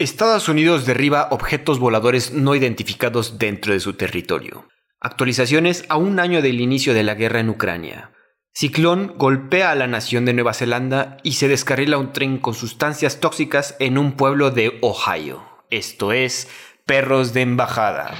Estados 0.00 0.48
Unidos 0.48 0.86
derriba 0.86 1.28
objetos 1.30 1.78
voladores 1.78 2.32
no 2.32 2.54
identificados 2.54 3.38
dentro 3.38 3.74
de 3.74 3.80
su 3.80 3.92
territorio. 3.92 4.66
Actualizaciones 4.98 5.84
a 5.90 5.98
un 5.98 6.18
año 6.20 6.40
del 6.40 6.62
inicio 6.62 6.94
de 6.94 7.02
la 7.02 7.14
guerra 7.14 7.40
en 7.40 7.50
Ucrania. 7.50 8.10
Ciclón 8.54 9.12
golpea 9.18 9.70
a 9.70 9.74
la 9.74 9.86
nación 9.86 10.24
de 10.24 10.32
Nueva 10.32 10.54
Zelanda 10.54 11.18
y 11.22 11.32
se 11.32 11.48
descarrila 11.48 11.98
un 11.98 12.14
tren 12.14 12.38
con 12.38 12.54
sustancias 12.54 13.20
tóxicas 13.20 13.76
en 13.78 13.98
un 13.98 14.12
pueblo 14.12 14.50
de 14.50 14.78
Ohio. 14.80 15.42
Esto 15.68 16.12
es 16.12 16.48
Perros 16.86 17.34
de 17.34 17.42
Embajada. 17.42 18.16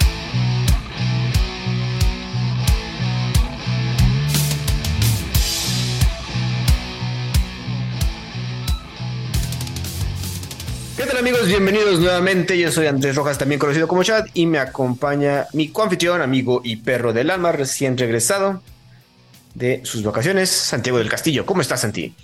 Amigos? 11.30 11.48
Bienvenidos 11.48 12.00
nuevamente. 12.00 12.58
Yo 12.58 12.72
soy 12.72 12.86
Andrés 12.86 13.14
Rojas, 13.14 13.38
también 13.38 13.60
conocido 13.60 13.86
como 13.86 14.02
Chad, 14.02 14.27
y 14.34 14.46
me 14.46 14.59
acompaña 14.59 15.46
mi 15.52 15.68
coanfitrión, 15.68 16.22
amigo 16.22 16.60
y 16.64 16.77
perro 16.77 17.12
del 17.12 17.30
alma, 17.30 17.52
recién 17.52 17.96
regresado 17.96 18.62
de 19.55 19.80
sus 19.84 20.02
vacaciones, 20.02 20.50
Santiago 20.50 20.98
del 20.98 21.08
Castillo. 21.08 21.46
¿Cómo 21.46 21.60
estás, 21.60 21.82
Santi? 21.82 22.14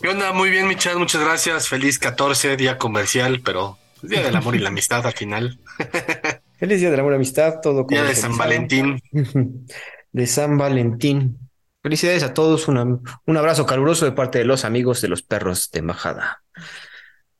¿Qué 0.00 0.08
onda? 0.08 0.32
Muy 0.32 0.48
bien, 0.48 0.68
mi 0.68 0.76
Chad, 0.76 0.96
muchas 0.96 1.22
gracias. 1.22 1.68
Feliz 1.68 1.98
14, 1.98 2.56
día 2.56 2.78
comercial, 2.78 3.42
pero 3.44 3.76
día 4.00 4.22
del 4.22 4.36
amor 4.36 4.54
y 4.54 4.60
la 4.60 4.70
amistad 4.70 5.04
al 5.04 5.12
final. 5.12 5.58
Feliz 6.58 6.80
día 6.80 6.90
del 6.90 7.00
amor 7.00 7.12
y 7.12 7.14
la 7.14 7.16
amistad, 7.16 7.60
todo 7.62 7.84
Día 7.86 8.04
de 8.04 8.14
San 8.14 8.38
Valentín. 8.38 9.02
de 10.12 10.26
San 10.26 10.56
Valentín. 10.56 11.50
Felicidades 11.82 12.22
a 12.22 12.32
todos, 12.32 12.68
un 12.68 13.36
abrazo 13.36 13.66
caluroso 13.66 14.06
de 14.06 14.12
parte 14.12 14.38
de 14.38 14.46
los 14.46 14.64
amigos 14.64 15.02
de 15.02 15.08
los 15.08 15.22
perros 15.22 15.70
de 15.72 15.80
embajada. 15.80 16.42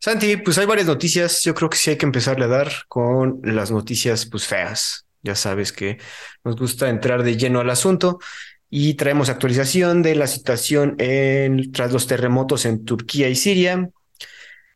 Santi, 0.03 0.37
pues 0.37 0.59
hay 0.59 0.67
varias 0.67 0.89
noticias. 0.89 1.45
Yo 1.45 1.55
creo 1.55 1.71
que 1.71 1.77
sí 1.77 1.91
hay 1.91 1.97
que 1.97 2.07
empezarle 2.07 2.47
a 2.47 2.49
dar 2.49 2.73
con 2.89 3.41
las 3.45 3.71
noticias 3.71 4.27
pues 4.27 4.49
feas. 4.49 5.07
Ya 5.23 5.37
sabes 5.37 5.71
que 5.71 5.99
nos 6.43 6.57
gusta 6.57 6.89
entrar 6.89 7.23
de 7.23 7.37
lleno 7.37 7.61
al 7.61 7.71
asunto 7.71 8.19
y 8.69 8.95
traemos 8.95 9.29
actualización 9.29 10.03
de 10.03 10.17
la 10.17 10.27
situación 10.27 10.97
tras 11.73 11.93
los 11.93 12.09
terremotos 12.09 12.65
en 12.65 12.85
Turquía 12.85 13.29
y 13.29 13.37
Siria. 13.37 13.91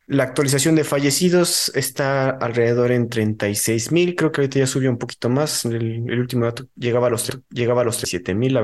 La 0.05 0.23
actualización 0.23 0.75
de 0.75 0.85
fallecidos 0.85 1.73
está 1.75 2.29
alrededor 2.29 2.93
en 2.93 3.09
36 3.09 3.91
mil. 3.91 4.15
Creo 4.15 4.31
que 4.31 4.39
ahorita 4.39 4.59
ya 4.59 4.67
subió 4.67 4.89
un 4.89 4.97
poquito 4.97 5.27
más. 5.27 5.65
El, 5.65 6.09
el 6.09 6.19
último 6.21 6.45
dato 6.45 6.67
llegaba 6.77 7.07
a 7.07 7.09
los, 7.09 7.37
llegaba 7.49 7.81
a 7.81 7.83
los 7.83 7.97
37 7.97 8.33
mil. 8.33 8.57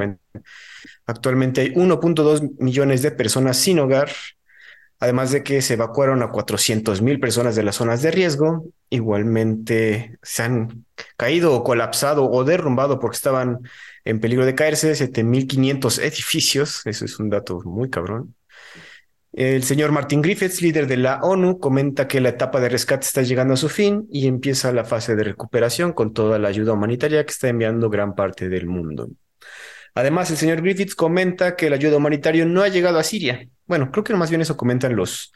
Actualmente 1.08 1.60
hay 1.60 1.74
1.2 1.74 2.54
millones 2.60 3.02
de 3.02 3.12
personas 3.12 3.58
sin 3.58 3.80
hogar 3.80 4.10
además 5.04 5.32
de 5.32 5.44
que 5.44 5.62
se 5.62 5.74
evacuaron 5.74 6.24
a 6.24 6.32
400 6.32 7.02
mil 7.02 7.20
personas 7.20 7.58
de 7.58 7.64
las 7.64 7.76
zonas 7.76 8.02
de 8.02 8.10
riesgo. 8.10 8.66
Igualmente 8.90 10.18
se 10.22 10.44
han 10.44 10.86
caído 11.18 11.54
o 11.54 11.64
colapsado 11.66 12.32
o 12.32 12.46
derrumbado 12.46 13.00
porque 13.00 13.18
estaban 13.18 13.60
en 14.06 14.22
peligro 14.22 14.46
de 14.46 14.56
caerse 14.56 14.94
7.500 14.94 16.02
edificios. 16.04 16.86
Eso 16.86 17.04
es 17.04 17.20
un 17.20 17.30
dato 17.30 17.60
muy 17.66 17.90
cabrón. 17.90 18.34
El 19.34 19.64
señor 19.64 19.92
Martin 19.92 20.22
Griffiths, 20.22 20.62
líder 20.62 20.88
de 20.88 20.96
la 20.96 21.20
ONU, 21.22 21.60
comenta 21.60 22.08
que 22.08 22.22
la 22.22 22.30
etapa 22.30 22.62
de 22.62 22.70
rescate 22.70 23.06
está 23.06 23.24
llegando 23.24 23.56
a 23.56 23.58
su 23.58 23.68
fin 23.68 24.08
y 24.10 24.28
empieza 24.28 24.72
la 24.72 24.86
fase 24.86 25.18
de 25.18 25.24
recuperación 25.26 25.92
con 25.92 26.14
toda 26.14 26.40
la 26.40 26.48
ayuda 26.48 26.72
humanitaria 26.72 27.26
que 27.26 27.32
está 27.32 27.50
enviando 27.50 27.90
gran 27.90 28.16
parte 28.16 28.48
del 28.48 28.68
mundo. 28.68 29.10
Además, 29.96 30.32
el 30.32 30.38
señor 30.38 30.62
Griffiths 30.62 30.96
comenta 30.96 31.56
que 31.56 31.70
la 31.70 31.76
ayuda 31.76 31.98
humanitaria 31.98 32.46
no 32.46 32.64
ha 32.64 32.68
llegado 32.68 32.98
a 32.98 33.04
Siria. 33.04 33.48
Bueno, 33.66 33.92
creo 33.92 34.04
que 34.04 34.16
más 34.16 34.30
bien 34.30 34.42
eso 34.42 34.58
comentan 34.58 34.96
los, 34.96 35.32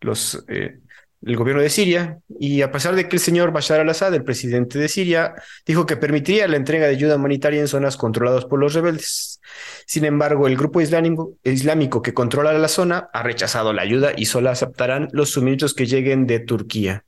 los, 0.00 0.44
eh, 0.48 0.80
el 1.22 1.36
gobierno 1.36 1.62
de 1.62 1.70
Siria. 1.70 2.18
Y 2.38 2.62
a 2.62 2.72
pesar 2.72 2.94
de 2.94 3.08
que 3.08 3.16
el 3.16 3.20
señor 3.20 3.52
Bashar 3.52 3.80
al-Assad, 3.80 4.14
el 4.14 4.24
presidente 4.24 4.78
de 4.78 4.88
Siria, 4.88 5.34
dijo 5.64 5.86
que 5.86 5.96
permitiría 5.96 6.48
la 6.48 6.56
entrega 6.56 6.86
de 6.86 6.92
ayuda 6.94 7.16
humanitaria 7.16 7.60
en 7.60 7.68
zonas 7.68 7.96
controladas 7.96 8.46
por 8.46 8.58
los 8.58 8.74
rebeldes. 8.74 9.40
Sin 9.86 10.04
embargo, 10.04 10.46
el 10.46 10.56
grupo 10.56 10.80
islámico, 10.80 11.36
islámico 11.44 12.02
que 12.02 12.14
controla 12.14 12.52
la 12.52 12.68
zona 12.68 13.08
ha 13.12 13.22
rechazado 13.22 13.72
la 13.72 13.82
ayuda 13.82 14.12
y 14.16 14.26
solo 14.26 14.50
aceptarán 14.50 15.08
los 15.12 15.30
suministros 15.30 15.74
que 15.74 15.86
lleguen 15.86 16.26
de 16.26 16.40
Turquía. 16.40 17.04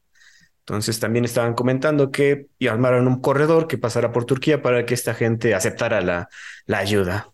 Entonces 0.67 1.01
también 1.01 1.25
estaban 1.25 1.55
comentando 1.55 2.11
que 2.11 2.47
armaron 2.71 3.09
un 3.09 3.21
corredor 3.21 3.67
que 3.67 3.79
pasara 3.79 4.13
por 4.13 4.25
Turquía 4.25 4.63
para 4.63 4.87
que 4.87 4.95
esta 4.95 5.13
gente 5.13 5.55
aceptara 5.55 6.01
la, 6.01 6.29
la 6.67 6.79
ayuda. 6.79 7.33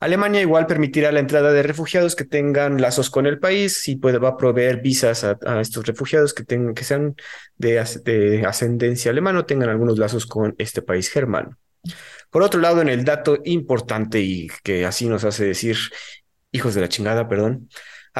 Alemania 0.00 0.40
igual 0.40 0.66
permitirá 0.66 1.12
la 1.12 1.20
entrada 1.20 1.52
de 1.52 1.62
refugiados 1.62 2.16
que 2.16 2.24
tengan 2.24 2.80
lazos 2.80 3.10
con 3.10 3.26
el 3.26 3.38
país 3.38 3.86
y 3.86 3.96
puede, 3.96 4.18
va 4.18 4.30
a 4.30 4.36
proveer 4.36 4.80
visas 4.80 5.24
a, 5.24 5.60
estos 5.60 5.86
refugiados 5.86 6.32
que, 6.32 6.42
tengan, 6.42 6.74
que 6.74 6.84
sean 6.84 7.16
de, 7.56 7.84
de 8.04 8.46
ascendencia 8.46 9.10
alemana 9.10 9.40
o 9.40 9.44
tengan 9.46 9.68
algunos 9.68 9.98
lazos 9.98 10.24
con 10.26 10.54
este 10.58 10.80
país 10.80 11.10
germano. 11.10 11.58
Por 12.30 12.42
otro 12.42 12.60
lado, 12.60 12.80
en 12.80 12.88
el 12.88 13.04
dato 13.04 13.38
importante 13.44 14.20
y 14.20 14.48
que 14.62 14.86
así 14.86 15.06
nos 15.06 15.24
hace 15.24 15.44
decir 15.44 15.76
hijos 16.52 16.74
de 16.74 16.80
la 16.80 16.88
chingada, 16.88 17.28
perdón, 17.28 17.68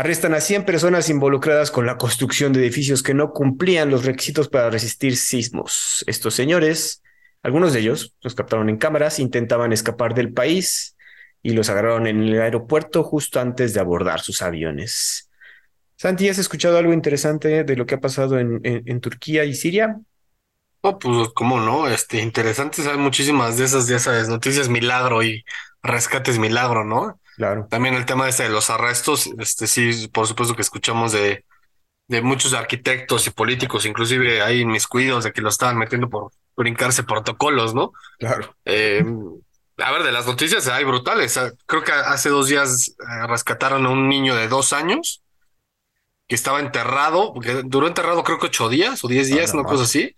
Arrestan 0.01 0.33
a 0.33 0.41
100 0.41 0.65
personas 0.65 1.11
involucradas 1.11 1.71
con 1.71 1.85
la 1.85 1.99
construcción 1.99 2.55
de 2.55 2.61
edificios 2.61 3.03
que 3.03 3.13
no 3.13 3.35
cumplían 3.35 3.91
los 3.91 4.07
requisitos 4.07 4.49
para 4.49 4.71
resistir 4.71 5.15
sismos. 5.15 6.05
Estos 6.07 6.33
señores, 6.33 7.03
algunos 7.43 7.75
de 7.75 7.81
ellos, 7.81 8.15
los 8.23 8.35
captaron 8.35 8.71
en 8.71 8.79
cámaras, 8.79 9.19
intentaban 9.19 9.75
escapar 9.75 10.15
del 10.15 10.33
país 10.33 10.97
y 11.43 11.51
los 11.51 11.69
agarraron 11.69 12.07
en 12.07 12.23
el 12.23 12.41
aeropuerto 12.41 13.05
justo 13.05 13.41
antes 13.41 13.75
de 13.75 13.81
abordar 13.81 14.21
sus 14.21 14.41
aviones. 14.41 15.29
Santi, 15.97 16.31
¿has 16.31 16.39
escuchado 16.39 16.79
algo 16.79 16.95
interesante 16.95 17.63
de 17.65 17.77
lo 17.77 17.85
que 17.85 17.97
ha 17.97 18.01
pasado 18.01 18.39
en, 18.39 19.01
Turquía 19.03 19.45
y 19.45 19.53
Siria? 19.53 20.01
Oh, 20.81 20.99
pues, 20.99 21.29
¿cómo 21.35 21.61
no? 21.61 21.89
Este, 21.89 22.23
interesantes, 22.23 22.87
hay 22.87 22.97
muchísimas 22.97 23.59
de 23.59 23.67
esas, 23.67 23.87
de 23.87 23.97
esas 23.97 24.31
noticias 24.31 24.71
milagro 24.71 25.23
y 25.23 25.45
rescates 25.83 26.39
milagro, 26.39 26.87
¿no? 26.87 27.20
Claro. 27.41 27.67
También 27.71 27.95
el 27.95 28.05
tema 28.05 28.29
este 28.29 28.43
de 28.43 28.49
los 28.51 28.69
arrestos, 28.69 29.31
este 29.39 29.67
sí, 29.67 30.09
por 30.09 30.27
supuesto 30.27 30.55
que 30.55 30.61
escuchamos 30.61 31.13
de, 31.13 31.47
de 32.07 32.21
muchos 32.21 32.53
arquitectos 32.53 33.27
y 33.27 33.31
políticos, 33.31 33.87
inclusive 33.87 34.43
hay 34.43 34.67
mis 34.67 34.87
cuidos 34.87 35.25
de 35.25 35.33
que 35.33 35.41
lo 35.41 35.49
estaban 35.49 35.79
metiendo 35.79 36.11
por 36.11 36.33
brincarse 36.55 37.03
protocolos, 37.03 37.75
¿no? 37.75 37.93
Claro. 38.19 38.55
Eh, 38.67 39.03
a 39.79 39.91
ver, 39.91 40.03
de 40.03 40.13
las 40.13 40.27
noticias 40.27 40.69
hay 40.69 40.85
brutales. 40.85 41.41
Creo 41.65 41.83
que 41.83 41.93
hace 41.93 42.29
dos 42.29 42.49
días 42.49 42.91
eh, 42.99 43.27
rescataron 43.27 43.87
a 43.87 43.89
un 43.89 44.11
niño 44.11 44.37
de 44.37 44.47
dos 44.47 44.75
años 44.75 45.23
que 46.29 46.35
estaba 46.35 46.61
enterrado, 46.61 47.33
porque 47.33 47.63
duró 47.65 47.87
enterrado 47.87 48.23
creo 48.23 48.39
que 48.39 48.49
ocho 48.49 48.69
días 48.69 49.03
o 49.03 49.09
diez 49.09 49.29
días, 49.29 49.55
una 49.55 49.65
cosa 49.65 49.85
así, 49.85 50.15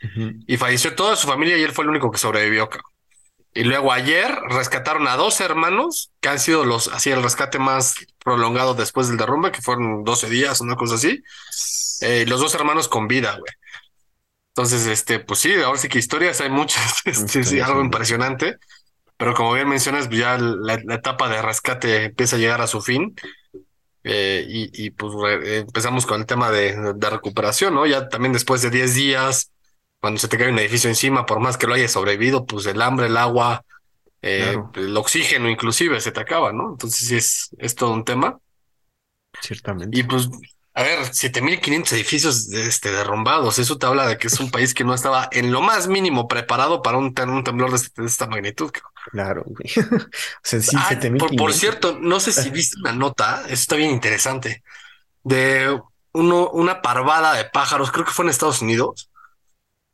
y 0.48 0.56
falleció 0.56 0.96
toda 0.96 1.14
su 1.14 1.28
familia 1.28 1.56
y 1.56 1.62
él 1.62 1.70
fue 1.70 1.84
el 1.84 1.90
único 1.90 2.10
que 2.10 2.18
sobrevivió. 2.18 2.68
Y 3.54 3.64
luego 3.64 3.92
ayer 3.92 4.34
rescataron 4.48 5.06
a 5.08 5.16
dos 5.16 5.40
hermanos 5.40 6.10
que 6.20 6.30
han 6.30 6.38
sido 6.38 6.64
los, 6.64 6.88
así 6.88 7.10
el 7.10 7.22
rescate 7.22 7.58
más 7.58 7.94
prolongado 8.24 8.74
después 8.74 9.08
del 9.08 9.18
derrumbe, 9.18 9.52
que 9.52 9.60
fueron 9.60 10.04
12 10.04 10.30
días, 10.30 10.60
una 10.62 10.76
cosa 10.76 10.94
así. 10.94 11.22
Eh, 12.00 12.24
los 12.26 12.40
dos 12.40 12.54
hermanos 12.54 12.88
con 12.88 13.08
vida, 13.08 13.36
güey. 13.38 13.52
Entonces, 14.54 14.86
este, 14.86 15.18
pues 15.18 15.40
sí, 15.40 15.54
ahora 15.54 15.78
sí 15.78 15.88
que 15.88 15.98
historias 15.98 16.40
hay 16.40 16.50
muchas, 16.50 17.02
este, 17.04 17.44
sí, 17.44 17.60
algo 17.60 17.82
impresionante. 17.82 18.56
Pero 19.16 19.34
como 19.34 19.52
bien 19.52 19.68
mencionas, 19.68 20.08
ya 20.08 20.38
la, 20.38 20.74
etapa 20.74 21.28
de 21.28 21.42
rescate 21.42 22.04
empieza 22.06 22.36
a 22.36 22.38
llegar 22.38 22.60
a 22.62 22.66
su 22.66 22.80
fin. 22.80 23.14
Eh, 24.04 24.44
y, 24.48 24.86
y, 24.86 24.90
pues 24.90 25.12
empezamos 25.44 26.06
con 26.06 26.20
el 26.20 26.26
tema 26.26 26.50
de, 26.50 26.94
de, 26.94 27.10
recuperación, 27.10 27.74
¿no? 27.74 27.86
Ya 27.86 28.08
también 28.08 28.32
después 28.32 28.60
de 28.62 28.70
10 28.70 28.94
días, 28.94 29.52
cuando 30.02 30.18
se 30.18 30.26
te 30.26 30.36
cae 30.36 30.50
un 30.50 30.58
edificio 30.58 30.90
encima, 30.90 31.24
por 31.24 31.38
más 31.38 31.56
que 31.56 31.68
lo 31.68 31.74
haya 31.74 31.86
sobrevivido, 31.86 32.44
pues 32.44 32.66
el 32.66 32.82
hambre, 32.82 33.06
el 33.06 33.16
agua, 33.16 33.64
eh, 34.20 34.56
el 34.74 34.96
oxígeno 34.96 35.48
inclusive 35.48 36.00
se 36.00 36.10
te 36.10 36.20
acaba, 36.20 36.52
¿no? 36.52 36.72
Entonces 36.72 37.06
sí 37.06 37.14
es, 37.14 37.50
es 37.56 37.76
todo 37.76 37.92
un 37.92 38.04
tema. 38.04 38.36
Ciertamente. 39.40 39.96
Y 39.96 40.02
pues, 40.02 40.28
a 40.74 40.82
ver, 40.82 41.14
7500 41.14 41.92
edificios 41.92 42.52
este, 42.52 42.90
derrumbados, 42.90 43.60
eso 43.60 43.78
te 43.78 43.86
habla 43.86 44.08
de 44.08 44.18
que 44.18 44.26
es 44.26 44.40
un 44.40 44.50
país 44.50 44.74
que 44.74 44.82
no 44.82 44.92
estaba 44.92 45.28
en 45.30 45.52
lo 45.52 45.60
más 45.60 45.86
mínimo 45.86 46.26
preparado 46.26 46.82
para 46.82 46.98
un, 46.98 47.14
un 47.16 47.44
temblor 47.44 47.70
de, 47.70 48.04
esta 48.04 48.26
magnitud. 48.26 48.72
Claro, 49.12 49.44
güey. 49.46 49.72
o 49.88 50.08
sea, 50.42 50.60
sí, 50.60 50.76
ah, 50.80 50.98
por, 51.16 51.36
por, 51.36 51.52
cierto, 51.52 51.96
no 52.00 52.18
sé 52.18 52.32
si 52.32 52.50
viste 52.50 52.76
una 52.80 52.92
nota, 52.92 53.42
eso 53.44 53.54
está 53.54 53.76
bien 53.76 53.92
interesante, 53.92 54.64
de 55.22 55.80
uno, 56.10 56.50
una 56.50 56.82
parvada 56.82 57.34
de 57.34 57.44
pájaros, 57.44 57.92
creo 57.92 58.04
que 58.04 58.10
fue 58.10 58.24
en 58.24 58.30
Estados 58.30 58.62
Unidos, 58.62 59.11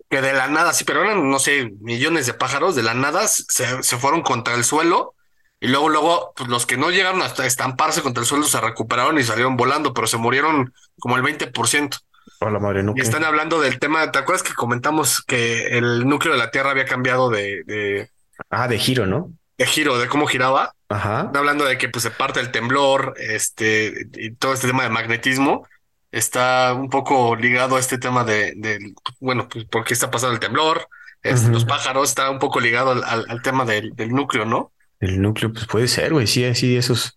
que 0.08 0.22
de 0.22 0.32
la 0.32 0.48
nada, 0.48 0.72
sí, 0.72 0.84
pero 0.84 1.02
eran, 1.02 1.30
no 1.30 1.38
sé, 1.38 1.72
millones 1.80 2.26
de 2.26 2.34
pájaros, 2.34 2.74
de 2.74 2.82
la 2.82 2.94
nada 2.94 3.28
se, 3.28 3.82
se 3.82 3.96
fueron 3.98 4.22
contra 4.22 4.54
el 4.54 4.64
suelo 4.64 5.14
y 5.60 5.68
luego, 5.68 5.88
luego, 5.88 6.32
pues 6.36 6.48
los 6.48 6.66
que 6.66 6.76
no 6.76 6.90
llegaron 6.90 7.20
hasta 7.22 7.44
estamparse 7.44 8.02
contra 8.02 8.20
el 8.20 8.26
suelo 8.26 8.44
se 8.44 8.60
recuperaron 8.60 9.18
y 9.18 9.24
salieron 9.24 9.56
volando, 9.56 9.92
pero 9.92 10.06
se 10.06 10.16
murieron 10.16 10.72
como 11.00 11.16
el 11.16 11.22
20%. 11.22 11.98
Hola, 12.40 12.60
madre, 12.60 12.84
y 12.94 13.00
están 13.00 13.24
hablando 13.24 13.60
del 13.60 13.80
tema, 13.80 14.12
¿te 14.12 14.18
acuerdas 14.20 14.44
que 14.44 14.54
comentamos 14.54 15.20
que 15.22 15.76
el 15.78 16.06
núcleo 16.06 16.34
de 16.34 16.38
la 16.38 16.52
Tierra 16.52 16.70
había 16.70 16.84
cambiado 16.84 17.30
de... 17.30 17.64
de 17.64 18.10
ah, 18.50 18.68
de 18.68 18.78
giro, 18.78 19.06
¿no? 19.06 19.32
De 19.56 19.66
giro, 19.66 19.98
de 19.98 20.06
cómo 20.06 20.28
giraba. 20.28 20.72
Ajá. 20.88 21.22
Están 21.22 21.36
hablando 21.38 21.64
de 21.64 21.76
que 21.76 21.88
pues 21.88 22.04
se 22.04 22.12
parte 22.12 22.38
el 22.38 22.52
temblor, 22.52 23.14
este, 23.16 24.06
y 24.14 24.30
todo 24.32 24.52
este 24.52 24.68
tema 24.68 24.84
de 24.84 24.90
magnetismo 24.90 25.66
está 26.10 26.74
un 26.74 26.88
poco 26.88 27.36
ligado 27.36 27.76
a 27.76 27.80
este 27.80 27.98
tema 27.98 28.24
de, 28.24 28.54
de 28.56 28.78
bueno, 29.20 29.48
pues 29.48 29.64
por 29.64 29.84
qué 29.84 29.94
está 29.94 30.10
pasando 30.10 30.34
el 30.34 30.40
temblor, 30.40 30.88
este, 31.22 31.50
los 31.50 31.64
pájaros, 31.64 32.08
está 32.08 32.30
un 32.30 32.38
poco 32.38 32.60
ligado 32.60 32.92
al, 32.92 33.04
al, 33.04 33.26
al 33.28 33.42
tema 33.42 33.64
del, 33.64 33.94
del, 33.94 34.10
núcleo, 34.10 34.44
¿no? 34.44 34.72
El 35.00 35.20
núcleo, 35.20 35.52
pues 35.52 35.66
puede 35.66 35.88
ser, 35.88 36.12
güey, 36.12 36.26
sí, 36.26 36.54
sí, 36.54 36.76
esos, 36.76 37.16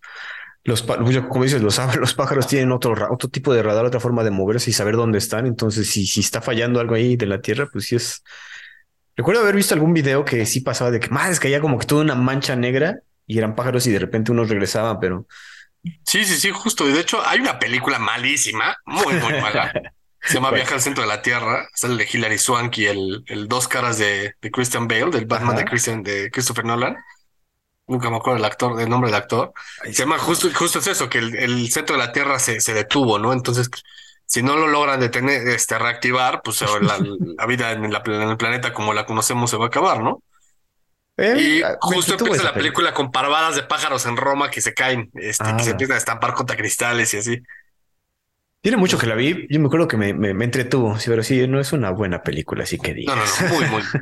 los, 0.64 0.82
como 0.82 1.44
dices, 1.44 1.62
los, 1.62 1.78
los 1.98 2.14
pájaros 2.14 2.46
tienen 2.46 2.72
otro, 2.72 2.94
otro 3.10 3.28
tipo 3.28 3.52
de 3.52 3.62
radar, 3.62 3.84
otra 3.84 4.00
forma 4.00 4.24
de 4.24 4.30
moverse 4.30 4.70
y 4.70 4.72
saber 4.72 4.96
dónde 4.96 5.18
están, 5.18 5.46
entonces 5.46 5.88
si, 5.88 6.06
si 6.06 6.20
está 6.20 6.40
fallando 6.40 6.80
algo 6.80 6.94
ahí 6.94 7.16
de 7.16 7.26
la 7.26 7.40
Tierra, 7.40 7.68
pues 7.72 7.86
sí 7.86 7.96
es... 7.96 8.22
Recuerdo 9.14 9.42
haber 9.42 9.56
visto 9.56 9.74
algún 9.74 9.92
video 9.92 10.24
que 10.24 10.46
sí 10.46 10.60
pasaba 10.60 10.90
de 10.90 10.98
que 10.98 11.10
más 11.10 11.38
que 11.38 11.48
había 11.48 11.60
como 11.60 11.78
que 11.78 11.86
toda 11.86 12.02
una 12.02 12.14
mancha 12.14 12.56
negra 12.56 13.00
y 13.26 13.36
eran 13.36 13.54
pájaros 13.54 13.86
y 13.86 13.92
de 13.92 13.98
repente 13.98 14.32
unos 14.32 14.48
regresaban, 14.48 14.98
pero 15.00 15.26
Sí, 16.04 16.24
sí, 16.24 16.36
sí, 16.36 16.50
justo. 16.52 16.88
Y 16.88 16.92
de 16.92 17.00
hecho, 17.00 17.20
hay 17.26 17.40
una 17.40 17.58
película 17.58 17.98
malísima, 17.98 18.76
muy, 18.86 19.14
muy 19.14 19.32
mala. 19.40 19.72
Se 20.20 20.34
llama 20.34 20.52
Viaje 20.52 20.74
al 20.74 20.80
centro 20.80 21.02
de 21.02 21.08
la 21.08 21.22
Tierra. 21.22 21.66
Sale 21.74 21.96
de 21.96 22.08
Hilary 22.10 22.38
Swank 22.38 22.78
y 22.78 22.86
el, 22.86 23.24
el 23.26 23.48
dos 23.48 23.66
caras 23.66 23.98
de, 23.98 24.34
de 24.40 24.50
Christian 24.52 24.86
Bale, 24.86 25.10
del 25.10 25.26
Batman 25.26 25.56
de 25.56 25.64
Christian 25.64 26.02
de 26.04 26.30
Christopher 26.30 26.64
Nolan. 26.64 26.96
Nunca 27.88 28.10
me 28.10 28.16
acuerdo 28.16 28.38
el 28.38 28.44
actor, 28.44 28.76
del 28.76 28.88
nombre 28.88 29.10
del 29.10 29.20
actor. 29.20 29.52
Se 29.84 29.92
llama 29.92 30.18
justo, 30.18 30.48
justo 30.54 30.78
es 30.80 30.86
eso, 30.86 31.08
que 31.10 31.18
el, 31.18 31.36
el 31.36 31.70
centro 31.72 31.96
de 31.96 32.04
la 32.04 32.12
Tierra 32.12 32.38
se, 32.38 32.60
se 32.60 32.74
detuvo, 32.74 33.18
¿no? 33.18 33.32
Entonces, 33.32 33.70
si 34.26 34.42
no 34.42 34.56
lo 34.56 34.68
logran 34.68 35.00
detener, 35.00 35.48
este, 35.48 35.78
reactivar, 35.78 36.42
pues 36.42 36.62
la, 36.82 36.98
la 37.00 37.46
vida 37.46 37.72
en, 37.72 37.92
la, 37.92 38.02
en 38.06 38.30
el 38.30 38.36
planeta 38.36 38.72
como 38.72 38.94
la 38.94 39.06
conocemos 39.06 39.50
se 39.50 39.56
va 39.56 39.66
a 39.66 39.68
acabar, 39.68 40.02
¿no? 40.02 40.22
Eh, 41.16 41.36
y 41.38 41.62
ah, 41.62 41.76
justo 41.80 42.16
empieza 42.18 42.42
la 42.42 42.54
película 42.54 42.94
con 42.94 43.10
parvadas 43.10 43.54
de 43.54 43.62
pájaros 43.62 44.06
en 44.06 44.16
Roma 44.16 44.50
que 44.50 44.60
se 44.60 44.72
caen, 44.72 45.10
este, 45.14 45.44
que 45.56 45.62
se 45.62 45.70
ah. 45.70 45.72
empiezan 45.72 45.96
a 45.96 45.98
estampar 45.98 46.32
contra 46.34 46.56
cristales 46.56 47.12
y 47.14 47.18
así. 47.18 47.42
Tiene 48.60 48.76
mucho 48.76 48.96
que 48.96 49.06
la 49.06 49.14
vi. 49.14 49.46
Yo 49.50 49.60
me 49.60 49.66
acuerdo 49.66 49.88
que 49.88 49.96
me, 49.96 50.14
me, 50.14 50.44
entretuvo, 50.44 50.98
sí, 50.98 51.10
pero 51.10 51.22
sí, 51.22 51.46
no 51.48 51.60
es 51.60 51.72
una 51.72 51.90
buena 51.90 52.22
película, 52.22 52.62
así 52.62 52.78
que 52.78 52.94
digo. 52.94 53.14
No, 53.14 53.20
no, 53.20 53.24
no, 53.24 53.54
muy, 53.54 53.64
muy. 53.66 53.82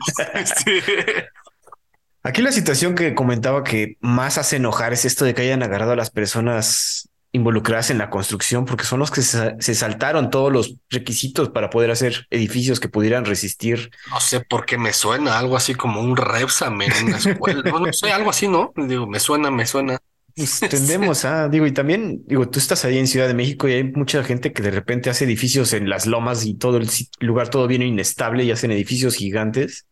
Aquí 2.23 2.43
la 2.43 2.53
situación 2.53 2.95
que 2.95 3.15
comentaba 3.15 3.65
que 3.65 3.97
más 4.01 4.37
hace 4.37 4.57
enojar 4.57 4.93
es 4.93 5.07
esto 5.07 5.25
de 5.25 5.35
que 5.35 5.43
hayan 5.43 5.63
agarrado 5.63 5.93
a 5.93 5.97
las 5.97 6.11
personas 6.11 7.10
involucradas 7.33 7.91
en 7.91 7.99
la 7.99 8.11
construcción, 8.11 8.65
porque 8.65 8.85
son 8.85 8.99
los 8.99 9.11
que 9.11 9.23
se, 9.23 9.75
saltaron 9.75 10.31
todos 10.31 10.53
los 10.53 10.75
requisitos 10.89 11.51
para 11.51 11.71
poder 11.71 11.91
hacer 11.91 12.27
edificios 12.31 12.81
que 12.81 12.89
pudieran 12.89 13.25
resistir. 13.25 13.91
No 14.11 14.21
sé 14.21 14.41
por 14.41 14.67
qué 14.67 14.79
me 14.79 14.93
suena 14.93 15.39
algo 15.39 15.57
así 15.57 15.75
como 15.75 16.01
un 16.01 16.17
Repsam 16.17 16.83
en 16.83 16.93
una 17.05 17.19
escuela. 17.19 17.63
no, 17.71 17.93
sé, 17.93 18.13
algo 18.13 18.31
así, 18.31 18.49
¿no? 18.49 18.73
Digo, 18.77 19.07
me 19.07 19.21
suena, 19.21 19.51
me 19.51 19.67
suena. 19.67 19.99
Pues 20.35 20.61
tendemos 20.61 21.25
a, 21.25 21.49
digo, 21.49 21.67
y 21.67 21.73
también, 21.73 22.23
digo, 22.27 22.49
tú 22.49 22.59
estás 22.59 22.85
ahí 22.85 22.99
en 22.99 23.07
Ciudad 23.07 23.29
de 23.29 23.35
México 23.35 23.69
y 23.69 23.73
hay 23.73 23.85
mucha 23.85 24.25
gente 24.25 24.53
que 24.53 24.63
de 24.63 24.71
repente 24.71 25.11
hace 25.11 25.25
edificios 25.25 25.73
en 25.73 25.89
las 25.89 26.07
lomas 26.07 26.45
y 26.45 26.55
todo 26.55 26.79
el 26.79 26.89
lugar 27.21 27.49
todo 27.49 27.67
viene 27.67 27.87
inestable 27.87 28.45
y 28.45 28.51
hacen 28.51 28.71
edificios 28.71 29.17
gigantes. 29.17 29.87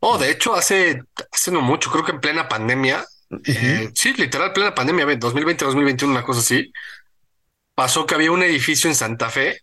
Oh, 0.00 0.18
de 0.18 0.30
hecho, 0.30 0.54
hace, 0.54 1.02
hace 1.30 1.52
no 1.52 1.60
mucho, 1.60 1.90
creo 1.90 2.04
que 2.04 2.12
en 2.12 2.20
plena 2.20 2.48
pandemia, 2.48 3.04
eh, 3.44 3.90
sí, 3.94 4.12
literal, 4.14 4.52
plena 4.52 4.74
pandemia, 4.74 5.06
2020-2021, 5.06 6.04
una 6.04 6.22
cosa 6.22 6.40
así. 6.40 6.72
Pasó 7.74 8.06
que 8.06 8.14
había 8.14 8.32
un 8.32 8.42
edificio 8.42 8.88
en 8.88 8.96
Santa 8.96 9.30
Fe, 9.30 9.62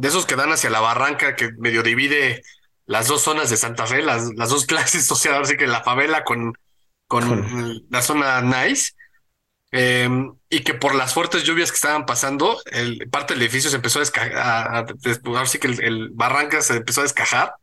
de 0.00 0.08
esos 0.08 0.26
que 0.26 0.36
dan 0.36 0.52
hacia 0.52 0.70
la 0.70 0.80
barranca 0.80 1.36
que 1.36 1.52
medio 1.58 1.82
divide 1.82 2.42
las 2.86 3.06
dos 3.06 3.22
zonas 3.22 3.50
de 3.50 3.56
Santa 3.56 3.86
Fe, 3.86 4.02
las, 4.02 4.34
las 4.34 4.50
dos 4.50 4.66
clases 4.66 5.06
sociales, 5.06 5.48
así 5.48 5.56
que 5.56 5.66
la 5.66 5.82
favela 5.82 6.24
con, 6.24 6.54
con 7.06 7.84
la 7.88 8.02
zona 8.02 8.40
nice. 8.42 8.92
Em, 9.72 10.32
y 10.48 10.64
que 10.64 10.74
por 10.74 10.96
las 10.96 11.14
fuertes 11.14 11.44
lluvias 11.44 11.70
que 11.70 11.76
estaban 11.76 12.04
pasando, 12.04 12.60
el, 12.72 13.08
parte 13.08 13.34
del 13.34 13.42
edificio 13.44 13.70
se 13.70 13.76
empezó 13.76 14.00
a 14.00 14.02
descajar, 14.02 14.86
así 15.36 15.58
que 15.60 15.68
el, 15.68 15.84
el, 15.84 16.08
barranca 16.10 16.60
se 16.60 16.78
empezó 16.78 17.02
a 17.02 17.04
descajar 17.04 17.54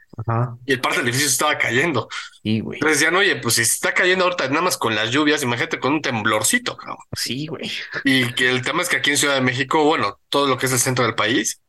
y 0.66 0.74
el 0.74 0.82
parte 0.82 0.98
del 0.98 1.08
edificio 1.08 1.28
estaba 1.28 1.58
cayendo. 1.58 2.10
Sí, 2.42 2.60
güey. 2.60 2.78
Entonces 2.78 3.00
decían, 3.00 3.16
oye, 3.16 3.36
pues 3.36 3.56
si 3.56 3.62
está 3.62 3.94
cayendo 3.94 4.26
ahorita 4.26 4.48
nada 4.50 4.64
más 4.64 4.78
con 4.78 4.96
las 4.96 5.12
lluvias, 5.12 5.44
imagínate 5.44 5.80
con 5.80 5.94
un 5.94 6.02
temblorcito, 6.02 6.76
cabrón. 6.76 6.98
Sí, 7.16 7.48
güey. 7.48 7.72
Y 8.04 8.34
que 8.34 8.50
el 8.50 8.64
tema 8.64 8.82
es 8.82 8.90
que 8.90 8.98
aquí 8.98 9.12
en 9.12 9.18
Ciudad 9.18 9.36
de 9.36 9.42
México, 9.42 9.84
bueno, 9.84 10.20
todo 10.30 10.48
lo 10.48 10.58
que 10.58 10.66
es 10.66 10.72
el 10.72 10.80
centro 10.80 11.06
del 11.06 11.16
país 11.16 11.62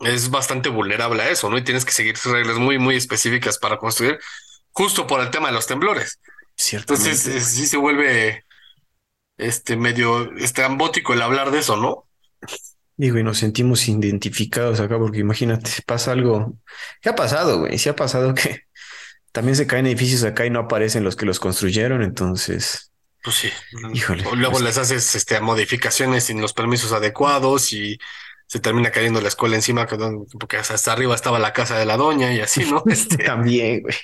es 0.00 0.30
bastante 0.30 0.70
vulnerable 0.70 1.22
a 1.22 1.30
eso, 1.30 1.50
¿no? 1.50 1.58
Y 1.58 1.62
tienes 1.62 1.84
que 1.84 1.92
seguir 1.92 2.16
reglas 2.24 2.56
muy, 2.56 2.78
muy 2.78 2.96
específicas 2.96 3.58
para 3.58 3.78
construir, 3.78 4.18
justo 4.72 5.06
por 5.06 5.20
el 5.20 5.30
tema 5.30 5.48
de 5.48 5.54
los 5.54 5.66
temblores. 5.66 6.20
Cierto. 6.56 6.94
Entonces, 6.94 7.46
sí 7.46 7.66
se 7.66 7.76
vuelve 7.76 8.44
este 9.36 9.76
medio 9.76 10.32
estrambótico 10.36 11.12
el 11.12 11.22
hablar 11.22 11.50
de 11.50 11.58
eso, 11.58 11.76
¿no? 11.76 12.06
Digo, 12.96 13.18
y 13.18 13.24
nos 13.24 13.38
sentimos 13.38 13.88
identificados 13.88 14.80
acá 14.80 14.98
porque 14.98 15.18
imagínate, 15.18 15.70
pasa 15.86 16.12
algo. 16.12 16.54
¿Qué 17.00 17.08
ha 17.08 17.14
pasado, 17.14 17.60
güey? 17.60 17.78
Sí 17.78 17.88
ha 17.88 17.96
pasado 17.96 18.34
que 18.34 18.62
también 19.32 19.56
se 19.56 19.66
caen 19.66 19.86
edificios 19.86 20.22
acá 20.22 20.46
y 20.46 20.50
no 20.50 20.60
aparecen 20.60 21.02
los 21.02 21.16
que 21.16 21.26
los 21.26 21.40
construyeron, 21.40 22.02
entonces. 22.02 22.92
Pues 23.22 23.36
sí. 23.36 23.48
Híjole. 23.92 24.22
luego 24.22 24.52
pues 24.52 24.64
les 24.64 24.78
haces 24.78 25.14
este, 25.14 25.40
modificaciones 25.40 26.24
sin 26.24 26.40
los 26.40 26.52
permisos 26.52 26.92
adecuados 26.92 27.72
y 27.72 27.98
se 28.46 28.60
termina 28.60 28.90
cayendo 28.90 29.20
la 29.20 29.28
escuela 29.28 29.56
encima 29.56 29.88
porque 30.38 30.58
hasta 30.58 30.92
arriba 30.92 31.14
estaba 31.14 31.38
la 31.38 31.52
casa 31.52 31.78
de 31.78 31.86
la 31.86 31.96
doña 31.96 32.32
y 32.32 32.40
así, 32.40 32.64
¿no? 32.64 32.84
Este... 32.86 33.24
también, 33.24 33.82
güey. 33.82 33.94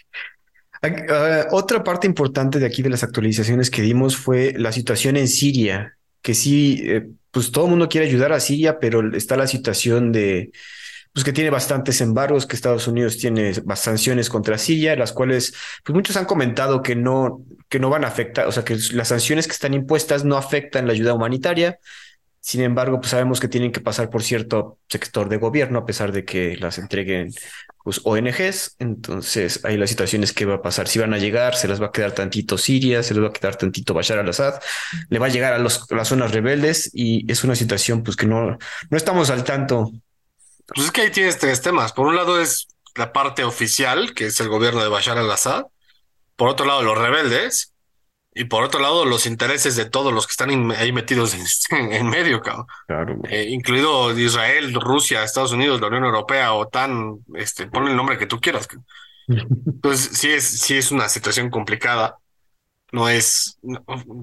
Ah, 0.82 1.46
otra 1.50 1.84
parte 1.84 2.06
importante 2.06 2.58
de 2.58 2.66
aquí 2.66 2.82
de 2.82 2.88
las 2.88 3.02
actualizaciones 3.02 3.70
que 3.70 3.82
dimos 3.82 4.16
fue 4.16 4.54
la 4.56 4.72
situación 4.72 5.16
en 5.18 5.28
Siria, 5.28 5.96
que 6.22 6.34
sí, 6.34 6.82
eh, 6.86 7.06
pues 7.30 7.52
todo 7.52 7.64
el 7.66 7.70
mundo 7.70 7.88
quiere 7.88 8.06
ayudar 8.06 8.32
a 8.32 8.40
Siria, 8.40 8.78
pero 8.78 9.16
está 9.16 9.36
la 9.36 9.46
situación 9.46 10.12
de, 10.12 10.50
pues 11.12 11.24
que 11.24 11.32
tiene 11.32 11.50
bastantes 11.50 12.00
embargos, 12.00 12.46
que 12.46 12.54
Estados 12.54 12.86
Unidos 12.86 13.18
tiene 13.18 13.52
sanciones 13.74 14.28
contra 14.28 14.58
Siria, 14.58 14.94
las 14.96 15.12
cuales, 15.12 15.54
pues 15.84 15.94
muchos 15.94 16.16
han 16.16 16.24
comentado 16.24 16.82
que 16.82 16.94
no, 16.94 17.44
que 17.68 17.80
no 17.80 17.90
van 17.90 18.04
a 18.04 18.08
afectar, 18.08 18.46
o 18.46 18.52
sea, 18.52 18.64
que 18.64 18.76
las 18.92 19.08
sanciones 19.08 19.46
que 19.46 19.52
están 19.52 19.74
impuestas 19.74 20.24
no 20.24 20.36
afectan 20.36 20.86
la 20.86 20.92
ayuda 20.92 21.14
humanitaria. 21.14 21.78
Sin 22.40 22.62
embargo, 22.62 23.00
pues 23.00 23.10
sabemos 23.10 23.38
que 23.38 23.48
tienen 23.48 23.72
que 23.72 23.80
pasar 23.80 24.08
por 24.08 24.22
cierto 24.22 24.78
sector 24.88 25.28
de 25.28 25.36
gobierno, 25.36 25.80
a 25.80 25.84
pesar 25.84 26.10
de 26.12 26.24
que 26.24 26.56
las 26.56 26.78
entreguen 26.78 27.32
pues, 27.84 28.00
ONGs. 28.04 28.76
Entonces, 28.78 29.64
ahí 29.64 29.76
la 29.76 29.86
situación 29.86 30.22
es 30.22 30.32
qué 30.32 30.44
va 30.44 30.56
a 30.56 30.62
pasar. 30.62 30.88
Si 30.88 30.98
van 30.98 31.14
a 31.14 31.18
llegar, 31.18 31.54
se 31.56 31.68
les 31.68 31.80
va 31.80 31.86
a 31.86 31.92
quedar 31.92 32.12
tantito 32.12 32.58
Siria, 32.58 33.02
se 33.02 33.14
les 33.14 33.22
va 33.22 33.28
a 33.28 33.32
quedar 33.32 33.56
tantito 33.56 33.94
Bashar 33.94 34.18
al-Assad, 34.18 34.60
le 35.08 35.18
va 35.18 35.26
a 35.26 35.30
llegar 35.30 35.52
a, 35.52 35.58
los, 35.58 35.90
las 35.90 36.08
zonas 36.08 36.32
rebeldes 36.32 36.90
y 36.92 37.30
es 37.30 37.44
una 37.44 37.54
situación 37.54 38.02
pues 38.02 38.16
que 38.16 38.26
no, 38.26 38.58
no 38.90 38.96
estamos 38.96 39.30
al 39.30 39.44
tanto. 39.44 39.90
Pues 40.66 40.86
es 40.86 40.92
que 40.92 41.02
ahí 41.02 41.10
tienes 41.10 41.38
tres 41.38 41.62
temas. 41.62 41.92
Por 41.92 42.06
un 42.06 42.16
lado 42.16 42.40
es 42.40 42.68
la 42.94 43.12
parte 43.12 43.44
oficial, 43.44 44.14
que 44.14 44.26
es 44.26 44.40
el 44.40 44.48
gobierno 44.48 44.82
de 44.82 44.88
Bashar 44.88 45.18
al-Assad. 45.18 45.64
Por 46.36 46.48
otro 46.48 46.66
lado, 46.66 46.82
los 46.82 46.96
rebeldes. 46.96 47.69
Y 48.40 48.44
por 48.44 48.64
otro 48.64 48.80
lado, 48.80 49.04
los 49.04 49.26
intereses 49.26 49.76
de 49.76 49.84
todos 49.84 50.14
los 50.14 50.26
que 50.26 50.30
están 50.30 50.70
ahí 50.70 50.92
metidos 50.92 51.34
en, 51.70 52.08
medio, 52.08 52.40
cabrón. 52.40 52.66
Claro. 52.86 53.18
Eh, 53.28 53.48
incluido 53.50 54.18
Israel, 54.18 54.72
Rusia, 54.80 55.22
Estados 55.22 55.52
Unidos, 55.52 55.78
la 55.78 55.88
Unión 55.88 56.04
Europea, 56.04 56.54
OTAN, 56.54 57.18
este, 57.34 57.66
pon 57.66 57.86
el 57.86 57.94
nombre 57.94 58.16
que 58.16 58.24
tú 58.24 58.40
quieras. 58.40 58.66
Entonces, 59.28 60.16
sí 60.18 60.30
es, 60.30 60.60
sí 60.60 60.78
es 60.78 60.90
una 60.90 61.10
situación 61.10 61.50
complicada. 61.50 62.16
No 62.92 63.10
es, 63.10 63.58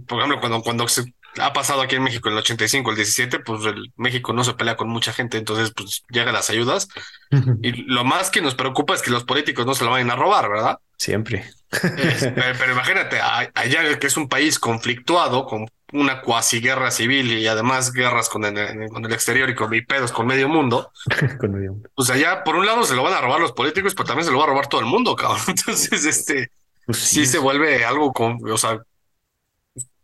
por 0.07 0.17
ejemplo, 0.17 0.39
cuando, 0.39 0.63
cuando 0.63 0.87
se 0.87 1.13
ha 1.39 1.53
pasado 1.53 1.83
aquí 1.83 1.95
en 1.95 2.01
México 2.01 2.27
en 2.27 2.33
el 2.33 2.39
85, 2.39 2.89
el 2.89 2.95
17, 2.95 3.39
pues 3.41 3.65
el 3.65 3.93
México 3.97 4.33
no 4.33 4.43
se 4.43 4.55
pelea 4.55 4.75
con 4.75 4.89
mucha 4.89 5.13
gente, 5.13 5.37
entonces 5.37 5.71
pues 5.75 6.01
llegan 6.09 6.33
las 6.33 6.49
ayudas. 6.49 6.87
y 7.61 7.83
lo 7.83 8.03
más 8.03 8.31
que 8.31 8.41
nos 8.41 8.55
preocupa 8.55 8.95
es 8.95 9.03
que 9.03 9.11
los 9.11 9.25
políticos 9.25 9.67
no 9.67 9.75
se 9.75 9.85
lo 9.85 9.91
vayan 9.91 10.09
a 10.09 10.15
robar, 10.15 10.49
¿verdad? 10.49 10.79
Siempre. 10.97 11.45
pero, 11.81 12.71
imagínate, 12.71 13.19
allá 13.19 13.99
que 13.99 14.07
es 14.07 14.17
un 14.17 14.29
país 14.29 14.57
conflictuado, 14.59 15.45
con 15.45 15.67
una 15.93 16.21
cuasi 16.21 16.59
guerra 16.59 16.91
civil 16.91 17.31
y 17.33 17.47
además 17.47 17.93
guerras 17.93 18.29
con 18.29 18.43
el, 18.45 18.89
con 18.89 19.05
el 19.05 19.13
exterior 19.13 19.49
y 19.49 19.55
con 19.55 19.69
pedos 19.87 20.11
con 20.11 20.27
medio 20.27 20.49
mundo. 20.49 20.91
con 21.39 21.51
medio 21.51 21.73
mundo. 21.73 21.89
Pues 21.95 22.09
allá, 22.09 22.43
por 22.43 22.55
un 22.55 22.65
lado, 22.65 22.83
se 22.83 22.95
lo 22.95 23.03
van 23.03 23.13
a 23.13 23.21
robar 23.21 23.39
los 23.39 23.53
políticos, 23.53 23.93
pero 23.95 24.07
también 24.07 24.25
se 24.25 24.31
lo 24.31 24.37
va 24.37 24.45
a 24.45 24.47
robar 24.47 24.67
todo 24.67 24.81
el 24.81 24.87
mundo, 24.87 25.15
cabrón. 25.15 25.41
Entonces, 25.47 26.05
este, 26.05 26.51
pues 26.85 26.99
sí, 26.99 27.25
se 27.25 27.39
vuelve 27.39 27.83
algo, 27.85 28.13
con, 28.13 28.39
o 28.49 28.57
sea, 28.57 28.79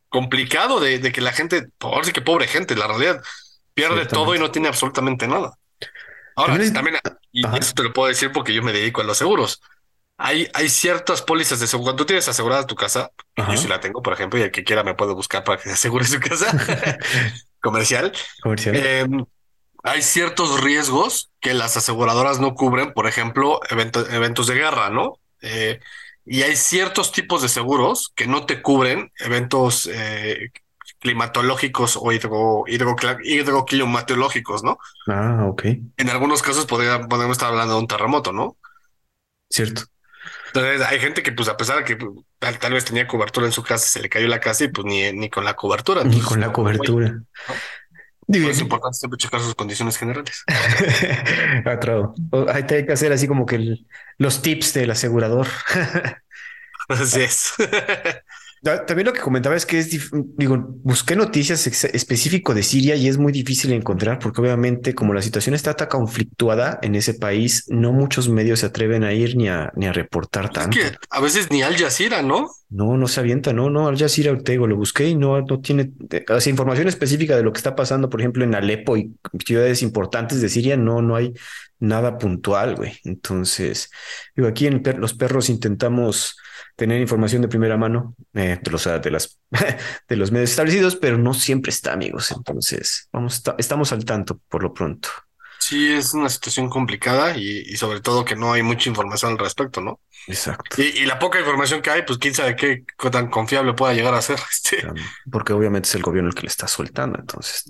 complicado 0.10 0.79
de, 0.79 1.00
de 1.00 1.12
que 1.12 1.22
la 1.22 1.32
gente, 1.32 1.67
por 1.77 2.05
sí 2.05 2.12
que 2.12 2.22
pobre 2.22 2.48
gente, 2.48 2.75
la 2.75 2.88
realidad, 2.88 3.22
pierde 3.74 4.05
todo 4.05 4.36
y 4.36 4.39
no 4.39 4.51
tiene 4.51 4.67
absolutamente 4.67 5.27
nada. 5.27 5.53
Ahora, 6.36 6.58
también, 6.72 6.98
y 7.32 7.46
eso 7.58 7.74
te 7.74 7.84
lo 7.84 7.93
puedo 7.93 8.08
decir 8.08 8.32
porque 8.32 8.53
yo 8.53 8.63
me 8.63 8.74
dedico 8.74 9.01
a 9.01 9.03
los 9.03 9.17
seguros 9.17 9.62
hay, 10.17 10.48
hay 10.53 10.70
ciertas 10.70 11.22
pólizas 11.22 11.60
de 11.60 11.67
seguro. 11.67 11.86
Cuando 11.86 12.03
tú 12.03 12.08
tienes 12.08 12.27
asegurada 12.27 12.67
tu 12.67 12.75
casa, 12.75 13.12
yo 13.36 13.58
sí 13.58 13.67
la 13.67 13.79
tengo, 13.79 14.01
por 14.01 14.13
ejemplo, 14.13 14.39
y 14.39 14.43
el 14.43 14.51
que 14.51 14.63
quiera 14.63 14.84
me 14.84 14.93
puede 14.93 15.13
buscar 15.13 15.43
para 15.43 15.58
que 15.58 15.70
se 15.70 15.72
asegure 15.74 16.05
su 16.05 16.20
casa 16.20 16.55
comercial. 17.62 18.12
Comercial. 18.41 18.75
Em, 18.75 19.25
hay 19.84 20.01
ciertos 20.01 20.62
riesgos 20.62 21.32
que 21.41 21.53
las 21.53 21.75
aseguradoras 21.75 22.39
no 22.39 22.55
cubren, 22.55 22.93
por 22.93 23.08
ejemplo, 23.08 23.60
eventos 23.70 24.48
de 24.48 24.55
guerra, 24.55 24.89
¿no? 24.89 25.20
Eh, 25.41 25.79
y 26.25 26.43
hay 26.43 26.55
ciertos 26.55 27.12
tipos 27.12 27.41
de 27.41 27.50
seguros 27.50 28.13
que 28.15 28.27
no 28.27 28.46
te 28.46 28.62
cubren 28.62 29.12
eventos 29.20 29.89
eh, 29.91 30.51
climatológicos 31.00 32.00
o 32.01 32.13
hidro, 32.13 32.63
hidroclimatológicos, 32.65 34.63
¿no? 34.63 34.77
Ah, 35.08 35.46
ok. 35.50 35.65
En 35.98 36.10
algunos 36.10 36.41
casos 36.41 36.65
podría, 36.65 37.01
podemos 37.08 37.34
estar 37.34 37.50
hablando 37.50 37.74
de 37.74 37.82
un 37.82 37.88
terremoto, 37.88 38.32
¿no? 38.32 38.55
Cierto. 39.50 39.84
Entonces 40.53 40.81
hay 40.86 41.00
gente 41.00 41.24
que 41.24 41.31
pues 41.31 41.50
a 41.50 41.57
pesar 41.57 41.77
de 41.77 41.83
que 41.83 41.98
tal, 42.38 42.74
vez 42.74 42.86
tenía 42.86 43.07
cobertura 43.07 43.48
en 43.48 43.51
su 43.51 43.63
casa, 43.63 43.88
se 43.88 44.00
le 44.00 44.10
cayó 44.10 44.27
la 44.27 44.39
casa 44.39 44.65
y 44.65 44.67
pues 44.67 44.86
ni, 44.86 45.12
ni 45.12 45.27
con 45.29 45.43
la 45.43 45.55
cobertura. 45.55 46.03
ni 46.03 46.22
con 46.22 46.39
la 46.39 46.53
cobertura. 46.53 47.24
Es 48.27 48.62
importante 48.62 48.98
siempre 48.98 49.17
checar 49.17 49.41
sus 49.41 49.55
condiciones 49.55 49.98
generales. 49.98 50.43
Otro. 51.65 52.13
Hay 52.53 52.65
que 52.65 52.91
hacer 52.91 53.12
así 53.12 53.27
como 53.27 53.48
que 53.48 53.79
los 54.17 54.41
tips 54.43 54.74
del 54.74 54.91
asegurador. 54.91 55.48
Así 56.89 57.22
es. 57.22 57.53
También 58.63 59.08
lo 59.08 59.13
que 59.13 59.20
comentaba 59.20 59.58
es 59.58 59.65
que 59.65 59.79
es, 59.79 59.89
digo, 60.38 60.58
busqué 60.84 61.17
noticias 61.17 61.67
específico 61.67 62.53
de 62.53 62.63
Siria 62.63 62.96
y 62.96 63.10
es 63.10 63.17
muy 63.17 63.34
difícil 63.34 63.74
encontrar 63.74 64.20
porque 64.20 64.39
obviamente 64.39 64.96
como 64.96 65.13
la 65.13 65.22
situación 65.22 65.53
está 65.53 65.74
tan 65.74 65.89
conflictuada 65.89 66.79
en 66.82 66.96
ese 66.96 67.13
país, 67.13 67.65
no 67.67 67.91
muchos 67.91 68.29
medios 68.29 68.62
se 68.62 68.67
atreven 68.67 69.03
a 69.03 69.12
ir 69.12 69.36
ni 69.36 69.50
a, 69.50 69.72
ni 69.75 69.86
a 69.86 69.91
reportar 69.91 70.50
tanto. 70.50 70.79
Es 70.79 70.91
que 70.91 70.98
a 71.10 71.20
veces 71.20 71.51
ni 71.51 71.62
Al 71.62 71.75
Jazeera, 71.75 72.22
¿no? 72.22 72.50
No, 72.70 72.96
no 72.96 73.08
se 73.08 73.20
avienta, 73.20 73.51
no, 73.51 73.70
no, 73.70 73.88
Al 73.89 73.98
Jazeera 73.98 74.32
Ortego 74.32 74.65
lo 74.65 74.77
busqué 74.77 75.10
y 75.10 75.15
no, 75.15 75.41
no 75.41 75.60
tiene 75.60 75.91
o 76.29 76.50
información 76.50 76.88
específica 76.88 77.36
de 77.36 77.43
lo 77.43 77.51
que 77.51 77.58
está 77.58 77.75
pasando, 77.75 78.10
por 78.10 78.22
ejemplo, 78.22 78.46
en 78.46 78.55
Alepo 78.55 78.96
y 78.96 79.13
ciudades 79.46 79.82
importantes 79.82 80.41
de 80.41 80.48
Siria, 80.48 80.77
no, 80.77 81.01
no 81.01 81.17
hay 81.17 81.34
nada 81.84 82.18
puntual, 82.18 82.75
güey. 82.75 82.98
Entonces, 83.04 83.92
digo, 84.36 84.48
aquí 84.48 84.68
en 84.68 84.82
Los 84.98 85.13
Perros 85.13 85.50
intentamos 85.50 86.38
tener 86.75 87.00
información 87.02 87.42
de 87.42 87.48
primera 87.48 87.78
mano 87.78 88.16
eh, 88.34 88.60
de, 88.62 88.72
los, 88.72 88.84
de, 88.86 89.12
las, 89.12 89.40
de 90.10 90.16
los 90.16 90.32
medios 90.32 90.50
establecidos, 90.50 90.96
pero 90.96 91.18
no 91.18 91.34
siempre 91.34 91.70
está, 91.70 91.94
amigos. 91.94 92.32
Entonces, 92.32 93.10
vamos, 93.12 93.44
estamos 93.58 93.92
al 93.92 94.06
tanto 94.06 94.40
por 94.50 94.63
lo 94.63 94.74
pronto. 94.74 95.10
Sí, 95.65 95.93
es 95.93 96.13
una 96.13 96.27
situación 96.27 96.70
complicada 96.70 97.38
y, 97.38 97.77
sobre 97.77 98.01
todo 98.01 98.25
que 98.25 98.36
no 98.36 98.51
hay 98.51 98.63
mucha 98.63 98.89
información 98.89 99.32
al 99.32 99.38
respecto, 99.38 99.79
¿no? 99.79 100.01
Exacto. 100.27 100.82
Y, 100.82 101.05
la 101.05 101.20
poca 101.20 101.39
información 101.39 101.82
que 101.82 101.89
hay, 101.89 102.01
pues 102.01 102.20
quién 102.20 102.34
sabe 102.34 102.58
qué, 102.58 102.84
tan 103.10 103.29
confiable 103.29 103.74
pueda 103.74 103.93
llegar 103.93 104.13
a 104.13 104.22
ser. 104.22 104.39
Este. 104.51 104.86
Porque 105.32 105.53
obviamente 105.53 105.88
es 105.88 105.96
el 105.96 106.01
gobierno 106.01 106.29
el 106.29 106.36
que 106.36 106.41
le 106.41 106.48
está 106.48 106.67
soltando. 106.67 107.17
Entonces, 107.17 107.63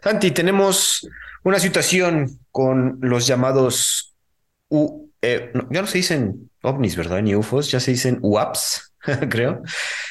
Santi, 0.00 0.30
tenemos 0.30 1.08
una 1.42 1.58
situación 1.58 2.38
con 2.52 2.98
los 3.00 3.26
llamados 3.26 4.14
U, 4.68 5.10
eh, 5.22 5.50
ya 5.70 5.80
no 5.80 5.88
se 5.88 5.98
dicen 5.98 6.50
ovnis, 6.62 6.94
¿verdad? 6.94 7.20
Ni 7.20 7.34
UFOs, 7.34 7.68
ya 7.70 7.80
se 7.80 7.90
dicen 7.90 8.20
UAPs, 8.22 8.89
creo. 9.30 9.62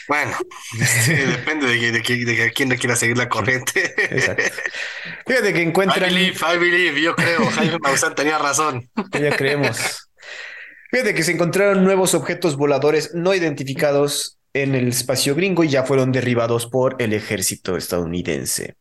Bueno, 0.07 0.31
depende 1.07 1.67
de, 1.67 1.91
de, 1.91 2.25
de, 2.25 2.51
quién 2.51 2.69
le 2.69 2.77
quiera 2.77 2.95
seguir 2.95 3.17
la 3.17 3.29
corriente. 3.29 3.93
Exacto. 3.97 4.43
Fíjate 5.27 5.53
que 5.53 5.61
encuentran. 5.61 6.09
I 6.09 6.13
believe, 6.13 6.37
I 6.41 6.57
believe, 6.57 7.01
yo 7.01 7.15
creo, 7.15 7.45
Jaime 7.51 7.77
Maussan 7.79 8.15
tenía 8.15 8.37
razón. 8.37 8.89
Ya 9.11 9.35
creemos. 9.35 10.09
Fíjate 10.91 11.13
que 11.13 11.23
se 11.23 11.33
encontraron 11.33 11.83
nuevos 11.83 12.15
objetos 12.15 12.57
voladores 12.57 13.13
no 13.13 13.35
identificados 13.35 14.39
en 14.53 14.73
el 14.73 14.87
espacio 14.87 15.35
gringo 15.35 15.63
y 15.63 15.69
ya 15.69 15.83
fueron 15.83 16.11
derribados 16.11 16.65
por 16.65 16.95
el 16.99 17.13
ejército 17.13 17.77
estadounidense. 17.77 18.75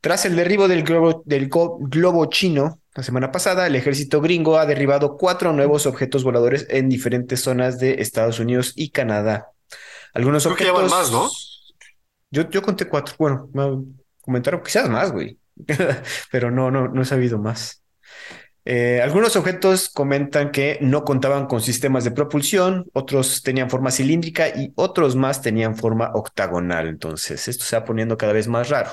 Tras 0.00 0.24
el 0.24 0.36
derribo 0.36 0.68
del 0.68 0.84
globo, 0.84 1.22
del 1.26 1.48
globo 1.48 2.26
chino, 2.26 2.79
la 2.94 3.02
semana 3.02 3.30
pasada, 3.30 3.66
el 3.66 3.76
ejército 3.76 4.20
gringo 4.20 4.58
ha 4.58 4.66
derribado 4.66 5.16
cuatro 5.16 5.52
nuevos 5.52 5.86
objetos 5.86 6.24
voladores 6.24 6.66
en 6.70 6.88
diferentes 6.88 7.40
zonas 7.40 7.78
de 7.78 8.02
Estados 8.02 8.40
Unidos 8.40 8.72
y 8.74 8.90
Canadá. 8.90 9.50
Algunos 10.12 10.44
objetos. 10.46 10.90
más, 10.90 11.10
¿no? 11.12 11.30
Yo, 12.30 12.48
yo 12.50 12.62
conté 12.62 12.86
cuatro. 12.86 13.14
Bueno, 13.18 13.48
me 13.52 13.84
comentaron 14.20 14.62
quizás 14.62 14.88
más, 14.88 15.12
güey. 15.12 15.38
Pero 16.32 16.50
no, 16.50 16.70
no, 16.70 16.88
no 16.88 17.02
he 17.02 17.04
sabido 17.04 17.38
más. 17.38 17.82
Eh, 18.64 19.00
algunos 19.02 19.36
objetos 19.36 19.88
comentan 19.88 20.50
que 20.50 20.78
no 20.80 21.04
contaban 21.04 21.46
con 21.46 21.60
sistemas 21.60 22.04
de 22.04 22.10
propulsión, 22.10 22.86
otros 22.92 23.42
tenían 23.42 23.70
forma 23.70 23.90
cilíndrica 23.90 24.48
y 24.48 24.72
otros 24.74 25.16
más 25.16 25.40
tenían 25.42 25.76
forma 25.76 26.10
octagonal. 26.14 26.88
Entonces, 26.88 27.48
esto 27.48 27.64
se 27.64 27.76
va 27.78 27.84
poniendo 27.84 28.18
cada 28.18 28.32
vez 28.32 28.48
más 28.48 28.68
raro. 28.68 28.90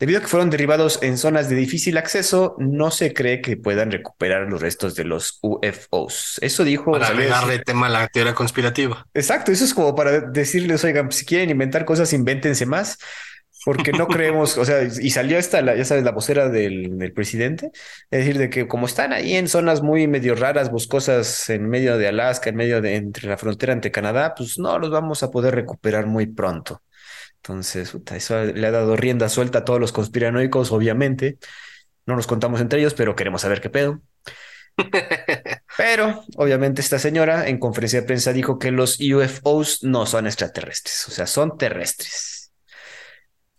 Debido 0.00 0.18
a 0.18 0.22
que 0.22 0.28
fueron 0.28 0.48
derribados 0.48 0.98
en 1.02 1.18
zonas 1.18 1.50
de 1.50 1.56
difícil 1.56 1.98
acceso, 1.98 2.56
no 2.58 2.90
se 2.90 3.12
cree 3.12 3.42
que 3.42 3.58
puedan 3.58 3.90
recuperar 3.90 4.48
los 4.48 4.62
restos 4.62 4.94
de 4.94 5.04
los 5.04 5.38
UFOs. 5.42 6.38
Eso 6.40 6.64
dijo. 6.64 6.92
Para 6.92 7.12
darle 7.12 7.58
tema 7.58 7.88
a 7.88 7.90
la 7.90 8.08
teoría 8.08 8.34
conspirativa. 8.34 9.06
Exacto, 9.12 9.52
eso 9.52 9.62
es 9.62 9.74
como 9.74 9.94
para 9.94 10.22
decirles, 10.22 10.82
oigan, 10.84 11.12
si 11.12 11.26
quieren 11.26 11.50
inventar 11.50 11.84
cosas, 11.84 12.14
invéntense 12.14 12.64
más, 12.64 12.96
porque 13.66 13.92
no 13.92 14.08
creemos, 14.08 14.56
o 14.56 14.64
sea, 14.64 14.82
y 14.84 15.10
salió 15.10 15.36
esta, 15.36 15.60
ya 15.76 15.84
sabes, 15.84 16.02
la 16.02 16.12
vocera 16.12 16.48
del, 16.48 17.12
presidente, 17.14 17.70
es 18.10 18.20
decir, 18.20 18.38
de 18.38 18.48
que 18.48 18.66
como 18.66 18.86
están 18.86 19.12
ahí 19.12 19.34
en 19.34 19.48
zonas 19.48 19.82
muy 19.82 20.08
medio 20.08 20.34
raras, 20.34 20.70
boscosas, 20.70 21.50
en 21.50 21.68
medio 21.68 21.98
de 21.98 22.08
Alaska, 22.08 22.48
en 22.48 22.56
medio 22.56 22.80
de 22.80 22.96
entre 22.96 23.28
la 23.28 23.36
frontera 23.36 23.74
entre 23.74 23.90
Canadá, 23.90 24.34
pues 24.34 24.58
no 24.58 24.78
los 24.78 24.90
vamos 24.90 25.22
a 25.22 25.30
poder 25.30 25.54
recuperar 25.54 26.06
muy 26.06 26.24
pronto. 26.24 26.80
Entonces, 27.42 27.94
eso 28.14 28.44
le 28.44 28.66
ha 28.66 28.70
dado 28.70 28.96
rienda 28.96 29.28
suelta 29.28 29.60
a 29.60 29.64
todos 29.64 29.80
los 29.80 29.92
conspiranoicos, 29.92 30.72
obviamente. 30.72 31.38
No 32.06 32.16
nos 32.16 32.26
contamos 32.26 32.60
entre 32.60 32.80
ellos, 32.80 32.94
pero 32.94 33.16
queremos 33.16 33.42
saber 33.42 33.60
qué 33.60 33.70
pedo. 33.70 34.00
Pero, 35.76 36.24
obviamente, 36.36 36.80
esta 36.80 36.98
señora 36.98 37.48
en 37.48 37.58
conferencia 37.58 38.00
de 38.00 38.06
prensa 38.06 38.32
dijo 38.32 38.58
que 38.58 38.70
los 38.70 38.98
UFOs 39.00 39.82
no 39.82 40.06
son 40.06 40.26
extraterrestres, 40.26 41.06
o 41.08 41.10
sea, 41.10 41.26
son 41.26 41.58
terrestres. 41.58 42.52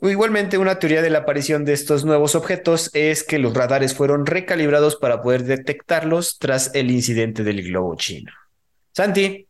Igualmente, 0.01 0.57
una 0.57 0.79
teoría 0.79 1.03
de 1.03 1.11
la 1.11 1.19
aparición 1.19 1.63
de 1.63 1.73
estos 1.73 2.05
nuevos 2.05 2.33
objetos 2.33 2.89
es 2.93 3.23
que 3.23 3.37
los 3.37 3.53
radares 3.53 3.93
fueron 3.93 4.25
recalibrados 4.25 4.95
para 4.95 5.21
poder 5.21 5.43
detectarlos 5.43 6.39
tras 6.39 6.73
el 6.73 6.89
incidente 6.89 7.43
del 7.43 7.61
globo 7.61 7.95
chino. 7.95 8.31
Santi, 8.93 9.47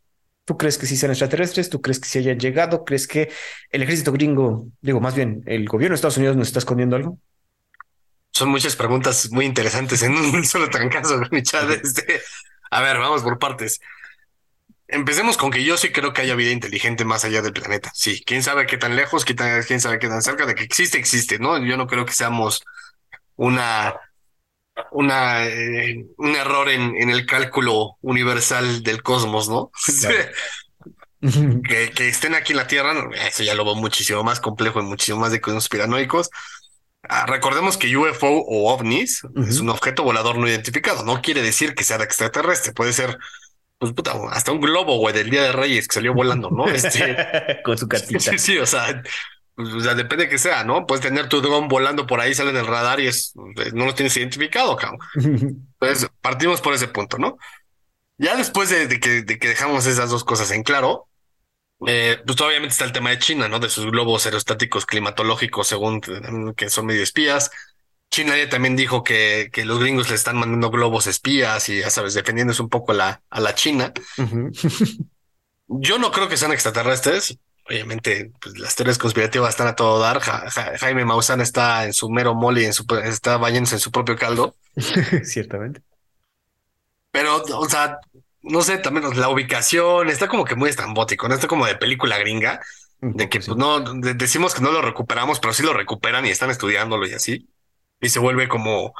¿Tú 0.51 0.57
crees 0.57 0.77
que 0.77 0.85
sí 0.85 0.97
sean 0.97 1.13
extraterrestres? 1.13 1.69
¿Tú 1.69 1.81
crees 1.81 1.97
que 1.97 2.09
sí 2.09 2.19
hayan 2.19 2.37
llegado? 2.37 2.83
¿Crees 2.83 3.07
que 3.07 3.31
el 3.69 3.83
ejército 3.83 4.11
gringo, 4.11 4.67
digo, 4.81 4.99
más 4.99 5.15
bien, 5.15 5.43
el 5.45 5.65
gobierno 5.65 5.93
de 5.93 5.95
Estados 5.95 6.17
Unidos 6.17 6.35
nos 6.35 6.47
está 6.47 6.59
escondiendo 6.59 6.97
algo? 6.97 7.17
Son 8.33 8.49
muchas 8.49 8.75
preguntas 8.75 9.31
muy 9.31 9.45
interesantes 9.45 10.03
en 10.03 10.11
un 10.11 10.43
solo 10.43 10.69
trancazo, 10.69 11.21
mi 11.31 11.39
este, 11.39 12.21
a 12.69 12.81
ver, 12.81 12.97
vamos 12.97 13.21
por 13.21 13.39
partes. 13.39 13.79
Empecemos 14.89 15.37
con 15.37 15.51
que 15.51 15.63
yo 15.63 15.77
sí 15.77 15.93
creo 15.93 16.11
que 16.11 16.19
haya 16.19 16.35
vida 16.35 16.51
inteligente 16.51 17.05
más 17.05 17.23
allá 17.23 17.41
del 17.41 17.53
planeta. 17.53 17.89
Sí, 17.93 18.21
quién 18.25 18.43
sabe 18.43 18.65
qué 18.65 18.77
tan 18.77 18.97
lejos, 18.97 19.23
quién 19.23 19.79
sabe 19.79 19.99
qué 19.99 20.09
tan 20.09 20.21
cerca 20.21 20.45
de 20.45 20.53
que 20.53 20.65
existe, 20.65 20.97
existe, 20.97 21.39
¿no? 21.39 21.63
Yo 21.63 21.77
no 21.77 21.87
creo 21.87 22.05
que 22.05 22.11
seamos 22.11 22.61
una 23.37 23.95
una, 24.91 25.45
eh, 25.47 26.05
un 26.17 26.35
error 26.35 26.69
en, 26.69 26.95
en, 26.95 27.09
el 27.09 27.25
cálculo 27.25 27.97
universal 28.01 28.83
del 28.83 29.03
cosmos, 29.03 29.49
¿no? 29.49 29.71
que, 31.67 31.91
que, 31.91 32.07
estén 32.07 32.33
aquí 32.35 32.53
en 32.53 32.57
la 32.57 32.67
Tierra, 32.67 32.93
eso 33.27 33.43
ya 33.43 33.53
lo 33.53 33.63
veo 33.63 33.75
muchísimo 33.75 34.23
más 34.23 34.39
complejo 34.39 34.79
y 34.79 34.83
muchísimo 34.83 35.19
más 35.19 35.31
de 35.31 35.41
conspiranoicos. 35.41 36.29
Ah, 37.03 37.25
recordemos 37.25 37.77
que 37.77 37.95
UFO 37.95 38.27
o 38.29 38.71
ovnis 38.71 39.23
es 39.47 39.59
un 39.59 39.69
objeto 39.69 40.03
volador 40.03 40.37
no 40.37 40.47
identificado. 40.47 41.03
No 41.03 41.21
quiere 41.21 41.41
decir 41.41 41.73
que 41.73 41.83
sea 41.83 41.97
de 41.97 42.03
extraterrestre. 42.03 42.73
Puede 42.73 42.93
ser, 42.93 43.17
pues 43.79 43.91
puta, 43.93 44.13
hasta 44.29 44.51
un 44.51 44.61
globo, 44.61 44.97
güey, 44.97 45.13
del 45.13 45.29
Día 45.29 45.41
de 45.43 45.51
Reyes 45.51 45.87
que 45.87 45.95
salió 45.95 46.13
volando, 46.13 46.51
¿no? 46.51 46.67
Este, 46.67 47.61
Con 47.63 47.77
su 47.77 47.87
cartita. 47.87 48.19
Sí, 48.19 48.37
sí, 48.37 48.57
o 48.59 48.67
sea, 48.67 49.01
pues, 49.55 49.69
o 49.69 49.79
sea, 49.79 49.95
depende 49.95 50.25
de 50.25 50.29
que 50.29 50.37
sea, 50.37 50.63
¿no? 50.63 50.85
Puedes 50.85 51.03
tener 51.03 51.29
tu 51.29 51.41
dron 51.41 51.67
volando 51.67 52.07
por 52.07 52.19
ahí, 52.19 52.33
sale 52.33 52.51
en 52.51 52.57
el 52.57 52.67
radar 52.67 52.99
y 52.99 53.07
es, 53.07 53.33
no 53.73 53.85
lo 53.85 53.95
tienes 53.95 54.15
identificado, 54.17 54.75
cabrón. 54.75 54.99
Entonces, 55.15 56.09
partimos 56.21 56.61
por 56.61 56.73
ese 56.73 56.87
punto, 56.87 57.17
¿no? 57.17 57.37
Ya 58.17 58.35
después 58.35 58.69
de, 58.69 58.99
que, 58.99 59.23
de 59.23 59.39
que 59.39 59.47
dejamos 59.49 59.85
esas 59.87 60.09
dos 60.09 60.23
cosas 60.23 60.51
en 60.51 60.63
claro, 60.63 61.07
eh, 61.87 62.19
pues 62.25 62.39
obviamente 62.41 62.73
está 62.73 62.85
el 62.85 62.91
tema 62.91 63.09
de 63.09 63.19
China, 63.19 63.47
¿no? 63.47 63.59
De 63.59 63.69
sus 63.69 63.85
globos 63.87 64.25
aerostáticos 64.25 64.85
climatológicos, 64.85 65.67
según 65.67 66.01
que 66.55 66.69
son 66.69 66.85
medio 66.85 67.01
espías. 67.01 67.49
China 68.11 68.37
ya 68.37 68.49
también 68.49 68.75
dijo 68.75 69.03
que, 69.03 69.49
que 69.51 69.65
los 69.65 69.79
gringos 69.79 70.09
le 70.09 70.15
están 70.15 70.37
mandando 70.37 70.69
globos 70.69 71.07
espías 71.07 71.67
y 71.69 71.79
ya 71.79 71.89
sabes, 71.89 72.13
defendiéndose 72.13 72.61
un 72.61 72.69
poco 72.69 72.93
la, 72.93 73.21
a 73.29 73.39
la 73.39 73.55
China. 73.55 73.91
Yo 75.67 75.97
no 75.97 76.11
creo 76.11 76.27
que 76.27 76.37
sean 76.37 76.51
extraterrestres 76.51 77.37
obviamente 77.67 78.31
pues, 78.41 78.57
las 78.59 78.75
teorías 78.75 78.97
conspirativas 78.97 79.49
están 79.49 79.67
a 79.67 79.75
todo 79.75 79.99
dar. 79.99 80.19
Jaime 80.19 81.05
Maussan 81.05 81.41
está 81.41 81.85
en 81.85 81.93
su 81.93 82.09
mero 82.09 82.33
mole, 82.33 82.65
en 82.65 82.73
su, 82.73 82.85
está 83.03 83.37
bañándose 83.37 83.75
en 83.75 83.81
su 83.81 83.91
propio 83.91 84.15
caldo. 84.15 84.55
Ciertamente. 85.23 85.81
Pero, 87.11 87.43
o 87.43 87.69
sea, 87.69 87.99
no 88.41 88.61
sé, 88.61 88.77
también 88.77 89.19
la 89.19 89.29
ubicación 89.29 90.09
está 90.09 90.27
como 90.27 90.45
que 90.45 90.55
muy 90.55 90.69
estrambótico, 90.69 91.27
¿no? 91.27 91.35
Está 91.35 91.47
como 91.47 91.65
de 91.65 91.75
película 91.75 92.17
gringa, 92.17 92.61
de 93.01 93.29
que 93.29 93.39
pues, 93.39 93.57
no, 93.57 93.79
decimos 93.79 94.53
que 94.53 94.61
no 94.61 94.71
lo 94.71 94.81
recuperamos, 94.81 95.39
pero 95.39 95.53
sí 95.53 95.63
lo 95.63 95.73
recuperan 95.73 96.25
y 96.25 96.29
están 96.29 96.49
estudiándolo 96.49 97.05
y 97.07 97.13
así. 97.13 97.49
Y 97.99 98.09
se 98.09 98.19
vuelve 98.19 98.47
como, 98.47 98.93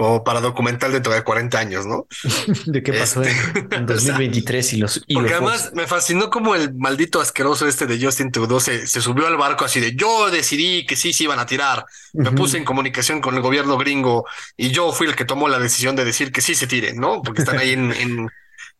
como 0.00 0.24
para 0.24 0.40
documental 0.40 0.92
de 0.92 1.02
todavía 1.02 1.24
40 1.24 1.58
años, 1.58 1.84
¿no? 1.84 2.06
¿De 2.64 2.82
qué 2.82 2.94
pasó 2.94 3.22
Este, 3.22 3.66
en 3.76 3.84
2023 3.84 4.72
y 4.72 4.76
los 4.78 5.04
y 5.06 5.12
Porque 5.12 5.32
los 5.32 5.42
además 5.42 5.72
me 5.74 5.86
fascinó 5.86 6.30
como 6.30 6.54
el 6.54 6.72
maldito 6.74 7.20
asqueroso 7.20 7.68
este 7.68 7.86
de 7.86 8.02
Justin 8.02 8.32
Trudeau 8.32 8.60
se, 8.60 8.86
se 8.86 9.02
subió 9.02 9.26
al 9.26 9.36
barco 9.36 9.66
así 9.66 9.78
de 9.78 9.94
yo 9.94 10.30
decidí 10.30 10.86
que 10.86 10.96
sí 10.96 11.12
se 11.12 11.24
iban 11.24 11.38
a 11.38 11.44
tirar. 11.44 11.84
Me 12.14 12.32
puse 12.32 12.56
en 12.56 12.64
comunicación 12.64 13.20
con 13.20 13.34
el 13.34 13.42
gobierno 13.42 13.76
gringo 13.76 14.24
y 14.56 14.70
yo 14.70 14.90
fui 14.90 15.06
el 15.06 15.14
que 15.14 15.26
tomó 15.26 15.48
la 15.48 15.58
decisión 15.58 15.96
de 15.96 16.06
decir 16.06 16.32
que 16.32 16.40
sí 16.40 16.54
se 16.54 16.66
tiren, 16.66 16.96
¿no? 16.96 17.20
Porque 17.20 17.42
están 17.42 17.58
ahí 17.58 17.72
en, 17.72 17.92
en, 18.00 18.30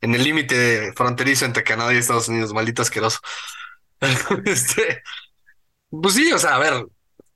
en 0.00 0.14
el 0.14 0.24
límite 0.24 0.94
fronterizo 0.94 1.44
entre 1.44 1.64
Canadá 1.64 1.92
y 1.92 1.98
Estados 1.98 2.28
Unidos, 2.28 2.54
maldito 2.54 2.80
asqueroso. 2.80 3.20
Este, 4.46 5.02
pues 5.90 6.14
sí, 6.14 6.32
o 6.32 6.38
sea, 6.38 6.54
a 6.54 6.58
ver, 6.58 6.86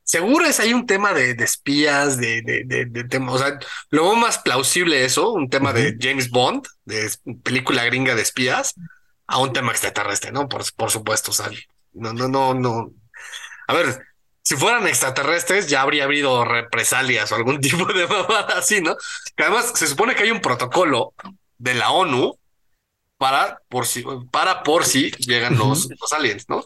seguro 0.04 0.44
es 0.44 0.60
ahí 0.60 0.72
un 0.72 0.86
tema 0.86 1.12
de, 1.12 1.34
de 1.34 1.44
espías, 1.44 2.18
de, 2.18 2.42
de, 2.42 2.62
de, 2.64 2.84
de 2.84 3.04
tema, 3.04 3.32
o 3.32 3.38
sea, 3.38 3.58
lo 3.90 4.04
veo 4.04 4.16
más 4.16 4.38
plausible 4.38 5.04
eso, 5.04 5.32
un 5.32 5.48
tema 5.50 5.72
de. 5.72 5.96
James 6.00 6.30
Bond, 6.30 6.66
de 6.84 7.10
película 7.42 7.84
gringa 7.84 8.14
de 8.14 8.22
espías, 8.22 8.74
a 9.26 9.38
un 9.38 9.52
tema 9.52 9.72
extraterrestre, 9.72 10.30
¿no? 10.30 10.48
Por, 10.48 10.62
por 10.74 10.90
supuesto, 10.90 11.30
o 11.30 11.34
sea, 11.34 11.50
no, 11.94 12.12
no, 12.12 12.28
no, 12.28 12.54
no. 12.54 12.92
A 13.66 13.72
ver, 13.74 14.04
si 14.42 14.56
fueran 14.56 14.86
extraterrestres, 14.86 15.68
ya 15.68 15.80
habría 15.80 16.04
habido 16.04 16.44
represalias 16.44 17.32
o 17.32 17.36
algún 17.36 17.60
tipo 17.62 17.86
de 17.86 18.06
mamada 18.06 18.58
así, 18.58 18.80
¿no? 18.80 18.96
Que 19.34 19.44
además 19.44 19.72
se 19.74 19.86
supone 19.86 20.14
que 20.14 20.24
hay 20.24 20.30
un 20.30 20.40
protocolo 20.40 21.14
de 21.58 21.74
la 21.74 21.90
ONU 21.90 22.38
para 23.16 23.60
por 23.68 23.86
si, 23.86 24.04
para 24.30 24.62
por 24.62 24.84
si 24.84 25.10
llegan 25.12 25.56
los, 25.56 25.88
los 25.98 26.12
aliens, 26.12 26.48
¿no? 26.48 26.64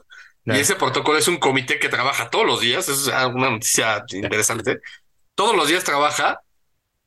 Claro. 0.49 0.59
Y 0.59 0.63
ese 0.63 0.77
protocolo 0.77 1.19
es 1.19 1.29
un 1.29 1.37
comité 1.37 1.79
que 1.79 1.91
trabaja 1.91 2.31
todos 2.31 2.47
los 2.47 2.61
días, 2.61 2.89
es 2.89 3.07
una 3.07 3.51
noticia 3.51 4.03
interesante. 4.11 4.81
Todos 5.35 5.55
los 5.55 5.69
días 5.69 5.85
trabaja 5.85 6.41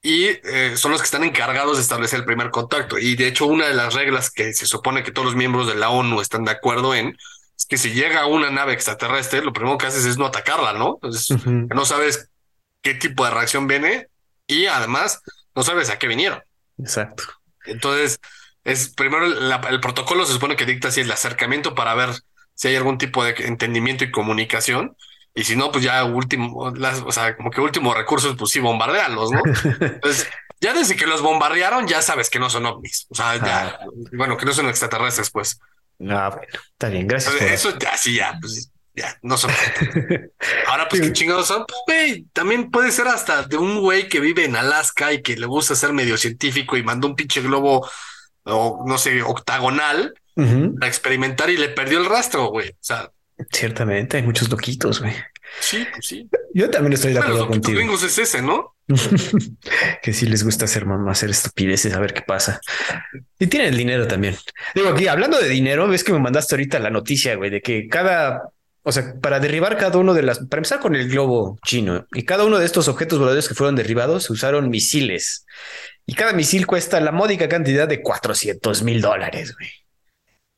y 0.03 0.25
eh, 0.25 0.73
son 0.77 0.91
los 0.91 1.01
que 1.01 1.05
están 1.05 1.23
encargados 1.23 1.77
de 1.77 1.81
establecer 1.81 2.19
el 2.19 2.25
primer 2.25 2.51
contacto. 2.51 2.99
Y 2.99 3.15
de 3.15 3.27
hecho, 3.27 3.47
una 3.47 3.65
de 3.67 3.73
las 3.73 3.93
reglas 3.95 4.29
que 4.29 4.53
se 4.53 4.65
supone 4.67 5.01
que 5.03 5.11
todos 5.11 5.25
los 5.25 5.35
miembros 5.35 5.67
de 5.67 5.75
la 5.75 5.89
ONU 5.89 6.21
están 6.21 6.43
de 6.45 6.51
acuerdo 6.51 6.93
en 6.93 7.17
es 7.57 7.65
que 7.65 7.77
si 7.77 7.91
llega 7.93 8.25
una 8.27 8.49
nave 8.51 8.73
extraterrestre, 8.73 9.43
lo 9.43 9.53
primero 9.53 9.77
que 9.77 9.87
haces 9.87 10.05
es 10.05 10.17
no 10.17 10.25
atacarla, 10.27 10.73
¿no? 10.73 10.99
Entonces, 11.01 11.35
no 11.45 11.85
sabes 11.85 12.29
qué 12.81 12.93
tipo 12.95 13.25
de 13.25 13.31
reacción 13.31 13.67
viene 13.67 14.07
y 14.47 14.65
además 14.67 15.21
no 15.55 15.63
sabes 15.63 15.89
a 15.89 15.97
qué 15.99 16.07
vinieron. 16.07 16.41
Exacto. 16.79 17.23
Entonces, 17.65 18.19
es 18.63 18.89
primero 18.89 19.27
la- 19.27 19.61
el 19.69 19.79
protocolo 19.79 20.25
se 20.25 20.33
supone 20.33 20.55
que 20.55 20.65
dicta 20.65 20.89
así 20.89 21.01
el 21.01 21.11
acercamiento 21.11 21.73
para 21.75 21.93
ver 21.95 22.09
si 22.61 22.67
hay 22.67 22.75
algún 22.75 22.99
tipo 22.99 23.23
de 23.23 23.33
entendimiento 23.39 24.03
y 24.03 24.11
comunicación. 24.11 24.95
Y 25.33 25.45
si 25.45 25.55
no, 25.55 25.71
pues 25.71 25.83
ya 25.83 26.03
último, 26.03 26.69
las, 26.75 27.01
o 27.01 27.11
sea, 27.11 27.35
como 27.35 27.49
que 27.49 27.59
último 27.59 27.91
recurso, 27.91 28.37
pues 28.37 28.51
sí, 28.51 28.59
bombardearlos, 28.59 29.31
¿no? 29.31 29.41
Entonces, 29.79 30.29
ya 30.61 30.71
desde 30.71 30.95
que 30.95 31.07
los 31.07 31.23
bombardearon, 31.23 31.87
ya 31.87 32.03
sabes 32.03 32.29
que 32.29 32.37
no 32.37 32.51
son 32.51 32.67
ovnis. 32.67 33.07
O 33.09 33.15
sea, 33.15 33.37
ya, 33.37 33.79
bueno, 34.13 34.37
que 34.37 34.45
no 34.45 34.53
son 34.53 34.69
extraterrestres, 34.69 35.31
pues. 35.31 35.59
Ah, 36.07 36.29
bueno, 36.29 36.61
está 36.71 36.89
bien, 36.89 37.07
gracias. 37.07 37.33
Eso 37.41 37.79
ya, 37.79 37.97
sí, 37.97 38.13
ya, 38.13 38.37
pues 38.39 38.69
ya, 38.93 39.17
no 39.23 39.37
son. 39.37 39.49
Ahora, 40.67 40.87
pues 40.87 41.01
qué 41.01 41.13
chingados 41.13 41.47
son. 41.47 41.65
Pues, 41.65 41.79
güey, 41.87 42.25
también 42.31 42.69
puede 42.69 42.91
ser 42.91 43.07
hasta 43.07 43.41
de 43.41 43.57
un 43.57 43.81
güey 43.81 44.07
que 44.07 44.19
vive 44.19 44.45
en 44.45 44.55
Alaska 44.55 45.11
y 45.13 45.23
que 45.23 45.35
le 45.35 45.47
gusta 45.47 45.73
ser 45.73 45.93
medio 45.93 46.15
científico 46.15 46.77
y 46.77 46.83
mandó 46.83 47.07
un 47.07 47.15
pinche 47.15 47.41
globo, 47.41 47.89
o 48.43 48.83
no 48.85 48.99
sé, 48.99 49.23
octagonal 49.23 50.13
Ujú. 50.35 50.75
para 50.79 50.87
experimentar 50.87 51.49
y 51.49 51.57
le 51.57 51.69
perdió 51.69 51.99
el 51.99 52.05
rastro, 52.05 52.47
güey. 52.47 52.69
O 52.69 52.75
sea, 52.79 53.09
Ciertamente, 53.51 54.17
hay 54.17 54.23
muchos 54.23 54.49
loquitos, 54.49 54.99
güey. 55.01 55.13
sí, 55.59 55.85
pues 55.91 56.05
sí. 56.05 56.29
Yo 56.53 56.69
también 56.69 56.93
estoy 56.93 57.13
de 57.13 57.19
Bueno, 57.19 57.33
los 57.33 57.41
acuerdo 57.43 57.55
loquitos 57.55 57.67
contigo. 57.71 57.77
gringos 57.79 58.03
es 58.03 58.17
ese, 58.19 58.41
¿no? 58.41 58.75
que 60.01 60.13
sí 60.13 60.25
les 60.27 60.43
gusta 60.43 60.65
hacer 60.65 60.85
mamá, 60.85 61.11
hacer 61.11 61.29
estupideces, 61.29 61.93
a 61.93 61.99
ver 61.99 62.13
qué 62.13 62.21
pasa. 62.21 62.59
Y 63.39 63.47
tienen 63.47 63.69
el 63.69 63.77
dinero 63.77 64.07
también. 64.07 64.35
Digo, 64.75 64.89
aquí 64.89 65.07
hablando 65.07 65.39
de 65.39 65.49
dinero, 65.49 65.87
ves 65.87 66.03
que 66.03 66.13
me 66.13 66.19
mandaste 66.19 66.55
ahorita 66.55 66.79
la 66.79 66.89
noticia, 66.89 67.35
güey, 67.35 67.49
de 67.49 67.61
que 67.61 67.87
cada, 67.87 68.43
o 68.83 68.91
sea, 68.91 69.15
para 69.21 69.39
derribar 69.39 69.77
cada 69.77 69.97
uno 69.97 70.13
de 70.13 70.23
las, 70.23 70.39
para 70.39 70.59
empezar 70.59 70.79
con 70.79 70.95
el 70.95 71.09
globo 71.09 71.57
chino, 71.65 72.05
y 72.13 72.23
cada 72.23 72.43
uno 72.45 72.59
de 72.59 72.65
estos 72.65 72.87
objetos 72.87 73.17
voladores 73.17 73.47
que 73.47 73.55
fueron 73.55 73.75
derribados 73.75 74.25
se 74.25 74.33
usaron 74.33 74.69
misiles. 74.69 75.45
Y 76.05 76.13
cada 76.15 76.33
misil 76.33 76.67
cuesta 76.67 76.99
la 76.99 77.11
módica 77.11 77.47
cantidad 77.47 77.87
de 77.87 78.01
400 78.01 78.83
mil 78.83 79.01
dólares, 79.01 79.55
güey. 79.55 79.69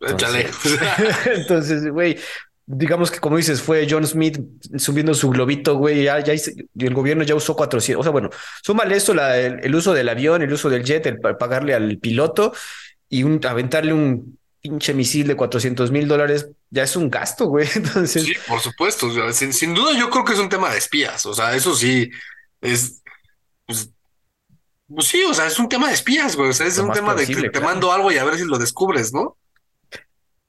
Échale. 0.10 0.49
Entonces, 1.36 1.88
güey, 1.89 2.17
digamos 2.65 3.12
que 3.12 3.19
como 3.19 3.38
dices, 3.38 3.62
fue 3.62 3.88
John 3.89 4.06
Smith 4.08 4.39
subiendo 4.78 5.13
su 5.13 5.30
globito, 5.30 5.75
güey, 5.75 6.04
ya, 6.04 6.19
ya 6.21 6.34
hice- 6.34 6.56
el 6.80 6.93
gobierno 6.93 7.23
ya 7.23 7.36
usó 7.36 7.56
400, 7.56 7.99
o 7.99 8.04
sea, 8.04 8.12
bueno, 8.12 8.30
súmale 8.63 8.95
esto, 8.95 9.13
la- 9.13 9.38
el, 9.39 9.60
el 9.63 9.75
uso 9.75 9.93
del 9.93 10.10
avión, 10.10 10.41
el 10.41 10.54
uso 10.54 10.69
del 10.69 10.84
jet, 10.84 11.06
el 11.06 11.19
pa- 11.19 11.38
pagarle 11.38 11.73
al 11.73 11.97
piloto 11.97 12.54
y 13.10 13.23
un, 13.23 13.39
aventarle 13.45 13.93
un 13.93 14.38
pinche 14.62 14.93
misil 14.93 15.28
de 15.28 15.36
400 15.36 15.91
mil 15.91 16.08
dólares, 16.08 16.47
ya 16.69 16.84
es 16.84 16.95
un 16.95 17.10
gasto, 17.10 17.47
güey. 17.47 17.67
Entonces, 17.75 18.23
Sí, 18.23 18.34
por 18.47 18.62
supuesto. 18.62 19.08
O 19.08 19.13
sea, 19.13 19.34
Sin, 19.34 19.51
sin 19.51 19.73
duda, 19.73 19.91
yo 19.99 20.10
creo 20.10 20.23
que 20.23 20.32
es 20.34 20.39
un 20.39 20.47
tema 20.49 20.71
de 20.71 20.78
espías. 20.78 21.25
O 21.25 21.34
sea, 21.34 21.54
eso 21.54 21.75
sí 21.75 22.10
es. 22.62 23.01
Pues, 23.65 23.89
pues 24.88 25.08
sí, 25.08 25.21
o 25.25 25.34
sea, 25.34 25.47
es 25.47 25.60
un 25.60 25.67
tema 25.67 25.88
de 25.89 25.93
espías, 25.95 26.36
güey. 26.38 26.49
O 26.49 26.54
sea, 26.54 26.65
es 26.67 26.78
Lo 26.78 26.86
un 26.86 26.91
tema 26.93 27.13
de 27.13 27.25
que 27.28 27.36
te 27.36 27.51
claro. 27.51 27.65
mando 27.65 27.91
algo 27.91 28.10
y 28.12 28.17
a 28.17 28.23
ver 28.23 28.38
si 28.38 28.45
lo 28.45 28.58
descubres, 28.58 29.12
¿no? 29.13 29.38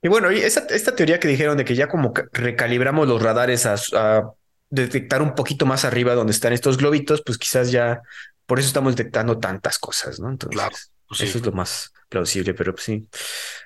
Y 0.05 0.07
bueno, 0.07 0.31
y 0.31 0.37
esta 0.39 0.95
teoría 0.95 1.19
que 1.19 1.27
dijeron 1.27 1.57
de 1.57 1.65
que 1.65 1.73
ya 1.73 1.87
como 1.87 2.13
recalibramos 2.31 3.07
los 3.07 3.19
radares 3.23 3.65
a, 3.65 3.73
a 3.95 4.29
detectar 4.69 5.23
un 5.23 5.33
poquito 5.33 5.65
más 5.65 5.83
arriba 5.83 6.13
donde 6.13 6.31
están 6.31 6.53
estos 6.53 6.77
globitos, 6.77 7.23
pues 7.25 7.39
quizás 7.39 7.71
ya 7.71 8.03
por 8.45 8.59
eso 8.59 8.67
estamos 8.67 8.95
detectando 8.95 9.39
tantas 9.39 9.79
cosas, 9.79 10.19
¿no? 10.19 10.29
Entonces, 10.29 10.59
Claro, 10.59 10.75
Pues 11.07 11.17
sí. 11.21 11.25
Eso 11.25 11.39
es 11.39 11.45
lo 11.47 11.53
más 11.53 11.91
plausible, 12.07 12.53
pero 12.53 12.73
pues 12.73 12.83
sí. 12.83 13.07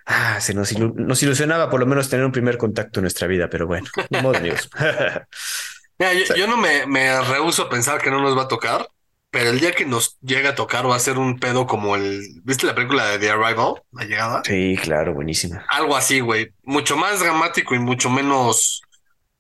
Ah, 0.06 0.40
se 0.40 0.54
nos, 0.54 0.72
ilu- 0.74 0.94
nos 0.96 1.22
ilusionaba 1.22 1.70
por 1.70 1.82
lo 1.82 1.86
menos 1.86 2.10
tener 2.10 2.26
un 2.26 2.32
primer 2.32 2.58
contacto 2.58 3.02
en 3.02 3.04
nuestra 3.04 3.28
vida, 3.28 3.50
pero 3.50 3.68
bueno, 3.68 3.90
ni 4.10 4.22
modo, 4.22 4.38
amigos. 4.38 4.70
Mira, 6.00 6.14
yo, 6.38 6.48
no 6.48 6.56
me, 6.56 6.86
me 6.86 7.20
rehúso 7.22 7.64
a 7.64 7.70
pensar 7.70 8.02
que 8.02 8.10
no 8.10 8.22
nos 8.22 8.38
va 8.38 8.44
a 8.44 8.48
tocar, 8.48 8.88
pero 9.32 9.50
el 9.52 9.60
día 9.60 9.72
que 9.72 9.86
nos 9.86 10.18
llegue 10.22 10.48
a 10.48 10.56
tocar 10.56 10.90
va 10.90 10.96
a 10.96 11.00
ser 11.00 11.18
un 11.18 11.40
pedo 11.40 11.68
como 11.68 11.96
el. 11.96 12.22
¿Viste 12.44 12.66
la 12.66 12.76
película 12.76 13.06
de 13.08 13.20
The 13.20 13.30
Arrival? 13.32 13.76
La 13.92 14.06
llegada. 14.06 14.42
Sí, 14.46 14.76
claro, 14.82 15.14
buenísima. 15.14 15.66
Algo 15.70 15.96
así, 15.96 16.20
güey. 16.20 16.52
Mucho 16.64 16.98
más 16.98 17.20
dramático 17.20 17.76
y 17.76 17.80
mucho 17.80 18.10
menos 18.10 18.82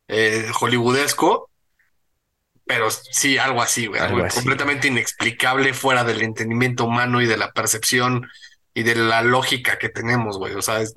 eh, 0.07 0.47
hollywoodesco. 0.59 1.49
Pero 2.65 2.89
sí, 2.91 3.37
algo 3.39 3.61
así, 3.63 3.87
güey. 3.87 3.99
Algo 3.99 4.23
así. 4.23 4.35
completamente 4.35 4.87
inexplicable 4.89 5.73
fuera 5.73 6.03
del 6.03 6.21
entendimiento 6.21 6.85
humano 6.85 7.19
y 7.21 7.25
de 7.25 7.37
la 7.37 7.51
percepción 7.51 8.27
y 8.75 8.83
de 8.83 8.93
la 8.93 9.23
lógica 9.23 9.79
que 9.79 9.89
tenemos, 9.89 10.37
güey. 10.37 10.53
O 10.53 10.61
sea, 10.61 10.79
es- 10.81 10.93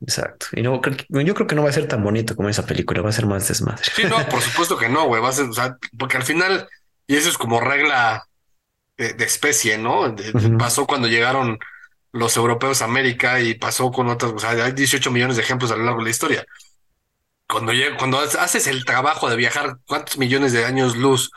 Exacto. 0.00 0.46
Y 0.54 0.62
no, 0.62 0.80
yo 1.10 1.34
creo 1.34 1.46
que 1.46 1.54
no 1.54 1.62
va 1.64 1.68
a 1.68 1.72
ser 1.74 1.86
tan 1.86 2.02
bonito 2.02 2.34
como 2.34 2.48
esa 2.48 2.64
película, 2.64 3.02
va 3.02 3.10
a 3.10 3.12
ser 3.12 3.26
más 3.26 3.46
desmadre. 3.46 3.82
sí, 3.94 4.04
no, 4.04 4.16
por 4.30 4.40
supuesto 4.40 4.78
que 4.78 4.88
no, 4.88 5.04
güey. 5.04 5.20
Va 5.20 5.28
a 5.28 5.32
ser, 5.32 5.44
o 5.50 5.52
sea, 5.52 5.76
porque 5.98 6.16
al 6.16 6.22
final, 6.22 6.66
y 7.10 7.16
eso 7.16 7.28
es 7.28 7.36
como 7.36 7.58
regla 7.58 8.24
de, 8.96 9.14
de 9.14 9.24
especie, 9.24 9.76
¿no? 9.78 10.08
De-. 10.10 10.32
Pasó 10.56 10.86
cuando 10.86 11.08
llegaron 11.08 11.58
los 12.12 12.36
europeos 12.36 12.82
a 12.82 12.84
América 12.84 13.40
y 13.40 13.54
pasó 13.54 13.90
con 13.90 14.08
otras, 14.08 14.30
o 14.30 14.38
sea, 14.38 14.50
hay 14.50 14.70
18 14.70 15.10
millones 15.10 15.34
de 15.34 15.42
ejemplos 15.42 15.72
a 15.72 15.76
lo 15.76 15.82
largo 15.82 15.98
de 15.98 16.04
la 16.04 16.10
historia. 16.10 16.46
Cuando, 17.48 17.72
cuando 17.98 18.20
haces 18.20 18.68
el 18.68 18.84
trabajo 18.84 19.28
de 19.28 19.34
viajar 19.34 19.78
cuántos 19.88 20.18
millones 20.18 20.52
de 20.52 20.64
años 20.64 20.96
luz 20.96 21.32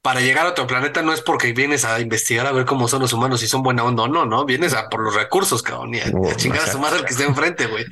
para 0.00 0.20
llegar 0.20 0.46
a 0.46 0.50
otro 0.50 0.68
planeta, 0.68 1.02
no 1.02 1.12
es 1.12 1.22
porque 1.22 1.52
vienes 1.52 1.84
a 1.84 1.98
investigar 1.98 2.46
a 2.46 2.52
ver 2.52 2.64
cómo 2.64 2.86
son 2.86 3.02
los 3.02 3.12
humanos, 3.12 3.40
si 3.40 3.48
son 3.48 3.64
buena 3.64 3.82
onda 3.82 4.04
o 4.04 4.08
no, 4.08 4.26
¿no? 4.26 4.44
Vienes 4.44 4.74
a 4.74 4.88
por 4.88 5.02
los 5.02 5.16
recursos, 5.16 5.60
cabrón, 5.60 5.96
y 5.96 5.98
a, 5.98 6.04
Oh, 6.14 6.30
a 6.30 6.36
chingar 6.36 6.62
a 6.62 6.70
su 6.70 6.78
madre 6.78 7.00
el 7.00 7.04
que 7.04 7.14
esté 7.14 7.24
enfrente, 7.24 7.66
güey. 7.66 7.84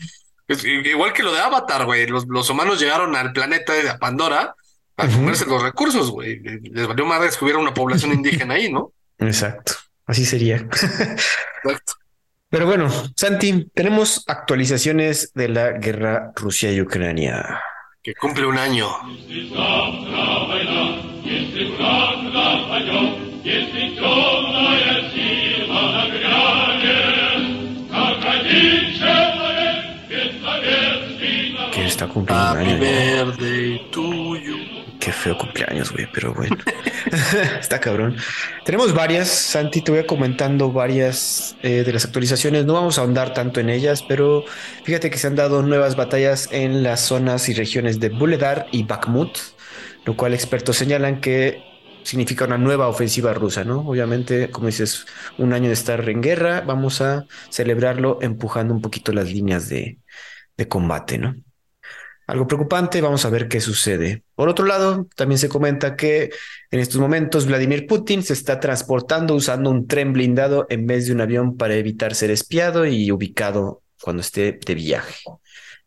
Igual 0.86 1.12
que 1.12 1.24
lo 1.24 1.32
de 1.32 1.40
Avatar, 1.40 1.84
güey. 1.84 2.06
Los, 2.06 2.26
los 2.28 2.48
humanos 2.48 2.78
llegaron 2.78 3.16
al 3.16 3.32
planeta 3.32 3.72
de 3.72 3.92
Pandora 3.98 4.54
a 5.00 5.08
comerse 5.08 5.46
los 5.46 5.62
recursos, 5.62 6.10
güey. 6.10 6.40
Les 6.40 6.86
valió 6.86 7.06
madre 7.06 7.30
que 7.36 7.44
hubiera 7.44 7.58
una 7.58 7.74
población 7.74 8.12
indígena 8.12 8.54
ahí, 8.54 8.72
¿no? 8.72 8.92
Exacto. 9.18 9.74
Así 10.06 10.24
sería. 10.24 10.56
Exacto. 10.56 11.94
Pero 12.48 12.66
bueno, 12.66 12.90
Santi, 13.16 13.70
tenemos 13.72 14.24
actualizaciones 14.26 15.32
de 15.34 15.48
la 15.48 15.70
guerra 15.72 16.32
Rusia 16.34 16.72
y 16.72 16.80
Ucrania. 16.80 17.60
Que 18.02 18.14
cumple 18.14 18.46
un 18.46 18.58
año. 18.58 18.88
Que 31.72 31.86
está 31.86 32.08
cumpliendo 32.08 32.52
un 32.52 32.58
año. 32.58 32.80
Qué 35.00 35.12
feo 35.12 35.36
cumpleaños, 35.38 35.90
güey, 35.92 36.06
pero 36.12 36.34
bueno. 36.34 36.56
Está 37.60 37.80
cabrón. 37.80 38.16
Tenemos 38.64 38.92
varias, 38.92 39.28
Santi, 39.28 39.80
te 39.80 39.90
voy 39.90 40.00
a 40.00 40.06
comentando 40.06 40.70
varias 40.72 41.56
eh, 41.62 41.82
de 41.84 41.92
las 41.92 42.04
actualizaciones. 42.04 42.66
No 42.66 42.74
vamos 42.74 42.98
a 42.98 43.00
ahondar 43.00 43.32
tanto 43.32 43.60
en 43.60 43.70
ellas, 43.70 44.02
pero 44.02 44.44
fíjate 44.84 45.10
que 45.10 45.16
se 45.16 45.26
han 45.26 45.36
dado 45.36 45.62
nuevas 45.62 45.96
batallas 45.96 46.48
en 46.52 46.82
las 46.82 47.00
zonas 47.00 47.48
y 47.48 47.54
regiones 47.54 47.98
de 47.98 48.10
Buledar 48.10 48.66
y 48.72 48.82
Bakhmut, 48.82 49.38
lo 50.04 50.16
cual 50.16 50.34
expertos 50.34 50.76
señalan 50.76 51.20
que 51.20 51.62
significa 52.02 52.44
una 52.44 52.58
nueva 52.58 52.88
ofensiva 52.88 53.32
rusa, 53.32 53.64
¿no? 53.64 53.80
Obviamente, 53.80 54.50
como 54.50 54.66
dices, 54.66 55.06
un 55.38 55.54
año 55.54 55.68
de 55.68 55.74
estar 55.74 56.06
en 56.08 56.20
guerra, 56.20 56.60
vamos 56.60 57.00
a 57.00 57.26
celebrarlo 57.48 58.18
empujando 58.20 58.74
un 58.74 58.82
poquito 58.82 59.12
las 59.12 59.32
líneas 59.32 59.68
de, 59.70 59.98
de 60.56 60.68
combate, 60.68 61.18
¿no? 61.18 61.36
Algo 62.30 62.46
preocupante, 62.46 63.00
vamos 63.00 63.24
a 63.24 63.28
ver 63.28 63.48
qué 63.48 63.60
sucede. 63.60 64.22
Por 64.36 64.48
otro 64.48 64.64
lado, 64.64 65.08
también 65.16 65.36
se 65.36 65.48
comenta 65.48 65.96
que 65.96 66.30
en 66.70 66.78
estos 66.78 67.00
momentos 67.00 67.44
Vladimir 67.44 67.88
Putin 67.88 68.22
se 68.22 68.34
está 68.34 68.60
transportando 68.60 69.34
usando 69.34 69.68
un 69.68 69.88
tren 69.88 70.12
blindado 70.12 70.64
en 70.70 70.86
vez 70.86 71.06
de 71.06 71.12
un 71.12 71.22
avión 71.22 71.56
para 71.56 71.74
evitar 71.74 72.14
ser 72.14 72.30
espiado 72.30 72.86
y 72.86 73.10
ubicado 73.10 73.82
cuando 74.00 74.20
esté 74.20 74.60
de 74.64 74.74
viaje. 74.76 75.24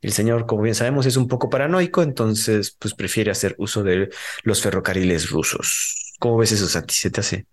El 0.02 0.12
señor, 0.12 0.46
como 0.46 0.64
bien 0.64 0.76
sabemos, 0.76 1.06
es 1.06 1.16
un 1.16 1.30
poco 1.30 1.50
paranoico, 1.50 2.02
entonces 2.02 2.76
pues 2.78 2.94
prefiere 2.94 3.32
hacer 3.32 3.56
uso 3.58 3.82
de 3.82 4.10
los 4.44 4.62
ferrocarriles 4.62 5.30
rusos. 5.30 6.14
¿Cómo 6.20 6.36
ves 6.36 6.52
eso, 6.52 6.68
Santi? 6.68 6.94
¿Se 6.94 7.10
te 7.10 7.22
hace? 7.22 7.46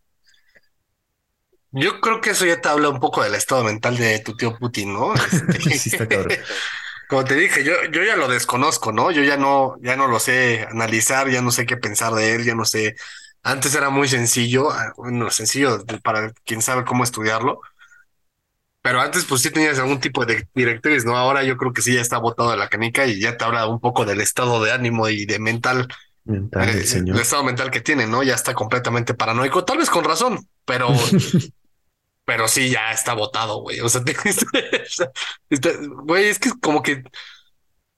Yo 1.71 2.01
creo 2.01 2.21
que 2.21 2.31
eso 2.31 2.45
ya 2.45 2.61
te 2.61 2.69
habla 2.69 2.89
un 2.89 2.99
poco 2.99 3.23
del 3.23 3.37
estado 3.37 3.63
mental 3.63 3.97
de 3.97 4.19
tu 4.19 4.37
tío 4.37 4.59
Putin, 4.59 4.93
¿no? 4.95 5.15
Este, 5.33 5.79
sí, 5.79 5.91
está 5.93 6.09
cabrón. 6.09 6.37
Como 7.11 7.25
te 7.25 7.35
dije, 7.35 7.65
yo, 7.65 7.73
yo 7.93 8.05
ya 8.05 8.15
lo 8.17 8.29
desconozco, 8.29 8.93
¿no? 8.93 9.11
Yo 9.11 9.25
ya 9.25 9.37
no, 9.37 9.75
ya 9.83 9.97
no 9.97 10.07
lo 10.07 10.21
sé 10.21 10.67
analizar, 10.71 11.29
ya 11.29 11.43
no 11.43 11.51
sé 11.51 11.67
qué 11.67 11.77
pensar 11.77 12.15
de 12.15 12.35
él, 12.37 12.45
ya 12.45 12.55
no 12.55 12.65
sé. 12.65 12.95
Antes 13.43 13.75
era 13.75 13.91
muy 13.91 14.07
sencillo, 14.09 14.71
ah, 14.71 14.93
bueno, 14.97 15.29
sencillo 15.31 15.85
para 16.05 16.33
quien 16.45 16.63
sabe 16.63 16.85
cómo 16.85 17.03
estudiarlo. 17.03 17.61
Pero 18.83 19.01
antes, 19.01 19.25
pues 19.27 19.43
sí 19.43 19.51
tenías 19.51 19.79
algún 19.79 20.01
tipo 20.01 20.25
de 20.25 20.49
directriz, 20.55 21.05
¿no? 21.05 21.17
Ahora 21.17 21.43
yo 21.43 21.57
creo 21.57 21.73
que 21.73 21.83
sí 21.83 21.95
ya 21.95 22.01
está 22.01 22.19
botado 22.19 22.51
de 22.53 22.57
la 22.57 22.69
canica 22.69 23.07
y 23.07 23.21
ya 23.21 23.37
te 23.37 23.45
habla 23.45 23.67
un 23.67 23.81
poco 23.81 24.05
del 24.07 24.21
estado 24.21 24.63
de 24.63 24.73
ánimo 24.73 25.09
y 25.09 25.27
de 25.27 25.39
mental, 25.39 25.89
Mental 26.25 26.67
del 26.67 26.81
eh, 26.81 26.85
señor. 26.85 27.17
el 27.17 27.23
estado 27.23 27.45
mental 27.45 27.71
que 27.71 27.81
tiene, 27.83 28.07
¿no? 28.07 28.23
Ya 28.23 28.35
está 28.35 28.55
completamente 28.55 29.15
paranoico, 29.15 29.65
tal 29.65 29.79
vez 29.79 29.91
con 29.91 30.05
razón, 30.05 30.39
pero 30.65 30.89
pero 32.25 32.49
sí 32.49 32.71
ya 32.71 32.93
está 32.93 33.15
votado, 33.15 33.61
güey. 33.63 33.81
O 33.81 33.89
sea, 33.89 34.03
güey, 36.05 36.27
es 36.27 36.39
que 36.39 36.51
como 36.61 36.83
que 36.83 37.03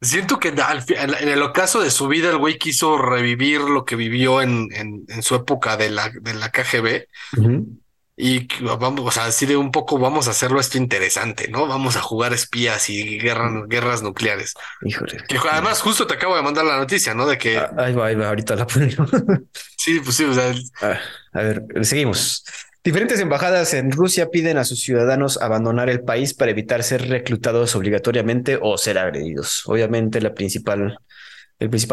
siento 0.00 0.38
que 0.38 0.48
al 0.48 0.84
en 0.88 1.28
el 1.28 1.42
ocaso 1.42 1.80
de 1.80 1.90
su 1.90 2.08
vida 2.08 2.30
el 2.30 2.38
güey 2.38 2.58
quiso 2.58 2.98
revivir 2.98 3.60
lo 3.60 3.84
que 3.84 3.96
vivió 3.96 4.42
en, 4.42 4.68
en, 4.72 5.04
en 5.08 5.22
su 5.22 5.34
época 5.34 5.76
de 5.76 5.90
la, 5.90 6.10
de 6.10 6.34
la 6.34 6.50
KGB 6.50 7.06
Ujú. 7.38 7.78
y 8.16 8.48
que 8.48 8.64
vamos, 8.64 9.06
o 9.06 9.10
sea, 9.12 9.26
así 9.26 9.46
de 9.46 9.56
un 9.56 9.70
poco 9.70 9.98
vamos 9.98 10.26
a 10.26 10.32
hacerlo 10.32 10.58
esto 10.58 10.76
interesante, 10.76 11.48
¿no? 11.48 11.66
Vamos 11.68 11.96
a 11.96 12.02
jugar 12.02 12.32
espías 12.32 12.90
y 12.90 13.18
guerra- 13.18 13.64
guerras 13.68 14.02
nucleares. 14.02 14.54
Híjole. 14.84 15.18
Que 15.28 15.38
además 15.50 15.80
justo 15.80 16.06
te 16.06 16.14
acabo 16.14 16.34
de 16.36 16.42
mandar 16.42 16.64
la 16.64 16.78
noticia, 16.78 17.14
¿no? 17.14 17.26
De 17.26 17.38
que 17.38 17.58
Ah, 17.58 17.70
Ahí 17.78 17.94
va, 17.94 18.06
ahí 18.06 18.14
va, 18.16 18.28
ahorita 18.28 18.56
la 18.56 18.66
ponemos. 18.66 19.08
sí, 19.76 20.00
pues 20.00 20.16
sí, 20.16 20.24
o 20.24 20.34
sea, 20.34 20.52
Ah, 20.80 20.98
a 21.32 21.42
ver, 21.42 21.62
seguimos. 21.82 22.44
Diferentes 22.84 23.20
embajadas 23.20 23.74
en 23.74 23.92
Rusia 23.92 24.28
piden 24.28 24.58
a 24.58 24.64
sus 24.64 24.80
ciudadanos 24.80 25.40
abandonar 25.40 25.88
el 25.88 26.02
país 26.02 26.34
para 26.34 26.50
evitar 26.50 26.82
ser 26.82 27.08
reclutados 27.08 27.76
obligatoriamente 27.76 28.58
o 28.60 28.76
ser 28.76 28.98
agredidos. 28.98 29.62
Obviamente, 29.66 30.18
el 30.18 30.32
principal 30.32 30.98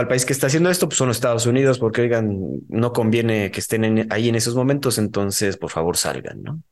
país 0.07 0.25
que 0.25 0.33
está 0.33 0.47
haciendo 0.47 0.71
esto 0.71 0.89
pues, 0.89 0.97
son 0.97 1.09
los 1.09 1.17
Estados 1.17 1.45
Unidos, 1.45 1.77
porque 1.77 2.01
oigan, 2.01 2.39
no 2.69 2.91
conviene 2.91 3.51
que 3.51 3.59
estén 3.59 4.11
ahí 4.11 4.29
en 4.29 4.35
esos 4.35 4.55
momentos, 4.55 4.97
entonces 4.97 5.57
por 5.57 5.69
favor 5.69 5.95
salgan. 5.95 6.63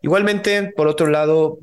Igualmente, 0.00 0.72
por 0.76 0.86
otro 0.86 1.08
lado, 1.08 1.58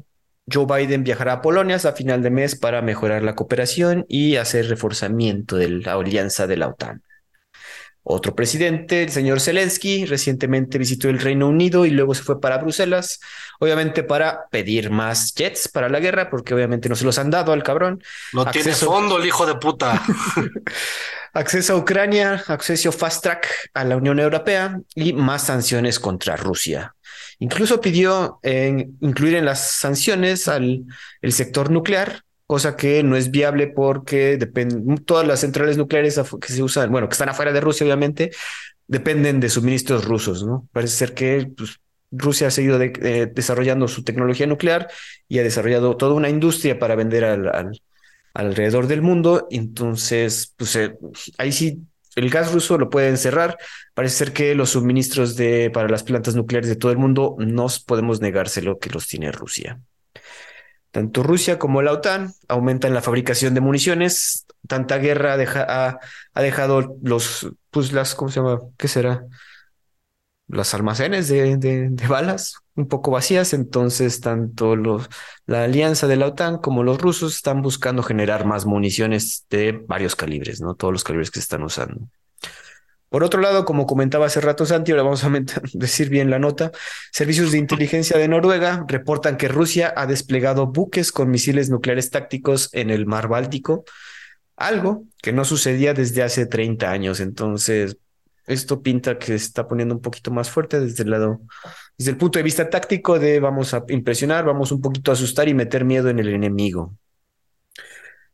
Joe 0.52 0.66
Biden 0.66 1.06
viajará 1.06 1.34
a 1.34 1.42
Polonia 1.42 1.78
a 1.78 1.92
final 1.94 2.22
de 2.22 2.30
mes 2.30 2.58
para 2.58 2.82
mejorar 2.82 3.24
la 3.24 3.36
cooperación 3.36 4.06
y 4.10 4.36
hacer 4.36 4.68
reforzamiento 4.68 5.56
de 5.56 5.70
la 5.70 5.94
alianza 5.94 6.46
de 6.46 6.58
la 6.58 6.68
OTAN. 6.68 7.04
Otro 8.12 8.34
presidente, 8.34 9.04
el 9.04 9.12
señor 9.12 9.40
Zelensky, 9.40 10.08
recientemente 10.08 10.80
visitó 10.80 11.10
el 11.10 11.20
Reino 11.20 11.48
Unido 11.48 11.86
y 11.86 11.92
luego 11.92 12.16
se 12.16 12.24
fue 12.24 12.42
para 12.42 12.58
Bruselas, 12.58 13.20
obviamente 13.60 14.02
para 14.02 14.48
pedir 14.50 14.90
más 14.90 15.32
jets 15.36 15.68
para 15.68 15.90
la 15.90 16.00
guerra, 16.00 16.28
porque 16.32 16.56
obviamente 16.56 16.90
no 16.90 16.96
se 16.96 17.06
los 17.06 17.20
han 17.20 17.30
dado 17.30 17.54
al 17.54 17.62
cabrón. 17.62 18.04
no 18.34 18.50
tiene 18.50 18.74
fondo 18.74 19.20
el 19.20 19.28
hijo 19.28 19.46
de 19.46 19.54
puta. 19.54 20.02
Acceso 21.34 21.74
a 21.74 21.76
Ucrania, 21.76 22.44
acceso 22.48 22.92
fast 22.92 23.22
track 23.22 23.48
a 23.76 23.84
la 23.84 23.98
Unión 23.98 24.20
Europea 24.20 24.82
y 24.96 25.14
más 25.14 25.44
sanciones 25.44 26.00
contra 26.00 26.36
Rusia. 26.36 26.96
Incluso 27.38 27.80
pidió 27.80 28.40
eh, 28.42 28.88
incluir 29.02 29.36
en 29.36 29.46
las 29.46 29.70
sanciones 29.70 30.48
al 30.48 30.86
el 31.22 31.32
sector 31.32 31.70
nuclear, 31.70 32.24
cosa 32.50 32.76
que 32.76 33.04
no 33.04 33.16
es 33.16 33.30
viable 33.30 33.68
porque 33.68 34.38
dependen 34.38 34.98
todas 35.06 35.28
las 35.28 35.42
centrales 35.42 35.78
nucleares 35.78 36.20
que 36.42 36.54
se 36.54 36.64
usan, 36.64 36.92
bueno, 36.92 37.08
que 37.08 37.14
están 37.14 37.30
afuera 37.30 37.54
de 37.54 37.62
Rusia, 37.62 37.86
obviamente, 37.86 38.32
dependen 38.88 39.40
de 39.40 39.50
suministros 39.50 40.06
rusos, 40.06 40.44
¿no? 40.44 40.68
Parece 40.74 40.96
ser 40.96 41.14
que 41.14 41.48
pues, 41.56 41.78
Rusia 42.12 42.48
ha 42.48 42.52
seguido 42.52 42.82
eh, 42.82 43.32
desarrollando 43.34 43.88
su 43.88 44.04
tecnología 44.04 44.48
nuclear 44.48 44.88
y 45.28 45.38
ha 45.40 45.44
desarrollado 45.44 45.96
toda 45.96 46.16
una 46.16 46.30
industria 46.30 46.80
para 46.80 46.96
vender 46.96 47.24
al, 47.24 47.48
al- 47.50 47.82
alrededor 48.34 48.88
del 48.88 49.04
mundo. 49.04 49.48
Entonces, 49.52 50.54
pues 50.58 50.76
eh, 50.76 50.96
ahí 51.38 51.52
sí, 51.52 51.84
el 52.16 52.30
gas 52.32 52.52
ruso 52.52 52.80
lo 52.80 52.90
pueden 52.90 53.18
cerrar. 53.18 53.58
Parece 53.94 54.16
ser 54.18 54.34
que 54.34 54.56
los 54.56 54.72
suministros 54.72 55.36
de, 55.36 55.70
para 55.72 55.88
las 55.88 56.04
plantas 56.04 56.36
nucleares 56.36 56.70
de 56.70 56.76
todo 56.78 56.92
el 56.92 56.98
mundo 56.98 57.36
no 57.40 57.68
podemos 57.86 58.22
negárselo 58.22 58.80
que 58.80 58.90
los 58.90 59.08
tiene 59.08 59.32
Rusia. 59.32 59.80
Tanto 60.92 61.24
Rusia 61.24 61.60
como 61.60 61.82
la 61.82 61.94
OTAN 61.94 62.34
aumentan 62.48 62.94
la 62.94 63.02
fabricación 63.02 63.54
de 63.54 63.62
municiones. 63.62 64.46
Tanta 64.68 64.98
guerra 64.98 65.34
ha, 65.34 66.42
dejado 66.42 66.96
los, 67.04 67.50
pues 67.70 67.92
las, 67.92 68.16
¿cómo 68.16 68.30
se 68.32 68.40
llama? 68.40 68.60
¿Qué 68.78 68.88
será? 68.88 69.24
Los 70.48 70.74
almacenes 70.74 71.28
de, 71.28 71.58
de- 71.58 71.90
de 71.90 72.08
balas 72.08 72.56
un 72.76 72.88
poco 72.88 73.12
vacías. 73.12 73.54
Entonces, 73.54 74.20
tanto 74.20 74.76
la 75.46 75.64
alianza 75.64 76.08
de 76.08 76.16
la 76.18 76.28
OTAN 76.28 76.58
como 76.58 76.84
los 76.84 77.00
rusos 77.00 77.36
están 77.36 77.62
buscando 77.62 78.02
generar 78.02 78.46
más 78.46 78.66
municiones 78.66 79.46
de 79.50 79.74
varios 79.88 80.16
calibres, 80.16 80.60
¿no? 80.62 80.74
Todos 80.76 80.92
los 80.94 81.04
calibres 81.04 81.30
que 81.30 81.40
se 81.40 81.44
están 81.44 81.64
usando. 81.64 82.02
Por 83.10 83.24
otro 83.24 83.42
lado, 83.42 83.66
como 83.66 83.88
comentaba 83.88 84.28
hace 84.28 84.40
rato 84.40 84.66
Santi, 84.66 84.92
ahora 84.92 85.04
vamos 85.04 85.24
a 85.24 85.32
decir 85.74 86.10
bien 86.10 86.30
la 86.30 86.40
nota, 86.40 86.72
servicios 87.12 87.52
de 87.52 87.58
inteligencia 87.58 88.18
de 88.18 88.28
Noruega 88.28 88.86
reportan 88.88 89.36
que 89.36 89.48
Rusia 89.48 89.94
ha 89.96 90.06
desplegado 90.06 90.68
buques 90.68 91.12
con 91.12 91.32
misiles 91.32 91.70
nucleares 91.70 92.12
tácticos 92.12 92.70
en 92.74 92.92
el 92.92 93.08
mar 93.08 93.28
Báltico, 93.28 93.84
algo 94.56 95.06
que 95.22 95.34
no 95.34 95.44
sucedía 95.44 95.94
desde 95.94 96.22
hace 96.22 96.46
30 96.46 96.92
años. 96.92 97.20
Entonces, 97.20 97.98
esto 98.46 98.82
pinta 98.82 99.18
que 99.18 99.28
se 99.28 99.36
está 99.36 99.68
poniendo 99.68 99.96
un 99.96 100.02
poquito 100.02 100.32
más 100.32 100.50
fuerte 100.50 100.80
desde 100.80 101.04
el 101.04 101.12
lado, 101.12 101.42
desde 101.98 102.12
el 102.12 102.18
punto 102.18 102.40
de 102.40 102.44
vista 102.44 102.70
táctico 102.70 103.18
de 103.18 103.40
vamos 103.40 103.74
a 103.74 103.84
impresionar, 103.90 104.46
vamos 104.46 104.72
un 104.72 104.82
poquito 104.82 105.12
a 105.12 105.14
asustar 105.16 105.48
y 105.48 105.54
meter 105.54 105.86
miedo 105.86 106.10
en 106.10 106.20
el 106.20 106.30
enemigo. 106.30 106.96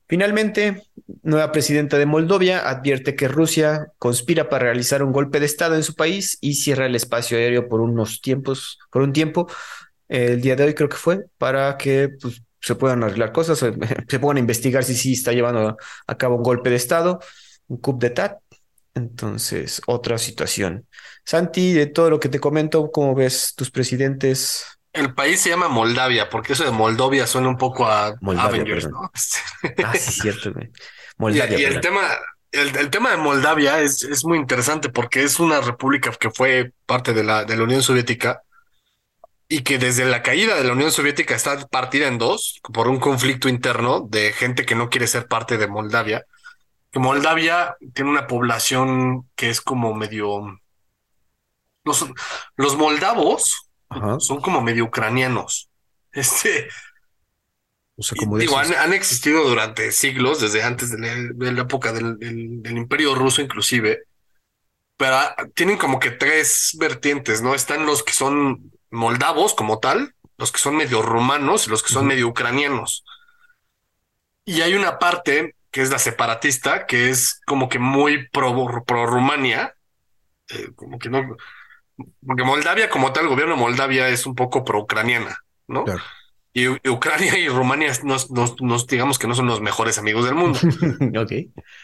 Finalmente, 0.07 0.83
nueva 1.23 1.51
presidenta 1.51 1.97
de 1.97 2.05
Moldovia 2.05 2.69
advierte 2.69 3.15
que 3.15 3.27
Rusia 3.27 3.87
conspira 3.97 4.49
para 4.49 4.65
realizar 4.65 5.01
un 5.01 5.11
golpe 5.11 5.39
de 5.39 5.47
estado 5.47 5.75
en 5.75 5.83
su 5.83 5.95
país 5.95 6.37
y 6.41 6.53
cierra 6.55 6.85
el 6.85 6.95
espacio 6.95 7.37
aéreo 7.37 7.67
por 7.67 7.81
unos 7.81 8.21
tiempos, 8.21 8.77
por 8.91 9.01
un 9.01 9.13
tiempo, 9.13 9.47
el 10.07 10.41
día 10.41 10.55
de 10.55 10.65
hoy 10.65 10.73
creo 10.75 10.89
que 10.89 10.97
fue, 10.97 11.25
para 11.37 11.77
que 11.77 12.09
pues, 12.21 12.43
se 12.61 12.75
puedan 12.75 13.03
arreglar 13.03 13.31
cosas, 13.31 13.57
se, 13.57 13.73
se 14.07 14.19
puedan 14.19 14.37
investigar 14.37 14.83
si 14.83 14.95
sí 14.95 15.13
está 15.13 15.31
llevando 15.31 15.69
a, 15.69 15.77
a 16.07 16.17
cabo 16.17 16.35
un 16.35 16.43
golpe 16.43 16.69
de 16.69 16.75
estado, 16.75 17.19
un 17.67 17.77
coup 17.77 17.99
d'etat. 17.99 18.39
Entonces, 18.93 19.81
otra 19.87 20.17
situación. 20.17 20.87
Santi, 21.25 21.73
de 21.73 21.87
todo 21.87 22.09
lo 22.09 22.19
que 22.19 22.29
te 22.29 22.39
comento, 22.39 22.91
¿cómo 22.91 23.13
ves 23.13 23.53
tus 23.55 23.69
presidentes? 23.69 24.74
El 24.95 25.13
país 25.13 25.41
se 25.41 25.49
llama 25.49 25.67
Moldavia, 25.67 26.29
porque 26.29 26.53
eso 26.53 26.63
de 26.63 26.71
Moldovia 26.71 27.27
suena 27.27 27.49
un 27.49 27.57
poco 27.57 27.85
a 27.85 28.15
Moldavia, 28.21 28.61
Avengers. 28.61 28.89
¿no? 28.89 29.11
Ah, 29.83 29.93
sí, 29.93 30.11
cierto. 30.21 30.53
güey. 30.53 30.69
Moldavia, 31.17 31.59
y 31.59 31.63
el 31.63 31.81
tema, 31.81 32.01
el, 32.51 32.75
el 32.75 32.89
tema 32.89 33.11
de 33.11 33.17
Moldavia 33.17 33.81
es, 33.81 34.03
es 34.03 34.25
muy 34.25 34.37
interesante 34.37 34.89
porque 34.89 35.23
es 35.23 35.39
una 35.39 35.61
república 35.61 36.11
que 36.11 36.31
fue 36.31 36.71
parte 36.85 37.13
de 37.13 37.23
la, 37.23 37.45
de 37.45 37.57
la 37.57 37.63
Unión 37.63 37.83
Soviética 37.83 38.41
y 39.47 39.61
que 39.61 39.77
desde 39.77 40.05
la 40.05 40.23
caída 40.23 40.55
de 40.55 40.63
la 40.63 40.73
Unión 40.73 40.91
Soviética 40.91 41.35
está 41.35 41.67
partida 41.67 42.07
en 42.07 42.17
dos 42.17 42.59
por 42.73 42.87
un 42.87 42.99
conflicto 42.99 43.47
interno 43.47 44.01
de 44.01 44.33
gente 44.33 44.65
que 44.65 44.75
no 44.75 44.89
quiere 44.89 45.07
ser 45.07 45.27
parte 45.27 45.57
de 45.57 45.67
Moldavia. 45.67 46.25
Que 46.91 46.99
Moldavia 46.99 47.75
tiene 47.93 48.09
una 48.09 48.27
población 48.27 49.29
que 49.35 49.49
es 49.49 49.61
como 49.61 49.93
medio... 49.93 50.59
Los, 51.83 52.03
los 52.55 52.75
moldavos 52.77 53.64
Ajá. 53.89 54.19
son 54.19 54.41
como 54.41 54.61
medio 54.61 54.85
ucranianos. 54.85 55.69
Este, 56.15 56.69
O 57.97 58.03
sea, 58.03 58.17
como 58.17 58.37
digo, 58.37 58.57
han, 58.57 58.73
han 58.73 58.93
existido 58.93 59.47
durante 59.47 59.91
siglos, 59.91 60.41
desde 60.41 60.63
antes 60.63 60.91
de 60.91 60.97
la, 60.99 61.15
de 61.33 61.51
la 61.53 61.61
época 61.61 61.93
del, 61.93 62.17
del- 62.19 62.61
del 62.61 62.77
Imperio 62.77 63.15
Ruso 63.15 63.41
inclusive, 63.41 64.03
pero 64.97 65.15
ah, 65.17 65.35
tienen 65.55 65.77
como 65.77 65.99
que 65.99 66.11
tres 66.11 66.77
vertientes, 66.79 67.41
¿no? 67.41 67.55
Están 67.55 67.85
los 67.85 68.03
que 68.03 68.13
son 68.13 68.71
moldavos 68.91 69.53
como 69.55 69.79
tal, 69.79 70.15
los 70.37 70.51
que 70.51 70.59
son 70.59 70.77
medio 70.77 71.01
rumanos 71.01 71.67
y 71.67 71.69
los 71.71 71.83
que 71.83 71.93
son 71.93 72.07
medio 72.07 72.27
ucranianos. 72.29 73.03
Y 74.45 74.61
hay 74.61 74.73
una 74.75 74.99
parte 74.99 75.55
que 75.71 75.81
es 75.81 75.89
la 75.89 75.99
separatista, 75.99 76.85
que 76.85 77.09
es 77.09 77.41
como 77.45 77.67
que 77.69 77.79
muy 77.79 78.29
pro, 78.29 78.83
pro 78.85 79.05
Rumania, 79.05 79.75
eh, 80.49 80.69
como 80.75 80.99
que 80.99 81.09
no, 81.09 81.37
porque 82.25 82.43
Moldavia 82.43 82.89
como 82.89 83.13
tal, 83.13 83.23
el 83.23 83.29
gobierno 83.29 83.55
de 83.55 83.61
Moldavia 83.61 84.09
es 84.09 84.25
un 84.25 84.35
poco 84.35 84.63
pro-ucraniana, 84.63 85.37
¿no? 85.67 85.83
Claro. 85.83 86.01
Y, 86.53 86.67
y 86.67 86.89
Ucrania 86.89 87.37
y 87.37 87.49
Rumania 87.49 87.91
nos, 88.03 88.31
nos, 88.31 88.61
nos, 88.61 88.87
digamos 88.87 89.19
que 89.19 89.27
no 89.27 89.35
son 89.35 89.45
los 89.45 89.59
mejores 89.59 89.97
amigos 89.97 90.23
del 90.23 90.35
mundo. 90.35 90.57
ok. 91.21 91.31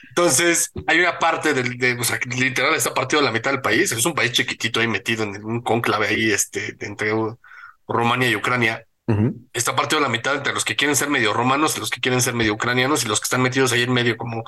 Entonces, 0.10 0.72
hay 0.88 1.00
una 1.00 1.20
parte 1.20 1.54
del, 1.54 1.78
de, 1.78 2.00
o 2.00 2.04
sea, 2.06 2.18
literal 2.38 2.74
está 2.74 2.94
partido 2.94 3.22
la 3.22 3.34
mitad 3.34 3.52
del 3.52 3.60
país. 3.60 3.92
Es 3.92 4.06
un 4.06 4.14
país 4.14 4.32
chiquitito 4.32 4.80
ahí 4.80 4.88
metido 4.88 5.24
en 5.24 5.44
un 5.44 5.62
cónclave 5.62 6.08
ahí, 6.08 6.32
este, 6.32 6.78
entre 6.80 7.12
Rumania 7.86 8.30
y 8.30 8.36
Ucrania. 8.38 8.86
Ujú. 9.08 9.46
Está 9.52 9.76
partido 9.76 10.00
la 10.00 10.08
mitad 10.08 10.36
entre 10.36 10.54
los 10.54 10.64
que 10.64 10.78
quieren 10.78 10.96
ser 10.96 11.10
medio 11.10 11.34
romanos, 11.34 11.78
los 11.78 11.90
que 11.90 12.00
quieren 12.00 12.22
ser 12.22 12.34
medio 12.34 12.54
ucranianos 12.54 13.04
y 13.04 13.10
los 13.10 13.20
que 13.20 13.26
están 13.26 13.42
metidos 13.42 13.74
ahí 13.74 13.84
en 13.84 13.92
medio 13.92 14.16
como 14.16 14.46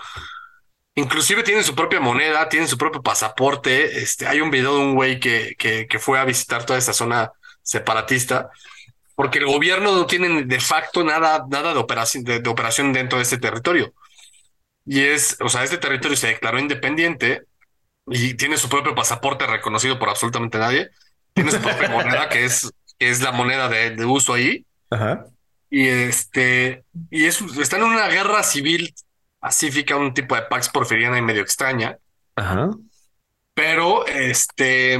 inclusive 0.96 1.44
tienen 1.44 1.64
su 1.64 1.76
propia 1.76 2.00
moneda, 2.00 2.50
tienen 2.50 2.68
su 2.68 2.78
propio 2.78 3.02
pasaporte. 3.02 4.00
Este, 4.00 4.28
hay 4.28 4.42
un 4.42 4.52
video 4.52 4.76
de 4.76 4.82
un 4.82 4.96
güey 4.96 5.20
que, 5.20 5.56
que, 5.58 5.88
que 5.88 6.00
fue 6.00 6.20
a 6.20 6.26
visitar 6.26 6.66
toda 6.66 6.80
esa 6.80 6.94
zona 6.94 7.32
separatista 7.62 8.50
porque 9.16 9.40
el 9.40 9.46
gobierno 9.46 9.96
no 9.96 10.06
tiene 10.06 10.44
de 10.44 10.60
facto 10.60 11.04
nada, 11.04 11.46
nada 11.50 11.74
de 11.74 11.80
operación, 11.80 12.24
de, 12.24 12.40
de 12.40 12.50
operación 12.50 12.94
dentro 12.94 13.18
de 13.18 13.24
ese 13.24 13.38
territorio. 13.38 13.94
Y 14.86 15.02
es, 15.02 15.38
o 15.40 15.50
sea, 15.50 15.64
este 15.64 15.78
territorio 15.78 16.18
se 16.18 16.28
declaró 16.28 16.60
independiente 16.60 17.44
y 18.08 18.34
tiene 18.34 18.58
su 18.58 18.70
propio 18.70 18.96
pasaporte 18.96 19.46
reconocido 19.46 20.00
por 20.00 20.10
absolutamente 20.10 20.58
nadie. 20.58 20.90
Tiene 21.34 21.52
su 21.52 21.62
propia 21.62 21.90
moneda, 21.92 22.28
que 22.28 22.46
es, 22.46 22.72
que 22.98 23.10
es 23.10 23.22
la 23.22 23.32
moneda 23.32 23.70
de, 23.70 23.92
de 23.92 24.06
uso 24.06 24.34
ahí. 24.34 24.66
Ajá. 24.90 25.26
Y 25.70 25.88
este, 25.88 26.84
y 27.10 27.26
es, 27.26 27.42
están 27.60 27.82
en 27.82 27.88
una 27.88 28.08
guerra 28.08 28.44
civil 28.44 28.94
pacífica, 29.44 29.98
un 29.98 30.14
tipo 30.14 30.36
de 30.36 30.44
Pax 30.44 30.70
Porfiriana 30.70 31.18
y 31.18 31.22
medio 31.22 31.42
extraña. 31.42 31.98
Ajá. 32.36 32.70
Pero 33.54 34.06
este, 34.08 34.98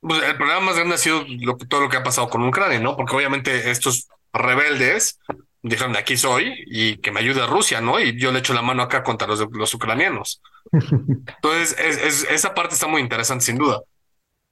pues, 0.00 0.22
el 0.22 0.36
problema 0.36 0.60
más 0.60 0.76
grande 0.76 0.94
ha 0.94 0.98
sido 0.98 1.24
lo 1.28 1.56
que, 1.58 1.66
todo 1.66 1.82
lo 1.82 1.88
que 1.88 1.98
ha 1.98 2.02
pasado 2.02 2.28
con 2.30 2.42
Ucrania, 2.44 2.80
¿no? 2.80 2.96
Porque 2.96 3.14
obviamente 3.14 3.70
estos 3.70 4.08
rebeldes 4.32 5.18
dijeron 5.62 5.92
de 5.92 5.98
aquí 5.98 6.16
soy 6.16 6.54
y 6.66 6.96
que 6.96 7.10
me 7.12 7.20
ayude 7.20 7.46
Rusia, 7.46 7.80
¿no? 7.82 8.00
Y 8.00 8.18
yo 8.18 8.32
le 8.32 8.38
echo 8.38 8.54
la 8.54 8.62
mano 8.62 8.82
acá 8.82 9.02
contra 9.02 9.28
los, 9.28 9.46
los 9.52 9.74
ucranianos. 9.74 10.40
Entonces, 10.72 11.76
es, 11.78 11.98
es- 11.98 12.26
esa 12.30 12.54
parte 12.54 12.74
está 12.74 12.86
muy 12.86 13.02
interesante, 13.02 13.44
sin 13.44 13.58
duda. 13.58 13.80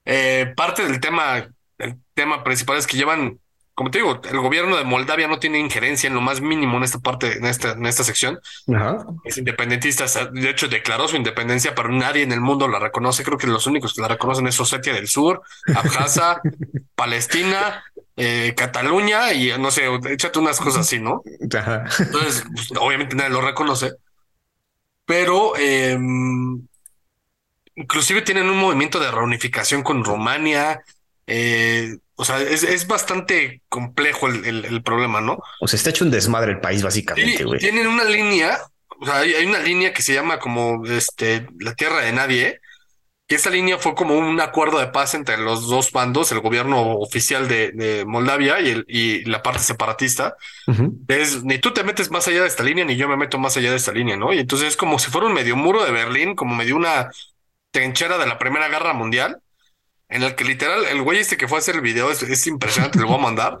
Eh, 0.05 0.53
parte 0.55 0.85
del 0.87 0.99
tema, 0.99 1.47
el 1.79 1.97
tema 2.13 2.43
principal 2.43 2.77
es 2.77 2.87
que 2.87 2.97
llevan, 2.97 3.39
como 3.79 3.91
te 3.91 3.99
digo, 3.99 4.19
el 4.29 4.39
gobierno 4.41 4.75
de 4.75 4.83
Moldavia 4.83 5.29
no 5.29 5.39
tiene 5.39 5.57
injerencia 5.57 6.07
en 6.07 6.13
lo 6.13 6.19
más 6.19 6.41
mínimo 6.41 6.75
en 6.75 6.83
esta 6.83 6.99
parte, 6.99 7.37
en 7.37 7.45
esta, 7.45 7.71
en 7.71 7.85
esta 7.85 8.03
sección. 8.03 8.37
Ajá. 8.75 9.05
Es 9.23 9.37
independentista, 9.37 10.03
de 10.33 10.49
hecho 10.49 10.67
declaró 10.67 11.07
su 11.07 11.15
independencia, 11.15 11.73
pero 11.73 11.87
nadie 11.87 12.23
en 12.23 12.33
el 12.33 12.41
mundo 12.41 12.67
la 12.67 12.77
reconoce. 12.77 13.23
Creo 13.23 13.37
que 13.37 13.47
los 13.47 13.67
únicos 13.67 13.93
que 13.93 14.01
la 14.01 14.09
reconocen 14.09 14.47
es 14.47 14.59
Osetia 14.59 14.91
del 14.91 15.07
Sur, 15.07 15.43
Abjasia, 15.73 16.41
Palestina, 16.95 17.81
eh, 18.17 18.53
Cataluña 18.53 19.31
y 19.31 19.57
no 19.57 19.71
sé, 19.71 19.85
échate 20.09 20.39
unas 20.39 20.59
cosas 20.59 20.81
así, 20.81 20.99
¿no? 20.99 21.23
Ajá. 21.57 21.85
Entonces, 21.99 22.43
pues, 22.53 22.73
obviamente 22.77 23.15
nadie 23.15 23.29
lo 23.29 23.39
reconoce, 23.39 23.93
pero 25.05 25.53
eh, 25.57 25.97
inclusive 27.75 28.23
tienen 28.23 28.49
un 28.49 28.57
movimiento 28.57 28.99
de 28.99 29.09
reunificación 29.09 29.83
con 29.83 30.03
Rumania. 30.03 30.81
eh, 31.27 31.95
o 32.19 32.25
sea, 32.25 32.39
es, 32.41 32.63
es 32.63 32.87
bastante 32.87 33.61
complejo 33.69 34.27
el, 34.27 34.45
el- 34.45 34.65
el 34.65 34.83
problema, 34.83 35.21
¿no? 35.21 35.39
O 35.61 35.67
sea, 35.67 35.77
está 35.77 35.89
hecho 35.91 36.05
un 36.05 36.11
desmadre 36.11 36.51
el 36.51 36.59
país, 36.61 36.83
básicamente, 36.83 37.43
güey. 37.43 37.59
tienen 37.59 37.87
una 37.87 38.03
línea, 38.03 38.59
o 39.01 39.05
sea, 39.05 39.17
hay, 39.19 39.33
hay 39.33 39.45
una 39.45 39.59
línea 39.59 39.93
que 39.93 40.01
se 40.03 40.13
llama 40.13 40.39
como 40.39 40.85
este 40.85 41.47
la 41.59 41.73
tierra 41.75 42.01
de 42.01 42.11
nadie, 42.13 42.59
que 43.27 43.35
esa 43.35 43.51
línea 43.51 43.77
fue 43.77 43.95
como 43.95 44.17
un 44.17 44.41
acuerdo 44.41 44.79
de 44.79 44.87
paz 44.87 45.13
entre 45.13 45.37
los 45.37 45.67
dos 45.69 45.91
bandos, 45.91 46.31
el 46.31 46.39
gobierno 46.41 46.93
oficial 46.97 47.47
de, 47.47 47.71
de 47.73 48.03
Moldavia 48.05 48.59
y, 48.59 48.69
el, 48.71 48.85
y 48.87 49.23
la 49.25 49.43
parte 49.43 49.59
separatista. 49.61 50.35
Ujú. 50.67 50.97
Es 51.07 51.43
ni 51.43 51.59
tú 51.59 51.71
te 51.71 51.83
metes 51.83 52.11
más 52.11 52.27
allá 52.27 52.41
de 52.41 52.47
esta 52.47 52.63
línea, 52.63 52.85
ni 52.85 52.95
yo 52.95 53.07
me 53.07 53.17
meto 53.17 53.37
más 53.37 53.55
allá 53.57 53.71
de 53.71 53.77
esta 53.77 53.91
línea, 53.91 54.17
¿no? 54.17 54.33
Y 54.33 54.39
entonces 54.39 54.69
es 54.69 54.77
como 54.77 54.99
si 54.99 55.11
fuera 55.11 55.27
un 55.27 55.33
medio 55.33 55.55
muro 55.55 55.85
de 55.85 55.91
Berlín, 55.91 56.35
como 56.35 56.55
medio 56.55 56.75
una 56.75 57.11
trinchera 57.71 58.17
de 58.17 58.27
la 58.27 58.39
Primera 58.39 58.67
Guerra 58.69 58.93
Mundial, 58.93 59.41
en 60.09 60.23
el 60.23 60.35
que 60.35 60.43
literal 60.43 60.85
el 60.85 61.01
güey 61.01 61.19
este 61.19 61.37
que 61.37 61.47
fue 61.47 61.57
a 61.57 61.61
hacer 61.61 61.75
el 61.75 61.81
video 61.81 62.11
es, 62.11 62.23
es 62.23 62.47
impresionante, 62.47 62.99
lo 62.99 63.07
voy 63.07 63.17
a 63.19 63.21
mandar. 63.21 63.59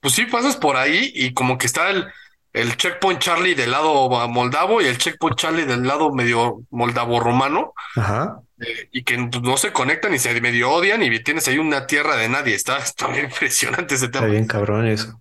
Pues 0.00 0.14
sí, 0.14 0.26
pasas 0.26 0.56
por 0.56 0.76
ahí 0.76 1.10
y 1.14 1.34
como 1.34 1.58
que 1.58 1.66
está 1.66 1.90
el, 1.90 2.06
el 2.52 2.76
checkpoint 2.76 3.20
Charlie 3.20 3.54
del 3.54 3.70
lado 3.72 4.08
moldavo 4.28 4.80
y 4.80 4.86
el 4.86 4.98
checkpoint 4.98 5.36
Charlie 5.38 5.64
del 5.66 5.86
lado 5.86 6.12
medio 6.12 6.62
moldavo-romano, 6.70 7.74
Ajá. 7.96 8.40
eh, 8.60 8.88
y 8.92 9.02
que 9.04 9.16
pues, 9.30 9.42
no 9.42 9.56
se 9.56 9.72
conectan 9.72 10.14
y 10.14 10.18
se 10.18 10.40
medio 10.40 10.70
odian 10.70 11.02
y 11.02 11.22
tienes 11.22 11.48
ahí 11.48 11.58
una 11.58 11.86
tierra 11.86 12.16
de 12.16 12.28
nadie. 12.28 12.54
Está, 12.54 12.78
está 12.78 13.08
bien 13.08 13.26
impresionante 13.26 13.94
ese 13.96 14.06
Está 14.06 14.20
tema. 14.20 14.32
bien 14.32 14.46
cabrón 14.46 14.86
eso. 14.86 15.20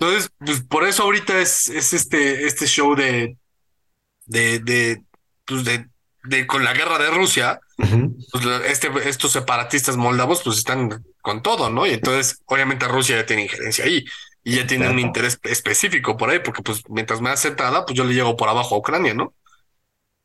Entonces, 0.00 0.30
pues 0.38 0.60
por 0.62 0.86
eso 0.86 1.02
ahorita 1.04 1.38
es, 1.40 1.68
es 1.68 1.92
este, 1.92 2.46
este 2.46 2.66
show 2.66 2.94
de, 2.94 3.36
de, 4.26 4.60
de, 4.60 5.02
pues 5.44 5.64
de, 5.64 5.86
de 6.24 6.46
con 6.46 6.64
la 6.64 6.72
guerra 6.74 6.98
de 6.98 7.10
Rusia, 7.10 7.60
Pues 8.32 8.44
este, 8.66 8.88
estos 9.08 9.32
separatistas 9.32 9.96
moldavos 9.96 10.42
pues 10.44 10.58
están 10.58 11.04
con 11.22 11.42
todo, 11.42 11.70
¿no? 11.70 11.86
Y 11.86 11.90
entonces, 11.90 12.42
obviamente 12.46 12.88
Rusia 12.88 13.16
ya 13.16 13.26
tiene 13.26 13.42
injerencia 13.44 13.84
ahí 13.84 14.04
y 14.44 14.56
ya 14.56 14.66
tiene 14.66 14.88
un 14.88 14.98
interés 14.98 15.38
específico 15.44 16.16
por 16.16 16.30
ahí, 16.30 16.40
porque 16.40 16.62
pues 16.62 16.82
mientras 16.88 17.20
más 17.20 17.40
centrada, 17.40 17.84
pues 17.86 17.96
yo 17.96 18.04
le 18.04 18.14
llego 18.14 18.36
por 18.36 18.48
abajo 18.48 18.74
a 18.74 18.78
Ucrania, 18.78 19.14
¿no? 19.14 19.34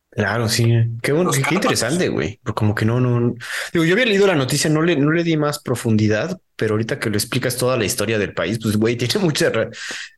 Claro, 0.09 0.47
sí. 0.47 0.71
Qué 1.01 1.11
bueno, 1.11 1.31
qué, 1.31 1.41
qué 1.41 1.55
interesante, 1.55 2.07
güey. 2.09 2.39
Pero 2.43 2.53
como 2.53 2.75
que 2.75 2.85
no, 2.85 2.99
no. 2.99 3.33
Digo, 3.73 3.83
yo 3.83 3.93
había 3.93 4.05
leído 4.05 4.27
la 4.27 4.35
noticia, 4.35 4.69
no 4.69 4.83
le, 4.83 4.95
no 4.95 5.11
le 5.11 5.23
di 5.23 5.37
más 5.37 5.57
profundidad, 5.59 6.39
pero 6.55 6.75
ahorita 6.75 6.99
que 6.99 7.09
lo 7.09 7.17
explicas 7.17 7.57
toda 7.57 7.77
la 7.77 7.85
historia 7.85 8.19
del 8.19 8.33
país, 8.35 8.59
pues, 8.61 8.77
güey, 8.77 8.95
tiene 8.97 9.15
mucha. 9.25 9.49
ra- 9.49 9.69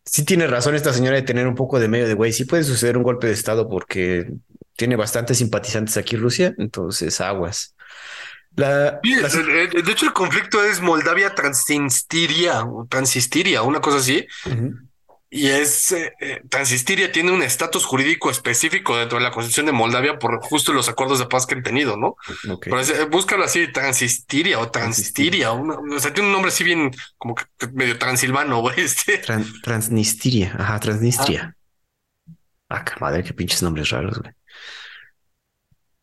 Sí 0.03 0.25
tiene 0.25 0.47
razón 0.47 0.75
esta 0.75 0.91
señora 0.91 1.15
de 1.15 1.21
tener 1.21 1.47
un 1.47 1.55
poco 1.55 1.79
de 1.79 1.87
medio 1.87 2.07
de, 2.09 2.13
güey, 2.13 2.33
sí 2.33 2.43
puede 2.43 2.65
suceder 2.65 2.97
un 2.97 3.03
golpe 3.03 3.27
de 3.27 3.33
estado 3.33 3.69
porque 3.69 4.27
tiene 4.75 4.95
bastantes 4.95 5.37
simpatizantes 5.37 5.97
aquí 5.97 6.15
Rusia, 6.17 6.53
entonces 6.57 7.19
aguas. 7.21 7.75
La, 8.55 8.99
Sí, 9.03 9.15
la- 9.15 9.27
el- 9.27 9.49
el- 9.75 9.83
de 9.83 9.91
hecho, 9.91 10.05
el 10.05 10.13
conflicto 10.13 10.63
es 10.63 10.79
Moldavia 10.81 11.35
Transnistria 11.35 12.63
o 12.63 12.85
Transnistria, 12.89 13.63
una 13.63 13.81
cosa 13.81 13.97
así. 13.97 14.25
Y 15.29 15.47
es 15.47 15.91
eh, 15.91 16.13
eh, 16.21 16.41
Transnistria 16.49 17.11
tiene 17.11 17.31
un 17.31 17.41
estatus 17.41 17.83
jurídico 17.83 18.29
específico 18.29 18.95
dentro 18.95 19.17
de 19.17 19.23
la 19.25 19.31
constitución 19.31 19.65
de 19.65 19.73
Moldavia 19.73 20.17
por 20.17 20.39
justo 20.41 20.71
los 20.71 20.87
acuerdos 20.87 21.19
de 21.19 21.25
paz 21.25 21.45
que 21.45 21.55
han 21.55 21.63
tenido, 21.63 21.97
¿no? 21.97 22.15
Ok. 22.49 22.61
Pero 22.65 22.79
es- 22.79 22.91
eh, 22.91 23.05
búscalo 23.05 23.43
así, 23.43 23.69
Transnistria 23.69 24.59
o 24.59 24.69
Transtiria, 24.71 25.51
una- 25.51 25.75
o 25.75 25.99
sea, 25.99 26.13
tiene 26.13 26.27
un 26.29 26.33
nombre 26.33 26.49
así 26.51 26.63
bien 26.63 26.91
como 27.17 27.35
que 27.35 27.43
medio 27.73 27.97
transilvano, 27.97 28.59
güey. 28.61 28.79
Este. 28.79 29.21
Tran- 29.21 29.61
Transnistria, 29.61 30.55
ajá, 30.57 30.79
Transnistria. 30.79 31.57
Ah, 32.69 32.85
qué 32.85 32.93
madre, 33.01 33.23
qué 33.23 33.33
pinches 33.33 33.61
nombres 33.63 33.89
raros, 33.89 34.17
güey. 34.19 34.31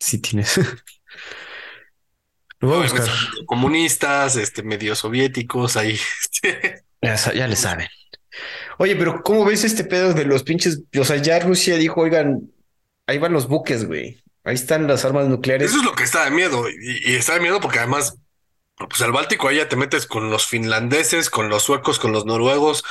Sí 0.03 0.19
tienes. 0.19 0.59
Lo 2.59 2.69
voy 2.69 2.77
a 2.77 2.81
Obviamente 2.81 2.81
buscar. 2.81 3.07
son 3.07 3.31
medio 3.31 3.47
comunistas, 3.47 4.37
este, 4.37 4.63
medio 4.65 4.97
soviéticos, 4.97 5.77
ahí. 5.77 5.93
este. 6.33 6.85
Ya, 7.01 7.15
ya 7.33 7.47
le 7.47 7.55
saben. 7.55 7.87
Oye, 8.79 8.97
pero 8.97 9.23
¿cómo 9.23 9.45
ves 9.45 9.63
este 9.63 9.85
pedo 9.85 10.13
de 10.13 10.25
los 10.25 10.43
pinches? 10.43 10.83
O 10.99 11.05
sea, 11.05 11.17
ya 11.17 11.39
Rusia 11.39 11.77
dijo, 11.77 12.01
oigan, 12.01 12.51
ahí 13.07 13.19
van 13.19 13.33
los 13.33 13.47
buques, 13.47 13.87
güey. 13.87 14.21
Ahí 14.43 14.57
están 14.57 14.89
las 14.89 15.05
armas 15.05 15.29
nucleares. 15.29 15.71
Eso 15.71 15.79
es 15.79 15.85
lo 15.85 15.95
que 15.95 16.03
está 16.03 16.25
de 16.25 16.33
miedo. 16.33 16.69
Y, 16.69 17.13
y 17.13 17.15
está 17.15 17.35
de 17.35 17.41
miedo 17.41 17.61
porque 17.61 17.79
además, 17.79 18.17
pues 18.77 19.01
al 19.03 19.13
Báltico 19.13 19.47
ahí 19.47 19.59
ya 19.59 19.69
te 19.69 19.77
metes 19.77 20.07
con 20.07 20.31
los 20.31 20.49
finlandeses, 20.49 21.31
con 21.31 21.49
los 21.49 21.63
suecos, 21.63 22.01
con 22.01 22.11
los 22.11 22.27
noruegos, 22.27 22.83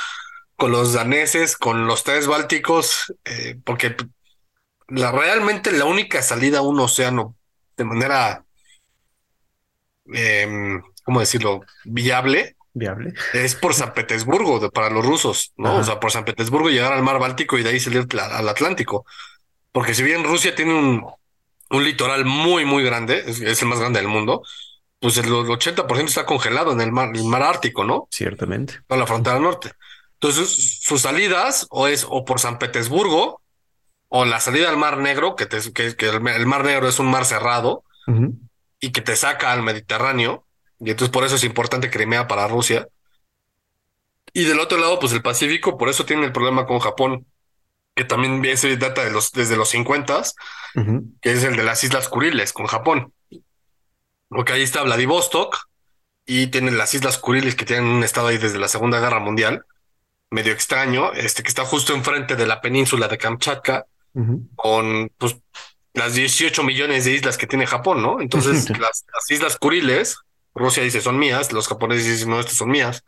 con 0.56 0.72
los 0.72 0.94
daneses, 0.94 1.58
con 1.58 1.86
los 1.86 2.04
tres 2.04 2.26
bálticos, 2.26 3.12
eh, 3.26 3.58
porque 3.64 3.96
la, 4.94 5.10
realmente 5.12 5.72
la 5.72 5.84
única 5.86 6.22
salida 6.22 6.58
a 6.58 6.62
un 6.62 6.78
océano 6.80 7.36
de 7.76 7.84
manera, 7.84 8.44
em, 10.12 10.80
¿cómo 11.04 11.20
decirlo?, 11.20 11.62
viable 11.84 12.56
Viable. 12.74 13.12
es 13.34 13.54
por 13.54 13.74
San 13.74 13.92
Petersburgo 13.92 14.58
de- 14.58 14.70
para 14.70 14.88
los 14.90 15.04
rusos, 15.04 15.52
¿no? 15.56 15.70
Ajá. 15.70 15.80
O 15.80 15.84
sea, 15.84 16.00
por 16.00 16.10
San 16.10 16.24
Petersburgo 16.24 16.70
llegar 16.70 16.92
al 16.92 17.02
mar 17.02 17.18
Báltico 17.18 17.58
y 17.58 17.62
de 17.62 17.70
ahí 17.70 17.80
salir 17.80 18.06
al 18.18 18.48
Atlántico. 18.48 19.04
Porque 19.72 19.94
si 19.94 20.02
bien 20.02 20.24
Rusia 20.24 20.54
tiene 20.54 20.74
un, 20.74 21.04
un 21.70 21.84
litoral 21.84 22.24
muy, 22.24 22.64
muy 22.64 22.82
grande, 22.82 23.24
es, 23.26 23.40
es 23.40 23.60
el 23.62 23.68
más 23.68 23.78
grande 23.78 24.00
del 24.00 24.08
mundo, 24.08 24.42
pues 25.00 25.18
el 25.18 25.26
80% 25.30 26.08
está 26.08 26.24
congelado 26.24 26.72
en 26.72 26.80
el 26.80 26.92
mar, 26.92 27.10
el 27.14 27.24
mar 27.24 27.42
Ártico, 27.42 27.84
¿no? 27.84 28.08
Ciertamente. 28.10 28.80
Toda 28.86 29.00
la 29.00 29.06
frontera 29.06 29.38
norte. 29.38 29.72
Entonces, 30.14 30.80
sus 30.82 31.02
salidas 31.02 31.66
o 31.70 31.88
es 31.88 32.06
o 32.08 32.24
por 32.24 32.40
San 32.40 32.58
Petersburgo 32.58 33.41
o 34.14 34.26
la 34.26 34.40
salida 34.40 34.68
al 34.68 34.76
Mar 34.76 34.98
Negro, 34.98 35.36
que, 35.36 35.46
te- 35.46 35.72
que, 35.72 35.96
que 35.96 36.08
el, 36.10 36.26
el 36.28 36.46
Mar 36.46 36.64
Negro 36.64 36.86
es 36.86 36.98
un 36.98 37.10
mar 37.10 37.24
cerrado 37.24 37.82
y 38.78 38.90
que 38.92 39.00
te 39.00 39.16
saca 39.16 39.52
al 39.52 39.62
Mediterráneo, 39.62 40.44
y 40.78 40.90
entonces 40.90 41.10
por 41.12 41.24
eso 41.24 41.36
es 41.36 41.44
importante 41.44 41.88
Crimea 41.90 42.26
para 42.28 42.46
Rusia. 42.46 42.88
Y 44.34 44.44
del 44.44 44.60
otro 44.60 44.76
lado, 44.78 44.98
pues 44.98 45.12
el 45.12 45.22
Pacífico, 45.22 45.78
por 45.78 45.88
eso 45.88 46.04
tiene 46.04 46.26
el 46.26 46.32
problema 46.32 46.66
con 46.66 46.78
Japón, 46.78 47.24
que 47.94 48.04
también 48.04 48.44
ese 48.44 48.76
data 48.76 49.02
de 49.04 49.10
los, 49.12 49.32
desde 49.32 49.56
los 49.56 49.68
50, 49.70 50.22
Ujú. 50.76 51.04
que 51.22 51.32
es 51.32 51.42
el 51.44 51.56
de 51.56 51.62
las 51.62 51.82
Islas 51.84 52.08
Kuriles 52.08 52.52
con 52.52 52.66
Japón. 52.66 53.12
Porque 54.28 54.52
ahí 54.52 54.62
está 54.62 54.82
Vladivostok 54.82 55.56
y 56.26 56.48
tienen 56.48 56.76
las 56.78 56.92
Islas 56.94 57.18
Kuriles 57.18 57.54
que 57.54 57.64
tienen 57.64 57.86
un 57.86 58.04
estado 58.04 58.28
ahí 58.28 58.38
desde 58.38 58.58
la 58.58 58.68
Segunda 58.68 59.00
Guerra 59.00 59.20
Mundial, 59.20 59.64
medio 60.30 60.52
extraño, 60.52 61.12
este 61.12 61.42
que 61.42 61.48
está 61.48 61.64
justo 61.64 61.94
enfrente 61.94 62.36
de 62.36 62.46
la 62.46 62.60
península 62.60 63.08
de 63.08 63.18
Kamchatka, 63.18 63.86
con 64.56 65.10
pues 65.18 65.36
las 65.94 66.14
18 66.14 66.62
millones 66.62 67.04
de 67.04 67.12
islas 67.12 67.36
que 67.36 67.46
tiene 67.46 67.66
Japón, 67.66 68.02
¿no? 68.02 68.20
Entonces, 68.20 68.68
las, 68.80 69.04
las, 69.12 69.30
Islas 69.30 69.56
Kuriles, 69.56 70.16
Rusia 70.54 70.82
dice 70.82 71.00
son 71.00 71.18
mías, 71.18 71.52
los 71.52 71.68
japoneses 71.68 72.06
dicen 72.06 72.30
no, 72.30 72.40
estas 72.40 72.56
son 72.56 72.70
mías. 72.70 73.02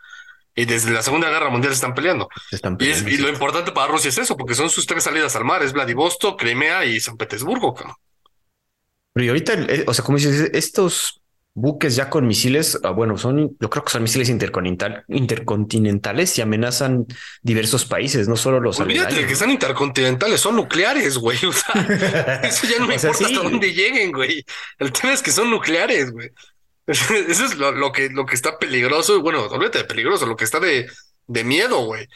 Y 0.56 0.66
desde 0.66 0.92
la 0.92 1.02
Segunda 1.02 1.28
Guerra 1.30 1.50
Mundial 1.50 1.72
se 1.72 1.78
están 1.78 1.94
peleando. 1.94 2.28
están 2.52 2.76
peleando 2.76 3.10
y, 3.10 3.16
lo 3.16 3.28
importante 3.28 3.72
para 3.72 3.90
Rusia 3.90 4.08
es 4.08 4.18
eso, 4.18 4.36
porque 4.36 4.54
son 4.54 4.70
sus 4.70 4.86
tres 4.86 5.02
salidas 5.02 5.34
al 5.34 5.44
mar, 5.44 5.62
es 5.62 5.72
Vladivostok, 5.72 6.38
Crimea 6.38 6.84
y 6.84 7.00
San 7.00 7.16
Petersburgo. 7.16 7.74
Pero 7.74 9.24
y 9.24 9.28
ahorita, 9.28 9.54
eh, 9.54 9.84
o 9.86 9.94
sea, 9.94 10.04
como 10.04 10.18
dices, 10.18 10.50
estos 10.52 11.23
buques 11.54 11.94
ya 11.94 12.10
con 12.10 12.26
misiles, 12.26 12.80
ah, 12.82 12.90
bueno, 12.90 13.16
son, 13.16 13.56
yo 13.60 13.70
creo 13.70 13.84
que 13.84 13.92
son 13.92 14.02
misiles 14.02 14.28
intercontinentales 14.28 16.36
y 16.36 16.42
amenazan 16.42 17.06
diversos 17.42 17.84
países, 17.84 18.26
no 18.26 18.36
solo 18.36 18.58
los 18.58 18.80
Olvídate 18.80 19.24
que 19.24 19.36
son 19.36 19.50
intercontinentales, 19.50 20.40
son 20.40 20.56
nucleares, 20.56 21.16
güey. 21.16 21.38
O 21.46 21.52
sea, 21.52 21.74
eso 22.42 22.66
ya 22.66 22.80
no 22.80 22.88
me 22.88 22.96
importa 22.96 23.26
hasta 23.26 23.42
dónde 23.42 23.72
lleguen, 23.72 24.10
güey. 24.10 24.44
El 24.78 24.92
tema 24.92 25.12
es 25.12 25.22
que 25.22 25.30
son 25.30 25.50
nucleares, 25.50 26.10
güey. 26.10 26.30
Eso 26.86 27.46
es 27.46 27.56
lo, 27.56 27.92
que, 27.92 28.10
lo 28.10 28.26
que 28.26 28.34
está 28.34 28.58
peligroso. 28.58 29.22
Bueno, 29.22 29.46
olvídate 29.46 29.78
de 29.78 29.84
peligroso, 29.84 30.26
lo 30.26 30.36
que 30.36 30.44
está 30.44 30.60
de, 30.60 30.86
de 31.26 31.42
miedo, 31.42 31.86
güey. 31.86 32.06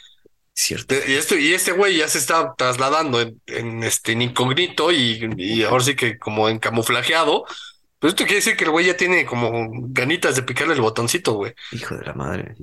Cierto. 0.53 0.93
Y, 1.07 1.13
esto, 1.13 1.35
y 1.35 1.55
este 1.55 1.71
güey 1.71 1.97
ya 1.97 2.07
se 2.07 2.19
está 2.19 2.53
trasladando 2.55 3.19
en, 3.19 3.83
este 3.83 4.11
incógnito 4.11 4.91
y, 4.91 5.27
y 5.37 5.63
ahora 5.63 5.83
sí 5.83 5.95
que 5.95 6.19
como 6.19 6.49
en 6.49 6.59
camuflajeado 6.59 7.45
pues 7.99 8.13
esto 8.13 8.23
quiere 8.23 8.37
decir 8.37 8.55
que 8.55 8.63
el 8.63 8.71
güey 8.71 8.85
ya 8.85 8.95
tiene 8.95 9.25
como 9.25 9.69
ganitas 9.89 10.35
de 10.35 10.43
picarle 10.43 10.73
el 10.73 10.81
botoncito, 10.81 11.33
güey. 11.33 11.53
Hijo 11.71 11.95
de 11.95 12.05
la 12.05 12.13
madre. 12.13 12.55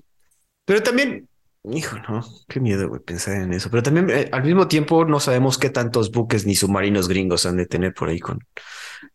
Pero 0.65 0.83
también, 0.83 1.29
hijo, 1.65 1.97
no, 2.09 2.25
qué 2.49 2.59
miedo, 2.59 2.89
güey, 2.89 3.03
pensar 3.03 3.37
en 3.37 3.53
eso. 3.53 3.71
Pero 3.71 3.83
también 3.83 4.09
eh, 4.11 4.31
al 4.33 4.45
mismo 4.45 4.67
tiempo 4.67 5.05
no 5.05 5.21
sabemos 5.21 5.59
qué 5.59 5.69
tantos 5.69 6.11
buques 6.11 6.47
ni 6.47 6.55
submarinos 6.55 7.07
gringos 7.09 7.45
han 7.45 7.59
de 7.59 7.67
tener 7.67 7.93
por 7.93 8.09
ahí 8.09 8.19
con. 8.19 8.41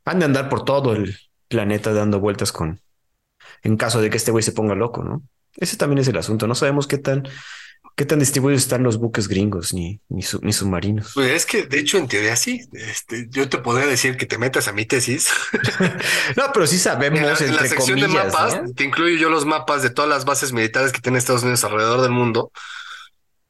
Han 0.06 0.20
de 0.20 0.26
andar 0.26 0.48
por 0.48 0.64
todo 0.64 0.94
el 0.94 1.18
planeta 1.48 1.92
dando 1.92 2.20
vueltas 2.20 2.52
con. 2.52 2.80
En 3.64 3.76
caso 3.76 4.00
de 4.00 4.10
que 4.10 4.18
este 4.18 4.32
güey 4.32 4.44
se 4.44 4.54
ponga 4.54 4.76
loco, 4.76 5.04
¿no? 5.04 5.24
Ese 5.58 5.76
también 5.76 6.00
es 6.00 6.08
el 6.08 6.18
asunto. 6.18 6.48
No 6.48 6.56
sabemos 6.56 6.88
qué 6.88 6.98
tan 6.98 7.28
¿Qué 7.96 8.06
tan 8.06 8.20
distribuidos 8.20 8.64
están 8.64 8.84
los 8.84 8.98
buques 8.98 9.28
gringos 9.28 9.74
ni, 9.74 10.00
ni, 10.10 10.24
submarinos? 10.24 11.12
Pues 11.14 11.32
es 11.32 11.46
que, 11.46 11.68
de 11.68 11.80
hecho, 11.80 11.98
en 11.98 12.08
teoría 12.08 12.36
sí. 12.36 12.68
Este, 12.74 13.28
yo 13.30 13.48
te 13.50 13.60
podría 13.60 13.86
decir 13.86 14.18
que 14.18 14.26
te 14.26 14.38
metas 14.38 14.68
a 14.68 14.72
mi 14.72 14.86
tesis. 14.86 15.30
no, 16.36 16.46
pero 16.54 16.66
sí 16.66 16.80
sabemos. 16.80 17.20
En 17.20 17.28
la, 17.28 17.38
en 17.38 17.56
la 17.56 17.68
sección 17.68 18.00
de 18.00 18.08
mapas, 18.08 18.60
te 18.76 18.86
incluyo 18.86 19.18
yo 19.18 19.30
los 19.30 19.46
mapas 19.46 19.84
de 19.84 19.90
todas 19.90 20.10
las 20.10 20.26
bases 20.26 20.52
militares 20.54 20.92
que 20.92 21.02
tiene 21.02 21.20
Estados 21.20 21.44
Unidos 21.44 21.64
alrededor 21.64 22.02
del 22.02 22.12
mundo, 22.12 22.52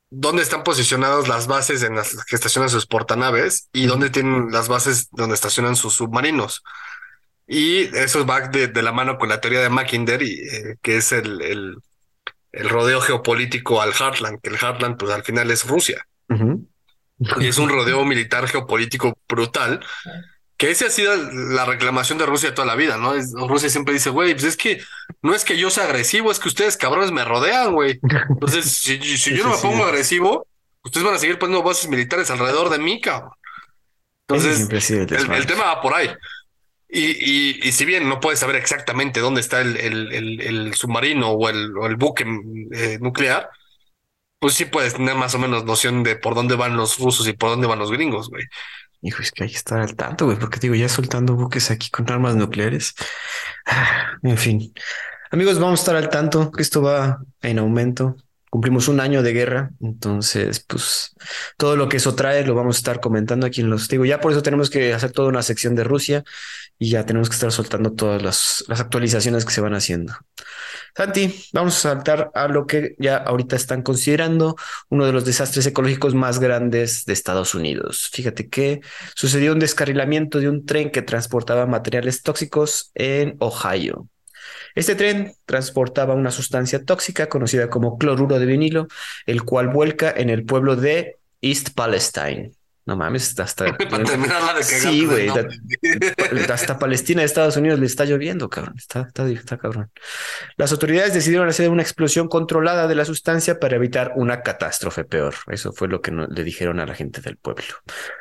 dónde 0.10 0.44
están 0.44 0.64
posicionadas 0.64 1.28
las 1.28 1.48
bases 1.48 1.84
en 1.84 1.96
las 1.96 2.26
que 2.26 2.36
estacionan 2.36 2.70
sus 2.70 2.88
portanaves 2.88 3.70
y 3.72 3.86
dónde 3.86 4.10
tienen 4.10 4.52
las 4.52 4.68
bases 4.68 5.08
donde 5.12 5.36
estacionan 5.36 5.76
sus 5.76 5.94
submarinos. 5.94 6.64
Y 7.48 7.96
eso 7.96 8.26
va 8.26 8.42
de, 8.42 8.68
de 8.68 8.82
la 8.82 8.92
mano 8.92 9.18
con 9.18 9.30
la 9.30 9.40
teoría 9.40 9.62
de 9.62 9.70
Mackinder, 9.70 10.22
y, 10.22 10.42
eh, 10.42 10.76
que 10.82 10.98
es 10.98 11.12
el, 11.12 11.42
el 11.42 11.78
el 12.52 12.70
rodeo 12.70 13.02
geopolítico 13.02 13.82
al 13.82 13.94
Heartland, 13.94 14.40
que 14.42 14.50
el 14.50 14.58
Heartland 14.58 14.98
pues 14.98 15.12
al 15.12 15.24
final 15.24 15.50
es 15.52 15.66
Rusia. 15.68 16.06
Y 17.40 17.48
es 17.48 17.58
un 17.58 17.70
rodeo 17.70 18.04
militar 18.06 18.48
geopolítico 18.48 19.18
brutal, 19.28 19.86
que 20.58 20.72
esa 20.72 20.88
ha 20.88 20.90
sido 20.90 21.16
la 21.16 21.66
reclamación 21.66 22.18
de 22.18 22.26
Rusia 22.26 22.54
toda 22.54 22.68
la 22.68 22.76
vida, 22.76 22.98
¿no? 22.98 23.14
Rusia 23.48 23.70
siempre 23.70 23.94
dice, 23.94 24.10
güey, 24.10 24.34
pues 24.34 24.46
es 24.46 24.58
que 24.58 24.82
no 25.22 25.34
es 25.34 25.44
que 25.44 25.58
yo 25.58 25.70
sea 25.70 25.86
agresivo, 25.86 26.32
es 26.32 26.40
que 26.40 26.50
ustedes 26.50 26.78
cabrones 26.78 27.12
me 27.12 27.26
rodean, 27.26 27.74
güey. 27.74 28.00
Entonces, 28.30 28.66
si, 28.72 29.00
yo 29.36 29.44
no 29.44 29.56
me 29.56 29.62
pongo 29.62 29.84
agresivo, 29.84 30.48
ustedes 30.84 31.06
van 31.06 31.16
a 31.16 31.20
seguir 31.20 31.40
poniendo 31.40 31.68
bases 31.68 31.90
militares 31.90 32.30
alrededor 32.32 32.70
de 32.70 32.80
mí, 32.80 33.02
cabrón. 33.02 33.32
Entonces, 34.28 34.70
el 34.90 35.46
tema 35.46 35.66
va 35.66 35.82
por 35.82 35.94
ahí. 35.94 36.10
Y, 36.94 37.68
y, 37.68 37.72
si 37.72 37.86
bien 37.86 38.10
no 38.10 38.20
puedes 38.20 38.40
saber 38.40 38.58
exactamente 38.58 39.22
dónde 39.22 39.40
está 39.40 39.62
el, 39.62 39.78
el, 39.78 40.74
submarino 40.74 41.32
o 41.32 41.48
el, 41.48 41.78
o 41.78 41.98
buque 41.98 42.26
eh, 42.74 42.98
nuclear, 43.00 43.50
pues 44.40 44.56
sí 44.56 44.66
puedes 44.66 44.96
tener 44.96 45.16
más 45.16 45.34
o 45.34 45.40
menos 45.40 45.64
noción 45.64 46.04
de 46.04 46.18
por 46.18 46.36
dónde 46.36 46.56
van 46.56 46.76
los 46.76 47.00
rusos 47.00 47.26
y 47.30 47.34
por 47.34 47.52
dónde 47.52 47.68
van 47.68 47.80
los 47.80 47.92
gringos, 47.92 48.30
güey. 48.30 48.44
Hijo, 49.04 49.22
es 49.22 49.32
que 49.32 49.46
hay 49.46 49.50
que 49.50 49.56
estar 49.56 49.80
al 49.80 49.96
tanto, 49.96 50.26
güey, 50.26 50.38
porque 50.38 50.60
digo, 50.60 50.76
ya 50.76 50.90
soltando 50.90 51.36
buques 51.36 51.72
aquí 51.72 51.90
con 51.90 52.10
armas 52.12 52.36
nucleares. 52.36 52.94
En 54.24 54.38
fin. 54.38 54.74
Amigos, 55.32 55.60
vamos 55.60 55.80
a 55.80 55.84
estar 55.84 55.96
al 55.96 56.10
tanto 56.10 56.52
que 56.52 56.62
esto 56.62 56.82
va 56.82 57.20
en 57.42 57.58
aumento 57.58 58.18
cumplimos 58.52 58.90
un 58.90 59.00
año 59.00 59.24
de 59.24 59.32
guerra, 59.32 59.72
entonces, 59.80 60.60
pues 60.68 61.16
todo 61.58 61.78
lo 61.78 61.88
que 61.88 61.98
eso 61.98 62.16
trae 62.16 62.46
lo 62.46 62.54
vamos 62.54 62.76
a 62.76 62.80
estar 62.80 63.00
comentando 63.00 63.48
aquí 63.48 63.62
en 63.62 63.70
los 63.70 63.88
digo, 63.88 64.04
ya 64.04 64.20
por 64.20 64.34
eso 64.34 64.44
tenemos 64.44 64.70
que 64.70 64.94
hacer 64.94 65.14
toda 65.14 65.30
una 65.30 65.42
sección 65.42 65.74
de 65.74 65.86
Rusia 65.86 66.26
y 66.78 66.90
ya 66.90 67.06
tenemos 67.06 67.30
que 67.30 67.36
estar 67.36 67.50
soltando 67.54 67.94
todas 67.94 68.22
las, 68.22 68.66
las 68.68 68.82
actualizaciones 68.82 69.46
que 69.46 69.54
se 69.54 69.62
van 69.62 69.74
haciendo. 69.74 70.14
Santi, 70.98 71.34
vamos 71.54 71.78
a 71.78 71.80
saltar 71.80 72.30
a 72.34 72.50
lo 72.50 72.68
que 72.68 72.96
ya 73.00 73.16
ahorita 73.16 73.56
están 73.56 73.84
considerando 73.84 74.58
uno 74.90 75.06
de 75.06 75.14
los 75.14 75.24
desastres 75.24 75.66
ecológicos 75.66 76.14
más 76.14 76.40
grandes 76.40 77.06
de 77.06 77.14
Estados 77.14 77.56
Unidos. 77.56 78.10
Fíjate 78.12 78.50
que 78.50 78.82
sucedió 79.16 79.54
un 79.54 79.60
descarrilamiento 79.60 80.40
de 80.40 80.50
un 80.50 80.66
tren 80.66 80.92
que 80.92 81.02
transportaba 81.02 81.66
materiales 81.68 82.22
tóxicos 82.22 82.92
en 82.96 83.38
Ohio. 83.40 84.11
Este 84.76 84.96
tren 84.96 85.34
transportaba 85.46 86.14
una 86.14 86.32
sustancia 86.32 86.84
tóxica 86.84 87.30
conocida 87.30 87.70
como 87.70 87.98
cloruro 87.98 88.40
de 88.40 88.46
vinilo, 88.46 88.88
el 89.26 89.44
cual 89.44 89.70
vuelca 89.70 90.12
en 90.16 90.30
el 90.30 90.46
pueblo 90.46 90.76
de 90.76 91.18
East 91.42 91.70
Palestine. 91.76 92.52
No 92.84 92.98
mames, 92.98 93.40
hasta. 93.40 93.66
sí, 94.64 95.06
güey. 95.06 95.30
hasta 96.52 96.80
Palestina, 96.80 97.24
Estados 97.24 97.56
Unidos, 97.56 97.80
le 97.80 97.86
está 97.86 98.06
lloviendo, 98.06 98.50
cabrón. 98.50 98.74
Está, 98.76 99.02
está, 99.02 99.30
está, 99.30 99.58
cabrón. 99.58 99.92
Las 100.58 100.72
autoridades 100.72 101.14
decidieron 101.14 101.48
hacer 101.48 101.70
una 101.70 101.84
explosión 101.84 102.28
controlada 102.28 102.88
de 102.88 102.96
la 102.96 103.06
sustancia 103.06 103.60
para 103.60 103.76
evitar 103.76 104.14
una 104.16 104.42
catástrofe 104.42 105.06
peor. 105.06 105.36
Eso 105.48 105.72
fue 105.74 105.90
lo 105.90 106.02
que 106.02 106.12
le 106.12 106.44
dijeron 106.44 106.80
a 106.80 106.88
la 106.88 106.96
gente 106.96 107.22
del 107.22 107.38
pueblo. 107.38 107.64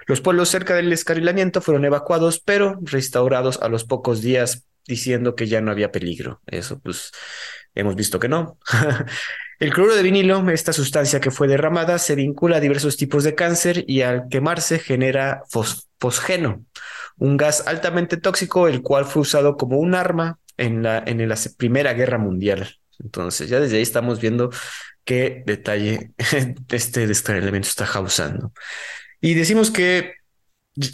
Los 0.07 0.21
pueblos 0.21 0.51
cerca 0.51 0.75
del 0.75 0.91
descarrilamiento 0.91 1.63
fueron 1.63 1.87
evacuados, 1.87 2.39
pero 2.39 2.79
restaurados 2.83 3.61
a 3.63 3.69
los 3.69 3.85
pocos 3.85 4.21
días 4.21 4.67
diciendo 4.87 5.35
que 5.35 5.47
ya 5.47 5.61
no 5.61 5.71
había 5.71 5.93
peligro. 5.93 6.41
Eso 6.47 6.81
pues 6.81 7.13
hemos 7.75 7.97
visto 7.97 8.19
que 8.19 8.29
no. 8.29 8.59
El 9.61 9.75
cloruro 9.75 9.95
de 9.95 10.03
vinilo, 10.03 10.49
esta 10.49 10.73
sustancia 10.73 11.21
que 11.21 11.31
fue 11.31 11.47
derramada, 11.47 11.99
se 11.99 12.15
vincula 12.15 12.57
a 12.57 12.61
diversos 12.61 12.97
tipos 12.97 13.25
de 13.25 13.35
cáncer 13.35 13.85
y 13.87 14.01
al 14.01 14.29
quemarse 14.31 14.79
genera 14.79 15.43
fosgeno, 15.99 16.65
un 17.19 17.37
gas 17.37 17.67
altamente 17.67 18.17
tóxico, 18.17 18.69
el 18.69 18.81
cual 18.81 19.05
fue 19.05 19.21
usado 19.21 19.59
como 19.59 19.79
un 19.79 19.95
arma 19.95 20.39
en 20.57 20.83
la, 20.83 21.05
en 21.07 21.31
Primera 21.59 21.93
Guerra 21.93 22.17
Mundial. 22.17 22.77
Entonces, 23.01 23.51
ya 23.51 23.61
desde 23.61 23.77
ahí 23.77 23.83
estamos 23.83 24.19
viendo 24.19 24.51
qué 25.05 25.43
detalle 25.45 26.13
este, 26.71 27.05
este 27.05 27.37
elemento 27.37 27.69
está 27.69 27.87
causando. 27.87 28.53
Y 29.21 29.35
decimos 29.35 29.71
que 29.71 30.15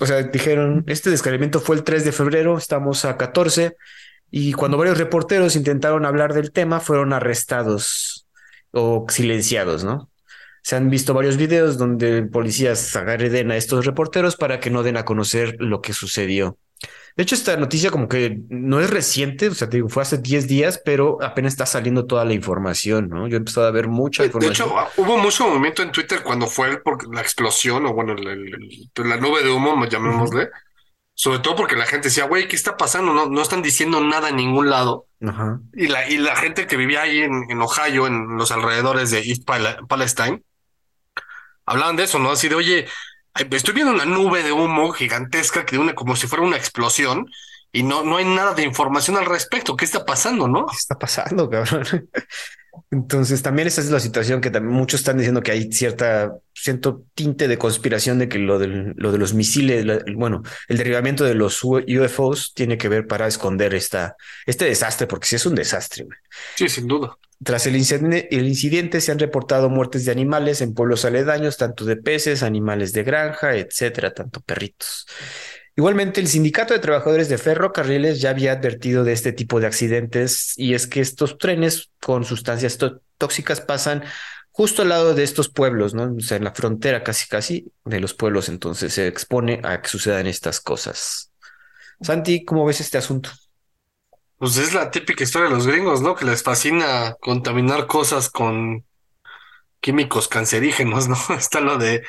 o 0.01 0.07
sea, 0.07 0.23
dijeron, 0.23 0.85
este 0.87 1.11
descargamiento 1.11 1.61
fue 1.61 1.77
el 1.77 1.85
3 1.85 2.05
de 2.05 2.13
febrero, 2.13 2.59
estamos 2.59 3.05
a 3.05 3.17
14, 3.17 3.77
y 4.31 4.53
cuando 4.53 4.79
varios 4.79 4.99
reporteros 4.99 5.57
intentaron 5.57 6.05
hablar 6.05 6.35
del 6.35 6.53
tema, 6.53 6.81
fueron 6.81 7.13
arrestados 7.13 8.27
o 8.73 9.07
silenciados, 9.09 9.85
¿no? 9.85 10.11
Se 10.63 10.77
han 10.77 10.91
visto 10.91 11.15
varios 11.15 11.37
videos 11.37 11.79
donde 11.79 12.23
policías 12.25 12.97
agreden 12.97 13.53
a 13.53 13.57
estos 13.57 13.87
reporteros 13.87 14.37
para 14.37 14.59
que 14.59 14.71
no 14.71 14.83
den 14.83 14.97
a 14.97 15.05
conocer 15.05 15.57
lo 15.61 15.81
que 15.81 15.93
sucedió. 15.93 16.59
De 17.17 17.23
hecho, 17.23 17.35
esta 17.35 17.57
noticia 17.57 17.91
como 17.91 18.09
que 18.09 18.41
no 18.51 18.79
es 18.79 18.91
reciente, 18.91 19.49
o 19.49 19.55
sea, 19.55 19.71
te 19.71 19.79
digo, 19.79 19.89
fue 19.89 20.03
hace 20.03 20.19
10 20.19 20.47
días, 20.49 20.83
pero 20.85 21.17
apenas 21.23 21.55
está 21.55 21.65
saliendo 21.65 22.05
toda 22.05 22.27
la 22.27 22.35
información, 22.35 23.09
¿no? 23.09 23.27
Yo 23.27 23.37
he 23.37 23.39
empezado 23.39 23.67
a 23.67 23.71
ver 23.71 23.89
mucha 23.89 24.23
información. 24.27 24.69
De 24.69 24.75
hecho, 24.75 24.91
hubo 24.99 25.17
mucho 25.17 25.49
movimiento 25.49 25.83
en 25.83 25.93
Twitter 25.93 26.23
cuando 26.23 26.47
fue 26.47 26.83
la 27.11 27.23
explosión 27.23 27.87
o 27.87 27.95
bueno, 27.95 28.15
la, 28.15 29.17
nube 29.17 29.43
de 29.43 29.51
humo, 29.51 29.83
llamémosle. 29.87 30.51
Sobre 31.15 31.39
todo 31.39 31.57
porque 31.57 31.77
la 31.77 31.87
gente 31.87 32.09
decía, 32.09 32.27
güey, 32.27 32.47
¿qué 32.49 32.57
está 32.57 32.77
pasando? 32.77 33.15
No, 33.15 33.25
no 33.25 33.41
están 33.41 33.63
diciendo 33.63 34.03
nada 34.03 34.29
en 34.29 34.37
ningún 34.37 34.69
lado. 34.69 35.07
Y, 35.73 35.87
la, 35.87 36.07
y 36.11 36.19
la 36.19 36.37
gente 36.37 36.67
que 36.67 36.77
vivía 36.77 37.01
ahí 37.01 37.21
en, 37.23 37.47
en 37.49 37.63
Ohio, 37.63 38.07
en 38.07 38.37
los 38.37 38.53
alrededores 38.53 39.11
de 39.11 39.21
East 39.21 39.49
Palestine, 39.89 40.43
hablaban 41.65 41.97
de 41.97 42.05
eso, 42.05 42.19
¿no? 42.19 42.33
Así 42.33 42.51
de, 42.51 42.57
oye, 42.57 42.87
Estoy 43.51 43.75
viendo 43.75 43.93
una 43.93 44.05
nube 44.05 44.43
de 44.43 44.53
humo 44.53 44.93
gigantesca 44.93 45.65
que 45.67 45.79
une 45.79 45.95
como 45.95 46.17
si 46.17 46.27
fuera 46.27 46.45
una 46.45 46.57
explosión 46.57 47.27
y 47.73 47.83
no, 47.83 48.03
no 48.03 48.17
hay 48.17 48.25
nada 48.25 48.55
de 48.55 48.63
información 48.63 49.17
al 49.17 49.27
respecto. 49.27 49.77
¿Qué 49.77 49.85
está 49.85 50.05
pasando, 50.05 50.49
no? 50.49 50.67
¿Qué 50.67 50.77
está 50.77 50.99
pasando, 50.99 51.49
cabrón? 51.51 51.85
Entonces, 52.91 53.43
también 53.43 53.69
esa 53.69 53.81
es 53.81 53.91
la 53.91 54.01
situación 54.01 54.41
que 54.41 54.51
también 54.51 54.75
muchos 54.75 55.01
están 55.01 55.17
diciendo 55.17 55.43
que 55.43 55.51
hay 55.51 55.73
cierta, 55.73 56.33
cierto 56.55 57.05
tinte 57.15 57.49
de 57.49 57.57
conspiración 57.59 58.19
de 58.19 58.29
que 58.29 58.39
lo, 58.39 58.59
del, 58.59 58.93
lo 58.97 59.13
de 59.13 59.19
los 59.19 59.33
misiles, 59.35 59.85
la- 59.85 59.99
bueno, 60.15 60.43
el 60.69 60.77
derribamiento 60.77 61.25
de 61.25 61.35
los 61.35 61.65
UFOs 61.65 62.53
tiene 62.55 62.77
que 62.79 62.89
ver 62.89 63.07
para 63.07 63.27
esconder 63.27 63.75
esta, 63.75 64.17
este 64.45 64.67
desastre, 64.67 65.07
porque 65.07 65.27
sí 65.27 65.37
es 65.37 65.47
un 65.47 65.55
desastre. 65.55 66.07
Sí, 66.55 66.69
sin 66.69 66.87
duda. 66.87 67.17
Tras 67.45 67.67
el 67.67 67.77
incidente, 67.77 69.01
se 69.01 69.13
han 69.13 69.19
reportado 69.19 69.69
muertes 69.69 70.05
de 70.07 70.13
animales 70.13 70.63
en 70.63 70.73
pueblos 70.75 71.05
aledaños, 71.05 71.59
tanto 71.59 71.85
de 71.85 71.97
peces, 71.97 72.43
animales 72.43 72.93
de 72.93 73.03
granja, 73.03 73.57
etcétera, 73.57 74.15
tanto 74.15 74.41
perritos. 74.41 75.07
Igualmente, 75.77 76.21
el 76.23 76.29
Sindicato 76.29 76.73
de 76.73 76.81
Trabajadores 76.81 77.29
de 77.29 77.37
Ferrocarriles 77.37 78.21
ya 78.23 78.31
había 78.31 78.53
advertido 78.53 79.05
de 79.05 79.13
este 79.13 79.33
tipo 79.33 79.61
de 79.61 79.67
accidentes 79.67 80.55
y 80.57 80.73
es 80.73 80.87
que 80.87 81.01
estos 81.03 81.37
trenes 81.37 81.91
con 82.01 82.25
sustancias 82.25 82.79
tó- 82.79 83.03
tóxicas 83.19 83.61
pasan 83.61 84.03
justo 84.51 84.81
al 84.81 84.89
lado 84.89 85.15
de 85.15 85.23
estos 85.23 85.51
pueblos, 85.51 85.93
¿no? 85.93 86.15
O 86.17 86.21
sea, 86.21 86.39
en 86.39 86.45
la 86.45 86.55
frontera 86.55 87.05
casi 87.05 87.29
casi 87.29 87.71
de 87.85 88.01
los 88.01 88.15
pueblos, 88.15 88.49
entonces 88.49 88.95
se 88.95 89.07
expone 89.07 89.61
a 89.63 89.83
que 89.83 89.89
sucedan 89.91 90.27
estas 90.27 90.61
cosas. 90.61 91.31
Santi, 92.01 92.45
¿cómo 92.45 92.65
ves 92.65 92.81
este 92.81 92.99
asunto? 92.99 93.31
Pues 94.39 94.57
es 94.59 94.75
la 94.75 94.91
típica 94.91 95.25
historia 95.25 95.49
de 95.49 95.55
los 95.55 95.67
gringos, 95.67 96.03
¿no? 96.03 96.15
Que 96.15 96.27
les 96.27 96.43
fascina 96.43 97.15
contaminar 97.21 97.87
cosas 97.87 98.29
con 98.29 98.85
químicos 99.81 100.29
cancerígenos, 100.29 101.09
¿no? 101.09 101.17
Está 101.39 101.61
lo 101.61 101.79
de, 101.79 102.05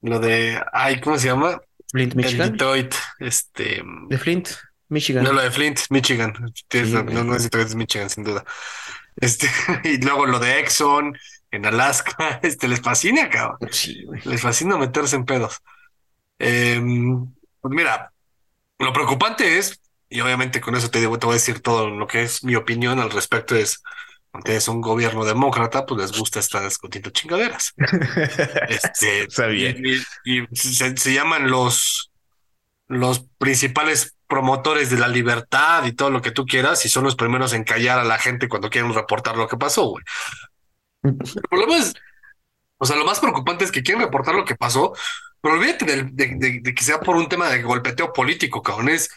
lo 0.00 0.18
de, 0.18 0.60
ay, 0.72 1.00
¿cómo 1.00 1.18
se 1.18 1.28
llama? 1.28 1.60
Flint, 1.90 2.12
El 2.12 2.16
Michigan. 2.16 2.52
Detroit, 2.52 2.94
este, 3.20 3.82
De 4.08 4.18
Flint, 4.18 4.48
Michigan. 4.88 5.22
no, 5.22 5.32
lo 5.32 5.42
de 5.42 5.50
Flint, 5.50 5.80
Michigan. 5.90 6.34
Tienes 6.66 6.90
Sí, 6.90 6.96
no, 6.96 7.24
no 7.24 7.36
es 7.36 7.44
Detroit, 7.44 7.68
es 7.68 7.74
Michigan, 7.74 8.10
sin 8.10 8.24
duda. 8.24 8.44
Este, 9.16 9.48
y 9.84 9.98
luego 9.98 10.26
lo 10.26 10.38
de 10.40 10.58
Exxon 10.58 11.16
en 11.50 11.66
Alaska, 11.66 12.40
este, 12.42 12.66
les 12.66 12.80
fascina, 12.80 13.30
cabrón. 13.30 13.58
Sí, 13.70 14.04
güey. 14.04 14.20
Les 14.24 14.40
fascina 14.40 14.76
meterse 14.76 15.14
en 15.16 15.24
pedos. 15.24 15.58
Em, 16.38 17.32
pues 17.60 17.74
mira, 17.74 18.12
lo 18.78 18.92
preocupante 18.92 19.58
es, 19.58 19.80
y 20.16 20.20
obviamente 20.20 20.60
con 20.60 20.76
eso 20.76 20.90
te 20.90 21.00
digo, 21.00 21.18
te 21.18 21.26
voy 21.26 21.34
a 21.34 21.36
decir 21.38 21.60
todo 21.60 21.90
lo 21.90 22.06
que 22.06 22.22
es 22.22 22.44
mi 22.44 22.54
opinión 22.56 23.00
al 23.00 23.10
respecto 23.10 23.56
es, 23.56 23.82
aunque 24.32 24.56
es 24.56 24.68
un 24.68 24.80
gobierno 24.80 25.24
demócrata, 25.24 25.86
pues 25.86 26.00
les 26.02 26.18
gusta 26.18 26.40
estar 26.40 26.62
discutiendo 26.64 27.10
chingaderas. 27.10 27.74
Este, 28.68 29.28
Sabía. 29.30 29.70
y, 29.70 30.02
y- 30.24 30.40
y 30.50 30.56
se, 30.56 30.96
se 30.96 31.14
llaman 31.14 31.50
los, 31.50 32.10
los 32.88 33.26
principales 33.38 34.16
promotores 34.28 34.90
de 34.90 34.98
la 34.98 35.08
libertad 35.08 35.84
y 35.86 35.92
todo 35.92 36.10
lo 36.10 36.22
que 36.22 36.30
tú 36.32 36.46
quieras, 36.46 36.84
y 36.86 36.88
son 36.88 37.04
los 37.04 37.16
primeros 37.16 37.52
en 37.52 37.64
callar 37.64 37.98
a 37.98 38.04
la 38.04 38.18
gente 38.18 38.48
cuando 38.48 38.70
quieren 38.70 38.94
reportar 38.94 39.36
lo 39.36 39.48
que 39.48 39.56
pasó, 39.56 39.86
güey. 39.90 40.04
El 41.02 41.42
problema 41.50 41.76
es, 41.78 41.92
o 42.78 42.86
sea, 42.86 42.96
lo 42.96 43.04
más 43.04 43.20
preocupante 43.20 43.64
es 43.64 43.72
que 43.72 43.82
quieren 43.82 44.02
reportar 44.04 44.34
lo 44.34 44.44
que 44.44 44.56
pasó, 44.56 44.94
pero 45.40 45.54
olvídate 45.56 45.84
de, 45.86 46.04
de- 46.12 46.60
de 46.62 46.74
que 46.74 46.84
sea 46.84 47.00
por 47.00 47.16
un 47.16 47.28
tema 47.28 47.48
de 47.50 47.62
golpeteo 47.62 48.12
político, 48.12 48.62
cabrón. 48.62 48.90
Es, 48.90 49.10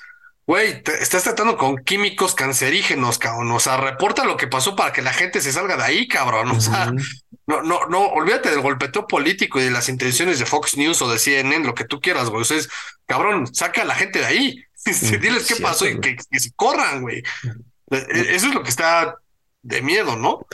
güey, 0.48 0.82
te- 0.82 1.04
estás 1.04 1.24
tratando 1.24 1.58
con 1.58 1.78
químicos 1.84 2.34
cancerígenos, 2.34 3.20
cabrón. 3.20 3.52
O 3.52 3.60
sea, 3.60 3.78
reporta 3.78 4.26
lo 4.26 4.38
que 4.38 4.48
pasó 4.48 4.76
para 4.76 4.91
que 4.93 5.04
la 5.04 5.14
gente 5.14 5.41
se 5.41 5.52
salga 5.52 5.78
de 5.78 5.84
ahí, 5.84 6.08
cabrón. 6.08 6.50
O 6.52 6.60
sea, 6.62 6.91
no, 7.45 7.62
no, 7.62 7.86
no, 7.88 8.08
olvídate 8.08 8.50
del 8.50 8.62
golpeteo 8.62 9.06
político 9.08 9.60
y 9.60 9.66
de 9.66 9.72
las 9.72 9.89
intenciones 9.89 10.39
de 10.39 10.45
Fox 10.48 10.76
News 10.78 11.02
o 11.04 11.10
de 11.12 11.20
CNN, 11.20 11.66
lo 11.66 11.76
que 11.76 11.86
tú 11.86 12.00
quieras, 12.02 12.30
güey. 12.30 12.41
O 12.41 12.45
sea, 12.45 12.58
es, 12.58 12.70
cabrón, 13.06 13.54
saca 13.54 13.84
a 13.84 13.86
la 13.86 13.95
gente 13.95 14.20
de 14.20 14.26
ahí. 14.26 14.64
Mm, 14.88 15.20
Diles 15.20 15.39
qué 15.39 15.56
cierto, 15.56 15.64
pasó 15.64 15.86
y 15.86 16.00
que, 16.00 16.16
que 16.16 16.39
se 16.39 16.54
corran, 16.54 17.02
güey. 17.02 17.18
E- 17.91 17.95
e- 18.10 18.36
Eso 18.36 18.48
es 18.48 18.54
lo 18.56 18.64
que 18.64 18.70
está 18.70 19.16
de 19.62 19.82
miedo, 19.82 20.16
¿no? 20.16 20.45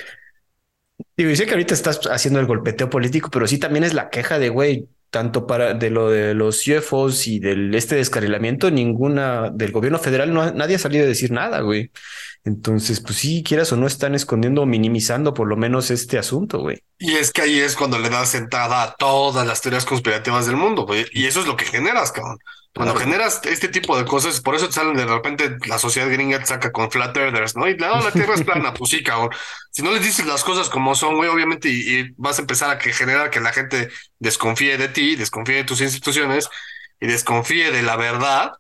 Digo, 1.16 1.30
y 1.30 1.36
sé 1.36 1.46
que 1.46 1.52
ahorita 1.52 1.74
estás 1.76 2.00
haciendo 2.10 2.40
el 2.40 2.48
golpeteo 2.48 2.90
político, 2.90 3.30
pero 3.30 3.48
sí 3.48 3.60
también 3.60 3.84
es 3.84 3.94
la 3.94 4.10
queja 4.10 4.40
de, 4.40 4.50
güey, 4.50 4.88
tanto 5.14 5.46
para 5.46 5.76
de 5.76 5.92
lo 5.92 6.10
de 6.10 6.34
los 6.34 6.68
UFOs 6.68 7.28
y 7.28 7.38
del 7.38 7.76
este 7.76 7.94
descarrilamiento, 7.94 8.72
ninguna 8.72 9.52
del 9.52 9.72
gobierno 9.72 10.00
federal, 10.00 10.34
no, 10.34 10.52
nadie 10.54 10.78
ha 10.78 10.80
salido 10.80 11.06
a 11.06 11.08
decir 11.08 11.30
nada, 11.30 11.60
güey. 11.60 11.92
Entonces, 12.44 13.00
pues 13.00 13.20
sí, 13.20 13.44
quieras 13.44 13.72
o 13.72 13.78
no, 13.78 13.86
están 13.86 14.16
escondiendo 14.16 14.64
o 14.64 14.66
minimizando 14.66 15.36
por 15.36 15.48
lo 15.48 15.56
menos 15.56 15.92
este 15.92 16.18
asunto, 16.18 16.62
güey. 16.62 16.82
Y 16.98 17.12
es 17.12 17.32
que 17.32 17.44
ahí 17.44 17.60
es 17.60 17.76
cuando 17.76 18.00
le 18.00 18.10
das 18.10 18.30
sentada 18.30 18.82
a 18.82 18.96
todas 18.96 19.46
las 19.46 19.62
teorías 19.62 19.86
conspirativas 19.86 20.48
del 20.48 20.56
mundo, 20.56 20.88
güey. 20.88 21.06
Y 21.12 21.28
eso 21.28 21.42
es 21.42 21.46
lo 21.46 21.56
que 21.58 21.66
generas, 21.66 22.12
cabrón. 22.12 22.40
Cuando 22.74 22.96
generas 22.96 23.42
este 23.44 23.68
tipo 23.68 23.96
de 23.98 24.06
cosas, 24.06 24.42
por 24.42 24.56
eso 24.56 24.68
te 24.68 24.74
salen 24.74 24.96
de 24.96 25.06
repente 25.06 25.58
la 25.68 25.78
sociedad 25.78 26.10
gringa 26.10 26.40
te 26.40 26.48
saca 26.48 26.72
con 26.72 26.90
flat 26.90 27.16
earthers, 27.16 27.56
¿no? 27.56 27.70
Y 27.70 27.76
no, 27.78 28.02
la 28.02 28.12
tierra 28.12 28.34
es 28.34 28.44
plana, 28.46 28.74
pues 28.74 28.90
sí, 28.90 29.04
cabrón. 29.04 29.30
Si 29.72 29.84
no 29.84 29.92
les 29.92 30.04
dices 30.04 30.26
las 30.26 30.44
cosas 30.44 30.70
como 30.70 30.96
son, 30.96 31.16
güey, 31.18 31.30
obviamente, 31.30 31.70
y, 31.70 32.00
y 32.00 32.14
vas 32.18 32.40
a 32.40 32.42
empezar 32.42 32.72
a 32.72 32.80
que 32.80 32.92
generar 32.92 33.30
que 33.30 33.40
la 33.40 33.54
gente 33.54 33.90
desconfíe 34.18 34.78
de 34.78 34.88
ti, 34.90 35.16
desconfíe 35.16 35.58
de 35.58 35.64
tus 35.66 35.82
instituciones 35.82 36.50
y 37.00 37.08
desconfíe 37.08 37.72
de 37.72 37.84
la 37.84 37.96
verdad, 37.96 38.54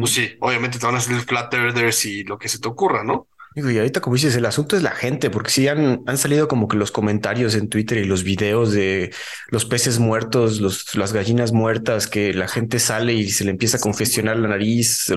pues 0.00 0.12
sí, 0.12 0.36
obviamente 0.40 0.78
te 0.78 0.86
van 0.86 0.96
a 0.96 1.00
salir 1.00 1.20
flat 1.22 1.52
earthers 1.52 2.04
y 2.06 2.24
lo 2.24 2.38
que 2.38 2.48
se 2.48 2.58
te 2.58 2.68
ocurra, 2.68 3.04
¿no? 3.04 3.28
Y 3.58 3.78
ahorita, 3.78 4.00
como 4.00 4.16
dices, 4.16 4.36
el 4.36 4.46
asunto 4.46 4.76
es 4.76 4.82
la 4.82 4.90
gente, 4.90 5.30
porque 5.30 5.50
sí 5.50 5.68
han, 5.68 6.02
han 6.06 6.18
salido 6.18 6.48
como 6.48 6.68
que 6.68 6.76
los 6.76 6.92
comentarios 6.92 7.54
en 7.54 7.68
Twitter 7.68 7.98
y 7.98 8.04
los 8.04 8.24
videos 8.24 8.72
de 8.72 9.12
los 9.48 9.64
peces 9.64 9.98
muertos, 9.98 10.60
los, 10.60 10.94
las 10.96 11.12
gallinas 11.12 11.52
muertas, 11.52 12.06
que 12.06 12.32
la 12.34 12.48
gente 12.48 12.78
sale 12.78 13.14
y 13.14 13.30
se 13.30 13.44
le 13.44 13.50
empieza 13.50 13.78
a 13.78 13.80
congestionar 13.80 14.36
la 14.36 14.48
nariz, 14.48 15.10
o 15.10 15.16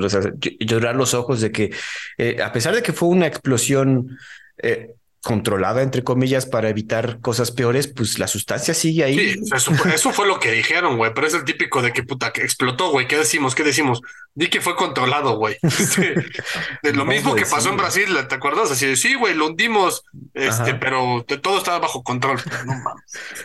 llorar 0.60 0.96
los 0.96 1.14
ojos 1.14 1.42
de 1.42 1.52
que, 1.52 1.72
eh, 2.18 2.42
a 2.42 2.52
pesar 2.52 2.76
de 2.76 2.82
que 2.82 2.94
fue 2.94 3.10
una 3.10 3.28
explosión 3.28 4.18
eh, 4.58 4.96
controlada, 5.22 5.82
entre 5.84 6.04
comillas, 6.04 6.46
para 6.46 6.70
evitar 6.70 7.20
cosas 7.22 7.52
peores, 7.52 7.88
pues 7.88 8.18
la 8.20 8.28
sustancia 8.28 8.74
sigue 8.74 9.04
ahí. 9.04 9.18
Sí, 9.34 9.40
eso, 9.56 9.72
fue- 9.76 9.94
eso 9.94 10.12
fue 10.12 10.28
lo 10.28 10.40
que 10.40 10.52
dijeron, 10.52 10.98
güey, 10.98 11.14
pero 11.14 11.28
es 11.28 11.34
el 11.36 11.44
típico 11.46 11.82
de 11.82 11.94
que 11.94 12.04
puta, 12.04 12.32
que 12.34 12.42
explotó, 12.42 12.90
güey. 12.92 13.08
¿Qué 13.08 13.18
decimos? 13.18 13.54
¿Qué 13.56 13.64
decimos? 13.64 14.02
Di 14.34 14.48
que 14.48 14.62
fue 14.62 14.76
controlado, 14.76 15.38
güey. 15.38 15.58
De 16.84 16.94
lo 16.94 17.06
mismo 17.06 17.36
que 17.36 17.46
pasó 17.46 17.70
en. 17.70 17.78
Brasil, 17.78 18.06
¿te 18.30 18.36
acuerdas? 18.36 18.72
Así 18.72 18.86
de, 18.86 18.96
sí, 18.96 19.16
güey, 19.16 19.34
lo 19.34 19.48
hundimos, 19.48 20.04
este, 20.34 20.72
Ajá. 20.72 20.80
pero 20.80 21.26
todo 21.42 21.58
estaba 21.58 21.80
bajo 21.80 22.04
control. 22.04 22.40
No 22.66 22.74
mames. 22.74 23.04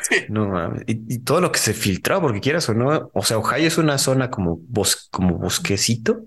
Sí, 0.08 0.16
No 0.28 0.48
mames. 0.48 0.82
Y, 0.86 1.14
y 1.14 1.18
todo 1.20 1.40
lo 1.40 1.50
que 1.52 1.58
se 1.58 1.72
filtraba, 1.74 2.20
porque 2.22 2.40
quieras 2.40 2.68
o 2.68 2.74
no, 2.74 3.10
o 3.12 3.24
sea, 3.24 3.38
Ohio 3.38 3.66
es 3.68 3.78
una 3.78 3.98
zona 3.98 4.30
como 4.30 4.58
bos, 4.68 5.08
como 5.10 5.38
bosquecito, 5.38 6.22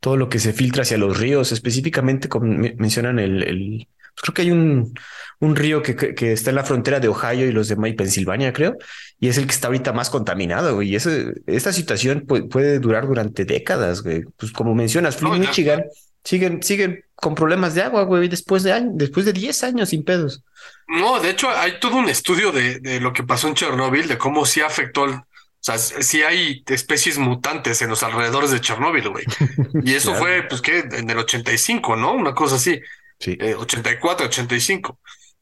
todo 0.00 0.16
lo 0.16 0.28
que 0.28 0.38
se 0.38 0.52
filtra 0.52 0.82
hacia 0.82 0.98
los 0.98 1.18
ríos, 1.18 1.52
específicamente 1.52 2.28
como 2.28 2.46
me- 2.46 2.74
mencionan 2.78 3.18
el, 3.18 3.42
el- 3.44 3.88
pues 4.14 4.22
creo 4.22 4.34
que 4.34 4.42
hay 4.42 4.50
un, 4.50 4.92
un 5.40 5.56
río 5.56 5.82
que, 5.82 5.96
que, 5.96 6.14
que 6.14 6.32
está 6.32 6.50
en 6.50 6.56
la 6.56 6.64
frontera 6.64 7.00
de 7.00 7.08
Ohio 7.08 7.46
y 7.46 7.52
los 7.52 7.68
de 7.68 7.76
y 7.88 7.92
Pensilvania, 7.94 8.52
creo, 8.52 8.76
y 9.18 9.28
es 9.28 9.38
el 9.38 9.46
que 9.46 9.52
está 9.52 9.68
ahorita 9.68 9.92
más 9.92 10.10
contaminado, 10.10 10.74
güey. 10.74 10.90
Y 10.90 10.96
ese, 10.96 11.32
esta 11.46 11.72
situación 11.72 12.24
puede, 12.26 12.44
puede 12.44 12.78
durar 12.78 13.06
durante 13.06 13.44
décadas, 13.44 14.02
güey. 14.02 14.24
Pues 14.36 14.52
como 14.52 14.74
mencionas, 14.74 15.16
Flint, 15.16 15.34
No. 15.34 15.40
Michigan, 15.40 15.84
siguen, 16.24 16.62
siguen 16.62 17.04
con 17.14 17.34
problemas 17.34 17.74
de 17.74 17.82
agua, 17.82 18.02
güey, 18.04 18.28
después 18.28 18.62
de 18.62 18.72
años, 18.72 18.92
después 18.96 19.24
de 19.26 19.32
10 19.32 19.64
años 19.64 19.88
sin 19.90 20.04
pedos. 20.04 20.42
No, 20.88 21.20
de 21.20 21.30
hecho, 21.30 21.48
hay 21.50 21.78
todo 21.80 21.96
un 21.96 22.08
estudio 22.08 22.52
de, 22.52 22.80
de 22.80 23.00
lo 23.00 23.12
que 23.12 23.22
pasó 23.22 23.48
en 23.48 23.54
Chernóbil, 23.54 24.08
de 24.08 24.18
cómo 24.18 24.44
sí 24.44 24.60
afectó, 24.60 25.04
el- 25.06 25.14
o 25.14 25.64
sea, 25.64 25.78
sí 25.78 26.22
hay 26.24 26.64
especies 26.66 27.18
mutantes 27.18 27.80
en 27.82 27.88
los 27.90 28.02
alrededores 28.02 28.50
de 28.50 28.60
Chernóbil, 28.60 29.08
güey. 29.08 29.24
Y 29.84 29.94
eso 29.94 30.10
Claro. 30.10 30.24
fue, 30.24 30.42
pues, 30.48 30.60
¿qué? 30.60 30.80
En 30.80 31.08
el 31.08 31.18
85, 31.18 31.94
¿no? 31.96 32.12
Una 32.14 32.34
cosa 32.34 32.56
así. 32.56 32.80
Sí. 33.22 33.38
eh, 33.40 33.54
84, 33.54 34.26
85. 34.26 34.98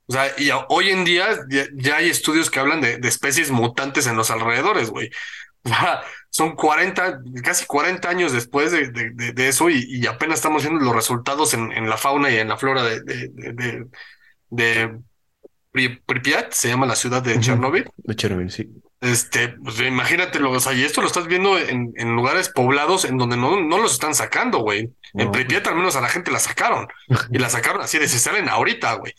O 0.06 0.12
sea, 0.12 0.26
y 0.38 0.50
hoy 0.68 0.90
en 0.90 1.04
día 1.04 1.26
ya, 1.50 1.64
ya 1.74 1.96
hay 1.96 2.10
estudios 2.10 2.50
que 2.50 2.60
hablan 2.60 2.80
de, 2.80 2.98
de 2.98 3.08
especies 3.08 3.50
mutantes 3.50 4.06
en 4.06 4.16
los 4.16 4.30
alrededores, 4.30 4.90
güey. 4.90 5.10
O 5.62 5.68
sea, 5.68 6.02
son 6.30 6.54
40, 6.56 7.20
casi 7.44 7.66
40 7.66 8.08
años 8.08 8.32
después 8.32 8.70
de, 8.72 8.90
de- 8.90 9.10
de- 9.10 9.32
de 9.32 9.48
eso 9.48 9.68
y, 9.70 9.84
y 9.88 10.06
apenas 10.06 10.36
estamos 10.38 10.62
viendo 10.62 10.84
los 10.84 10.94
resultados 10.94 11.54
en, 11.54 11.72
en 11.72 11.88
la 11.88 11.96
fauna 11.96 12.30
y 12.30 12.36
en 12.38 12.48
la 12.48 12.56
flora 12.56 12.82
de, 12.82 13.00
de, 13.02 13.28
de, 13.32 13.52
de- 13.52 13.86
de 14.50 14.98
Pri- 15.72 16.00
Pripyat, 16.04 16.52
se 16.52 16.68
llama 16.68 16.86
la 16.86 16.96
ciudad 16.96 17.22
de 17.22 17.32
Ujú. 17.34 17.40
Chernóbil. 17.42 17.88
De 17.96 18.16
Chernobyl, 18.16 18.50
sí. 18.50 18.68
Este, 19.00 19.48
pues 19.48 19.80
imagínatelo, 19.80 20.50
o 20.50 20.60
sea, 20.60 20.74
y 20.74 20.82
esto 20.82 21.00
lo 21.00 21.06
estás 21.06 21.26
viendo 21.26 21.58
en, 21.58 21.92
en 21.96 22.14
lugares 22.14 22.50
poblados 22.50 23.06
en 23.06 23.16
donde 23.16 23.36
no, 23.36 23.58
no 23.58 23.78
los 23.78 23.92
están 23.92 24.14
sacando, 24.14 24.58
güey. 24.58 24.90
En 25.14 25.32
Pripyat 25.32 25.66
al 25.66 25.76
menos 25.76 25.96
a 25.96 26.02
la 26.02 26.08
gente 26.08 26.30
la 26.30 26.38
sacaron. 26.38 26.86
Y 27.30 27.38
la 27.38 27.48
sacaron 27.48 27.80
así 27.80 27.98
de 27.98 28.08
se 28.08 28.18
salen 28.18 28.48
ahorita, 28.48 28.94
güey. 28.94 29.14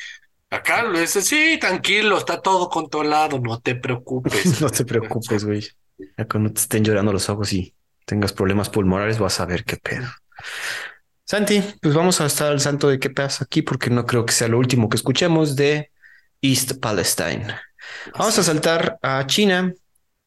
Acá 0.52 0.84
lo 0.84 1.00
es 1.00 1.12
sí, 1.12 1.58
tranquilo, 1.60 2.18
está 2.18 2.42
todo 2.42 2.70
controlado, 2.70 3.40
no 3.40 3.60
te 3.60 3.76
preocupes. 3.76 4.32
No 4.62 4.70
te 4.70 4.86
preocupes, 4.86 5.46
güey. 5.46 5.68
Ya 6.18 6.26
cuando 6.26 6.52
te 6.52 6.62
estén 6.62 6.84
llorando 6.84 7.12
los 7.14 7.30
ojos 7.30 7.52
y 7.54 7.74
tengas 8.06 8.34
problemas 8.34 8.70
pulmonares, 8.70 9.18
vas 9.18 9.40
a 9.40 9.46
ver 9.46 9.64
qué 9.64 9.78
pedo. 9.78 10.08
Santi, 11.26 11.64
pues 11.82 11.96
vamos 11.96 12.20
a 12.20 12.26
estar 12.26 12.52
al 12.52 12.60
santo 12.60 12.90
de 12.90 13.00
qué 13.00 13.10
pasa 13.10 13.46
aquí, 13.46 13.62
porque 13.62 13.90
no 13.90 14.06
creo 14.06 14.26
que 14.26 14.34
sea 14.34 14.50
lo 14.50 14.60
último 14.60 14.90
que 14.90 14.98
escuchemos 14.98 15.56
de 15.56 15.90
East 16.42 16.80
Palestine. 16.82 17.56
Vamos 18.18 18.38
a 18.38 18.44
saltar 18.44 18.98
a 19.02 19.26
China. 19.28 19.74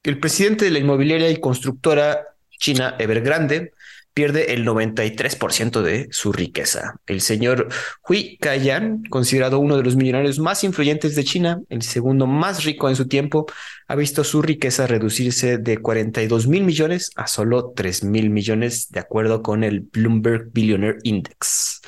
El 0.03 0.19
presidente 0.19 0.65
de 0.65 0.71
la 0.71 0.79
inmobiliaria 0.79 1.31
y 1.31 1.41
constructora 1.41 2.29
china 2.59 2.95
Evergrande 2.99 3.73
pierde 4.15 4.55
el 4.55 4.65
93% 4.65 5.83
de 5.83 6.07
su 6.13 6.33
riqueza. 6.33 7.01
El 7.07 7.21
señor 7.21 7.69
Hui 8.09 8.39
Kaiyan, 8.39 9.03
considerado 9.11 9.59
uno 9.59 9.77
de 9.77 9.83
los 9.83 9.97
millonarios 9.97 10.39
más 10.39 10.63
influyentes 10.63 11.17
de 11.17 11.25
China, 11.25 11.61
el 11.69 11.83
segundo 11.83 12.29
más 12.29 12.65
rico 12.65 12.89
en 12.89 12.95
su 12.95 13.09
tiempo, 13.09 13.47
ha 13.89 13.97
visto 13.97 14.23
su 14.23 14.41
riqueza 14.41 14.87
reducirse 14.87 15.59
de 15.59 15.79
42 15.79 16.47
mil 16.47 16.63
millones 16.63 17.11
a 17.17 17.27
solo 17.27 17.73
3 17.75 18.05
mil 18.05 18.31
millones, 18.31 18.89
de 18.91 19.01
acuerdo 19.01 19.43
con 19.43 19.65
el 19.65 19.81
Bloomberg 19.81 20.53
Billionaire 20.53 20.99
Index. 21.03 21.83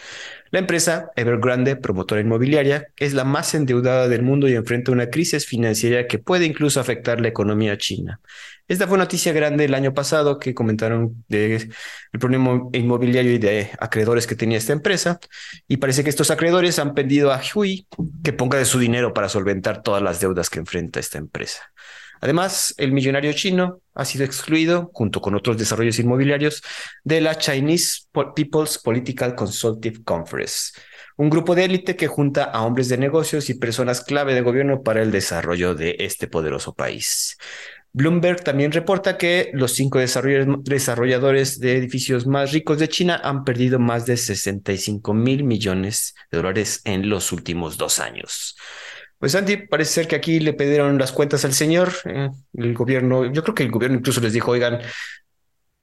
La 0.50 0.60
empresa 0.60 1.10
Evergrande, 1.16 1.76
promotora 1.76 2.20
inmobiliaria, 2.20 2.88
es 2.96 3.14
la 3.14 3.24
más 3.24 3.54
endeudada 3.54 4.08
del 4.08 4.22
mundo 4.22 4.48
y 4.48 4.54
enfrenta 4.54 4.92
una 4.92 5.10
crisis 5.10 5.44
financiera 5.44 6.06
que 6.06 6.18
puede 6.18 6.46
incluso 6.46 6.80
afectar 6.80 7.20
la 7.20 7.28
economía 7.28 7.76
china. 7.78 8.20
Esta 8.68 8.88
fue 8.88 8.98
noticia 8.98 9.32
grande 9.32 9.64
el 9.64 9.74
año 9.74 9.94
pasado 9.94 10.38
que 10.38 10.54
comentaron 10.54 11.24
del 11.28 11.72
problema 12.12 12.62
inmobiliario 12.72 13.32
y 13.32 13.38
de 13.38 13.70
acreedores 13.78 14.26
que 14.26 14.34
tenía 14.34 14.58
esta 14.58 14.72
empresa. 14.72 15.20
Y 15.68 15.76
parece 15.76 16.02
que 16.02 16.10
estos 16.10 16.30
acreedores 16.30 16.78
han 16.78 16.94
pedido 16.94 17.32
a 17.32 17.40
Hui 17.54 17.86
que 18.24 18.32
ponga 18.32 18.58
de 18.58 18.64
su 18.64 18.78
dinero 18.78 19.14
para 19.14 19.28
solventar 19.28 19.82
todas 19.82 20.02
las 20.02 20.20
deudas 20.20 20.50
que 20.50 20.58
enfrenta 20.58 20.98
esta 20.98 21.18
empresa. 21.18 21.62
Además, 22.20 22.74
el 22.78 22.92
millonario 22.92 23.32
chino 23.32 23.80
ha 23.94 24.04
sido 24.04 24.24
excluido, 24.24 24.90
junto 24.92 25.20
con 25.20 25.34
otros 25.34 25.58
desarrollos 25.58 25.98
inmobiliarios, 25.98 26.62
de 27.04 27.20
la 27.20 27.36
Chinese 27.36 28.02
People's 28.34 28.78
Political 28.78 29.34
Consultative 29.34 30.04
Conference, 30.04 30.72
un 31.16 31.30
grupo 31.30 31.54
de 31.54 31.64
élite 31.64 31.96
que 31.96 32.06
junta 32.06 32.44
a 32.44 32.62
hombres 32.62 32.88
de 32.88 32.98
negocios 32.98 33.48
y 33.48 33.54
personas 33.54 34.02
clave 34.02 34.34
de 34.34 34.42
gobierno 34.42 34.82
para 34.82 35.02
el 35.02 35.10
desarrollo 35.10 35.74
de 35.74 35.96
este 36.00 36.28
poderoso 36.28 36.74
país. 36.74 37.36
Bloomberg 37.96 38.44
también 38.44 38.72
reporta 38.72 39.16
que 39.16 39.50
los 39.54 39.72
cinco 39.72 39.98
desarrolladores 39.98 41.58
de 41.58 41.78
edificios 41.78 42.26
más 42.26 42.52
ricos 42.52 42.78
de 42.78 42.90
China 42.90 43.18
han 43.24 43.42
perdido 43.42 43.78
más 43.78 44.04
de 44.04 44.18
65 44.18 45.14
mil 45.14 45.44
millones 45.44 46.14
de 46.30 46.36
dólares 46.36 46.82
en 46.84 47.08
los 47.08 47.32
últimos 47.32 47.78
dos 47.78 47.98
años. 47.98 48.54
Pues 49.18 49.34
Andy, 49.34 49.56
parece 49.56 49.92
ser 49.92 50.08
que 50.08 50.16
aquí 50.16 50.40
le 50.40 50.52
pidieron 50.52 50.98
las 50.98 51.12
cuentas 51.12 51.44
al 51.44 51.54
señor, 51.54 51.92
eh, 52.04 52.28
el 52.54 52.74
gobierno, 52.74 53.24
yo 53.32 53.42
creo 53.42 53.54
que 53.54 53.62
el 53.62 53.70
gobierno 53.70 53.98
incluso 53.98 54.20
les 54.20 54.34
dijo, 54.34 54.50
oigan, 54.50 54.80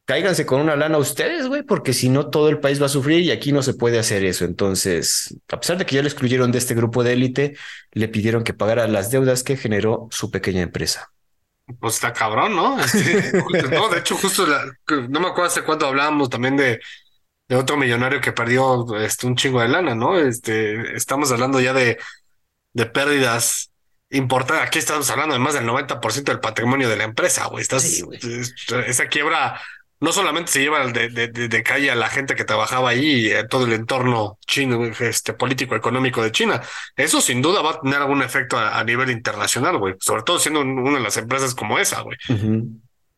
cáiganse 0.06 0.46
con 0.46 0.62
una 0.62 0.76
lana 0.76 0.98
ustedes, 0.98 1.48
güey, 1.48 1.64
porque 1.64 1.94
si 1.94 2.10
no 2.10 2.30
todo 2.30 2.50
el 2.50 2.60
país 2.60 2.82
va 2.82 2.86
a 2.88 2.90
sufrir 2.90 3.22
y 3.22 3.32
aquí 3.32 3.52
no 3.52 3.64
se 3.64 3.74
puede 3.74 3.98
hacer 3.98 4.24
eso. 4.24 4.46
Entonces, 4.46 5.36
a 5.50 5.60
pesar 5.60 5.78
de 5.78 5.86
que 5.86 5.96
ya 5.96 6.02
lo 6.02 6.08
excluyeron 6.08 6.52
de 6.52 6.60
este 6.60 6.76
grupo 6.76 7.04
de 7.04 7.14
élite, 7.14 7.58
le 7.92 8.08
pidieron 8.08 8.44
que 8.44 8.54
pagara 8.54 8.88
las 8.88 9.10
deudas 9.10 9.44
que 9.44 9.58
generó 9.58 10.08
su 10.12 10.30
pequeña 10.30 10.62
empresa. 10.62 11.12
Pues 11.80 11.96
está 11.96 12.12
cabrón, 12.12 12.56
¿no? 12.56 12.80
Este, 12.80 13.32
no, 13.72 13.90
de 13.90 14.00
hecho, 14.00 14.16
justo 14.16 14.46
no 14.46 15.20
me 15.20 15.28
acuerdo 15.28 15.46
hace 15.46 15.64
cuánto 15.64 15.88
hablábamos 15.88 16.30
también 16.30 16.58
de, 16.58 16.82
de 17.48 17.56
otro 17.56 17.78
millonario 17.78 18.20
que 18.20 18.34
perdió 18.34 18.98
este, 18.98 19.26
un 19.26 19.36
chingo 19.36 19.62
de 19.62 19.70
lana, 19.70 19.96
¿no? 19.96 20.20
Este, 20.20 20.96
estamos 20.96 21.32
hablando 21.32 21.62
ya 21.62 21.74
de, 21.74 21.98
de 22.74 22.86
pérdidas 22.86 23.72
importantes. 24.10 24.68
Aquí 24.68 24.80
estamos 24.80 25.10
hablando 25.10 25.34
de 25.34 25.40
más 25.40 25.54
del 25.54 25.66
90% 25.66 26.24
del 26.24 26.40
patrimonio 26.40 26.90
de 26.90 26.98
la 26.98 27.04
empresa, 27.04 27.46
güey. 27.48 27.62
Estás, 27.62 28.04
esa 28.86 29.08
quiebra 29.08 29.60
no 30.04 30.12
solamente 30.12 30.52
se 30.52 30.60
lleva 30.60 30.86
de, 30.88 31.08
de, 31.08 31.28
de, 31.30 31.64
calle 31.64 31.90
a 31.90 31.96
la 31.96 32.10
gente 32.10 32.36
que 32.36 32.44
trabajaba 32.44 32.90
ahí 32.90 33.32
y 33.32 33.48
todo 33.48 33.66
el 33.66 33.72
entorno 33.72 34.38
chino, 34.46 34.84
este 34.86 35.32
político 35.32 35.78
económico 35.78 36.22
de 36.22 36.32
China. 36.32 36.62
Eso 36.98 37.22
sin 37.22 37.42
duda 37.42 37.62
va 37.62 37.72
a 37.72 37.80
tener 37.80 38.02
algún 38.02 38.22
efecto 38.22 38.58
a, 38.58 38.84
nivel 38.84 39.10
internacional, 39.12 39.78
güey. 39.78 39.96
Sobre 40.02 40.24
todo 40.24 40.40
siendo 40.40 40.60
una 40.60 40.98
de 40.98 41.04
las 41.04 41.16
empresas 41.16 41.56
como 41.56 41.80
esa, 41.80 42.02
güey. 42.02 42.18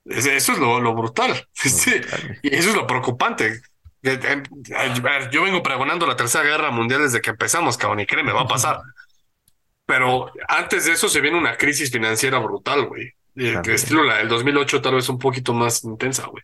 Eso 0.06 0.51
es 0.51 0.60
lo, 0.60 0.93
brutal. 0.93 1.47
Y 2.43 2.56
eso 2.56 2.70
es 2.70 2.76
lo 2.76 2.86
preocupante. 2.86 3.62
Yo 5.32 5.43
vengo 5.43 5.64
pregonando 5.64 6.06
la 6.06 6.16
tercera 6.16 6.43
guerra 6.43 6.70
mundial 6.70 7.01
desde 7.01 7.20
que 7.20 7.32
empezamos, 7.32 7.78
cabrón, 7.78 8.01
y 8.01 8.06
créeme, 8.06 8.32
va 8.32 8.41
a 8.41 8.47
pasar. 8.47 8.80
Pero 9.86 10.32
antes 10.48 10.86
de 10.86 10.94
eso 10.94 11.10
se 11.10 11.22
viene 11.22 11.38
una 11.38 11.58
crisis 11.58 11.92
financiera 11.92 12.40
brutal, 12.40 12.88
güey. 12.88 13.14
Que 13.36 13.74
estilo 13.74 14.04
la 14.04 14.18
del 14.18 14.30
2008 14.30 14.82
tal 14.82 14.96
vez 14.96 15.10
un 15.10 15.20
poquito 15.20 15.54
más 15.54 15.84
intensa, 15.84 16.26
güey 16.28 16.44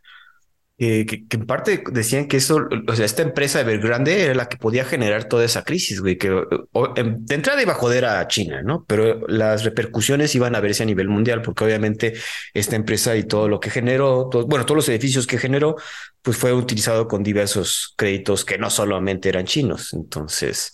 que, 0.81 1.25
en 1.29 1.45
parte 1.45 1.83
decían 1.91 2.27
que 2.27 2.37
eso, 2.37 2.67
o 2.87 2.95
sea, 2.95 3.05
esta 3.05 3.21
empresa 3.21 3.61
Evergrande 3.61 4.23
era 4.23 4.33
la 4.33 4.49
que 4.49 4.57
podía 4.57 4.83
generar 4.83 5.25
toda 5.25 5.45
esa 5.45 5.63
crisis, 5.63 6.01
güey, 6.01 6.17
que 6.17 6.27
em, 6.95 7.23
de 7.23 7.35
entrada 7.35 7.61
iba 7.61 7.73
a 7.73 7.75
joder 7.75 8.05
a 8.05 8.27
China, 8.27 8.63
¿no? 8.63 8.83
Pero 8.87 9.27
las 9.27 9.63
repercusiones 9.63 10.33
iban 10.33 10.55
a 10.55 10.59
verse 10.59 10.81
a 10.81 10.87
nivel 10.87 11.07
mundial, 11.07 11.43
porque 11.43 11.65
obviamente 11.65 12.13
esta 12.55 12.75
empresa 12.75 13.15
y 13.15 13.25
todo 13.25 13.47
lo 13.47 13.59
que 13.59 13.69
generó, 13.69 14.27
bueno, 14.47 14.65
todos 14.65 14.77
los 14.77 14.89
edificios 14.89 15.27
que 15.27 15.37
generó, 15.37 15.75
pues 16.23 16.35
fue 16.35 16.51
utilizado 16.51 17.07
con 17.07 17.21
diversos 17.21 17.93
créditos 17.95 18.43
que 18.43 18.57
no 18.57 18.71
solamente 18.71 19.29
eran 19.29 19.45
chinos. 19.45 19.93
Entonces, 19.93 20.73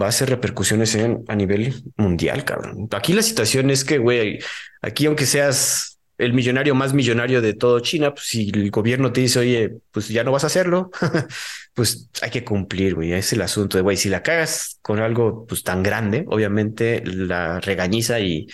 va 0.00 0.08
a 0.08 0.12
ser 0.12 0.30
repercusiones 0.30 0.94
en, 0.94 1.24
a 1.28 1.36
nivel 1.36 1.82
mundial, 1.96 2.44
cabrón. 2.44 2.88
Aquí 2.92 3.12
la 3.12 3.22
situación 3.22 3.70
es 3.70 3.84
que, 3.84 3.98
güey, 3.98 4.38
aquí 4.82 5.06
aunque 5.06 5.26
seas 5.26 5.94
el 6.18 6.32
millonario 6.32 6.74
más 6.74 6.94
millonario 6.94 7.42
de 7.42 7.54
todo 7.54 7.80
China, 7.80 8.14
pues 8.14 8.26
si 8.26 8.50
el 8.50 8.70
gobierno 8.70 9.12
te 9.12 9.20
dice, 9.20 9.40
oye, 9.40 9.72
pues 9.90 10.08
ya 10.08 10.22
no 10.22 10.32
vas 10.32 10.44
a 10.44 10.48
hacerlo, 10.48 10.90
pues 11.74 12.08
hay 12.22 12.30
que 12.30 12.44
cumplir, 12.44 12.94
güey. 12.94 13.12
Es 13.12 13.32
el 13.32 13.42
asunto 13.42 13.76
de, 13.76 13.82
güey, 13.82 13.96
si 13.96 14.08
la 14.08 14.22
cagas 14.22 14.78
con 14.82 15.00
algo 15.00 15.46
pues 15.46 15.62
tan 15.62 15.82
grande, 15.82 16.24
obviamente 16.28 17.02
la 17.04 17.60
regañiza 17.60 18.20
y 18.20 18.46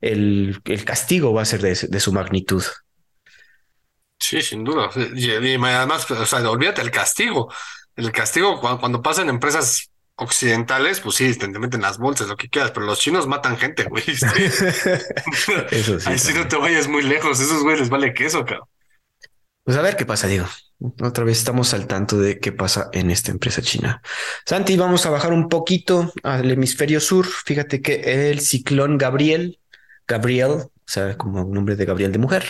el, 0.00 0.60
el 0.64 0.84
castigo 0.84 1.32
va 1.32 1.42
a 1.42 1.46
ser 1.46 1.62
de, 1.62 1.74
de, 1.88 2.00
su 2.00 2.12
magnitud. 2.12 2.62
Sí, 4.18 4.42
sin 4.42 4.64
duda. 4.64 4.90
Y, 5.14 5.30
además, 5.30 6.10
o 6.10 6.26
sea, 6.26 6.50
olvídate 6.50 6.82
el 6.82 6.90
castigo. 6.90 7.52
El 7.96 8.10
castigo 8.10 8.60
cuando, 8.60 8.80
cuando 8.80 9.02
pasan 9.02 9.28
empresas 9.28 9.90
occidentales, 10.16 11.00
pues 11.00 11.16
sí, 11.16 11.34
te 11.34 11.48
meten 11.48 11.82
las 11.82 11.98
bolsas, 11.98 12.28
lo 12.28 12.36
que 12.36 12.48
quieras, 12.48 12.70
pero 12.70 12.86
los 12.86 13.00
chinos 13.00 13.26
matan 13.26 13.56
gente, 13.56 13.84
güey. 13.84 14.04
Eso 15.70 16.00
sí. 16.00 16.08
Ahí 16.08 16.18
sí 16.18 16.32
no 16.34 16.46
te 16.46 16.56
vayas 16.56 16.88
muy 16.88 17.02
lejos, 17.02 17.40
esos 17.40 17.62
güeyes 17.62 17.80
les 17.80 17.90
vale 17.90 18.14
queso, 18.14 18.44
cabrón. 18.44 18.68
Pues 19.64 19.76
a 19.78 19.82
ver 19.82 19.96
qué 19.96 20.04
pasa, 20.04 20.26
Diego. 20.26 20.46
Otra 21.00 21.24
vez 21.24 21.38
estamos 21.38 21.72
al 21.72 21.86
tanto 21.86 22.18
de 22.18 22.38
qué 22.38 22.52
pasa 22.52 22.90
en 22.92 23.10
esta 23.10 23.30
empresa 23.30 23.62
china. 23.62 24.02
Santi, 24.44 24.76
vamos 24.76 25.06
a 25.06 25.10
bajar 25.10 25.32
un 25.32 25.48
poquito 25.48 26.12
al 26.22 26.50
hemisferio 26.50 27.00
sur. 27.00 27.24
Fíjate 27.24 27.80
que 27.80 28.30
el 28.30 28.40
ciclón 28.40 28.98
Gabriel, 28.98 29.58
Gabriel, 30.06 30.50
o 30.50 30.70
sea, 30.84 31.16
como 31.16 31.44
nombre 31.44 31.76
de 31.76 31.86
Gabriel 31.86 32.12
de 32.12 32.18
mujer, 32.18 32.44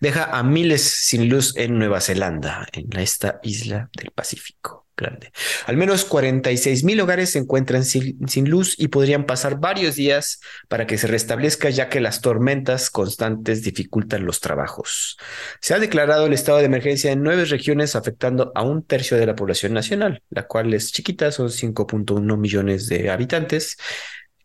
deja 0.00 0.24
a 0.36 0.42
miles 0.42 0.82
sin 0.82 1.28
luz 1.28 1.56
en 1.56 1.78
Nueva 1.78 2.00
Zelanda, 2.00 2.66
en 2.72 2.98
esta 2.98 3.38
isla 3.44 3.88
del 3.94 4.10
Pacífico 4.10 4.85
grande. 4.96 5.32
Al 5.66 5.76
menos 5.76 6.04
46 6.04 6.84
mil 6.84 7.00
hogares 7.00 7.30
se 7.30 7.38
encuentran 7.38 7.84
sin, 7.84 8.16
luz 8.48 8.74
y 8.78 8.88
podrían 8.88 9.26
pasar 9.26 9.58
varios 9.60 9.96
días 9.96 10.40
para 10.68 10.86
que 10.86 10.98
se 10.98 11.06
restablezca 11.06 11.70
ya 11.70 11.88
que 11.88 12.00
las 12.00 12.20
tormentas 12.20 12.90
constantes 12.90 13.62
dificultan 13.62 14.24
los 14.24 14.40
trabajos. 14.40 15.16
Se 15.60 15.74
ha 15.74 15.78
declarado 15.78 16.26
el 16.26 16.32
estado 16.32 16.58
de 16.58 16.64
emergencia 16.64 17.12
en 17.12 17.22
nueve 17.22 17.44
regiones 17.44 17.96
afectando 17.96 18.52
a 18.54 18.62
un 18.62 18.82
tercio 18.82 19.16
de 19.16 19.26
la 19.26 19.36
población 19.36 19.74
nacional, 19.74 20.22
la 20.30 20.46
cual 20.46 20.72
es 20.74 20.92
chiquita, 20.92 21.30
son 21.32 21.48
5.1 21.48 22.36
millones 22.36 22.88
de 22.88 23.10
habitantes 23.10 23.76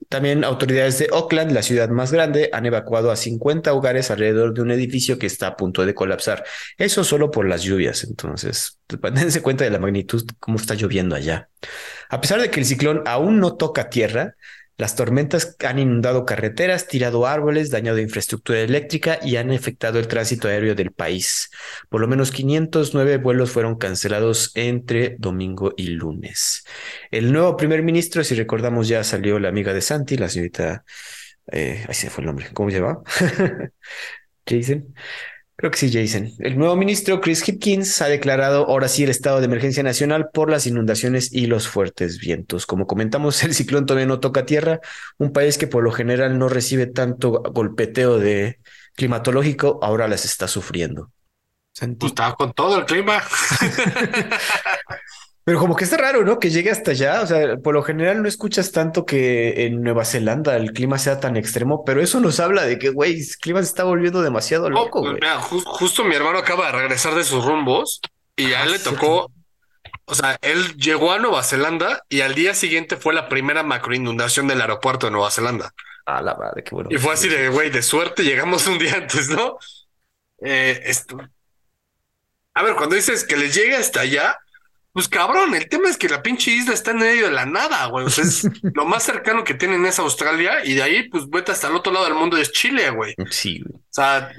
también 0.09 0.43
autoridades 0.43 0.99
de 0.99 1.07
Oakland, 1.11 1.51
la 1.51 1.61
ciudad 1.61 1.89
más 1.89 2.11
grande, 2.11 2.49
han 2.53 2.65
evacuado 2.65 3.11
a 3.11 3.15
50 3.15 3.73
hogares 3.73 4.11
alrededor 4.11 4.53
de 4.53 4.61
un 4.61 4.71
edificio 4.71 5.17
que 5.17 5.27
está 5.27 5.47
a 5.47 5.57
punto 5.57 5.85
de 5.85 5.93
colapsar. 5.93 6.43
Eso 6.77 7.03
solo 7.03 7.31
por 7.31 7.47
las 7.47 7.63
lluvias. 7.63 8.03
Entonces, 8.03 8.79
dense 9.13 9.41
cuenta 9.41 9.63
de 9.63 9.69
la 9.69 9.79
magnitud, 9.79 10.25
cómo 10.39 10.57
está 10.57 10.75
lloviendo 10.75 11.15
allá. 11.15 11.49
A 12.09 12.19
pesar 12.19 12.41
de 12.41 12.49
que 12.49 12.59
el 12.59 12.65
ciclón 12.65 13.03
aún 13.05 13.39
no 13.39 13.55
toca 13.55 13.89
tierra, 13.89 14.35
las 14.81 14.95
tormentas 14.95 15.55
han 15.63 15.77
inundado 15.77 16.25
carreteras, 16.25 16.87
tirado 16.87 17.27
árboles, 17.27 17.69
dañado 17.69 17.99
infraestructura 17.99 18.61
eléctrica 18.61 19.19
y 19.21 19.35
han 19.35 19.51
afectado 19.51 19.99
el 19.99 20.07
tránsito 20.07 20.47
aéreo 20.47 20.73
del 20.73 20.91
país. 20.91 21.51
Por 21.87 22.01
lo 22.01 22.07
menos 22.07 22.31
509 22.31 23.17
vuelos 23.17 23.51
fueron 23.51 23.77
cancelados 23.77 24.49
entre 24.55 25.17
domingo 25.19 25.71
y 25.77 25.89
lunes. 25.89 26.65
El 27.11 27.31
nuevo 27.31 27.55
primer 27.57 27.83
ministro, 27.83 28.23
si 28.23 28.33
recordamos, 28.33 28.87
ya 28.87 29.03
salió 29.03 29.37
la 29.37 29.49
amiga 29.49 29.71
de 29.71 29.81
Santi, 29.81 30.17
la 30.17 30.29
señorita, 30.29 30.83
eh, 31.51 31.85
ahí 31.87 31.93
se 31.93 32.09
fue 32.09 32.23
el 32.23 32.25
nombre, 32.25 32.47
¿cómo 32.51 32.71
se 32.71 32.77
llama? 32.77 33.03
Jason. 34.47 34.95
Creo 35.61 35.69
que 35.69 35.77
sí, 35.77 35.91
Jason. 35.93 36.31
El 36.39 36.57
nuevo 36.57 36.75
ministro 36.75 37.21
Chris 37.21 37.47
Hipkins 37.47 38.01
ha 38.01 38.07
declarado 38.07 38.65
ahora 38.65 38.87
sí 38.87 39.03
el 39.03 39.11
estado 39.11 39.37
de 39.37 39.45
emergencia 39.45 39.83
nacional 39.83 40.31
por 40.33 40.49
las 40.49 40.65
inundaciones 40.65 41.31
y 41.31 41.45
los 41.45 41.67
fuertes 41.67 42.17
vientos. 42.17 42.65
Como 42.65 42.87
comentamos, 42.87 43.43
el 43.43 43.53
ciclón 43.53 43.85
todavía 43.85 44.07
no 44.07 44.19
toca 44.19 44.47
tierra, 44.47 44.79
un 45.19 45.31
país 45.31 45.59
que 45.59 45.67
por 45.67 45.83
lo 45.83 45.91
general 45.91 46.39
no 46.39 46.49
recibe 46.49 46.87
tanto 46.87 47.43
golpeteo 47.53 48.17
de 48.17 48.57
climatológico, 48.95 49.77
ahora 49.83 50.07
las 50.07 50.25
está 50.25 50.47
sufriendo. 50.47 51.11
Pues 51.77 51.91
está 52.01 52.33
con 52.33 52.53
todo 52.53 52.79
el 52.79 52.85
clima. 52.85 53.21
Pero 55.43 55.57
como 55.59 55.75
que 55.75 55.83
está 55.85 55.97
raro, 55.97 56.23
¿no? 56.23 56.39
Que 56.39 56.49
llegue 56.51 56.69
hasta 56.69 56.91
allá. 56.91 57.21
O 57.21 57.27
sea, 57.27 57.57
por 57.57 57.73
lo 57.73 57.81
general 57.83 58.21
no 58.21 58.27
escuchas 58.27 58.71
tanto 58.71 59.05
que 59.05 59.65
en 59.65 59.81
Nueva 59.81 60.05
Zelanda 60.05 60.55
el 60.55 60.71
clima 60.71 60.99
sea 60.99 61.19
tan 61.19 61.35
extremo, 61.35 61.83
pero 61.83 62.01
eso 62.01 62.19
nos 62.19 62.39
habla 62.39 62.63
de 62.63 62.77
que, 62.77 62.89
güey, 62.89 63.19
el 63.19 63.25
clima 63.39 63.59
se 63.63 63.69
está 63.69 63.83
volviendo 63.83 64.21
demasiado 64.21 64.69
loco, 64.69 65.03
justo 65.65 66.03
mi 66.03 66.15
hermano 66.15 66.37
acaba 66.39 66.67
de 66.67 66.71
regresar 66.73 67.15
de 67.15 67.23
sus 67.23 67.43
rumbos 67.43 68.01
y 68.35 68.53
a 68.53 68.63
él 68.63 68.69
Ah, 68.69 68.71
le 68.71 68.77
cierto. 68.79 68.99
tocó, 68.99 69.31
o 70.05 70.15
sea, 70.15 70.37
él 70.41 70.75
llegó 70.77 71.11
a 71.11 71.17
Nueva 71.19 71.41
Zelanda 71.43 72.03
y 72.07 72.21
al 72.21 72.35
día 72.35 72.53
siguiente 72.53 72.95
fue 72.97 73.13
la 73.13 73.27
primera 73.27 73.63
macroinundación 73.63 74.47
del 74.47 74.61
aeropuerto 74.61 75.07
de 75.07 75.11
Nueva 75.11 75.31
Zelanda. 75.31 75.73
A 76.05 76.21
la 76.21 76.35
madre, 76.35 76.63
qué 76.63 76.75
bueno. 76.75 76.89
Y 76.91 76.97
fue 76.97 77.13
así 77.13 77.29
de, 77.29 77.49
güey, 77.49 77.69
de 77.71 77.81
suerte 77.81 78.23
llegamos 78.23 78.67
un 78.67 78.77
día 78.77 78.93
antes, 78.97 79.29
¿no? 79.29 79.57
Eh, 80.43 80.81
esto. 80.85 81.17
A 82.53 82.63
ver, 82.63 82.75
cuando 82.75 82.95
dices 82.95 83.23
que 83.23 83.37
les 83.37 83.55
llegue 83.55 83.75
hasta 83.75 84.01
allá, 84.01 84.37
pues 84.93 85.07
cabrón, 85.07 85.53
el 85.55 85.69
tema 85.69 85.89
es 85.89 85.97
que 85.97 86.09
la 86.09 86.21
pinche 86.21 86.51
isla 86.51 86.73
está 86.73 86.91
en 86.91 86.97
medio 86.97 87.25
de 87.27 87.31
la 87.31 87.45
nada, 87.45 87.85
güey. 87.87 88.05
O 88.05 88.09
sea, 88.09 88.23
es 88.25 88.43
lo 88.73 88.85
más 88.85 89.03
cercano 89.03 89.43
que 89.43 89.53
tienen 89.53 89.85
es 89.85 89.99
Australia 89.99 90.65
y 90.65 90.73
de 90.73 90.83
ahí, 90.83 91.09
pues 91.09 91.29
vete 91.29 91.51
hasta 91.51 91.67
el 91.69 91.75
otro 91.75 91.91
lado 91.93 92.05
del 92.05 92.15
mundo 92.15 92.37
es 92.37 92.51
Chile, 92.51 92.89
güey. 92.89 93.13
O 93.17 93.25
Sí, 93.31 93.61
güey. 93.65 93.81
sea, 93.89 94.31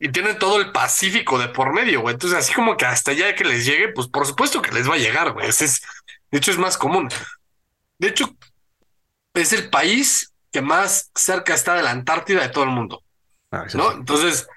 y 0.00 0.08
tienen 0.10 0.38
todo 0.38 0.60
el 0.60 0.72
Pacífico 0.72 1.38
de 1.38 1.48
por 1.48 1.72
medio, 1.72 2.00
güey. 2.00 2.14
Entonces, 2.14 2.38
así 2.38 2.52
como 2.52 2.76
que 2.76 2.84
hasta 2.86 3.12
allá 3.12 3.34
que 3.34 3.44
les 3.44 3.64
llegue, 3.64 3.88
pues 3.88 4.08
por 4.08 4.26
supuesto 4.26 4.60
que 4.60 4.72
les 4.72 4.88
va 4.88 4.94
a 4.94 4.98
llegar, 4.98 5.32
güey. 5.32 5.48
Ese 5.48 5.66
es, 5.66 5.80
de 6.30 6.38
hecho, 6.38 6.50
es 6.50 6.58
más 6.58 6.76
común. 6.76 7.08
De 7.98 8.08
hecho, 8.08 8.36
es 9.34 9.52
el 9.52 9.70
país 9.70 10.32
que 10.52 10.60
más 10.60 11.10
cerca 11.14 11.54
está 11.54 11.74
de 11.74 11.82
la 11.82 11.90
Antártida 11.92 12.42
de 12.42 12.48
todo 12.48 12.64
el 12.64 12.70
mundo. 12.70 13.02
Ah, 13.50 13.64
¿no? 13.74 13.90
sí. 13.90 13.96
Entonces, 13.98 14.48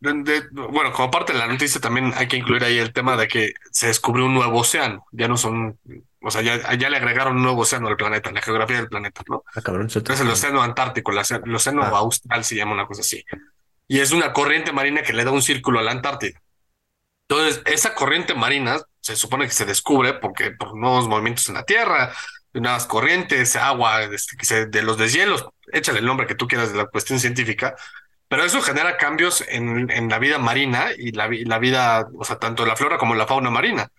de- 0.00 0.22
de- 0.22 0.48
bueno, 0.50 0.92
como 0.92 1.10
parte 1.10 1.32
de 1.32 1.38
la 1.38 1.46
noticia 1.46 1.80
también 1.80 2.12
hay 2.16 2.26
que 2.28 2.36
incluir 2.36 2.64
ahí 2.64 2.78
el 2.78 2.92
tema 2.92 3.16
de 3.16 3.28
que 3.28 3.52
se 3.70 3.86
descubrió 3.88 4.24
un 4.26 4.34
nuevo 4.34 4.58
océano. 4.60 5.06
Ya 5.12 5.28
no 5.28 5.36
son, 5.36 5.78
o 6.22 6.30
sea, 6.30 6.42
ya, 6.42 6.74
ya 6.74 6.90
le 6.90 6.96
agregaron 6.96 7.36
un 7.36 7.42
nuevo 7.42 7.62
océano 7.62 7.88
al 7.88 7.96
planeta, 7.96 8.30
la 8.32 8.42
geografía 8.42 8.76
del 8.76 8.88
planeta, 8.88 9.22
¿no? 9.28 9.44
Ah, 9.54 9.60
cabrón, 9.60 9.88
suelta. 9.90 10.14
Es 10.14 10.20
el 10.20 10.28
océano 10.28 10.62
Antártico, 10.62 11.12
el 11.12 11.18
océano, 11.18 11.44
el 11.46 11.54
océano 11.54 11.82
Ah. 11.82 11.90
austral 11.98 12.44
se 12.44 12.56
llama 12.56 12.72
una 12.72 12.86
cosa 12.86 13.02
así. 13.02 13.24
Y 13.88 14.00
es 14.00 14.12
una 14.12 14.32
corriente 14.32 14.72
marina 14.72 15.02
que 15.02 15.12
le 15.12 15.24
da 15.24 15.30
un 15.32 15.42
círculo 15.42 15.78
a 15.80 15.82
la 15.82 15.92
Antártida. 15.92 16.40
Entonces, 17.28 17.62
esa 17.66 17.94
corriente 17.94 18.34
marina 18.34 18.78
se 19.00 19.16
supone 19.16 19.46
que 19.46 19.52
se 19.52 19.64
descubre 19.64 20.14
porque 20.14 20.50
por 20.52 20.76
nuevos 20.76 21.06
movimientos 21.08 21.48
en 21.48 21.54
la 21.54 21.64
Tierra, 21.64 22.12
nuevas 22.52 22.86
corrientes, 22.86 23.54
agua, 23.56 24.02
este, 24.02 24.36
que 24.36 24.44
se- 24.44 24.66
de 24.66 24.82
los 24.82 24.98
deshielos, 24.98 25.46
échale 25.72 26.00
el 26.00 26.06
nombre 26.06 26.26
que 26.26 26.34
tú 26.34 26.48
quieras 26.48 26.72
de 26.72 26.78
la 26.78 26.86
cuestión 26.86 27.20
científica, 27.20 27.76
pero 28.30 28.44
eso 28.44 28.62
genera 28.62 28.96
cambios 28.96 29.44
en, 29.48 29.90
en 29.90 30.08
la 30.08 30.20
vida 30.20 30.38
marina 30.38 30.90
y 30.96 31.10
la, 31.10 31.26
vi- 31.26 31.44
la 31.44 31.58
vida, 31.58 32.06
o 32.14 32.24
sea, 32.24 32.38
tanto 32.38 32.64
la 32.64 32.76
flora 32.76 32.96
como 32.96 33.16
la 33.16 33.26
fauna 33.26 33.50
marina. 33.50 33.90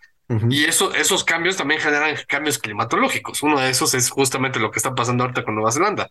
Y 0.49 0.63
eso, 0.63 0.93
esos 0.93 1.25
cambios 1.25 1.57
también 1.57 1.81
generan 1.81 2.15
cambios 2.25 2.57
climatológicos. 2.57 3.43
Uno 3.43 3.59
de 3.59 3.69
esos 3.69 3.93
es 3.93 4.09
justamente 4.09 4.61
lo 4.61 4.71
que 4.71 4.79
está 4.79 4.95
pasando 4.95 5.25
ahorita 5.25 5.43
con 5.43 5.55
Nueva 5.55 5.73
Zelanda. 5.73 6.07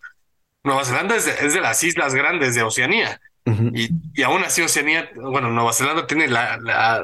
Nueva 0.62 0.85
Zelanda 0.85 1.16
es 1.16 1.25
de, 1.25 1.33
es 1.47 1.55
de 1.55 1.62
las 1.62 1.83
islas 1.83 2.14
grandes 2.14 2.55
de 2.55 2.62
Oceanía 2.62 3.18
y, 3.75 3.89
y 4.14 4.23
aún 4.23 4.45
así 4.45 4.61
Oceanía, 4.61 5.11
bueno, 5.16 5.49
Nueva 5.51 5.73
Zelanda 5.73 6.07
tiene 6.07 6.29
la, 6.29 6.59
la, 6.59 7.03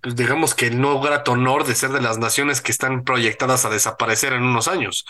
pues 0.00 0.16
digamos 0.16 0.54
que 0.54 0.68
el 0.68 0.80
no 0.80 0.98
grato 1.00 1.32
honor 1.32 1.66
de 1.66 1.74
ser 1.74 1.90
de 1.90 2.00
las 2.00 2.16
naciones 2.16 2.62
que 2.62 2.72
están 2.72 3.04
proyectadas 3.04 3.66
a 3.66 3.70
desaparecer 3.70 4.32
en 4.32 4.44
unos 4.44 4.66
años. 4.66 5.04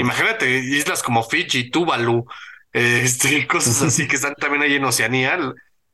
Imagínate 0.00 0.58
islas 0.58 1.04
como 1.04 1.22
Fiji, 1.22 1.70
Tuvalu, 1.70 2.26
este, 2.72 3.46
cosas 3.48 3.82
así 3.82 4.06
que 4.06 4.16
están 4.16 4.34
también 4.34 4.62
ahí 4.62 4.74
en 4.74 4.84
Oceanía. 4.84 5.38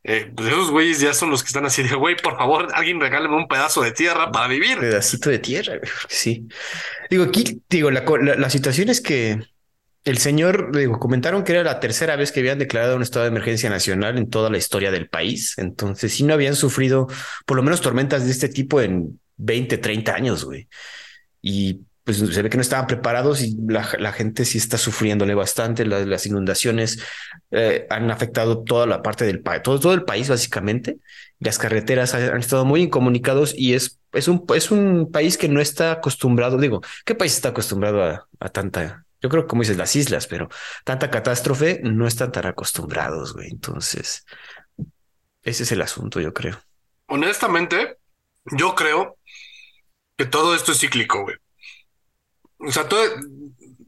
Eh, 0.06 0.30
pues 0.36 0.48
esos 0.48 0.70
güeyes 0.70 1.00
ya 1.00 1.14
son 1.14 1.30
los 1.30 1.42
que 1.42 1.46
están 1.46 1.64
así 1.64 1.82
de, 1.82 1.94
güey, 1.94 2.14
por 2.16 2.36
favor, 2.36 2.68
alguien 2.74 3.00
regáleme 3.00 3.36
un 3.36 3.48
pedazo 3.48 3.80
de 3.80 3.92
tierra 3.92 4.30
para 4.30 4.48
vivir. 4.48 4.78
pedacito 4.78 5.30
de 5.30 5.38
tierra, 5.38 5.80
sí. 6.08 6.46
Digo, 7.08 7.24
aquí, 7.24 7.62
digo, 7.70 7.90
la, 7.90 8.04
la 8.36 8.50
situación 8.50 8.90
es 8.90 9.00
que 9.00 9.40
el 10.04 10.18
señor, 10.18 10.76
digo, 10.76 10.98
comentaron 10.98 11.42
que 11.42 11.52
era 11.52 11.64
la 11.64 11.80
tercera 11.80 12.16
vez 12.16 12.30
que 12.30 12.40
habían 12.40 12.58
declarado 12.58 12.96
un 12.96 13.02
estado 13.02 13.24
de 13.24 13.30
emergencia 13.30 13.70
nacional 13.70 14.18
en 14.18 14.28
toda 14.28 14.50
la 14.50 14.58
historia 14.58 14.90
del 14.90 15.08
país. 15.08 15.54
Entonces, 15.56 16.12
sí 16.12 16.24
no 16.24 16.34
habían 16.34 16.54
sufrido 16.54 17.08
por 17.46 17.56
lo 17.56 17.62
menos 17.62 17.80
tormentas 17.80 18.26
de 18.26 18.30
este 18.30 18.50
tipo 18.50 18.82
en 18.82 19.18
20, 19.36 19.78
30 19.78 20.14
años, 20.14 20.44
güey. 20.44 20.68
Y 21.40 21.80
pues 22.04 22.18
se 22.18 22.42
ve 22.42 22.50
que 22.50 22.58
no 22.58 22.60
estaban 22.60 22.86
preparados 22.86 23.40
y 23.40 23.56
la, 23.66 24.12
gente 24.12 24.44
sí 24.44 24.58
está 24.58 24.76
sufriéndole 24.76 25.34
bastante. 25.34 25.86
Las, 25.86 26.26
inundaciones 26.26 27.02
eh, 27.50 27.86
han 27.88 28.10
afectado 28.10 28.62
toda 28.62 28.86
la 28.86 29.02
parte 29.02 29.24
del 29.24 29.40
país, 29.40 29.62
todo, 29.62 29.94
el 29.94 30.04
país 30.04 30.28
básicamente. 30.28 30.98
Las 31.40 31.58
carreteras 31.58 32.14
han 32.14 32.24
han 32.24 32.40
estado 32.40 32.66
muy 32.66 32.82
incomunicados 32.82 33.54
y 33.56 33.72
es, 33.72 34.00
es, 34.12 34.28
un, 34.28 34.44
es 34.54 34.70
un 34.70 35.10
país 35.10 35.38
que 35.38 35.48
no 35.48 35.60
está 35.60 35.92
acostumbrado. 35.92 36.58
Digo, 36.58 36.82
¿qué 37.06 37.14
país 37.14 37.34
está 37.34 37.48
acostumbrado 37.48 38.04
a, 38.04 38.28
a 38.38 38.48
tanta? 38.50 39.06
Yo 39.22 39.30
creo 39.30 39.44
que 39.44 39.48
como 39.48 39.62
dices, 39.62 39.78
las 39.78 39.96
islas, 39.96 40.26
pero 40.26 40.50
tanta 40.84 41.10
catástrofe 41.10 41.80
no 41.82 42.06
están 42.06 42.30
tan 42.30 42.44
acostumbrados, 42.46 43.32
güey. 43.32 43.48
Entonces, 43.50 44.26
ese 45.42 45.62
es 45.62 45.72
el 45.72 45.80
asunto, 45.80 46.20
yo 46.20 46.34
creo. 46.34 46.60
Honestamente, 47.06 47.96
yo 48.44 48.74
creo 48.74 49.16
que 50.18 50.26
todo 50.26 50.54
esto 50.54 50.72
es 50.72 50.80
cíclico, 50.80 51.22
güey. 51.22 51.36
O 52.66 52.72
sea, 52.72 52.88
todo, 52.88 53.02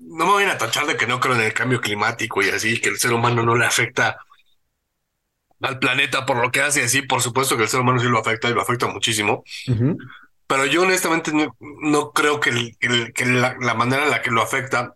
no 0.00 0.26
me 0.26 0.32
vayan 0.34 0.50
a 0.50 0.58
tachar 0.58 0.86
de 0.86 0.96
que 0.96 1.06
no 1.06 1.20
creo 1.20 1.34
en 1.34 1.42
el 1.42 1.54
cambio 1.54 1.80
climático 1.80 2.42
y 2.42 2.48
así, 2.50 2.80
que 2.80 2.88
el 2.90 2.98
ser 2.98 3.12
humano 3.12 3.42
no 3.42 3.54
le 3.56 3.66
afecta 3.66 4.18
al 5.60 5.78
planeta 5.78 6.26
por 6.26 6.38
lo 6.38 6.50
que 6.50 6.60
hace 6.60 6.82
así. 6.84 7.02
Por 7.02 7.22
supuesto 7.22 7.56
que 7.56 7.64
el 7.64 7.68
ser 7.68 7.80
humano 7.80 7.98
sí 8.00 8.06
lo 8.08 8.18
afecta 8.18 8.48
y 8.48 8.54
lo 8.54 8.62
afecta 8.62 8.86
muchísimo. 8.88 9.42
Pero 10.46 10.66
yo 10.66 10.82
honestamente 10.82 11.32
no, 11.32 11.56
no 11.82 12.12
creo 12.12 12.38
que, 12.40 12.50
el- 12.50 12.76
que 12.78 12.86
el- 12.86 13.12
que 13.12 13.26
la, 13.26 13.56
la 13.60 13.74
manera 13.74 14.04
en 14.04 14.10
la 14.10 14.22
que 14.22 14.30
lo 14.30 14.42
afecta 14.42 14.94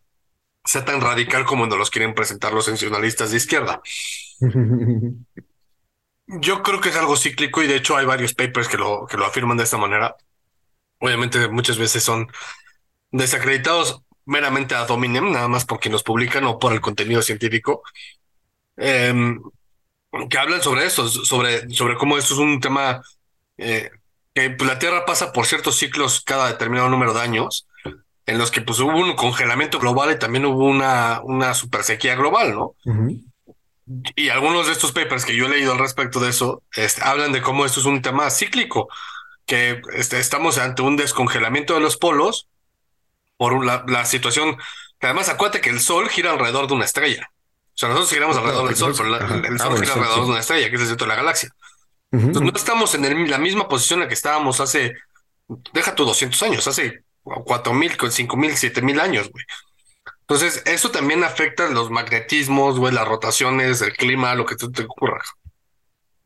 sea 0.64 0.84
tan 0.84 1.00
radical 1.00 1.44
como 1.46 1.66
nos 1.66 1.78
los 1.78 1.90
quieren 1.90 2.14
presentar 2.14 2.52
los 2.52 2.68
nacionalistas 2.68 3.30
de 3.32 3.38
izquierda. 3.38 3.80
Yo 6.26 6.62
creo 6.62 6.80
que 6.80 6.90
es 6.90 6.96
algo 6.96 7.16
cíclico 7.16 7.62
y 7.62 7.66
de 7.66 7.76
hecho 7.76 7.96
hay 7.96 8.06
varios 8.06 8.34
papers 8.34 8.68
que 8.68 8.76
lo, 8.78 9.06
que 9.06 9.16
lo 9.16 9.26
afirman 9.26 9.56
de 9.56 9.64
esta 9.64 9.78
manera. 9.78 10.14
Obviamente 11.00 11.48
muchas 11.48 11.78
veces 11.78 12.02
son 12.04 12.28
desacreditados 13.10 14.02
meramente 14.24 14.74
a 14.74 14.86
dominem, 14.86 15.32
nada 15.32 15.48
más 15.48 15.64
porque 15.64 15.90
nos 15.90 16.02
publican 16.02 16.44
o 16.44 16.58
por 16.58 16.72
el 16.72 16.80
contenido 16.80 17.22
científico, 17.22 17.82
em, 18.76 19.40
que 20.28 20.38
hablan 20.38 20.62
sobre 20.62 20.86
eso, 20.86 21.08
sobre, 21.08 21.68
sobre 21.70 21.96
cómo 21.96 22.18
esto 22.18 22.34
es 22.34 22.40
un 22.40 22.60
tema 22.60 23.02
eh, 23.58 23.90
que 24.34 24.50
pues, 24.50 24.68
la 24.68 24.78
Tierra 24.78 25.04
pasa 25.04 25.32
por 25.32 25.46
ciertos 25.46 25.76
ciclos 25.76 26.22
cada 26.22 26.48
determinado 26.48 26.88
número 26.88 27.12
de 27.12 27.20
años, 27.20 27.66
en 28.26 28.38
los 28.38 28.50
que 28.50 28.60
pues 28.60 28.78
hubo 28.78 28.96
un 28.96 29.16
congelamiento 29.16 29.78
global 29.80 30.12
y 30.12 30.18
también 30.18 30.46
hubo 30.46 30.64
una, 30.64 31.20
una 31.22 31.54
super 31.54 31.82
sequía 31.82 32.14
global, 32.14 32.54
¿no? 32.54 32.74
Ujú. 32.84 33.20
Y 34.14 34.28
algunos 34.28 34.66
de 34.66 34.72
estos 34.72 34.92
papers 34.92 35.24
que 35.24 35.34
yo 35.34 35.46
he 35.46 35.48
leído 35.48 35.72
al 35.72 35.78
respecto 35.78 36.20
de 36.20 36.30
eso 36.30 36.62
hablan 37.02 37.32
de 37.32 37.42
cómo 37.42 37.66
esto 37.66 37.80
es 37.80 37.86
un 37.86 38.02
tema 38.02 38.30
cíclico, 38.30 38.88
que 39.46 39.82
este, 39.94 40.20
estamos 40.20 40.58
ante 40.58 40.82
un 40.82 40.96
descongelamiento 40.96 41.74
de 41.74 41.80
los 41.80 41.96
polos 41.96 42.48
por 43.40 43.64
la, 43.64 43.82
la 43.88 44.04
situación, 44.04 44.58
que 44.98 45.06
además 45.06 45.30
acuérdate 45.30 45.62
que 45.62 45.70
el 45.70 45.80
Sol 45.80 46.10
gira 46.10 46.30
alrededor 46.30 46.66
de 46.66 46.74
una 46.74 46.84
estrella. 46.84 47.30
O 47.32 47.72
sea, 47.74 47.88
nosotros 47.88 48.12
giramos 48.12 48.36
Claro, 48.36 48.48
alrededor 48.60 48.68
del 48.68 48.74
que 48.74 48.78
Sol, 48.80 48.90
no- 48.90 48.96
pero 48.98 49.08
la- 49.08 49.34
el, 49.34 49.44
el 49.46 49.54
Ah, 49.54 49.64
Sol 49.64 49.78
gira 49.80 49.94
alrededor 49.94 50.24
de 50.24 50.30
una 50.30 50.40
estrella, 50.40 50.68
que 50.68 50.74
es 50.76 50.82
el 50.82 50.88
centro 50.88 51.06
de 51.06 51.08
la 51.08 51.16
galaxia. 51.16 51.48
Entonces 52.12 52.42
no 52.42 52.52
estamos 52.54 52.94
en 52.94 53.04
el- 53.06 53.30
la 53.30 53.38
misma 53.38 53.66
posición 53.66 54.00
en 54.00 54.04
la 54.04 54.08
que 54.08 54.14
estábamos 54.14 54.60
hace, 54.60 54.92
deja 55.72 55.94
tú 55.94 56.04
200 56.04 56.42
años, 56.42 56.66
hace 56.68 57.02
4000, 57.22 57.96
5000, 58.10 58.58
7000 58.58 59.00
años, 59.00 59.30
güey. 59.30 59.42
Entonces, 60.20 60.62
eso 60.66 60.90
también 60.90 61.24
afecta 61.24 61.66
los 61.70 61.90
magnetismos, 61.90 62.78
güey, 62.78 62.92
las 62.92 63.08
rotaciones, 63.08 63.80
el 63.80 63.94
clima, 63.96 64.34
lo 64.34 64.44
que 64.44 64.56
tú 64.56 64.70
te 64.70 64.82
ocurra. 64.82 65.22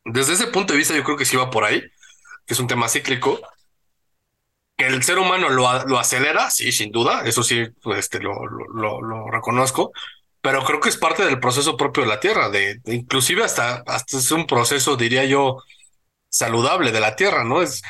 Desde 0.03 0.33
ese 0.33 0.47
punto 0.47 0.73
de 0.73 0.79
vista, 0.79 0.93
yo 0.93 1.03
creo 1.05 1.15
que 1.15 1.23
sí 1.25 1.37
va 1.37 1.49
por 1.49 1.63
ahí, 1.63 1.79
que 2.45 2.53
es 2.53 2.59
un 2.59 2.67
tema 2.67 2.89
cíclico. 2.89 3.39
Que 4.77 4.87
el 4.87 5.03
ser 5.03 5.19
humano 5.19 5.49
lo, 5.49 5.85
lo 5.85 5.99
acelera, 5.99 6.49
sí, 6.51 6.71
sin 6.73 6.91
duda, 6.91 7.21
eso 7.25 7.43
sí, 7.43 7.65
pues, 7.81 7.99
este, 7.99 8.19
lo, 8.19 8.33
lo, 8.45 8.65
lo- 8.73 9.01
lo 9.01 9.31
reconozco, 9.31 9.91
pero 10.41 10.63
creo 10.65 10.81
que 10.81 10.89
es 10.89 10.97
parte 10.97 11.23
del 11.25 11.39
proceso 11.39 11.77
propio 11.77 12.03
de 12.03 12.09
la 12.09 12.19
Tierra, 12.19 12.49
de, 12.49 12.75
de 12.83 12.95
inclusive 12.95 13.43
hasta, 13.43 13.83
hasta 13.87 14.17
es 14.17 14.31
un 14.31 14.45
proceso, 14.47 14.97
diría 14.97 15.23
yo, 15.25 15.57
saludable 16.29 16.91
de 16.91 16.99
la 17.01 17.15
Tierra, 17.15 17.43
¿no? 17.45 17.61
Es, 17.63 17.81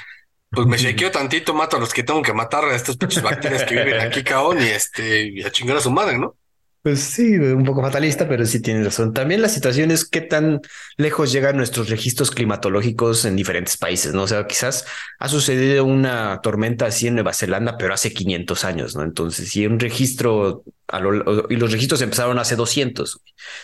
pues 0.53 0.67
me 0.67 0.77
shakeo 0.77 1.11
tantito, 1.11 1.53
mato 1.55 1.77
a 1.77 1.79
los 1.81 1.93
que 1.93 2.03
tengo 2.03 2.21
que 2.23 2.33
matar 2.33 2.65
a 2.65 2.75
estas 2.75 2.97
pinches 2.97 3.21
bacterias 3.23 3.63
que 3.65 3.75
viven 3.77 4.01
aquí, 4.01 4.23
cabrón, 4.23 4.61
y 4.61 4.65
este, 4.67 5.27
y 5.29 5.43
a 5.43 5.51
chingar 5.51 5.77
a 5.77 5.81
su 5.81 5.91
madre, 5.91 6.17
¿no? 6.19 6.37
Pues 6.85 6.99
sí, 6.99 7.35
un 7.37 7.63
poco 7.65 7.81
fatalista, 7.81 8.27
pero 8.29 8.45
sí 8.45 8.61
tienes 8.61 8.85
razón. 8.85 9.11
También 9.11 9.41
la 9.41 9.49
situación 9.49 9.89
es 9.89 10.05
qué 10.07 10.21
tan 10.21 10.61
lejos 10.97 11.31
llegan 11.31 11.57
nuestros 11.57 11.89
registros 11.89 12.29
climatológicos 12.29 13.25
en 13.25 13.35
diferentes 13.35 13.75
países, 13.75 14.13
¿no? 14.13 14.21
O 14.23 14.27
sea, 14.27 14.45
quizás 14.45 14.85
ha 15.17 15.27
sucedido 15.27 15.83
una 15.83 16.41
tormenta 16.43 16.85
así 16.85 17.07
en 17.07 17.15
Nueva 17.15 17.33
Zelanda, 17.33 17.75
pero 17.79 17.95
hace 17.95 18.13
500 18.13 18.63
años, 18.65 18.95
¿no? 18.95 19.01
Entonces, 19.01 19.49
si 19.49 19.65
un 19.65 19.79
registro, 19.79 20.63
a 20.87 20.99
lo- 20.99 21.47
y 21.49 21.55
los 21.55 21.71
registros 21.71 22.01
empezaron 22.03 22.37
hace 22.37 22.55
200, 22.55 23.19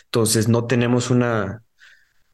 entonces 0.06 0.48
no 0.48 0.66
tenemos 0.66 1.12
una... 1.12 1.62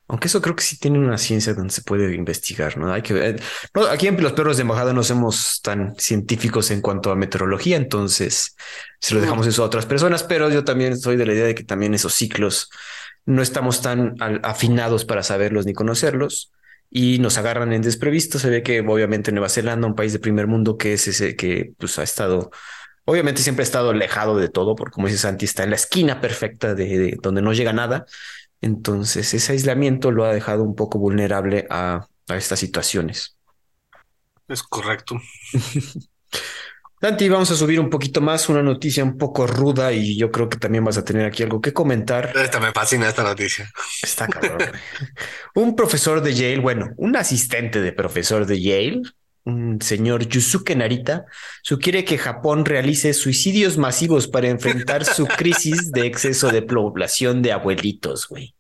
Aunque 0.10 0.28
eso 0.28 0.42
creo 0.42 0.56
que 0.56 0.64
sí 0.64 0.78
tiene 0.80 1.00
una 1.00 1.18
ciencia 1.18 1.54
donde 1.54 1.74
se 1.74 1.82
puede 1.82 2.16
investigar, 2.16 2.78
¿no? 2.78 2.94
Hay 2.94 3.02
que 3.02 3.14
ver. 3.14 3.42
No, 3.76 3.86
aquí 3.88 4.08
en 4.08 4.22
los 4.22 4.34
perros 4.34 4.56
de 4.58 4.62
embajada 4.62 4.94
no 4.94 5.04
somos 5.04 5.60
tan 5.62 5.96
científicos 5.98 6.72
en 6.72 6.82
cuanto 6.82 7.12
a 7.12 7.16
meteorología, 7.16 7.76
entonces 7.76 8.56
se 9.02 9.14
lo 9.14 9.22
dejamos 9.22 9.48
eso 9.48 9.64
a 9.64 9.66
otras 9.66 9.86
personas, 9.86 10.24
pero 10.24 10.50
yo 10.50 10.64
también 10.64 10.98
soy 10.98 11.18
de 11.18 11.26
la 11.26 11.34
idea 11.34 11.46
de 11.46 11.56
que 11.56 11.64
también 11.66 11.94
esos 11.94 12.14
ciclos 12.14 12.70
no 13.26 13.42
estamos 13.42 13.82
tan 13.82 14.16
afinados 14.44 15.04
para 15.06 15.24
saberlos 15.24 15.66
ni 15.66 15.74
conocerlos. 15.74 16.52
y 16.90 17.20
nos 17.20 17.38
agarran 17.38 17.74
en 17.74 17.82
desprevisto. 17.82 18.40
Se 18.40 18.50
ve 18.50 18.64
que 18.64 18.80
obviamente 18.82 19.32
Nueva 19.32 19.50
Zelanda, 19.50 19.88
un 19.88 19.96
país 19.96 20.14
de 20.14 20.20
primer 20.20 20.48
mundo 20.48 20.78
que 20.78 20.94
es 20.94 21.08
ese 21.08 21.36
que 21.36 21.74
pues 21.78 22.00
ha 22.00 22.04
estado, 22.04 22.52
obviamente 23.06 23.42
siempre 23.42 23.64
ha 23.64 23.66
estado 23.66 23.90
alejado 23.92 24.38
de 24.38 24.50
todo, 24.50 24.76
porque 24.76 24.94
como 24.94 25.08
dice 25.08 25.20
Santi, 25.20 25.46
está 25.46 25.64
en 25.64 25.72
la 25.72 25.76
esquina 25.76 26.22
perfecta 26.22 26.76
de, 26.76 27.18
donde 27.22 27.42
no 27.42 27.54
llega 27.54 27.74
nada. 27.74 28.06
Entonces 28.62 29.34
ese 29.34 29.52
aislamiento 29.54 30.12
lo 30.12 30.26
ha 30.26 30.34
dejado 30.34 30.64
un 30.64 30.76
poco 30.76 31.00
vulnerable 31.00 31.68
a, 31.70 32.08
a 32.28 32.36
estas 32.36 32.60
situaciones. 32.60 33.38
Es 34.48 34.64
correcto. 34.64 35.20
Santi, 37.00 37.30
vamos 37.30 37.52
a 37.52 37.56
subir 37.56 37.80
un 37.80 37.92
poquito 37.92 38.22
más, 38.22 38.50
una 38.50 38.64
noticia 38.64 39.04
un 39.04 39.20
poco 39.20 39.46
ruda 39.46 39.94
y 39.94 40.18
yo 40.18 40.32
creo 40.32 40.50
que 40.50 40.58
también 40.58 40.84
vas 40.84 40.98
a 40.98 41.06
tener 41.06 41.28
aquí 41.28 41.44
algo 41.44 41.62
que 41.62 41.72
comentar. 41.72 42.32
Esta 42.36 42.60
me 42.60 42.72
fascina 42.72 43.08
esta 43.08 43.22
noticia. 43.22 43.70
Está 44.02 44.28
cabrón. 44.28 44.72
un 45.54 45.76
profesor 45.76 46.22
de 46.22 46.34
Yale, 46.34 46.60
bueno, 46.60 46.90
un 46.98 47.16
asistente 47.16 47.82
de 47.82 47.92
profesor 47.92 48.48
de 48.48 48.60
Yale, 48.60 49.02
señor 49.80 50.28
Yusuke 50.28 50.76
Narita, 50.76 51.26
sugiere 51.62 52.04
que 52.04 52.18
Japón 52.18 52.66
realice 52.66 53.14
suicidios 53.14 53.78
masivos 53.78 54.28
para 54.28 54.50
enfrentar 54.50 55.06
su 55.06 55.26
crisis 55.38 55.92
de 55.92 56.06
exceso 56.06 56.50
de 56.50 56.62
población 56.62 57.42
de 57.42 57.52
abuelitos, 57.52 58.28
güey. 58.28 58.56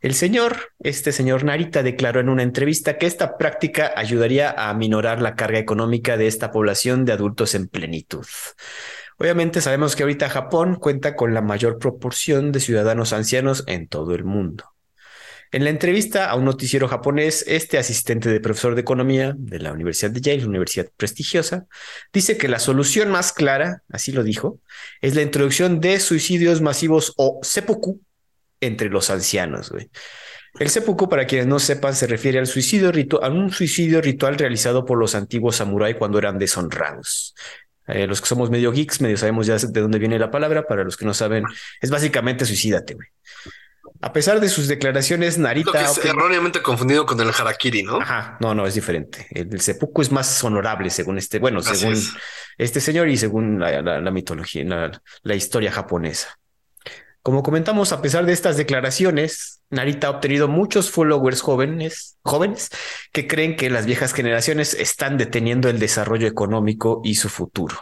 El 0.00 0.14
señor, 0.14 0.72
este 0.78 1.10
señor 1.10 1.44
Narita, 1.44 1.82
declaró 1.82 2.20
en 2.20 2.28
una 2.28 2.42
entrevista 2.42 2.98
que 2.98 3.06
esta 3.06 3.38
práctica 3.38 3.92
ayudaría 3.96 4.50
a 4.50 4.70
aminorar 4.70 5.22
la 5.22 5.34
carga 5.34 5.58
económica 5.58 6.16
de 6.16 6.26
esta 6.26 6.52
población 6.52 7.04
de 7.04 7.12
adultos 7.12 7.54
en 7.54 7.66
plenitud. 7.66 8.26
Obviamente 9.18 9.62
sabemos 9.62 9.96
que 9.96 10.02
ahorita 10.02 10.28
Japón 10.28 10.76
cuenta 10.76 11.16
con 11.16 11.32
la 11.32 11.40
mayor 11.40 11.78
proporción 11.78 12.52
de 12.52 12.60
ciudadanos 12.60 13.14
ancianos 13.14 13.64
en 13.66 13.88
todo 13.88 14.14
el 14.14 14.24
mundo. 14.24 14.75
En 15.52 15.64
la 15.64 15.70
entrevista 15.70 16.28
a 16.28 16.34
un 16.34 16.44
noticiero 16.44 16.88
japonés, 16.88 17.44
este 17.46 17.78
asistente 17.78 18.28
de 18.28 18.40
profesor 18.40 18.74
de 18.74 18.80
economía 18.80 19.34
de 19.38 19.60
la 19.60 19.72
Universidad 19.72 20.10
de 20.10 20.20
Yale, 20.20 20.46
universidad 20.46 20.88
prestigiosa, 20.96 21.66
dice 22.12 22.36
que 22.36 22.48
la 22.48 22.58
solución 22.58 23.10
más 23.10 23.32
clara, 23.32 23.82
así 23.90 24.12
lo 24.12 24.22
dijo, 24.22 24.60
es 25.00 25.14
la 25.14 25.22
introducción 25.22 25.80
de 25.80 26.00
suicidios 26.00 26.60
masivos 26.60 27.14
o 27.16 27.38
seppuku 27.42 28.00
entre 28.60 28.88
los 28.88 29.10
ancianos. 29.10 29.72
El 30.58 30.70
seppuku, 30.70 31.08
para 31.08 31.26
quienes 31.26 31.46
no 31.46 31.58
sepan, 31.58 31.94
se 31.94 32.06
refiere 32.06 32.38
al 32.38 32.46
suicidio 32.46 32.90
a 33.22 33.28
un 33.28 33.52
suicidio 33.52 34.00
ritual 34.00 34.36
realizado 34.36 34.84
por 34.84 34.98
los 34.98 35.14
antiguos 35.14 35.56
samuráis 35.56 35.96
cuando 35.96 36.18
eran 36.18 36.38
deshonrados. 36.38 37.34
Eh, 37.86 38.06
los 38.06 38.20
que 38.20 38.26
somos 38.26 38.50
medio 38.50 38.72
geeks, 38.72 39.00
medio 39.00 39.16
sabemos 39.16 39.46
ya 39.46 39.56
de 39.58 39.80
dónde 39.80 39.98
viene 39.98 40.18
la 40.18 40.30
palabra. 40.30 40.66
Para 40.66 40.82
los 40.82 40.96
que 40.96 41.04
no 41.04 41.14
saben, 41.14 41.44
es 41.80 41.90
básicamente 41.90 42.44
suicídate, 42.44 42.94
güey. 42.94 43.08
A 44.06 44.12
pesar 44.12 44.38
de 44.38 44.48
sus 44.48 44.68
declaraciones, 44.68 45.36
Narita. 45.36 45.80
es 45.80 45.98
erróneamente 46.04 46.62
confundido 46.62 47.04
con 47.04 47.20
el 47.20 47.28
harakiri, 47.36 47.82
¿no? 47.82 48.00
Ajá, 48.00 48.36
no, 48.38 48.54
no, 48.54 48.64
es 48.64 48.76
diferente. 48.76 49.26
El, 49.32 49.60
seppuku 49.60 50.00
es 50.00 50.12
más 50.12 50.44
honorable, 50.44 50.90
según 50.90 51.18
este, 51.18 51.40
bueno, 51.40 51.60
según 51.60 52.00
este 52.56 52.80
señor 52.80 53.08
y 53.08 53.16
según 53.16 53.58
la, 53.58 54.10
mitología, 54.12 54.92
la 55.24 55.34
historia 55.34 55.72
japonesa. 55.72 56.38
Como 57.20 57.42
comentamos, 57.42 57.90
a 57.90 58.00
pesar 58.00 58.26
de 58.26 58.32
estas 58.32 58.56
declaraciones, 58.56 59.62
Narita 59.70 60.06
ha 60.06 60.10
obtenido 60.10 60.46
muchos 60.46 60.88
followers 60.88 61.40
jóvenes, 61.40 62.16
jóvenes 62.22 62.70
que 63.10 63.26
creen 63.26 63.56
que 63.56 63.70
las 63.70 63.86
viejas 63.86 64.12
generaciones 64.12 64.74
están 64.74 65.18
deteniendo 65.18 65.68
el 65.68 65.80
desarrollo 65.80 66.28
económico 66.28 67.00
y 67.02 67.16
su 67.16 67.28
futuro. 67.28 67.76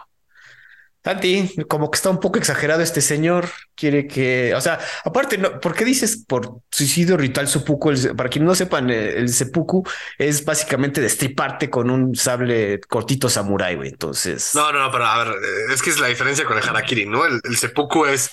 Santi, 1.05 1.51
como 1.69 1.91
que 1.91 1.97
está 1.97 2.09
un 2.09 2.19
poco 2.19 2.39
exagerado 2.39 2.81
este 2.81 3.03
señor, 3.03 3.51
quiere 3.75 4.07
que, 4.07 4.55
o 4.55 4.61
sea, 4.63 4.79
aparte, 5.05 5.37
no, 5.37 5.61
¿por 5.61 5.75
qué 5.75 5.85
dices 5.85 6.25
por 6.27 6.61
suicidio 6.71 7.19
ritual 7.19 7.47
seppuku? 7.47 7.93
para 8.17 8.31
quienes 8.31 8.47
no 8.47 8.55
sepan, 8.55 8.89
el, 8.89 9.29
seppuku 9.29 9.85
es 10.17 10.45
básicamente 10.47 11.03
destriparte 11.03 11.69
con 11.69 11.91
un 11.91 12.15
sable 12.17 12.81
cortito 12.89 13.29
samurái, 13.29 13.77
güey. 13.77 13.91
Entonces. 13.91 14.53
No, 14.55 14.73
no, 14.73 14.79
no, 14.79 14.91
pero 14.91 15.05
a 15.05 15.25
ver, 15.25 15.35
es 15.71 15.83
que 15.83 15.91
es 15.91 16.01
la 16.01 16.07
diferencia 16.07 16.47
con 16.47 16.57
el 16.57 16.67
harakiri, 16.67 17.05
¿no? 17.05 17.27
El, 17.27 17.39
el 17.45 17.57
seppuku 17.59 18.07
es 18.07 18.31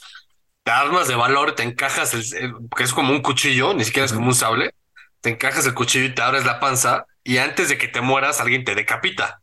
armas 0.65 1.07
de 1.07 1.15
valor, 1.15 1.55
te 1.55 1.63
encajas, 1.63 2.13
el, 2.13 2.53
que 2.75 2.83
es 2.83 2.93
como 2.93 3.11
un 3.11 3.21
cuchillo, 3.21 3.73
ni 3.73 3.83
siquiera 3.83 4.05
es 4.05 4.13
como 4.13 4.27
un 4.27 4.35
sable, 4.35 4.73
te 5.19 5.29
encajas 5.29 5.65
el 5.65 5.73
cuchillo 5.73 6.05
y 6.05 6.15
te 6.15 6.21
abres 6.21 6.45
la 6.45 6.59
panza 6.59 7.05
y 7.23 7.37
antes 7.37 7.69
de 7.69 7.77
que 7.77 7.87
te 7.87 8.01
mueras 8.01 8.39
alguien 8.39 8.63
te 8.63 8.75
decapita 8.75 9.41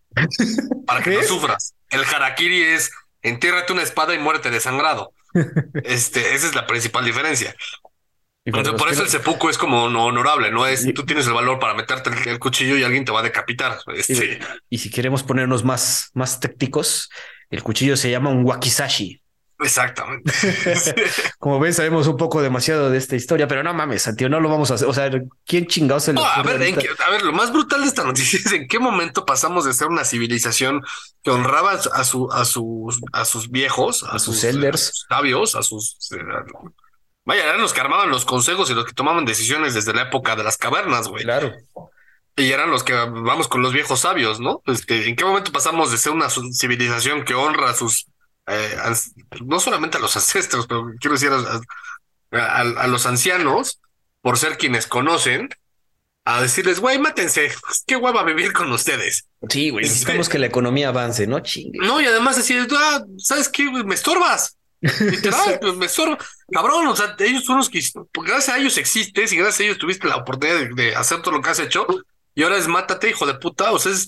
para 0.86 1.02
que 1.02 1.10
no 1.10 1.22
sufras. 1.22 1.74
El 1.90 2.04
harakiri 2.04 2.62
es 2.62 2.90
entiérrate 3.22 3.72
una 3.72 3.82
espada 3.82 4.14
y 4.14 4.18
muérete 4.18 4.50
desangrado. 4.50 5.12
Este, 5.84 6.34
esa 6.34 6.46
es 6.48 6.54
la 6.54 6.66
principal 6.66 7.04
diferencia. 7.04 7.54
por 8.44 8.90
eso 8.90 9.02
el 9.02 9.08
seppuku 9.08 9.50
es 9.50 9.58
como 9.58 9.84
honorable, 9.84 10.50
no 10.50 10.66
es 10.66 10.86
tú 10.94 11.04
tienes 11.04 11.26
el 11.26 11.34
valor 11.34 11.58
para 11.58 11.74
meterte 11.74 12.10
el, 12.30 12.38
cuchillo 12.38 12.76
y 12.76 12.82
alguien 12.82 13.04
te 13.04 13.12
va 13.12 13.20
a 13.20 13.22
decapitar. 13.22 13.78
Este... 13.94 14.40
Y, 14.70 14.78
si 14.78 14.90
queremos 14.90 15.22
ponernos 15.22 15.64
más, 15.64 16.10
más 16.14 16.40
técnicos, 16.40 17.10
el 17.50 17.62
cuchillo 17.62 17.96
se 17.96 18.10
llama 18.10 18.30
un 18.30 18.44
wakizashi. 18.44 19.22
Exactamente. 19.60 20.32
Como 21.38 21.58
ven, 21.58 21.74
sabemos 21.74 22.06
un 22.06 22.16
poco 22.16 22.40
demasiado 22.40 22.90
de 22.90 22.98
esta 22.98 23.16
historia, 23.16 23.48
pero 23.48 23.64
no 23.64 23.74
mames, 23.74 24.02
Santiago, 24.02 24.30
no 24.30 24.40
lo 24.40 24.48
vamos 24.48 24.70
a 24.70 24.74
hacer. 24.74 24.86
O 24.86 24.94
sea, 24.94 25.10
¿quién 25.44 25.66
chingados 25.66 26.04
se 26.04 26.12
le 26.12 26.20
a, 26.20 26.42
ver, 26.42 26.62
a 27.04 27.10
ver, 27.10 27.22
lo 27.22 27.32
más 27.32 27.52
brutal 27.52 27.80
de 27.82 27.88
esta 27.88 28.04
noticia 28.04 28.38
es 28.44 28.52
en 28.52 28.68
qué 28.68 28.78
momento 28.78 29.26
pasamos 29.26 29.64
de 29.64 29.74
ser 29.74 29.88
una 29.88 30.04
civilización 30.04 30.82
que 31.22 31.30
honraba 31.30 31.72
a, 31.72 32.04
su, 32.04 32.30
a, 32.30 32.44
sus, 32.44 33.00
a 33.12 33.24
sus 33.24 33.50
viejos, 33.50 34.04
a, 34.04 34.18
sus, 34.20 34.44
elders, 34.44 35.06
sabios, 35.08 35.56
a 35.56 35.62
sus. 35.62 35.96
Eh, 36.12 36.18
vaya, 37.24 37.44
eran 37.44 37.60
los 37.60 37.72
que 37.72 37.80
armaban 37.80 38.10
los 38.10 38.24
consejos 38.24 38.70
y 38.70 38.74
los 38.74 38.84
que 38.84 38.92
tomaban 38.92 39.24
decisiones 39.24 39.74
desde 39.74 39.92
la 39.92 40.02
época 40.02 40.36
de 40.36 40.44
las 40.44 40.56
cavernas, 40.56 41.08
güey. 41.08 41.24
Claro. 41.24 41.52
Y 42.36 42.52
eran 42.52 42.70
los 42.70 42.84
que 42.84 42.94
vamos 42.94 43.48
con 43.48 43.62
los 43.62 43.72
viejos 43.72 43.98
sabios, 43.98 44.38
¿no? 44.38 44.62
Este, 44.66 45.08
¿En 45.08 45.16
qué 45.16 45.24
momento 45.24 45.50
pasamos 45.50 45.90
de 45.90 45.98
ser 45.98 46.12
una 46.12 46.28
civilización 46.30 47.24
que 47.24 47.34
honra 47.34 47.70
a 47.70 47.74
sus 47.74 48.06
eh, 48.48 48.76
no 49.44 49.60
solamente 49.60 49.98
a 49.98 50.00
los 50.00 50.16
ancestros, 50.16 50.66
pero 50.66 50.92
quiero 51.00 51.14
decir 51.14 51.30
a, 52.32 52.86
los 52.86 53.06
ancianos, 53.06 53.80
por 54.20 54.38
ser 54.38 54.58
quienes 54.58 54.86
conocen, 54.86 55.48
a 56.24 56.42
decirles, 56.42 56.80
güey, 56.80 56.98
mátense, 56.98 57.50
qué 57.86 57.96
hueva 57.96 58.22
vivir 58.22 58.52
con 58.52 58.70
ustedes. 58.72 59.28
Sí, 59.48 59.70
güey, 59.70 59.84
necesitamos 59.84 60.26
este 60.26 60.32
que 60.32 60.38
la 60.38 60.46
economía 60.46 60.88
avance, 60.88 61.26
¿no? 61.26 61.40
Chingue. 61.40 61.78
No, 61.78 62.00
y 62.00 62.06
además 62.06 62.38
así, 62.38 62.56
ah, 62.72 63.04
¿sabes 63.18 63.48
qué? 63.48 63.70
Me 63.70 63.94
estorbas. 63.94 64.56
Literal, 64.80 65.58
pues, 65.60 65.74
me 65.74 65.86
estorba. 65.86 66.18
Cabrón, 66.52 66.86
o 66.86 66.96
sea, 66.96 67.16
ellos 67.18 67.44
son 67.44 67.58
los 67.58 67.68
que, 67.68 67.80
gracias 68.24 68.56
a 68.56 68.58
ellos 68.58 68.76
existes 68.78 69.32
y 69.32 69.36
gracias 69.36 69.60
a 69.60 69.64
ellos 69.64 69.78
tuviste 69.78 70.06
la 70.06 70.16
oportunidad 70.16 70.58
de, 70.58 70.68
de 70.74 70.94
hacer 70.94 71.22
todo 71.22 71.34
lo 71.34 71.42
que 71.42 71.50
has 71.50 71.58
hecho 71.58 71.86
y 72.38 72.44
ahora 72.44 72.56
es 72.56 72.68
mátate, 72.68 73.10
hijo 73.10 73.26
de 73.26 73.34
puta. 73.34 73.72
O 73.72 73.80
sea, 73.80 73.90
es, 73.90 74.06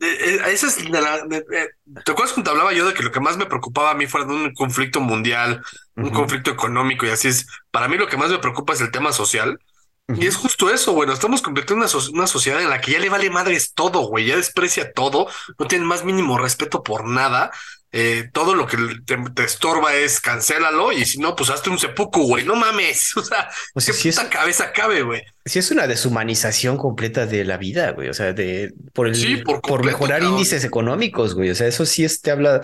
esa 0.00 0.66
es 0.66 0.88
la, 0.88 1.26
¿Te 2.04 2.12
acuerdas 2.12 2.32
cuando 2.32 2.50
hablaba 2.50 2.72
yo 2.72 2.86
de 2.86 2.94
que 2.94 3.02
lo 3.02 3.12
que 3.12 3.20
más 3.20 3.36
me 3.36 3.46
preocupaba 3.46 3.90
a 3.90 3.94
mí 3.94 4.06
fuera 4.06 4.26
de 4.26 4.34
un 4.34 4.54
conflicto 4.54 5.00
mundial, 5.00 5.62
un 5.96 6.10
conflicto 6.10 6.50
económico 6.50 7.06
y 7.06 7.10
así 7.10 7.28
es? 7.28 7.46
Para 7.70 7.88
mí 7.88 7.96
lo 7.96 8.08
que 8.08 8.16
más 8.16 8.30
me 8.30 8.38
preocupa 8.38 8.72
es 8.72 8.80
el 8.80 8.90
tema 8.90 9.12
social. 9.12 9.58
Y 10.08 10.26
es 10.26 10.36
justo 10.36 10.68
eso, 10.68 10.92
bueno, 10.92 11.14
estamos 11.14 11.40
convirtiendo 11.40 11.86
en 11.86 12.14
una, 12.14 12.26
sociedad 12.26 12.60
en 12.60 12.68
la 12.68 12.78
que 12.82 12.92
ya 12.92 12.98
le 12.98 13.08
vale 13.08 13.30
madres 13.30 13.72
todo, 13.72 14.00
güey, 14.00 14.26
ya 14.26 14.36
desprecia 14.36 14.92
todo, 14.92 15.28
no 15.58 15.66
tiene 15.66 15.86
más 15.86 16.04
mínimo 16.04 16.36
respeto 16.36 16.82
por 16.82 17.08
nada, 17.08 17.50
eh, 17.96 18.28
todo 18.32 18.56
lo 18.56 18.66
que 18.66 18.76
te, 19.06 19.44
estorba 19.44 19.94
es 19.94 20.20
cancélalo 20.20 20.90
y 20.90 21.04
si 21.04 21.18
no, 21.18 21.36
pues 21.36 21.48
hazte 21.50 21.70
un 21.70 21.78
seppuku, 21.78 22.26
güey, 22.26 22.44
no 22.44 22.56
mames, 22.56 23.12
o 23.16 23.22
sea, 23.22 23.48
o 23.72 23.80
sea 23.80 23.94
si 23.94 24.10
puta 24.10 24.28
cabeza 24.28 24.72
cabe, 24.72 25.02
güey. 25.02 25.22
Si 25.44 25.60
es 25.60 25.70
una 25.70 25.86
deshumanización 25.86 26.76
completa 26.76 27.24
de 27.24 27.44
la 27.44 27.56
vida, 27.56 27.92
güey, 27.92 28.08
o 28.08 28.12
sea, 28.12 28.32
de 28.32 28.74
por 28.92 29.06
el 29.06 29.44
por, 29.44 29.84
mejorar 29.84 30.24
índices 30.24 30.64
económicos, 30.64 31.36
güey, 31.36 31.50
o 31.50 31.54
sea, 31.54 31.68
eso 31.68 31.86
sí 31.86 32.04
es, 32.04 32.20
te 32.20 32.32
habla 32.32 32.62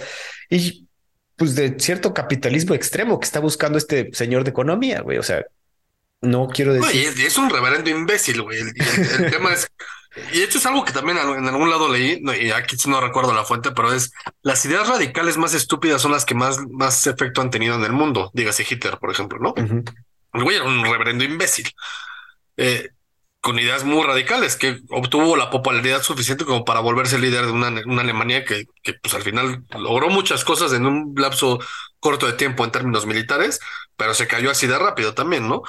y 0.51 0.89
pues 1.37 1.55
de 1.55 1.77
cierto 1.79 2.13
capitalismo 2.13 2.75
extremo 2.75 3.21
que 3.21 3.27
está 3.27 3.39
buscando 3.39 3.79
este 3.79 4.11
señor 4.13 4.43
de 4.43 4.51
economía, 4.51 5.01
güey, 5.01 5.19
o 5.19 5.23
sea, 5.23 5.45
no 6.23 6.49
quiero 6.49 6.75
decir. 6.75 7.07
es, 7.07 7.21
es, 7.21 7.39
un 7.39 7.51
reverendo 7.51 7.89
imbécil, 7.89 8.43
güey. 8.43 8.59
el 8.59 8.75
tema 9.31 9.53
es 9.53 9.71
y 10.33 10.41
esto 10.41 10.59
es 10.59 10.67
algo 10.67 10.85
que 10.85 10.93
también 10.93 11.19
en 11.19 11.47
algún 11.47 11.71
lado 11.71 11.89
leí, 11.89 12.23
y 12.41 12.51
aquí 12.51 12.77
no 12.87 13.01
recuerdo 13.01 13.35
la 13.35 13.45
fuente, 13.45 13.73
pero 13.73 13.93
es 13.93 14.13
las 14.43 14.65
ideas 14.65 14.89
radicales 14.89 15.37
más 15.37 15.55
estúpidas 15.55 16.03
son 16.03 16.13
las 16.13 16.25
que 16.25 16.35
más, 16.35 16.59
más 16.71 17.07
efecto 17.07 17.41
han 17.41 17.51
tenido 17.51 17.75
en 17.77 17.85
el 17.85 17.93
mundo. 17.93 18.31
Dígase 18.35 18.67
Hitler, 18.69 18.99
por 18.99 19.11
ejemplo, 19.11 19.39
¿no? 19.39 19.55
El 19.57 20.45
güey 20.45 20.57
era 20.57 20.65
un 20.65 20.85
reverendo 20.85 21.25
imbécil. 21.25 21.71
Eh, 22.57 22.91
con 23.41 23.59
ideas 23.59 23.85
muy 23.85 24.05
radicales, 24.05 24.57
que 24.57 24.81
obtuvo 24.91 25.35
la 25.35 25.49
popularidad 25.49 26.03
suficiente 26.03 26.45
como 26.45 26.65
para 26.65 26.81
volverse 26.81 27.19
líder 27.19 27.47
de 27.47 27.53
una, 27.53 27.69
una 27.87 28.03
Alemania 28.03 28.45
que, 28.45 28.67
que, 28.83 28.95
pues 28.95 29.15
al 29.15 29.23
final 29.23 29.65
logró 29.79 30.11
muchas 30.11 30.45
cosas 30.45 30.73
en 30.75 30.85
un 30.85 31.15
lapso 31.17 31.59
corto 32.01 32.27
de 32.27 32.35
tiempo 32.35 32.65
en 32.65 32.71
términos 32.71 33.07
militares, 33.07 33.61
pero 33.97 34.15
se 34.15 34.27
cayó 34.27 34.51
así 34.51 34.67
de 34.67 34.79
rápido 34.79 35.15
también, 35.15 35.49
¿no? 35.49 35.63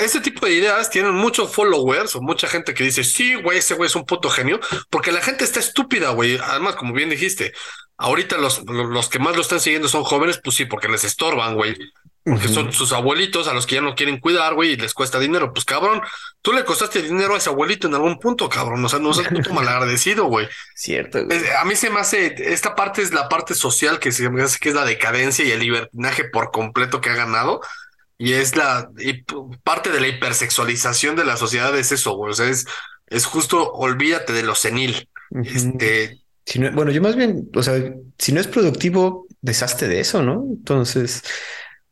Este 0.00 0.20
tipo 0.20 0.46
de 0.46 0.52
ideas 0.52 0.90
tienen 0.90 1.14
muchos 1.14 1.54
followers 1.54 2.14
o 2.16 2.22
mucha 2.22 2.46
gente 2.46 2.74
que 2.74 2.84
dice, 2.84 3.04
sí, 3.04 3.34
güey, 3.34 3.58
ese 3.58 3.74
güey 3.74 3.88
es 3.88 3.96
un 3.96 4.04
puto 4.04 4.30
genio, 4.30 4.60
porque 4.90 5.12
la 5.12 5.22
gente 5.22 5.44
está 5.44 5.60
estúpida, 5.60 6.10
güey. 6.10 6.38
Además, 6.38 6.76
como 6.76 6.92
bien 6.92 7.10
dijiste, 7.10 7.52
ahorita 7.96 8.38
los, 8.38 8.62
los 8.66 9.08
que 9.08 9.18
más 9.18 9.36
lo 9.36 9.42
están 9.42 9.60
siguiendo 9.60 9.88
son 9.88 10.04
jóvenes, 10.04 10.40
pues 10.42 10.56
sí, 10.56 10.66
porque 10.66 10.88
les 10.88 11.04
estorban, 11.04 11.54
güey. 11.54 11.76
Porque 12.24 12.48
son 12.48 12.72
sus 12.72 12.92
abuelitos 12.92 13.48
a 13.48 13.54
los 13.54 13.66
que 13.66 13.76
ya 13.76 13.80
no 13.80 13.96
quieren 13.96 14.20
cuidar, 14.20 14.54
güey, 14.54 14.72
y 14.72 14.76
les 14.76 14.94
cuesta 14.94 15.18
dinero. 15.18 15.52
Pues 15.52 15.64
cabrón, 15.64 16.00
tú 16.40 16.52
le 16.52 16.64
costaste 16.64 17.02
dinero 17.02 17.34
a 17.34 17.38
ese 17.38 17.50
abuelito 17.50 17.88
en 17.88 17.94
algún 17.94 18.20
punto, 18.20 18.48
cabrón. 18.48 18.84
O 18.84 18.88
sea, 18.88 19.00
no 19.00 19.12
seas 19.12 19.28
puto 19.28 19.52
malagradecido, 19.54 20.26
güey. 20.26 20.48
Cierto. 20.74 21.18
A 21.60 21.64
mí 21.64 21.74
se 21.74 21.90
me 21.90 21.98
hace, 21.98 22.52
esta 22.52 22.76
parte 22.76 23.02
es 23.02 23.12
la 23.12 23.28
parte 23.28 23.54
social 23.54 23.98
que 23.98 24.12
se 24.12 24.30
me 24.30 24.42
hace 24.42 24.60
que 24.60 24.68
es 24.68 24.74
la 24.74 24.84
decadencia 24.84 25.44
y 25.44 25.50
el 25.50 25.60
libertinaje 25.60 26.24
por 26.24 26.52
completo 26.52 27.00
que 27.00 27.10
ha 27.10 27.16
ganado. 27.16 27.60
Y 28.18 28.34
es 28.34 28.54
la, 28.54 28.88
y 28.98 29.24
parte 29.64 29.90
de 29.90 30.00
la 30.00 30.06
hipersexualización 30.06 31.16
de 31.16 31.24
la 31.24 31.36
sociedad 31.36 31.76
es 31.76 31.90
eso, 31.90 32.12
güey. 32.12 32.30
O 32.30 32.34
sea, 32.34 32.48
es, 32.48 32.66
es 33.08 33.26
justo 33.26 33.72
olvídate 33.72 34.32
de 34.32 34.44
lo 34.44 34.54
senil. 34.54 35.08
Este. 35.44 36.20
Si 36.46 36.58
no, 36.58 36.70
bueno, 36.72 36.92
yo 36.92 37.02
más 37.02 37.16
bien, 37.16 37.50
o 37.54 37.62
sea, 37.62 37.80
si 38.18 38.32
no 38.32 38.40
es 38.40 38.46
productivo, 38.46 39.26
deshazte 39.40 39.88
de 39.88 40.00
eso, 40.00 40.22
¿no? 40.22 40.44
Entonces, 40.48 41.22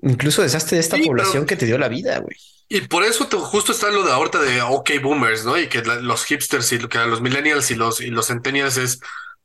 Incluso 0.02 0.42
desaste 0.42 0.76
de 0.76 0.80
esta 0.80 0.96
población 0.96 1.46
que 1.46 1.56
te 1.56 1.66
dio 1.66 1.78
la 1.78 1.88
vida, 1.88 2.18
güey. 2.18 2.36
Y 2.68 2.82
por 2.82 3.02
eso 3.02 3.26
justo 3.26 3.72
está 3.72 3.90
lo 3.90 4.04
de 4.04 4.12
ahorita 4.12 4.40
de 4.40 4.62
OK 4.62 4.90
Boomers, 5.02 5.44
¿no? 5.44 5.58
Y 5.58 5.66
que 5.66 5.82
los 5.82 6.24
hipsters 6.24 6.72
y 6.72 6.78
que 6.78 6.98
los 6.98 7.20
millennials 7.20 7.70
y 7.72 7.74
los, 7.74 8.00
y 8.00 8.10
los 8.10 8.28
centennials 8.28 8.76
es 8.76 9.00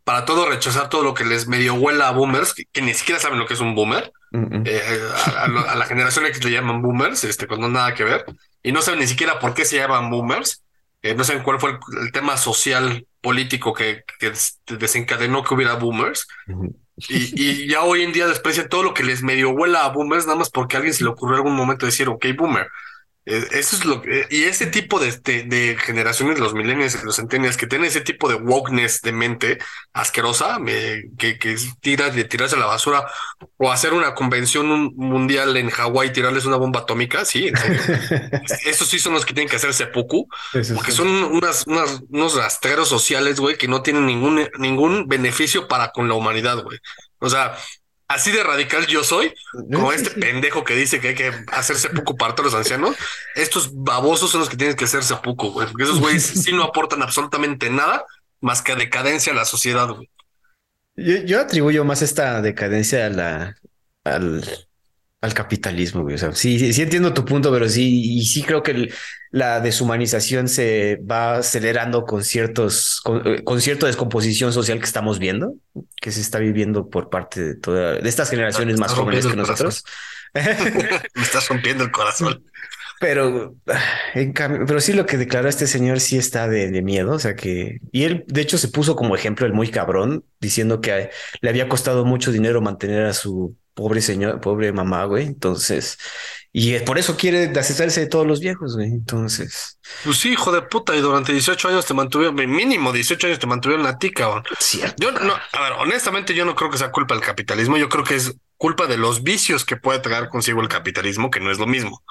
para 0.06 0.24
todo 0.26 0.48
rechazar 0.48 0.90
todo 0.90 1.04
lo 1.04 1.16
que 1.16 1.26
les 1.26 1.48
medio 1.48 1.74
huela 1.74 2.10
a 2.10 2.12
boomers, 2.12 2.54
que, 2.54 2.82
ni 2.84 2.94
siquiera 2.94 3.20
saben 3.20 3.40
lo 3.40 3.48
que 3.48 3.56
es 3.56 3.60
un 3.60 3.74
boomer. 3.74 4.14
Eh, 4.32 5.00
a, 5.38 5.48
la 5.48 5.86
generación 5.86 6.28
X 6.28 6.44
le 6.44 6.52
llaman 6.52 6.84
boomers, 6.84 7.24
este, 7.24 7.48
con 7.48 7.60
no 7.60 7.70
nada 7.70 7.96
que 7.96 8.04
ver. 8.04 8.26
Y 8.62 8.72
no 8.72 8.84
saben 8.84 9.00
ni 9.00 9.08
siquiera 9.08 9.40
por 9.40 9.56
qué 9.56 9.66
se 9.66 9.78
llaman 9.78 10.12
boomers. 10.12 10.62
Eh, 11.02 11.16
no 11.16 11.24
saben 11.24 11.42
cuál 11.42 11.60
fue 11.60 11.80
el, 12.02 12.12
tema 12.12 12.38
social 12.38 13.08
político 13.22 13.74
que, 13.74 14.04
que, 14.20 14.32
desencadenó 14.78 15.44
que 15.44 15.56
hubiera 15.56 15.74
boomers. 15.74 16.28
Y, 16.98 17.68
ya 17.68 17.84
hoy 17.84 18.04
en 18.04 18.14
día 18.14 18.28
desprecian 18.28 18.70
todo 18.70 18.84
lo 18.84 18.94
que 18.94 19.04
les 19.04 19.22
medio 19.22 19.50
huela 19.50 19.86
a 19.86 19.90
boomers, 19.90 20.26
nada 20.26 20.40
más 20.40 20.50
porque 20.50 20.76
a 20.76 20.80
alguien 20.80 20.94
se 20.94 21.04
le 21.04 21.10
ocurrió 21.10 21.38
algún 21.38 21.56
momento 21.56 21.86
decir, 21.86 22.08
ok, 22.08 22.26
boomer. 22.38 22.70
Eh, 23.26 23.44
eso 23.52 23.76
es 23.76 23.86
lo 23.86 24.02
que, 24.02 24.28
y 24.30 24.44
ese 24.44 24.68
tipo 24.68 25.00
de, 25.00 25.12
de, 25.12 25.78
generaciones, 25.80 26.40
los 26.40 26.54
millennials 26.54 26.96
y 26.96 27.06
los 27.06 27.16
centennials, 27.16 27.58
que 27.58 27.66
tienen 27.66 27.88
ese 27.88 28.02
tipo 28.02 28.30
de 28.30 28.36
wokeness 28.36 29.02
de 29.02 29.12
mente 29.12 29.58
asquerosa, 29.94 30.60
que, 31.18 31.40
que 31.40 31.56
tira 31.80 32.12
de 32.12 32.24
tirarse 32.26 32.56
a 32.56 32.60
la 32.60 32.68
basura 32.68 33.08
o 33.58 33.72
hacer 33.72 33.94
una 33.94 34.14
convención 34.14 34.94
mundial 34.96 35.58
en 35.58 35.72
Hawái 35.72 36.10
y 36.10 36.14
tirarles 36.14 36.46
una 36.46 36.58
bomba 36.58 36.82
atómica, 36.82 37.26
sí, 37.26 37.52
esos 38.66 38.88
sí 38.88 39.00
son 39.00 39.14
los 39.14 39.26
que 39.26 39.34
tienen 39.34 39.50
que 39.50 39.56
hacer 39.56 39.74
seppuku, 39.74 40.28
porque 40.76 40.92
son 40.92 41.08
unas, 41.08 41.66
unas, 41.66 42.02
unos 42.10 42.36
rastreros 42.36 42.90
sociales, 42.90 43.40
güey, 43.40 43.58
que 43.58 43.68
no 43.68 43.82
tienen 43.82 44.06
ningún, 44.06 44.48
ningún 44.60 45.08
beneficio 45.08 45.68
para 45.68 45.92
con 45.92 46.08
la 46.08 46.14
humanidad, 46.14 46.62
güey. 46.62 46.78
O 47.20 47.30
sea, 47.30 47.58
así 48.08 48.32
de 48.32 48.44
radical 48.44 48.86
yo 48.88 49.04
soy, 49.04 49.34
como 49.52 49.92
este 49.92 50.12
pendejo 50.12 50.64
que 50.64 50.76
dice 50.76 51.00
que 51.00 51.10
hay 51.10 51.16
que 51.16 51.32
hacerse 51.52 51.90
poco 51.90 52.16
para 52.16 52.36
todos 52.36 52.52
los 52.52 52.60
ancianos. 52.60 52.96
Estos 53.36 53.72
babosos 53.74 54.32
son 54.32 54.42
los 54.42 54.50
que 54.50 54.58
tienen 54.58 54.76
que 54.76 54.86
hacerse 54.86 55.16
poco, 55.18 55.52
güey, 55.52 55.68
porque 55.68 55.84
esos 55.84 56.00
güeyes 56.00 56.24
sí 56.24 56.54
no 56.54 56.64
aportan 56.64 57.02
absolutamente 57.02 57.70
nada 57.70 58.06
más 58.42 58.62
que 58.62 58.76
decadencia 58.76 59.34
a 59.34 59.36
la 59.36 59.46
sociedad, 59.46 59.88
güey. 59.90 60.10
Yo, 60.98 61.42
atribuyo 61.42 61.84
más 61.84 62.02
esta 62.02 62.42
decadencia 62.42 63.08
a 63.08 63.10
la, 63.10 63.56
al, 64.06 64.46
al 65.26 65.34
capitalismo, 65.34 66.04
güey. 66.04 66.16
O 66.16 66.18
sea, 66.18 66.32
sí, 66.34 66.72
sí, 66.72 66.82
entiendo 66.82 67.14
tu 67.14 67.26
punto, 67.26 67.52
pero 67.52 67.68
sí, 67.68 68.18
y 68.18 68.26
sí 68.26 68.44
creo 68.44 68.64
que 68.64 68.90
la 69.32 69.60
deshumanización 69.60 70.48
se 70.48 71.00
va 71.10 71.38
acelerando 71.38 72.06
con 72.06 72.24
ciertos, 72.24 73.02
con, 73.04 73.44
con, 73.44 73.60
cierta 73.60 73.88
descomposición 73.88 74.54
social 74.54 74.80
que 74.80 74.86
estamos 74.86 75.20
viendo, 75.20 75.56
que 76.00 76.12
se 76.12 76.22
está 76.22 76.40
viviendo 76.40 76.90
por 76.90 77.10
parte 77.10 77.44
de 77.44 77.56
todas 77.56 78.02
de 78.02 78.08
estas 78.08 78.30
generaciones 78.30 78.80
más 78.80 78.94
jóvenes 78.94 79.26
que 79.26 79.36
nosotros. 79.36 79.84
Me 80.34 81.22
estás 81.22 81.48
rompiendo 81.50 81.84
el 81.84 81.92
corazón. 81.92 82.44
Pero, 83.02 83.56
en 84.14 84.32
cambio, 84.32 84.66
pero 84.66 84.80
sí 84.80 84.94
lo 84.94 85.06
que 85.06 85.18
declaró 85.18 85.50
este 85.50 85.68
señor 85.68 86.00
sí 86.00 86.18
está 86.18 86.48
de, 86.48 86.72
de, 86.72 86.82
miedo. 86.82 87.12
O 87.12 87.20
sea 87.20 87.36
que, 87.36 87.82
y 87.92 88.04
él 88.04 88.24
de 88.28 88.40
hecho 88.40 88.58
se 88.58 88.70
puso 88.70 88.96
como 88.96 89.16
ejemplo 89.16 89.46
el 89.46 89.52
muy 89.52 89.70
cabrón, 89.70 90.24
diciendo 90.40 90.80
que 90.80 91.10
le 91.42 91.50
había 91.50 91.68
costado 91.68 92.06
mucho 92.06 92.32
dinero 92.32 92.62
mantener 92.62 93.06
a 93.06 93.14
su 93.14 93.58
pobre 93.76 94.02
señor, 94.02 94.42
pobre 94.42 94.72
mamá, 94.72 95.06
güey. 95.06 95.28
Entonces, 95.28 96.00
y 96.52 96.80
por 96.80 96.98
eso 96.98 97.18
quiere 97.18 97.48
deshacerse 97.50 98.00
de 98.00 98.08
todos 98.08 98.26
los 98.26 98.40
viejos, 98.40 98.76
güey. 98.76 98.88
Entonces. 98.88 99.78
Pues 100.06 100.18
sí, 100.18 100.32
hijo 100.32 100.54
de 100.54 100.62
puta, 100.62 100.96
y 100.96 101.02
durante 101.02 101.34
18 101.34 101.68
años 101.68 101.86
te 101.86 101.94
mantuvieron, 101.94 102.34
mínimo 102.50 102.94
18 102.94 103.28
años 103.28 103.40
te 103.40 103.46
mantuvieron 103.46 103.86
a 103.86 103.98
ti, 104.00 104.10
cabrón. 104.10 104.44
Cierto. 104.60 104.96
Yo 104.98 105.12
no, 105.12 105.34
a 105.34 105.62
ver, 105.62 105.74
honestamente, 105.74 106.34
yo 106.34 106.46
no 106.46 106.56
creo 106.56 106.72
que 106.72 106.78
sea 106.78 106.92
culpa 106.92 107.14
del 107.14 107.24
capitalismo. 107.24 107.76
Yo 107.78 107.90
creo 107.90 108.06
que 108.06 108.16
es 108.16 108.34
culpa 108.56 108.88
de 108.88 108.98
los 108.98 109.22
vicios 109.22 109.66
que 109.66 109.76
puede 109.76 110.00
traer 110.00 110.30
consigo 110.30 110.62
el 110.62 110.70
capitalismo, 110.70 111.30
que 111.30 111.42
no 111.42 111.52
es 111.52 111.60
lo 111.60 111.68
mismo. 111.68 112.02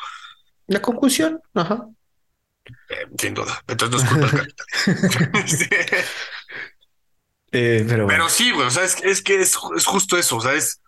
La 0.67 0.83
conclusión, 0.83 1.41
ajá. 1.55 1.89
Eh, 2.67 3.07
sin 3.19 3.33
duda. 3.33 3.63
Entonces 3.67 3.91
no 3.91 4.05
es 4.05 4.13
culpa 4.13 4.27
del 4.27 4.55
capitalismo. 4.55 5.67
Eh, 7.57 7.87
pero, 7.89 8.09
pero 8.09 8.29
sí, 8.29 8.51
güey. 8.51 8.67
O 8.67 8.71
sea, 8.71 8.83
es, 8.83 8.97
es 9.05 9.23
que 9.23 9.41
es, 9.41 9.57
es 9.77 9.87
justo 9.87 10.19
eso. 10.19 10.39
O 10.39 10.41
sea, 10.41 10.55
es 10.55 10.81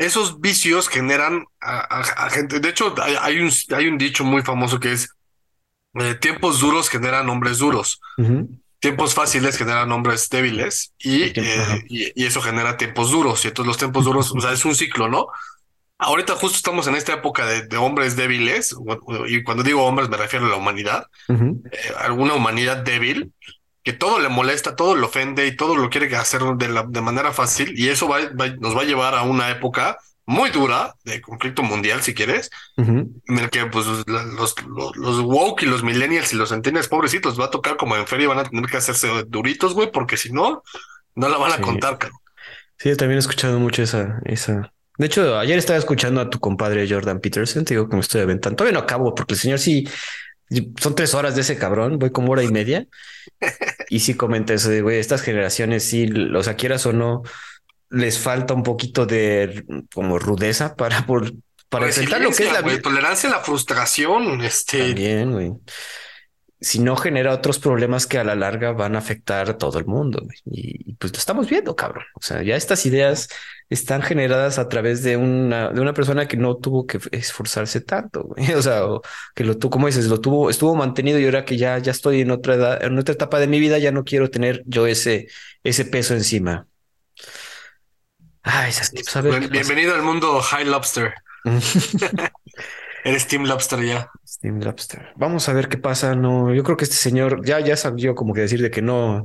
esos 0.00 0.40
vicios 0.40 0.88
generan 0.88 1.44
a, 1.60 2.30
gente. 2.30 2.58
De 2.58 2.70
hecho, 2.70 2.94
hay, 3.20 3.38
un, 3.38 3.50
hay 3.76 3.86
un 3.86 3.98
dicho 3.98 4.24
muy 4.24 4.40
famoso 4.40 4.80
que 4.80 4.92
es 4.92 5.10
eh, 5.94 6.14
tiempos 6.14 6.60
duros 6.60 6.88
generan 6.88 7.28
hombres 7.28 7.58
duros. 7.58 8.00
Tiempos 8.78 9.12
fáciles 9.12 9.58
generan 9.58 9.92
hombres 9.92 10.30
débiles 10.30 10.94
eh, 11.04 11.34
y, 11.90 12.22
y, 12.22 12.24
eso 12.24 12.40
genera 12.40 12.78
tiempos 12.78 13.10
duros. 13.10 13.44
Y 13.44 13.48
entonces 13.48 13.68
los 13.68 13.76
tiempos 13.76 14.06
duros, 14.06 14.32
o 14.34 14.40
sea, 14.40 14.52
es 14.52 14.64
un 14.64 14.74
ciclo, 14.74 15.06
¿no? 15.06 15.26
Ahorita 15.98 16.34
justo 16.34 16.56
estamos 16.56 16.86
en 16.86 16.94
esta 16.94 17.12
época 17.12 17.44
de, 17.44 17.76
hombres 17.76 18.16
débiles, 18.16 18.74
y 19.28 19.42
cuando 19.42 19.62
digo 19.62 19.84
hombres 19.84 20.08
me 20.08 20.16
refiero 20.16 20.46
a 20.46 20.48
la 20.48 20.56
humanidad, 20.56 21.06
eh, 21.28 21.92
alguna 21.98 22.32
humanidad 22.32 22.78
débil, 22.78 23.34
que 23.82 23.92
todo 23.92 24.20
le 24.20 24.28
molesta, 24.28 24.76
todo 24.76 24.94
le 24.94 25.04
ofende 25.04 25.46
y 25.46 25.56
todo 25.56 25.76
lo 25.76 25.88
quiere 25.88 26.14
hacer 26.16 26.42
de, 26.56 26.68
la, 26.68 26.82
de 26.82 27.00
manera 27.00 27.32
fácil 27.32 27.72
y 27.78 27.88
eso 27.88 28.08
va, 28.08 28.20
nos 28.58 28.76
va 28.76 28.82
a 28.82 28.84
llevar 28.84 29.14
a 29.14 29.22
una 29.22 29.50
época 29.50 29.98
muy 30.26 30.50
dura 30.50 30.94
de 31.02 31.20
conflicto 31.20 31.64
mundial, 31.64 32.02
si 32.02 32.14
quieres, 32.14 32.50
en 32.76 33.20
el 33.26 33.50
que 33.50 33.66
pues, 33.66 33.84
los, 34.06 34.54
los, 34.96 35.20
woke 35.22 35.62
y 35.64 35.66
los 35.66 35.82
millennials 35.82 36.32
y 36.32 36.36
los 36.36 36.50
centennials 36.50 36.86
pobrecitos 36.86 37.38
va 37.38 37.46
a 37.46 37.50
tocar 37.50 37.76
como 37.76 37.96
en 37.96 38.06
feria 38.06 38.24
y 38.24 38.28
van 38.28 38.38
a 38.38 38.44
tener 38.44 38.70
que 38.70 38.76
hacerse 38.76 39.08
duritos, 39.26 39.74
güey, 39.74 39.90
porque 39.90 40.16
si 40.16 40.30
no, 40.30 40.62
no 41.16 41.28
la 41.28 41.36
van 41.36 41.52
a 41.52 41.60
contar, 41.60 41.98
Sí, 42.78 42.88
yo 42.88 42.96
también 42.96 43.16
he 43.16 43.20
escuchado 43.20 43.58
mucho 43.58 43.82
esa, 43.82 44.20
esa. 44.24 44.72
De 44.96 45.06
hecho, 45.06 45.36
ayer 45.36 45.58
estaba 45.58 45.78
escuchando 45.78 46.20
a 46.20 46.30
tu 46.30 46.38
compadre 46.38 46.88
Jordan 46.88 47.20
Peterson, 47.20 47.64
te 47.64 47.74
digo 47.74 47.88
que 47.88 47.96
me 47.96 48.00
estoy 48.00 48.20
aventando. 48.20 48.56
Todavía 48.56 48.78
no 48.78 48.84
acabo 48.84 49.14
porque 49.14 49.34
el 49.34 49.40
señor 49.40 49.58
sí 49.58 49.86
son 50.80 50.94
tres 50.94 51.14
horas 51.14 51.34
de 51.34 51.42
ese 51.42 51.56
cabrón, 51.56 51.98
voy 51.98 52.10
como 52.10 52.32
hora 52.32 52.42
y 52.42 52.48
media. 52.48 52.86
Y 53.88 54.00
sí 54.00 54.14
comenta 54.14 54.54
eso 54.54 54.68
de, 54.68 54.82
güey, 54.82 54.98
estas 54.98 55.22
generaciones, 55.22 55.84
sí, 55.84 56.10
o 56.34 56.42
sea, 56.42 56.54
quieras 56.54 56.86
o 56.86 56.92
no, 56.92 57.22
les 57.88 58.18
falta 58.18 58.54
un 58.54 58.62
poquito 58.62 59.06
de 59.06 59.64
como 59.92 60.18
rudeza 60.18 60.76
para, 60.76 61.06
por, 61.06 61.32
para 61.68 61.86
enfrentar 61.86 62.20
lo 62.20 62.30
que 62.30 62.46
es 62.46 62.52
la 62.52 62.62
vida. 62.62 62.80
Tolerancia 62.80 63.28
a 63.28 63.32
la 63.32 63.40
frustración, 63.40 64.42
este. 64.42 64.78
También, 64.78 65.32
güey 65.32 65.52
si 66.60 66.78
no 66.78 66.96
genera 66.96 67.32
otros 67.32 67.58
problemas 67.58 68.06
que 68.06 68.18
a 68.18 68.24
la 68.24 68.34
larga 68.34 68.72
van 68.72 68.94
a 68.94 68.98
afectar 68.98 69.48
a 69.48 69.58
todo 69.58 69.78
el 69.78 69.86
mundo. 69.86 70.26
Y, 70.44 70.94
pues 70.94 71.12
lo 71.12 71.18
estamos 71.18 71.48
viendo, 71.48 71.74
cabrón. 71.74 72.04
O 72.14 72.22
sea, 72.22 72.42
ya 72.42 72.56
estas 72.56 72.84
ideas 72.84 73.28
están 73.70 74.02
generadas 74.02 74.58
a 74.58 74.68
través 74.68 75.04
de 75.04 75.16
una, 75.16 75.70
de 75.70 75.80
una 75.80 75.94
persona 75.94 76.26
que 76.26 76.36
no 76.36 76.56
tuvo 76.56 76.86
que 76.86 76.98
esforzarse 77.12 77.80
tanto. 77.80 78.24
Güey. 78.24 78.52
O 78.60 78.62
sea, 78.62 78.82
que 79.34 79.44
lo 79.44 79.56
tuvo, 79.56 79.70
como 79.70 79.86
dices, 79.86 80.06
lo 80.06 80.20
tuvo, 80.20 80.50
estuvo 80.50 80.74
mantenido 80.74 81.18
y 81.18 81.24
ahora 81.24 81.44
que 81.44 81.56
ya, 81.56 81.78
ya 81.78 81.92
estoy 81.92 82.20
en 82.20 82.32
otra 82.32 82.54
edad, 82.54 82.82
en 82.82 82.98
otra 82.98 83.14
etapa 83.14 83.38
de 83.38 83.46
mi 83.46 83.60
vida, 83.60 83.78
ya 83.78 83.92
no 83.92 84.04
quiero 84.04 84.28
tener 84.28 84.62
yo 84.66 84.86
ese, 84.86 85.28
ese 85.62 85.84
peso 85.84 86.14
encima. 86.14 86.66
Ay, 88.42 88.72
pues, 89.12 89.50
Bienvenido 89.50 89.94
al 89.94 90.02
mundo 90.02 90.40
High 90.40 90.64
Lobster. 90.64 91.14
Eres 93.04 93.26
Team 93.28 93.44
Lobster 93.44 93.80
ya. 93.82 94.10
Team 94.40 94.60
Lobster. 94.60 95.12
Vamos 95.16 95.48
a 95.48 95.52
ver 95.52 95.68
qué 95.68 95.78
pasa. 95.78 96.14
No, 96.14 96.52
yo 96.52 96.64
creo 96.64 96.76
que 96.76 96.84
este 96.84 96.96
señor 96.96 97.44
ya, 97.44 97.60
ya 97.60 97.76
salió 97.76 98.14
como 98.14 98.34
que 98.34 98.42
decir 98.42 98.60
de 98.60 98.70
que 98.70 98.82
no, 98.82 99.22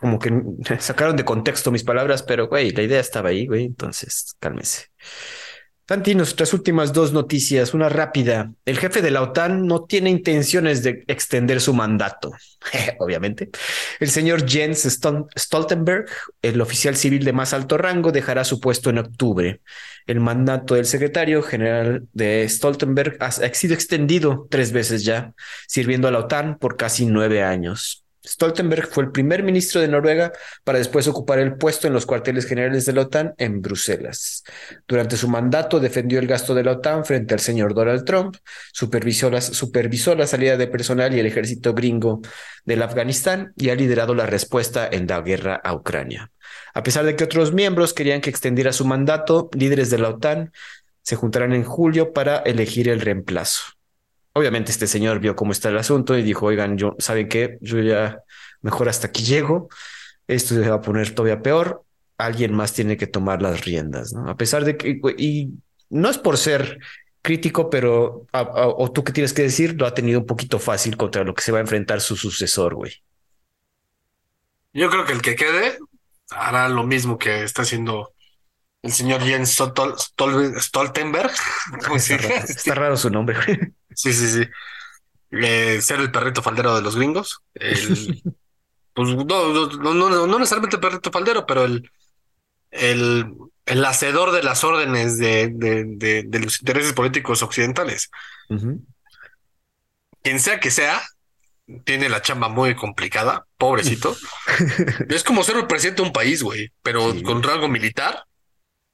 como 0.00 0.18
que 0.18 0.30
sacaron 0.80 1.16
de 1.16 1.24
contexto 1.24 1.70
mis 1.70 1.84
palabras, 1.84 2.22
pero 2.22 2.48
güey, 2.48 2.70
la 2.70 2.82
idea 2.82 3.00
estaba 3.00 3.30
ahí, 3.30 3.46
güey. 3.46 3.64
Entonces, 3.64 4.34
cálmese. 4.38 4.86
Tanti, 5.88 6.14
nuestras 6.14 6.52
últimas 6.52 6.92
dos 6.92 7.14
noticias. 7.14 7.72
Una 7.72 7.88
rápida. 7.88 8.52
El 8.66 8.76
jefe 8.78 9.00
de 9.00 9.10
la 9.10 9.22
OTAN 9.22 9.66
no 9.66 9.84
tiene 9.84 10.10
intenciones 10.10 10.82
de 10.82 11.02
extender 11.06 11.62
su 11.62 11.72
mandato. 11.72 12.30
Obviamente. 12.98 13.48
El 13.98 14.10
señor 14.10 14.46
Jens 14.46 14.86
Stoltenberg, 15.38 16.04
el 16.42 16.60
oficial 16.60 16.94
civil 16.94 17.24
de 17.24 17.32
más 17.32 17.54
alto 17.54 17.78
rango, 17.78 18.12
dejará 18.12 18.44
su 18.44 18.60
puesto 18.60 18.90
en 18.90 18.98
octubre. 18.98 19.62
El 20.06 20.20
mandato 20.20 20.74
del 20.74 20.84
secretario 20.84 21.42
general 21.42 22.06
de 22.12 22.46
Stoltenberg 22.46 23.16
ha 23.20 23.30
sido 23.30 23.72
extendido 23.72 24.46
tres 24.50 24.72
veces 24.72 25.04
ya, 25.04 25.32
sirviendo 25.66 26.06
a 26.06 26.10
la 26.10 26.18
OTAN 26.18 26.58
por 26.58 26.76
casi 26.76 27.06
nueve 27.06 27.42
años. 27.42 28.04
Stoltenberg 28.28 28.88
fue 28.88 29.04
el 29.04 29.10
primer 29.10 29.42
ministro 29.42 29.80
de 29.80 29.88
Noruega 29.88 30.32
para 30.62 30.78
después 30.78 31.08
ocupar 31.08 31.38
el 31.38 31.56
puesto 31.56 31.86
en 31.86 31.94
los 31.94 32.04
cuarteles 32.04 32.44
generales 32.44 32.84
de 32.84 32.92
la 32.92 33.02
OTAN 33.02 33.34
en 33.38 33.62
Bruselas. 33.62 34.44
Durante 34.86 35.16
su 35.16 35.28
mandato 35.28 35.80
defendió 35.80 36.18
el 36.18 36.26
gasto 36.26 36.54
de 36.54 36.62
la 36.62 36.72
OTAN 36.72 37.04
frente 37.04 37.34
al 37.34 37.40
señor 37.40 37.74
Donald 37.74 38.04
Trump, 38.04 38.36
supervisó 38.72 39.30
la, 39.30 40.26
salida 40.26 40.56
de 40.56 40.66
personal 40.66 41.14
y 41.14 41.20
el 41.20 41.26
ejército 41.26 41.72
gringo 41.72 42.20
del 42.64 42.82
Afganistán 42.82 43.52
y 43.56 43.70
ha 43.70 43.74
liderado 43.74 44.14
la 44.14 44.26
respuesta 44.26 44.86
en 44.90 45.06
la 45.06 45.22
guerra 45.22 45.60
a 45.64 45.74
Ucrania. 45.74 46.30
A 46.74 46.82
pesar 46.82 47.04
de 47.04 47.16
que 47.16 47.24
otros 47.24 47.52
miembros 47.52 47.94
querían 47.94 48.20
que 48.20 48.30
extendiera 48.30 48.72
su 48.72 48.84
mandato, 48.84 49.48
líderes 49.54 49.90
de 49.90 49.98
la 49.98 50.10
OTAN 50.10 50.52
se 51.02 51.16
juntarán 51.16 51.54
en 51.54 51.64
julio 51.64 52.12
para 52.12 52.38
elegir 52.38 52.88
el 52.90 53.00
reemplazo. 53.00 53.77
Obviamente 54.38 54.70
este 54.70 54.86
señor 54.86 55.18
vio 55.18 55.34
cómo 55.34 55.50
está 55.50 55.68
el 55.68 55.78
asunto 55.78 56.16
y 56.16 56.22
dijo, 56.22 56.46
oigan, 56.46 56.78
yo, 56.78 56.94
¿saben 57.00 57.28
qué? 57.28 57.58
Yo 57.60 57.80
ya 57.80 58.22
mejor 58.62 58.88
hasta 58.88 59.08
aquí 59.08 59.24
llego, 59.24 59.68
esto 60.28 60.54
se 60.54 60.68
va 60.68 60.76
a 60.76 60.80
poner 60.80 61.12
todavía 61.12 61.42
peor, 61.42 61.82
alguien 62.18 62.54
más 62.54 62.72
tiene 62.72 62.96
que 62.96 63.08
tomar 63.08 63.42
las 63.42 63.64
riendas, 63.64 64.12
¿no? 64.12 64.30
A 64.30 64.36
pesar 64.36 64.64
de 64.64 64.76
que, 64.76 65.00
y 65.18 65.50
no 65.90 66.08
es 66.08 66.18
por 66.18 66.38
ser 66.38 66.78
crítico, 67.20 67.68
pero, 67.68 68.26
o 68.32 68.92
tú 68.92 69.02
qué 69.02 69.12
tienes 69.12 69.32
que 69.32 69.42
decir, 69.42 69.74
lo 69.76 69.86
ha 69.86 69.94
tenido 69.94 70.20
un 70.20 70.26
poquito 70.26 70.60
fácil 70.60 70.96
contra 70.96 71.24
lo 71.24 71.34
que 71.34 71.42
se 71.42 71.50
va 71.50 71.58
a 71.58 71.62
enfrentar 71.62 72.00
su 72.00 72.14
sucesor, 72.14 72.76
güey. 72.76 72.92
Yo 74.72 74.88
creo 74.88 75.04
que 75.04 75.14
el 75.14 75.22
que 75.22 75.34
quede 75.34 75.78
hará 76.30 76.68
lo 76.68 76.84
mismo 76.84 77.18
que 77.18 77.42
está 77.42 77.62
haciendo 77.62 78.12
el 78.82 78.92
señor 78.92 79.22
Jens 79.22 79.58
Stoltenberg. 80.58 81.32
Está, 82.48 82.74
raro, 82.74 82.96
su 82.96 83.10
nombre. 83.10 83.74
Sí, 83.98 84.12
sí, 84.12 84.28
sí. 84.28 84.48
Eh, 85.32 85.80
ser 85.82 85.98
el 85.98 86.12
perrito 86.12 86.40
faldero 86.40 86.76
de 86.76 86.82
los 86.82 86.94
gringos. 86.94 87.40
El, 87.54 88.22
pues 88.94 89.08
no, 89.08 89.24
no, 89.24 89.66
no, 89.66 90.26
no, 90.26 90.38
necesariamente 90.38 90.76
el 90.76 90.80
perrito 90.80 91.10
faldero, 91.10 91.44
pero 91.46 91.64
el, 91.64 91.90
el, 92.70 93.26
el 93.66 93.84
hacedor 93.84 94.30
de 94.30 94.44
las 94.44 94.62
órdenes 94.62 95.18
de, 95.18 95.50
de, 95.52 96.22
de, 96.22 96.38
los 96.38 96.60
intereses 96.60 96.92
políticos 96.92 97.42
occidentales. 97.42 98.08
Quien 100.22 100.38
sea 100.38 100.60
que 100.60 100.70
sea, 100.70 101.02
tiene 101.84 102.08
la 102.08 102.22
chamba 102.22 102.48
muy 102.48 102.76
complicada, 102.76 103.46
pobrecito. 103.56 104.16
es 105.08 105.24
como 105.24 105.42
ser 105.42 105.56
el 105.56 105.66
presidente 105.66 106.02
de 106.02 106.08
un 106.08 106.14
país, 106.14 106.44
güey, 106.44 106.70
pero 106.82 107.20
con 107.24 107.42
rango 107.42 107.66
militar 107.66 108.26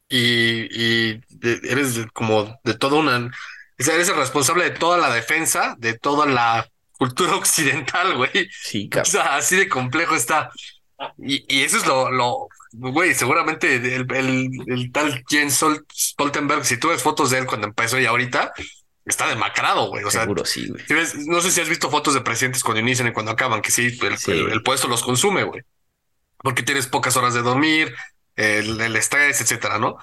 y, 0.09 1.13
y 1.13 1.21
eres 1.43 2.07
como 2.15 2.59
de 2.65 2.73
toda 2.73 2.97
una 2.97 3.31
eres 3.79 4.09
el 4.09 4.17
responsable 4.17 4.65
de 4.65 4.71
toda 4.71 4.99
la 4.99 5.13
defensa, 5.13 5.75
de 5.79 5.99
toda 5.99 6.27
la 6.27 6.69
cultura 6.93 7.37
occidental, 7.37 8.17
güey. 8.17 8.49
Sí, 8.51 8.89
O 9.01 9.05
sea, 9.05 9.37
así 9.37 9.57
de 9.57 9.69
complejo 9.69 10.15
está. 10.15 10.51
Y, 11.19 11.45
y 11.55 11.63
eso 11.65 11.77
es 11.77 11.87
lo, 11.87 12.11
lo, 12.11 12.49
güey, 12.73 13.15
seguramente 13.15 13.75
el, 13.77 14.07
el, 14.15 14.49
el 14.67 14.93
tal 14.93 15.25
Jens 15.29 15.63
Stoltenberg, 15.93 16.65
si 16.65 16.79
tú 16.79 16.89
ves 16.89 17.03
fotos 17.03 17.31
de 17.31 17.39
él 17.39 17.47
cuando 17.47 17.67
empezó 17.67 17.99
y 17.99 18.07
ahorita, 18.07 18.53
está 19.05 19.29
demacrado, 19.29 19.89
güey. 19.89 20.05
O 20.05 20.11
Seguro, 20.11 20.45
sí, 20.45 20.69
güey. 20.69 20.83
no 21.27 21.41
sé 21.41 21.51
si 21.51 21.61
has 21.61 21.69
visto 21.69 21.91
fotos 21.91 22.15
de 22.15 22.21
presidentes 22.21 22.63
cuando 22.63 22.81
inician 22.81 23.09
y 23.09 23.13
cuando 23.13 23.33
acaban, 23.33 23.61
que 23.61 23.71
sí, 23.71 23.99
el, 24.03 24.53
el 24.53 24.63
puesto 24.63 24.89
los 24.89 25.03
consume, 25.03 25.43
güey. 25.45 25.63
Porque 26.39 26.63
tienes 26.63 26.87
pocas 26.87 27.17
horas 27.17 27.35
de 27.35 27.43
dormir, 27.43 27.95
el, 28.37 28.81
el 28.81 28.97
estrés, 28.97 29.41
etcétera, 29.41 29.79
¿no? 29.79 29.97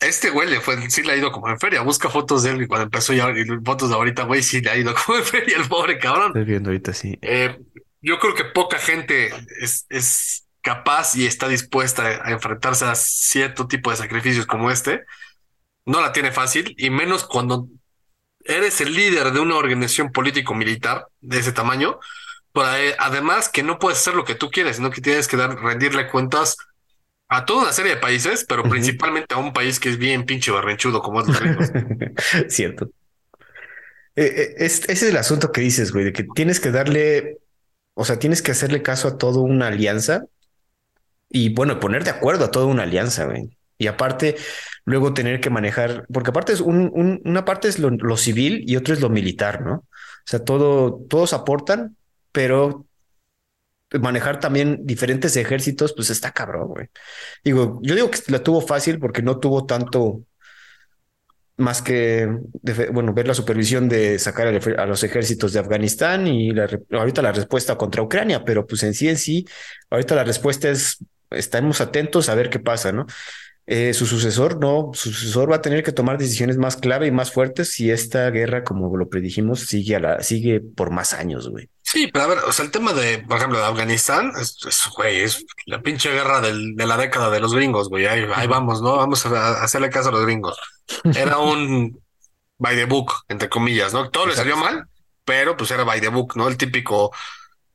Este 0.00 0.30
güey 0.30 0.48
le 0.48 0.60
fue, 0.60 0.90
sí 0.90 1.02
le 1.02 1.12
ha 1.12 1.16
ido 1.16 1.32
como 1.32 1.48
en 1.48 1.58
feria. 1.58 1.82
Busca 1.82 2.08
fotos 2.08 2.42
de 2.42 2.50
él 2.50 2.62
y 2.62 2.66
cuando 2.66 2.84
empezó 2.84 3.12
ya, 3.12 3.30
y 3.30 3.44
fotos 3.64 3.88
de 3.88 3.94
ahorita, 3.94 4.24
güey, 4.24 4.42
sí 4.42 4.60
le 4.60 4.70
ha 4.70 4.76
ido 4.76 4.94
como 5.06 5.18
en 5.18 5.24
feria 5.24 5.56
el 5.56 5.68
pobre 5.68 5.98
cabrón. 5.98 6.28
Estoy 6.28 6.44
viendo 6.44 6.70
ahorita, 6.70 6.92
sí. 6.92 7.18
Eh, 7.22 7.58
yo 8.02 8.18
creo 8.18 8.34
que 8.34 8.44
poca 8.44 8.78
gente 8.78 9.32
es, 9.60 9.86
es 9.88 10.46
capaz 10.60 11.16
y 11.16 11.26
está 11.26 11.48
dispuesta 11.48 12.22
a 12.24 12.30
enfrentarse 12.30 12.84
a 12.84 12.94
cierto 12.94 13.66
tipo 13.66 13.90
de 13.90 13.96
sacrificios 13.96 14.46
como 14.46 14.70
este. 14.70 15.04
No 15.84 16.00
la 16.00 16.12
tiene 16.12 16.32
fácil 16.32 16.74
y 16.76 16.90
menos 16.90 17.24
cuando 17.24 17.68
eres 18.44 18.80
el 18.80 18.94
líder 18.94 19.32
de 19.32 19.40
una 19.40 19.56
organización 19.56 20.12
político-militar 20.12 21.06
de 21.20 21.38
ese 21.38 21.52
tamaño. 21.52 21.98
Pero 22.52 22.68
además 22.98 23.48
que 23.48 23.62
no 23.62 23.78
puedes 23.78 23.98
hacer 23.98 24.14
lo 24.14 24.24
que 24.24 24.34
tú 24.34 24.50
quieres, 24.50 24.76
sino 24.76 24.90
que 24.90 25.00
tienes 25.00 25.28
que 25.28 25.36
dar, 25.36 25.56
rendirle 25.56 26.08
cuentas 26.08 26.56
a 27.28 27.44
toda 27.44 27.62
una 27.62 27.72
serie 27.72 27.94
de 27.94 28.00
países, 28.00 28.44
pero 28.48 28.62
principalmente 28.62 29.34
a 29.34 29.38
un 29.38 29.52
país 29.52 29.80
que 29.80 29.88
es 29.88 29.98
bien 29.98 30.24
pinche 30.24 30.50
barrenchudo 30.50 31.02
como 31.02 31.20
es 31.20 31.26
Cierto. 32.48 32.90
Eh, 34.14 34.24
eh, 34.24 34.54
ese 34.58 34.92
es 34.92 35.02
el 35.02 35.16
asunto 35.16 35.52
que 35.52 35.60
dices, 35.60 35.92
güey, 35.92 36.04
de 36.04 36.12
que 36.12 36.24
tienes 36.34 36.60
que 36.60 36.70
darle, 36.70 37.38
o 37.94 38.04
sea, 38.04 38.18
tienes 38.18 38.42
que 38.42 38.52
hacerle 38.52 38.82
caso 38.82 39.08
a 39.08 39.18
toda 39.18 39.40
una 39.40 39.66
alianza 39.66 40.24
y 41.28 41.52
bueno, 41.52 41.80
poner 41.80 42.04
de 42.04 42.10
acuerdo 42.10 42.44
a 42.44 42.50
toda 42.50 42.66
una 42.66 42.84
alianza, 42.84 43.26
güey. 43.26 43.56
Y 43.78 43.88
aparte, 43.88 44.36
luego 44.84 45.12
tener 45.12 45.40
que 45.40 45.50
manejar, 45.50 46.06
porque 46.12 46.30
aparte 46.30 46.52
es 46.52 46.60
un, 46.60 47.20
una 47.24 47.44
parte 47.44 47.68
es 47.68 47.78
lo, 47.78 47.90
lo, 47.90 48.16
civil 48.16 48.64
y 48.66 48.76
otra 48.76 48.94
es 48.94 49.00
lo 49.00 49.10
militar, 49.10 49.60
¿no? 49.62 49.74
O 49.74 49.84
sea, 50.24 50.44
todo, 50.44 51.04
todos 51.10 51.34
aportan, 51.34 51.96
pero 52.32 52.85
manejar 53.92 54.40
también 54.40 54.80
diferentes 54.84 55.36
ejércitos, 55.36 55.92
pues 55.94 56.10
está 56.10 56.32
cabrón, 56.32 56.68
güey. 56.68 56.86
Digo, 57.44 57.80
yo 57.82 57.94
digo 57.94 58.10
que 58.10 58.20
la 58.28 58.42
tuvo 58.42 58.60
fácil 58.60 58.98
porque 58.98 59.22
no 59.22 59.38
tuvo 59.38 59.66
tanto 59.66 60.22
más 61.58 61.80
que, 61.80 62.28
bueno, 62.92 63.14
ver 63.14 63.26
la 63.26 63.34
supervisión 63.34 63.88
de 63.88 64.18
sacar 64.18 64.48
a 64.48 64.86
los 64.86 65.02
ejércitos 65.04 65.52
de 65.52 65.60
Afganistán 65.60 66.26
y 66.26 66.52
ahorita 66.90 67.22
la 67.22 67.32
respuesta 67.32 67.76
contra 67.76 68.02
Ucrania, 68.02 68.44
pero 68.44 68.66
pues 68.66 68.82
en 68.82 68.92
sí, 68.92 69.08
en 69.08 69.16
sí, 69.16 69.46
ahorita 69.88 70.14
la 70.14 70.24
respuesta 70.24 70.68
es, 70.68 70.98
estamos 71.30 71.80
atentos 71.80 72.28
a 72.28 72.34
ver 72.34 72.50
qué 72.50 72.58
pasa, 72.58 72.92
¿no? 72.92 73.06
Eh, 73.66 73.94
su 73.94 74.06
sucesor, 74.06 74.60
no, 74.60 74.90
su 74.94 75.10
sucesor 75.10 75.50
va 75.50 75.56
a 75.56 75.62
tener 75.62 75.82
que 75.82 75.92
tomar 75.92 76.18
decisiones 76.18 76.56
más 76.56 76.76
clave 76.76 77.06
y 77.06 77.10
más 77.10 77.32
fuertes 77.32 77.72
si 77.72 77.90
esta 77.90 78.30
guerra, 78.30 78.62
como 78.62 78.94
lo 78.96 79.08
predijimos, 79.08 79.60
sigue, 79.60 79.96
a 79.96 80.00
la, 80.00 80.22
sigue 80.22 80.60
por 80.60 80.90
más 80.90 81.14
años, 81.14 81.48
güey. 81.48 81.68
Sí, 81.88 82.08
pero 82.08 82.24
a 82.24 82.28
ver, 82.28 82.38
o 82.38 82.52
sea, 82.52 82.64
el 82.64 82.72
tema 82.72 82.92
de, 82.92 83.18
por 83.18 83.36
ejemplo, 83.36 83.58
de 83.58 83.64
Afganistán, 83.64 84.32
es, 84.40 84.58
güey, 84.96 85.20
es 85.20 85.46
la 85.66 85.80
pinche 85.80 86.10
guerra 86.10 86.40
del, 86.40 86.74
de 86.74 86.84
la 86.84 86.96
década 86.96 87.30
de 87.30 87.38
los 87.38 87.54
gringos, 87.54 87.88
güey. 87.88 88.06
Ahí, 88.06 88.26
ahí 88.34 88.48
vamos, 88.48 88.82
¿no? 88.82 88.96
Vamos 88.96 89.24
a 89.24 89.62
hacerle 89.62 89.88
caso 89.88 90.08
a 90.08 90.12
los 90.12 90.22
gringos. 90.22 90.58
Era 91.14 91.38
un 91.38 92.02
by 92.58 92.74
the 92.74 92.86
book, 92.86 93.12
entre 93.28 93.48
comillas, 93.48 93.92
¿no? 93.92 94.10
Todo 94.10 94.26
le 94.26 94.34
salió 94.34 94.56
mal, 94.56 94.88
pero 95.24 95.56
pues 95.56 95.70
era 95.70 95.84
by 95.84 96.00
the 96.00 96.08
book, 96.08 96.36
¿no? 96.36 96.48
El 96.48 96.56
típico 96.56 97.12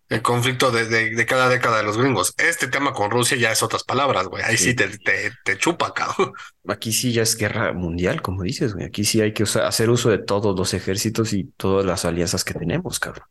el 0.09 0.21
conflicto 0.21 0.71
de, 0.71 0.87
de, 0.89 1.25
cada 1.25 1.47
década 1.47 1.77
de 1.77 1.83
los 1.83 1.97
gringos. 1.97 2.33
Este 2.37 2.67
tema 2.67 2.91
con 2.91 3.11
Rusia 3.11 3.37
ya 3.37 3.49
es 3.49 3.63
otras 3.63 3.85
palabras, 3.85 4.27
güey. 4.27 4.43
Ahí 4.43 4.57
sí, 4.57 4.73
te, 4.73 4.89
te, 4.89 5.31
te, 5.45 5.57
chupa, 5.57 5.93
cabrón. 5.93 6.33
Aquí 6.67 6.91
sí 6.91 7.13
ya 7.13 7.21
es 7.21 7.37
guerra 7.37 7.71
mundial, 7.71 8.21
como 8.21 8.43
dices, 8.43 8.73
güey. 8.73 8.85
Aquí 8.85 9.05
sí 9.05 9.21
hay 9.21 9.33
que 9.33 9.43
hacer 9.43 9.89
uso 9.89 10.09
de 10.09 10.17
todos 10.17 10.59
los 10.59 10.73
ejércitos 10.73 11.31
y 11.31 11.45
todas 11.55 11.85
las 11.85 12.03
alianzas 12.03 12.43
que 12.43 12.53
tenemos, 12.53 12.99
cabrón. 12.99 13.23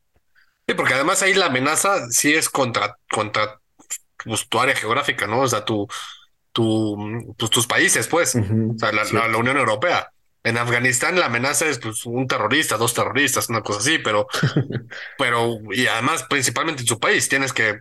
Sí, 0.71 0.75
porque 0.75 0.95
además 0.95 1.21
ahí 1.21 1.35
la 1.35 1.47
amenaza 1.47 2.09
sí 2.11 2.33
es 2.33 2.49
contra, 2.49 2.97
contra 3.11 3.59
pues, 4.25 4.49
tu 4.49 4.61
área 4.61 4.77
geográfica, 4.77 5.27
¿no? 5.27 5.41
O 5.41 5.49
sea, 5.49 5.65
tu, 5.65 5.89
tu, 6.53 7.35
pues, 7.37 7.51
tus 7.51 7.67
países, 7.67 8.07
pues. 8.07 8.37
O 8.37 8.79
sea, 8.79 8.93
la 8.93 9.37
Unión 9.37 9.57
Europea. 9.57 10.13
En 10.45 10.59
Afganistán 10.59 11.19
la 11.19 11.27
amenaza 11.27 11.67
es 11.67 11.81
pues, 11.81 12.07
un 12.07 12.29
terrorista, 12.29 12.77
dos 12.77 12.95
terroristas, 12.95 13.49
una 13.49 13.63
cosa 13.63 13.81
así, 13.81 13.99
pero, 13.99 14.29
pero, 15.19 15.59
y 15.73 15.89
además, 15.89 16.23
principalmente 16.31 16.83
en 16.83 16.87
su 16.89 17.01
país, 17.01 17.29
tienes 17.29 17.53
que 17.53 17.71
eh, 17.71 17.79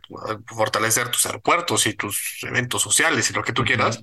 fortalecer 0.47 1.09
tus 1.09 1.27
aeropuertos 1.27 1.85
y 1.85 1.93
tus 1.93 2.39
eventos 2.41 2.81
sociales 2.81 3.29
y 3.29 3.33
lo 3.33 3.43
que 3.43 3.53
tú 3.53 3.63
quieras, 3.63 4.01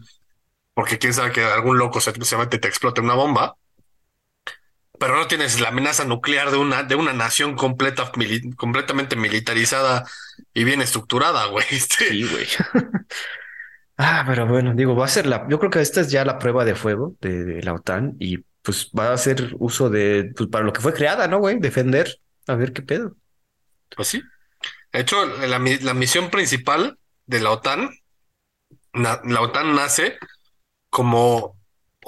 porque 0.75 0.99
quién 0.99 1.13
sabe 1.13 1.33
que 1.33 1.43
algún 1.43 1.77
loco 1.77 2.01
se, 2.01 2.13
se 2.25 2.37
mete 2.37 2.59
y 2.59 2.61
te 2.61 2.69
explote 2.69 3.01
una 3.01 3.15
bomba, 3.15 3.57
pero 4.99 5.17
no 5.17 5.27
tienes 5.27 5.61
la 5.61 5.69
amenaza 5.69 6.05
nuclear 6.05 6.51
de 6.51 6.57
una, 6.57 6.83
de 6.83 6.95
una 6.95 7.13
nación 7.13 7.57
completa, 7.57 8.11
completamente 8.57 9.17
militarizada 9.17 10.05
y 10.55 10.65
bien 10.65 10.81
estructurada, 10.83 11.47
güey. 11.47 11.67
Sí, 11.71 12.29
güey. 12.29 12.47
Ah, 13.99 14.25
pero 14.27 14.47
bueno, 14.47 14.75
digo, 14.75 14.95
va 14.95 15.07
a 15.07 15.09
ser 15.09 15.27
la, 15.27 15.47
yo 15.49 15.59
creo 15.59 15.71
que 15.71 15.81
esta 15.81 16.03
es 16.03 16.11
ya 16.11 16.25
la 16.25 16.39
prueba 16.39 16.65
de 16.65 16.75
fuego 16.75 17.17
de, 17.21 17.63
la 17.63 17.73
OTAN 17.73 18.15
y 18.19 18.39
pues 18.61 18.91
va 18.97 19.09
a 19.09 19.15
hacer 19.15 19.55
uso 19.59 19.89
de, 19.89 20.33
pues 20.37 20.51
para 20.51 20.65
lo 20.65 20.73
que 20.73 20.83
fue 20.83 20.93
creada, 20.93 21.29
¿no, 21.29 21.39
güey? 21.39 21.59
Defender, 21.59 22.21
a 22.47 22.55
ver 22.57 22.73
qué 22.73 22.83
pedo. 22.83 23.17
Pues 23.97 24.09
sí. 24.09 24.23
De 24.93 25.01
hecho, 25.01 25.25
la, 25.25 25.59
la 25.59 25.95
misión 25.95 26.31
principal 26.31 26.99
de 27.25 27.41
la 27.41 27.53
OTAN, 27.53 27.91
la 28.93 29.41
OTAN 29.41 29.75
nace 29.75 30.19
como 30.91 31.57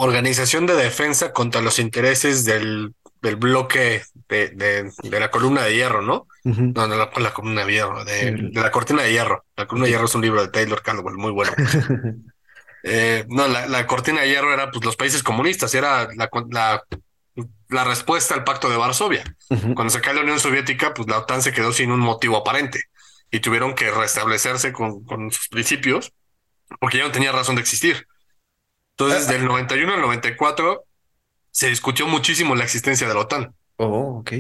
organización 0.00 0.66
de 0.66 0.74
defensa 0.74 1.32
contra 1.32 1.60
los 1.60 1.78
intereses 1.78 2.44
del 2.44 2.94
del 3.20 3.36
bloque 3.36 4.02
de, 4.28 4.50
de, 4.50 5.20
la 5.20 5.30
columna 5.30 5.62
de 5.62 5.74
hierro, 5.74 6.02
¿no? 6.02 6.26
No, 6.44 6.86
no 6.86 6.96
la, 6.96 7.10
la, 7.16 7.32
columna 7.32 7.64
de 7.64 7.72
hierro, 7.72 8.04
de, 8.04 8.50
la 8.52 8.70
cortina 8.70 9.02
de 9.02 9.12
hierro. 9.12 9.44
La 9.56 9.66
columna 9.66 9.86
de 9.86 9.92
hierro 9.92 10.06
es 10.06 10.14
un 10.14 10.22
libro 10.22 10.40
de 10.42 10.48
Taylor 10.48 10.82
Caldwell, 10.82 11.16
muy 11.16 11.32
bueno. 11.32 11.52
eh, 12.84 13.24
no, 13.28 13.48
la, 13.48 13.66
la, 13.66 13.86
cortina 13.86 14.20
de 14.20 14.28
hierro 14.28 14.52
era 14.52 14.70
pues 14.70 14.84
los 14.84 14.96
países 14.96 15.22
comunistas, 15.22 15.74
era 15.74 16.08
la, 16.14 16.30
la, 16.50 16.82
la 17.68 17.84
respuesta 17.84 18.34
al 18.34 18.44
pacto 18.44 18.70
de 18.70 18.76
Varsovia. 18.76 19.24
Cuando 19.74 19.90
se 19.90 20.00
cae 20.00 20.14
la 20.14 20.22
Unión 20.22 20.38
Soviética, 20.38 20.94
pues 20.94 21.08
la 21.08 21.18
OTAN 21.18 21.42
se 21.42 21.52
quedó 21.52 21.72
sin 21.72 21.90
un 21.90 22.00
motivo 22.00 22.36
aparente. 22.36 22.80
y 23.30 23.40
tuvieron 23.40 23.74
que 23.74 23.90
restablecerse 23.90 24.72
con, 24.72 25.04
con 25.04 25.30
sus 25.32 25.48
principios 25.48 26.12
porque 26.80 26.98
ya 26.98 27.04
no 27.04 27.12
tenía 27.12 27.32
razón 27.32 27.56
de 27.56 27.62
existir. 27.62 28.06
Entonces, 28.98 29.28
del 29.28 29.44
91 29.44 29.94
al 29.94 30.00
94 30.00 30.84
se 31.52 31.68
discutió 31.68 32.08
muchísimo 32.08 32.56
la 32.56 32.64
existencia 32.64 33.06
de 33.06 33.14
la 33.14 33.20
OTAN. 33.20 33.54
Oh, 33.76 34.18
ok. 34.18 34.32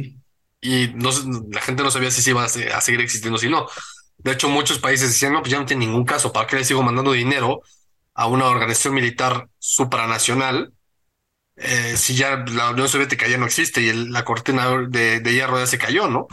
Y 0.60 0.88
no, 0.96 1.10
la 1.52 1.60
gente 1.60 1.84
no 1.84 1.92
sabía 1.92 2.10
si 2.10 2.22
se 2.22 2.30
iba 2.30 2.42
a, 2.42 2.48
seguir 2.48 3.00
existiendo 3.00 3.36
o 3.36 3.38
si 3.38 3.48
no. 3.48 3.68
De 4.16 4.32
hecho, 4.32 4.48
muchos 4.48 4.80
países 4.80 5.10
decían, 5.10 5.32
no, 5.32 5.42
pues 5.42 5.52
ya 5.52 5.60
no 5.60 5.66
tiene 5.66 5.86
ningún 5.86 6.04
caso, 6.04 6.32
¿para 6.32 6.48
qué 6.48 6.56
le 6.56 6.64
sigo 6.64 6.82
mandando 6.82 7.12
dinero 7.12 7.62
a 8.14 8.26
una 8.26 8.46
organización 8.46 8.94
militar 8.94 9.48
supranacional 9.60 10.72
eh, 11.54 11.96
si 11.96 12.16
ya 12.16 12.44
la 12.48 12.70
Unión 12.70 12.88
Soviética 12.88 13.28
ya 13.28 13.38
no 13.38 13.46
existe 13.46 13.80
y 13.80 13.92
la 13.92 14.24
cortina 14.24 14.68
de, 14.88 15.20
de, 15.20 15.32
hierro 15.32 15.58
ya 15.58 15.66
se 15.66 15.78
cayó, 15.78 16.08
¿no? 16.08 16.26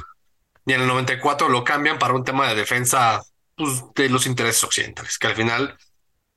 Y 0.66 0.74
en 0.74 0.82
el 0.82 0.88
94 0.88 1.50
lo 1.50 1.64
cambian 1.64 2.00
para 2.00 2.14
un 2.14 2.24
tema 2.24 2.48
de 2.48 2.56
defensa 2.56 3.22
pues, 3.56 3.84
de 3.96 4.10
los 4.10 4.26
intereses 4.26 4.64
occidentales, 4.64 5.18
que 5.18 5.28
al 5.28 5.36
final 5.36 5.78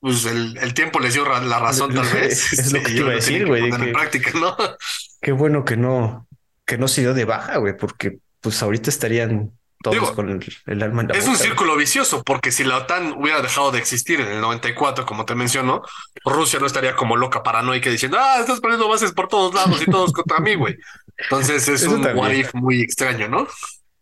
pues 0.01 0.24
el, 0.26 0.74
tiempo 0.74 1.01
les 1.01 1.14
dio 1.14 1.24
la 1.24 1.59
razón 1.59 1.94
tal 1.94 2.07
vez. 2.12 2.53
Es 2.53 2.72
lo 2.72 2.82
que 2.84 2.92
iba 2.92 3.11
a 3.11 3.14
decir, 3.14 3.46
güey. 3.46 3.68
En 3.68 3.92
práctica, 3.92 4.32
¿no? 4.38 4.57
Qué 5.20 5.32
bueno 5.32 5.64
que 5.64 5.76
no, 5.76 6.26
que 6.64 6.78
no 6.78 6.88
se 6.88 7.01
dio 7.01 7.14
de 7.14 7.24
baja, 7.24 7.59
güey, 7.59 7.76
porque 7.76 8.18
pues 8.40 8.62
ahorita 8.62 8.88
estarían 8.88 9.53
todos 9.82 10.12
con 10.12 10.28
el, 10.28 10.44
el, 10.66 10.82
alma 10.82 11.03
en 11.03 11.09
la 11.09 11.14
Es 11.14 11.26
un 11.26 11.36
círculo 11.36 11.76
vicioso, 11.76 12.22
porque 12.24 12.51
si 12.53 12.64
la 12.64 12.78
OTAN 12.78 13.14
hubiera 13.16 13.42
dejado 13.42 13.70
de 13.70 13.78
existir 13.78 14.20
en 14.20 14.28
el 14.28 14.40
94, 14.40 15.07
como 15.07 15.24
te 15.24 15.34
menciono, 15.34 15.82
Rusia 16.24 16.59
no 16.61 16.66
estaría 16.66 16.94
como 16.94 17.16
loca 17.16 17.42
paranoica 17.42 17.90
diciendo, 17.90 18.18
ah, 18.20 18.38
estás 18.40 18.61
poniendo 18.61 18.88
bases 18.88 19.12
por 19.12 19.28
todos 19.28 19.55
lados 19.55 19.82
y 19.82 19.90
todos 19.90 20.12
contra 20.12 20.38
mí, 20.38 20.55
güey. 20.55 20.76
Entonces 21.16 21.66
es 21.68 21.82
un 21.84 22.05
what 22.05 22.32
muy 22.55 22.82
extraño, 22.82 23.28
¿no? 23.28 23.46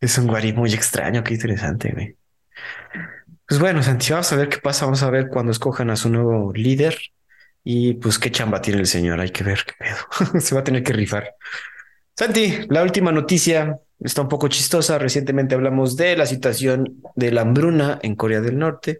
Es 0.00 0.18
un 0.18 0.28
what 0.28 0.44
muy 0.54 0.72
extraño, 0.72 1.24
qué 1.24 1.34
interesante, 1.34 1.92
güey. 1.92 2.16
Pues 3.48 3.60
bueno, 3.60 3.80
Santi, 3.82 4.10
vamos 4.10 4.32
a 4.32 4.36
ver 4.36 4.48
qué 4.48 4.58
pasa. 4.58 4.86
Vamos 4.86 5.02
a 5.02 5.10
ver 5.10 5.28
cuando 5.28 5.52
escojan 5.52 5.90
a 5.90 5.96
su 5.96 6.08
nuevo 6.08 6.52
líder 6.52 6.98
y 7.62 7.94
pues 7.94 8.18
qué 8.18 8.30
chamba 8.30 8.60
tiene 8.60 8.80
el 8.80 8.86
señor. 8.86 9.20
Hay 9.20 9.30
que 9.30 9.44
ver 9.44 9.64
qué 9.64 9.72
pedo. 9.78 10.40
Se 10.40 10.54
va 10.54 10.62
a 10.62 10.64
tener 10.64 10.82
que 10.82 10.92
rifar. 10.92 11.34
Santi, 12.16 12.66
la 12.68 12.82
última 12.82 13.12
noticia 13.12 13.78
está 14.00 14.22
un 14.22 14.28
poco 14.28 14.48
chistosa. 14.48 14.98
Recientemente 14.98 15.54
hablamos 15.54 15.96
de 15.96 16.16
la 16.16 16.26
situación 16.26 17.02
de 17.14 17.30
la 17.30 17.42
hambruna 17.42 18.00
en 18.02 18.16
Corea 18.16 18.40
del 18.40 18.58
Norte 18.58 18.98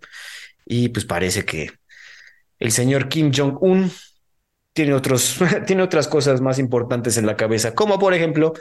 y 0.64 0.90
pues 0.90 1.04
parece 1.04 1.44
que 1.44 1.72
el 2.60 2.70
señor 2.70 3.08
Kim 3.08 3.32
Jong-un 3.34 3.90
tiene, 4.72 4.94
otros, 4.94 5.38
tiene 5.66 5.82
otras 5.82 6.06
cosas 6.06 6.40
más 6.40 6.60
importantes 6.60 7.16
en 7.16 7.26
la 7.26 7.36
cabeza, 7.36 7.74
como 7.74 7.98
por 7.98 8.14
ejemplo 8.14 8.52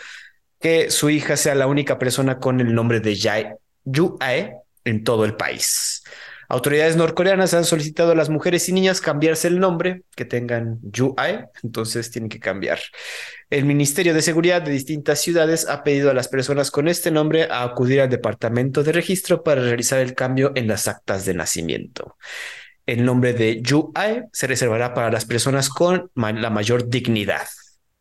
que 0.60 0.90
su 0.90 1.12
hija 1.12 1.38
sea 1.38 1.54
la 1.54 1.68
única 1.68 2.00
persona 2.00 2.40
con 2.40 2.60
el 2.60 2.74
nombre 2.74 3.02
de 3.02 3.16
Jae, 3.16 3.56
Yu 3.84 4.18
Ae 4.20 4.65
en 4.86 5.04
todo 5.04 5.26
el 5.26 5.36
país. 5.36 6.04
Autoridades 6.48 6.96
norcoreanas 6.96 7.54
han 7.56 7.66
solicitado 7.66 8.12
a 8.12 8.16
las 8.16 8.30
mujeres 8.30 8.70
y 8.70 8.74
niñas 8.74 9.02
cambiarse 9.02 9.48
el 9.48 9.60
nombre, 9.60 10.04
que 10.16 10.26
tengan 10.26 10.80
Yu-ae, 10.84 11.48
entonces 11.64 12.12
tienen 12.12 12.30
que 12.30 12.40
cambiar. 12.40 12.80
El 13.50 13.66
Ministerio 13.66 14.14
de 14.14 14.22
Seguridad 14.22 14.62
de 14.62 14.72
distintas 14.72 15.22
ciudades 15.22 15.68
ha 15.68 15.84
pedido 15.84 16.12
a 16.12 16.14
las 16.14 16.28
personas 16.28 16.70
con 16.70 16.88
este 16.88 17.10
nombre 17.10 17.46
a 17.50 17.64
acudir 17.64 18.00
al 18.02 18.10
departamento 18.10 18.84
de 18.84 18.92
registro 18.92 19.44
para 19.44 19.62
realizar 19.62 20.00
el 20.00 20.14
cambio 20.14 20.52
en 20.56 20.68
las 20.68 20.88
actas 20.88 21.26
de 21.26 21.34
nacimiento. 21.34 22.16
El 22.86 23.04
nombre 23.04 23.34
de 23.34 23.62
Yu-ae 23.64 24.26
se 24.32 24.46
reservará 24.46 24.94
para 24.94 25.10
las 25.10 25.26
personas 25.26 25.70
con 25.70 26.12
la 26.14 26.50
mayor 26.52 26.88
dignidad. 26.88 27.48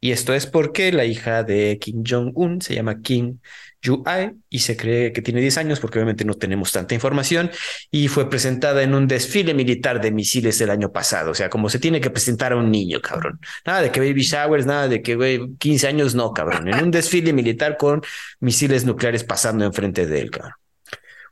Y 0.01 0.13
esto 0.13 0.35
es 0.35 0.47
porque 0.47 0.93
la 0.93 1.07
hija 1.07 1.45
de 1.45 1.79
Kim 1.81 2.03
Jong-un 2.07 2.61
se 2.61 2.75
llama 2.75 3.01
Kim 3.01 3.39
Yu-ae 3.85 4.35
y 4.49 4.61
se 4.61 4.77
cree 4.77 5.13
que 5.13 5.21
tiene 5.21 5.43
10 5.43 5.59
años 5.59 5.79
porque 5.79 5.99
obviamente 5.99 6.25
no 6.25 6.35
tenemos 6.35 6.73
tanta 6.73 6.95
información 6.95 7.51
y 7.91 8.09
fue 8.09 8.31
presentada 8.31 8.83
en 8.83 8.95
un 8.95 9.07
desfile 9.07 9.53
militar 9.53 10.01
de 10.01 10.11
misiles 10.11 10.59
el 10.63 10.71
año 10.71 10.91
pasado. 10.91 11.33
O 11.33 11.35
sea, 11.35 11.51
como 11.51 11.69
se 11.69 11.79
tiene 11.79 12.01
que 12.01 12.11
presentar 12.11 12.53
a 12.53 12.57
un 12.57 12.71
niño, 12.71 13.01
cabrón. 13.01 13.39
Nada 13.67 13.83
de 13.83 13.93
que 13.93 14.01
baby 14.01 14.23
showers, 14.23 14.65
nada 14.65 14.89
de 14.89 15.03
que 15.03 15.15
güey, 15.17 15.55
15 15.59 15.87
años, 15.87 16.15
no, 16.15 16.33
cabrón. 16.33 16.67
En 16.69 16.83
un 16.83 16.91
desfile 16.91 17.33
militar 17.35 17.77
con 17.77 18.01
misiles 18.41 18.87
nucleares 18.87 19.23
pasando 19.23 19.65
enfrente 19.65 20.07
de 20.07 20.21
él, 20.21 20.31
cabrón. 20.31 20.55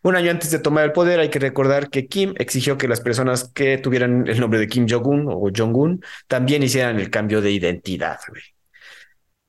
Un 0.03 0.17
año 0.17 0.31
antes 0.33 0.51
de 0.51 0.59
tomar 0.59 0.85
el 0.85 0.93
poder, 0.93 1.21
hay 1.21 1.31
que 1.31 1.39
recordar 1.39 1.89
que 1.89 2.09
Kim 2.09 2.35
exigió 2.37 2.77
que 2.77 2.89
las 2.89 3.01
personas 3.01 3.51
que 3.55 3.79
tuvieran 3.79 4.27
el 4.27 4.41
nombre 4.41 4.59
de 4.59 4.67
Kim 4.67 4.87
Jong-un 4.89 5.29
o 5.29 5.49
Jong-un 5.57 6.05
también 6.27 6.63
hicieran 6.63 6.99
el 6.99 7.09
cambio 7.09 7.41
de 7.41 7.53
identidad. 7.53 8.19
Güey. 8.29 8.43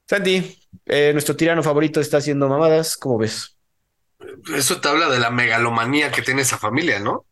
Sandy, 0.07 0.62
eh, 0.85 1.11
nuestro 1.13 1.35
tirano 1.35 1.63
favorito 1.63 1.99
está 1.99 2.17
haciendo 2.17 2.47
mamadas, 2.47 2.97
¿cómo 2.97 3.17
ves? 3.17 3.57
Eso 4.53 4.81
te 4.81 4.87
habla 4.87 5.09
de 5.09 5.19
la 5.19 5.29
megalomanía 5.29 6.11
que 6.11 6.21
tiene 6.21 6.41
esa 6.41 6.57
familia, 6.57 6.99
¿no? 6.99 7.25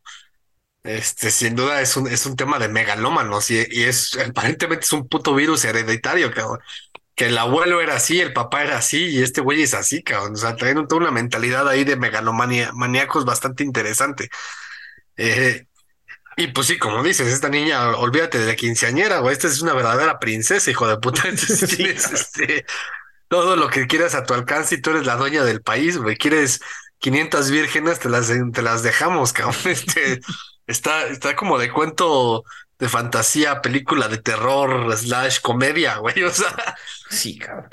Este, 0.84 1.30
sin 1.30 1.56
duda 1.56 1.82
es 1.82 1.96
un, 1.96 2.08
es 2.08 2.26
un 2.26 2.36
tema 2.36 2.58
de 2.58 2.68
megalómanos 2.68 3.52
y, 3.52 3.66
y 3.70 3.84
es 3.84 4.18
aparentemente 4.18 4.86
es 4.86 4.94
un 4.94 5.08
puto 5.08 5.36
virus 5.36 5.64
hereditario, 5.66 6.32
cabrón. 6.34 6.60
Que 7.16 7.28
el 7.28 7.38
abuelo 7.38 7.82
era 7.82 7.96
así, 7.96 8.20
el 8.20 8.34
papá 8.34 8.64
era 8.64 8.78
así 8.78 9.06
y 9.10 9.22
este 9.22 9.42
güey 9.42 9.62
es 9.62 9.74
así, 9.74 10.02
cabrón. 10.04 10.34
O 10.34 10.38
sea, 10.38 10.56
traen 10.56 10.88
toda 10.88 11.02
una 11.02 11.12
mentalidad 11.12 11.68
ahí 11.68 11.84
de 11.84 11.98
megalomanía, 11.98 12.72
maníacos 12.74 13.26
bastante 13.26 13.64
interesante. 13.64 14.30
Eh, 15.18 15.68
y 16.38 16.48
pues 16.48 16.68
sí, 16.68 16.78
como 16.80 17.04
dices, 17.04 17.28
esta 17.28 17.50
niña, 17.50 17.96
olvídate 17.98 18.40
de 18.40 18.48
la 18.48 18.56
quinceañera, 18.56 19.20
güey. 19.20 19.34
Esta 19.34 19.48
es 19.48 19.62
una 19.62 19.74
verdadera 19.74 20.18
princesa, 20.20 20.72
hijo 20.72 20.88
de 20.88 20.98
puta. 20.98 21.24
este, 21.30 22.66
todo 23.32 23.56
lo 23.56 23.70
que 23.70 23.88
quieras 23.88 24.14
a 24.14 24.26
tu 24.26 24.34
alcance 24.34 24.76
y 24.76 24.82
tú 24.82 24.90
eres 24.90 25.06
la 25.06 25.16
dueña 25.16 25.46
del 25.46 25.62
país, 25.62 25.98
güey. 25.98 26.18
Quieres 26.18 26.60
500 27.00 27.50
vírgenes, 27.50 27.98
te 27.98 28.10
las, 28.10 28.30
te 28.52 28.62
las 28.62 28.84
dejamos, 28.84 29.32
cabrón. 29.34 29.56
Este, 29.64 30.20
está, 30.68 31.08
está 31.08 31.34
como 31.34 31.58
de 31.58 31.72
cuento 31.72 32.44
de 32.78 32.90
fantasía, 32.90 33.62
película 33.62 34.10
de 34.10 34.18
terror, 34.18 34.94
slash 34.98 35.40
comedia, 35.40 35.96
güey. 36.00 36.24
O 36.24 36.30
sea. 36.30 36.54
Sí, 37.10 37.38
cabrón. 37.38 37.70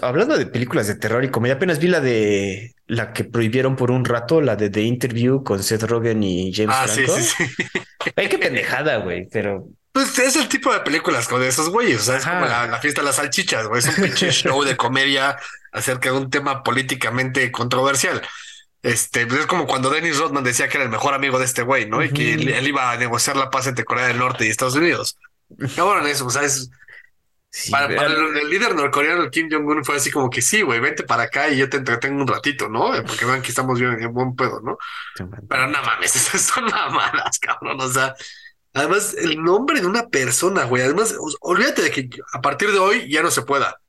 Hablando 0.00 0.38
de 0.38 0.46
películas 0.46 0.86
de 0.86 0.94
terror 0.94 1.24
y 1.24 1.30
comedia, 1.32 1.56
apenas 1.56 1.80
vi 1.80 1.88
la 1.88 2.00
de 2.00 2.76
la 2.86 3.12
que 3.12 3.24
prohibieron 3.24 3.74
por 3.74 3.90
un 3.90 4.04
rato, 4.04 4.40
la 4.40 4.54
de 4.54 4.70
The 4.70 4.82
Interview 4.82 5.42
con 5.42 5.60
Seth 5.60 5.82
Rogen 5.82 6.22
y 6.22 6.54
James 6.54 6.76
ah, 6.78 6.86
Franco. 6.86 7.16
Sí, 7.16 7.22
sí, 7.24 7.46
sí. 7.48 7.80
Ay, 8.14 8.28
qué 8.28 8.38
pendejada, 8.38 8.98
güey, 8.98 9.28
pero. 9.28 9.66
Pues 9.92 10.18
es 10.18 10.36
el 10.36 10.48
tipo 10.48 10.72
de 10.72 10.80
películas 10.80 11.28
con 11.28 11.42
esos 11.42 11.68
güeyes, 11.68 12.00
o 12.00 12.04
sea, 12.04 12.16
es 12.16 12.24
como 12.24 12.46
la, 12.46 12.78
fiesta 12.78 13.02
de 13.02 13.06
las 13.06 13.16
salchichas, 13.16 13.68
güey, 13.68 13.80
es 13.80 13.86
un 13.86 14.02
pinche 14.02 14.30
show 14.32 14.64
de 14.64 14.76
comedia 14.76 15.38
acerca 15.70 16.10
de 16.10 16.16
un 16.16 16.30
tema 16.30 16.62
políticamente 16.62 17.52
controversial. 17.52 18.22
Este, 18.82 19.26
pues 19.26 19.40
es 19.40 19.46
como 19.46 19.66
cuando 19.66 19.90
Dennis 19.90 20.18
Rodman 20.18 20.42
decía 20.42 20.68
que 20.68 20.78
era 20.78 20.84
el 20.84 20.90
mejor 20.90 21.14
amigo 21.14 21.38
de 21.38 21.44
este 21.44 21.62
güey, 21.62 21.88
¿no? 21.88 22.02
Y 22.02 22.10
que 22.10 22.34
él, 22.34 22.66
iba 22.66 22.90
a 22.90 22.96
negociar 22.96 23.36
la 23.36 23.50
paz 23.50 23.66
entre 23.66 23.84
Corea 23.84 24.06
del 24.06 24.18
Norte 24.18 24.46
y 24.46 24.48
Estados 24.48 24.74
Unidos. 24.74 25.18
Cabrón, 25.76 26.06
eso, 26.06 26.26
o 26.26 26.30
sea, 26.30 26.42
es, 26.42 26.70
para, 27.70 28.06
el, 28.06 28.48
líder 28.48 28.74
norcoreano, 28.74 29.30
Kim 29.30 29.48
Jong-un, 29.50 29.84
fue 29.84 29.96
así 29.96 30.10
como 30.10 30.30
que 30.30 30.40
sí, 30.40 30.62
güey, 30.62 30.80
vente 30.80 31.02
para 31.02 31.24
acá 31.24 31.50
y 31.50 31.58
yo 31.58 31.68
te 31.68 31.76
entretengo 31.76 32.22
un 32.22 32.26
ratito, 32.26 32.68
¿no? 32.70 32.92
Porque 33.06 33.26
vean 33.26 33.42
que 33.42 33.50
estamos 33.50 33.78
bien 33.78 34.02
en 34.02 34.12
buen 34.12 34.34
pedo, 34.34 34.62
¿no? 34.62 34.78
Pero 35.48 35.66
no 35.68 35.82
mames, 35.82 36.16
esas 36.16 36.40
son 36.40 36.64
mamadas, 36.64 37.38
cabrón. 37.38 37.78
O 37.78 37.88
sea, 37.90 38.14
además, 38.74 39.14
el 39.14 39.42
nombre 39.42 39.80
de 39.80 39.86
una 39.86 40.08
persona, 40.08 40.64
güey. 40.64 40.82
Además, 40.82 41.14
olvídate 41.40 41.82
de 41.82 41.90
que 41.90 42.08
a 42.32 42.40
partir 42.40 42.70
de 42.72 42.78
hoy 42.78 43.10
ya 43.10 43.22
no 43.22 43.30
se 43.30 43.42
pueda. 43.42 43.80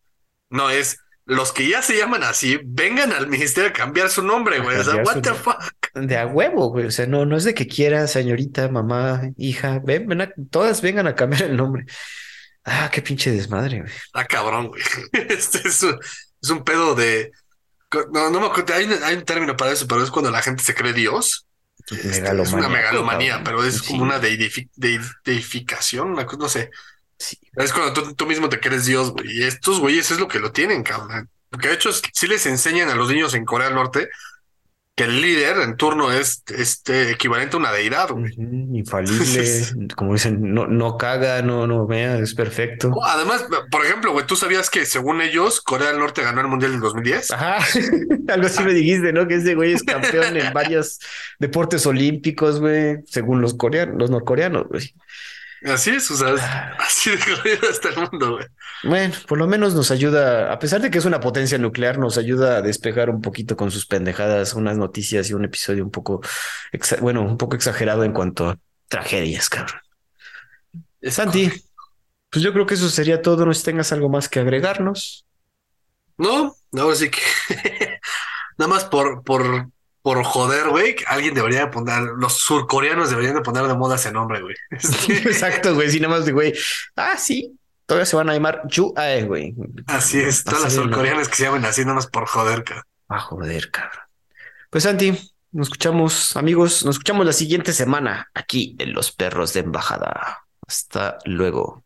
No, 0.50 0.70
es 0.70 1.00
los 1.26 1.54
que 1.54 1.70
ya 1.70 1.82
se 1.82 1.98
llaman 1.98 2.24
así, 2.24 2.60
vengan 2.66 3.14
al 3.14 3.28
ministerio 3.28 3.70
a 3.70 3.74
cambiar 3.74 4.10
su 4.10 4.24
nombre, 4.24 4.60
güey. 4.60 4.78
O 4.78 4.84
sea, 4.84 5.04
what 5.04 5.22
the 5.22 5.34
fuck. 5.34 5.58
De 5.94 6.18
a 6.18 6.28
huevo, 6.28 6.70
güey. 6.70 6.88
O 6.88 6.92
sea, 6.92 7.08
no, 7.08 7.26
no 7.26 7.38
es 7.38 7.44
de 7.46 7.54
que 7.54 7.68
quiera, 7.68 8.08
señorita, 8.08 8.68
mamá, 8.68 9.22
hija, 9.38 9.80
ven, 9.84 10.08
ven 10.08 10.34
todas 10.50 10.82
vengan 10.82 11.08
a 11.08 11.16
cambiar 11.16 11.44
el 11.44 11.56
nombre. 11.56 11.86
Ah, 12.66 12.90
qué 12.92 13.02
pinche 13.02 13.32
desmadre, 13.32 13.82
güey. 13.82 13.92
Ah, 14.14 14.26
cabrón, 14.26 14.68
güey. 14.68 14.82
Este 15.30 15.66
es 15.68 15.84
un, 15.84 15.98
es 16.42 16.50
un 16.50 16.64
pedo 16.64 16.96
de. 16.96 17.32
No, 18.12 18.30
no 18.30 18.40
me 18.40 18.48
acuerdo. 18.48 18.74
Hay, 18.74 18.86
hay, 19.04 19.16
un 19.16 19.24
término 19.24 19.56
para 19.56 19.72
eso, 19.72 19.88
pero 19.88 20.04
es 20.04 20.12
cuando 20.12 20.32
la 20.32 20.42
gente 20.42 20.64
se 20.64 20.74
cree 20.74 20.94
Dios. 20.94 21.46
Este, 21.90 22.42
es 22.42 22.54
una 22.54 22.70
megalomanía, 22.70 23.42
pero 23.44 23.64
es 23.64 23.82
como 23.82 24.04
una 24.04 24.20
deificación, 24.20 26.12
una 26.12 26.26
cosa, 26.26 26.38
no 26.38 26.50
sé. 26.50 26.72
Sí. 27.18 27.38
Es 27.56 27.74
cuando 27.74 27.94
tú, 27.94 28.16
tú, 28.16 28.26
mismo 28.26 28.50
te 28.50 28.60
crees 28.60 28.86
Dios, 28.86 29.12
güey. 29.12 29.40
Y 29.40 29.44
estos 29.44 29.80
güeyes 29.80 30.10
es 30.12 30.20
lo 30.20 30.28
que 30.28 30.40
lo 30.40 30.52
tienen, 30.52 30.84
cabrón. 30.84 31.30
Porque 31.50 31.68
de 31.68 31.76
hecho, 31.76 31.92
sí 31.92 32.28
les 32.28 32.46
enseñan 32.46 32.90
a 32.90 32.96
los 32.96 33.10
niños 33.10 33.34
en 33.34 33.46
Corea 33.46 33.68
del 33.68 33.76
Norte 33.76 34.10
que 34.96 35.06
el 35.06 35.22
líder 35.22 35.58
en 35.58 35.76
turno 35.76 36.12
es 36.12 36.44
este 36.56 37.10
equivalente 37.12 37.56
a 37.56 37.60
una 37.60 37.72
deidad, 37.72 38.10
Infalible, 38.38 39.66
como 39.96 40.14
dicen, 40.14 40.54
no, 40.54 40.68
no 40.68 40.98
caga, 40.98 41.42
no, 41.42 41.66
no 41.66 41.88
vea, 41.88 42.20
es 42.20 42.36
perfecto. 42.36 42.92
Además, 43.04 43.46
por 43.72 43.84
ejemplo, 43.84 44.12
güey, 44.12 44.28
tú 44.28 44.36
sabías 44.36 44.70
que 44.70 44.86
según 44.86 45.22
ellos, 45.22 45.62
Corea 45.62 45.90
del 45.90 46.00
Norte 46.00 46.22
ganó 46.22 46.42
el 46.42 46.48
Mundial 46.48 46.74
del 46.74 46.82
2010. 46.82 47.32
Ajá, 47.32 47.58
algo 48.28 48.46
así 48.46 48.64
me 48.64 48.74
dijiste, 48.74 49.12
¿no? 49.14 49.28
Que 49.28 49.36
ese 49.36 49.56
güey 49.56 49.74
es 49.74 49.84
campeón 49.84 50.38
en 50.38 50.54
varios 50.54 51.00
deportes 51.40 51.88
olímpicos, 51.88 52.60
güey, 52.60 52.98
según 53.08 53.42
los 53.42 53.56
coreanos, 53.56 53.96
los 53.98 54.12
norcoreanos, 54.12 54.68
güey. 54.68 54.94
Así 55.66 55.92
es, 55.92 56.12
o 56.12 56.16
sea, 56.16 56.76
así 56.80 57.12
de 57.12 57.54
está 57.70 57.90
el 57.90 58.10
mundo, 58.10 58.34
güey. 58.34 58.46
Bueno, 58.84 59.16
por 59.28 59.38
lo 59.38 59.48
menos 59.48 59.74
nos 59.74 59.92
ayuda, 59.92 60.52
a 60.52 60.60
pesar 60.60 60.82
de 60.82 60.92
que 60.92 60.98
es 60.98 61.06
una 61.06 61.20
potencia 61.20 61.58
nuclear, 61.58 61.98
nos 61.98 62.18
ayuda 62.18 62.58
a 62.58 62.62
despejar 62.62 63.10
un 63.10 63.22
poquito 63.22 63.56
con 63.56 63.72
sus 63.72 63.86
pendejadas, 63.86 64.54
unas 64.54 64.78
noticias 64.78 65.30
y 65.30 65.34
un 65.34 65.46
episodio 65.46 65.84
un 65.84 65.92
poco, 65.92 66.22
bueno, 67.00 67.22
un 67.22 67.38
poco 67.38 67.56
exagerado 67.56 68.04
en 68.04 68.12
cuanto 68.12 68.50
a 68.50 68.60
tragedias, 68.90 69.50
cabrón. 69.50 69.80
Santi, 71.02 71.52
pues 72.30 72.44
yo 72.44 72.52
creo 72.52 72.66
que 72.66 72.74
eso 72.74 72.90
sería 72.90 73.22
todo. 73.22 73.46
No 73.46 73.54
si 73.54 73.64
tengas 73.64 73.92
algo 73.92 74.10
más 74.10 74.30
que 74.30 74.40
agregarnos. 74.40 75.26
No, 76.18 76.56
no, 76.72 76.96
sí 76.96 77.10
que 77.10 77.22
nada 78.58 78.70
más 78.70 78.86
por, 78.86 79.24
por, 79.24 79.70
por 80.04 80.22
joder, 80.24 80.68
güey, 80.70 80.98
alguien 81.08 81.34
debería 81.34 81.62
de 81.62 81.68
poner, 81.68 82.04
los 82.18 82.34
surcoreanos 82.34 83.10
deberían 83.10 83.36
de 83.36 83.42
poner 83.42 83.64
de 83.64 83.74
moda 83.74 83.96
ese 83.96 84.12
nombre, 84.12 84.42
güey. 84.42 84.54
Este, 84.70 85.30
Exacto, 85.30 85.74
güey. 85.74 85.90
Sí, 85.90 86.00
nada 86.00 86.16
más 86.18 86.26
de 86.26 86.34
güey. 86.34 86.54
Ah, 86.96 87.18
sí. 87.18 87.58
Todavía 87.86 88.06
se 88.06 88.16
van 88.18 88.30
a 88.30 88.34
llamar 88.34 88.62
Yu 88.68 88.94
Ae, 88.98 89.24
güey. 89.24 89.56
así 89.88 90.20
es, 90.20 90.44
todas 90.44 90.62
las 90.62 90.74
surcoreanas 90.74 91.28
que 91.30 91.36
se 91.36 91.44
llaman 91.44 91.66
así, 91.66 91.82
nada 91.82 91.96
más 91.96 92.08
por 92.08 92.28
joder, 92.28 92.64
cabrón. 92.64 92.84
Ah, 93.08 93.20
joder, 93.20 93.72
cabrón. 93.72 94.04
Pues 94.70 94.84
Santi, 94.84 95.12
nos 95.52 95.68
escuchamos, 95.68 96.36
amigos. 96.36 96.84
Nos 96.86 96.96
escuchamos 96.96 97.26
la 97.26 97.34
siguiente 97.34 97.72
semana 97.72 98.30
aquí 98.34 98.76
en 98.80 98.94
Los 98.94 99.12
Perros 99.12 99.54
de 99.54 99.62
Embajada. 99.62 100.46
Hasta 100.68 101.18
luego. 101.26 101.84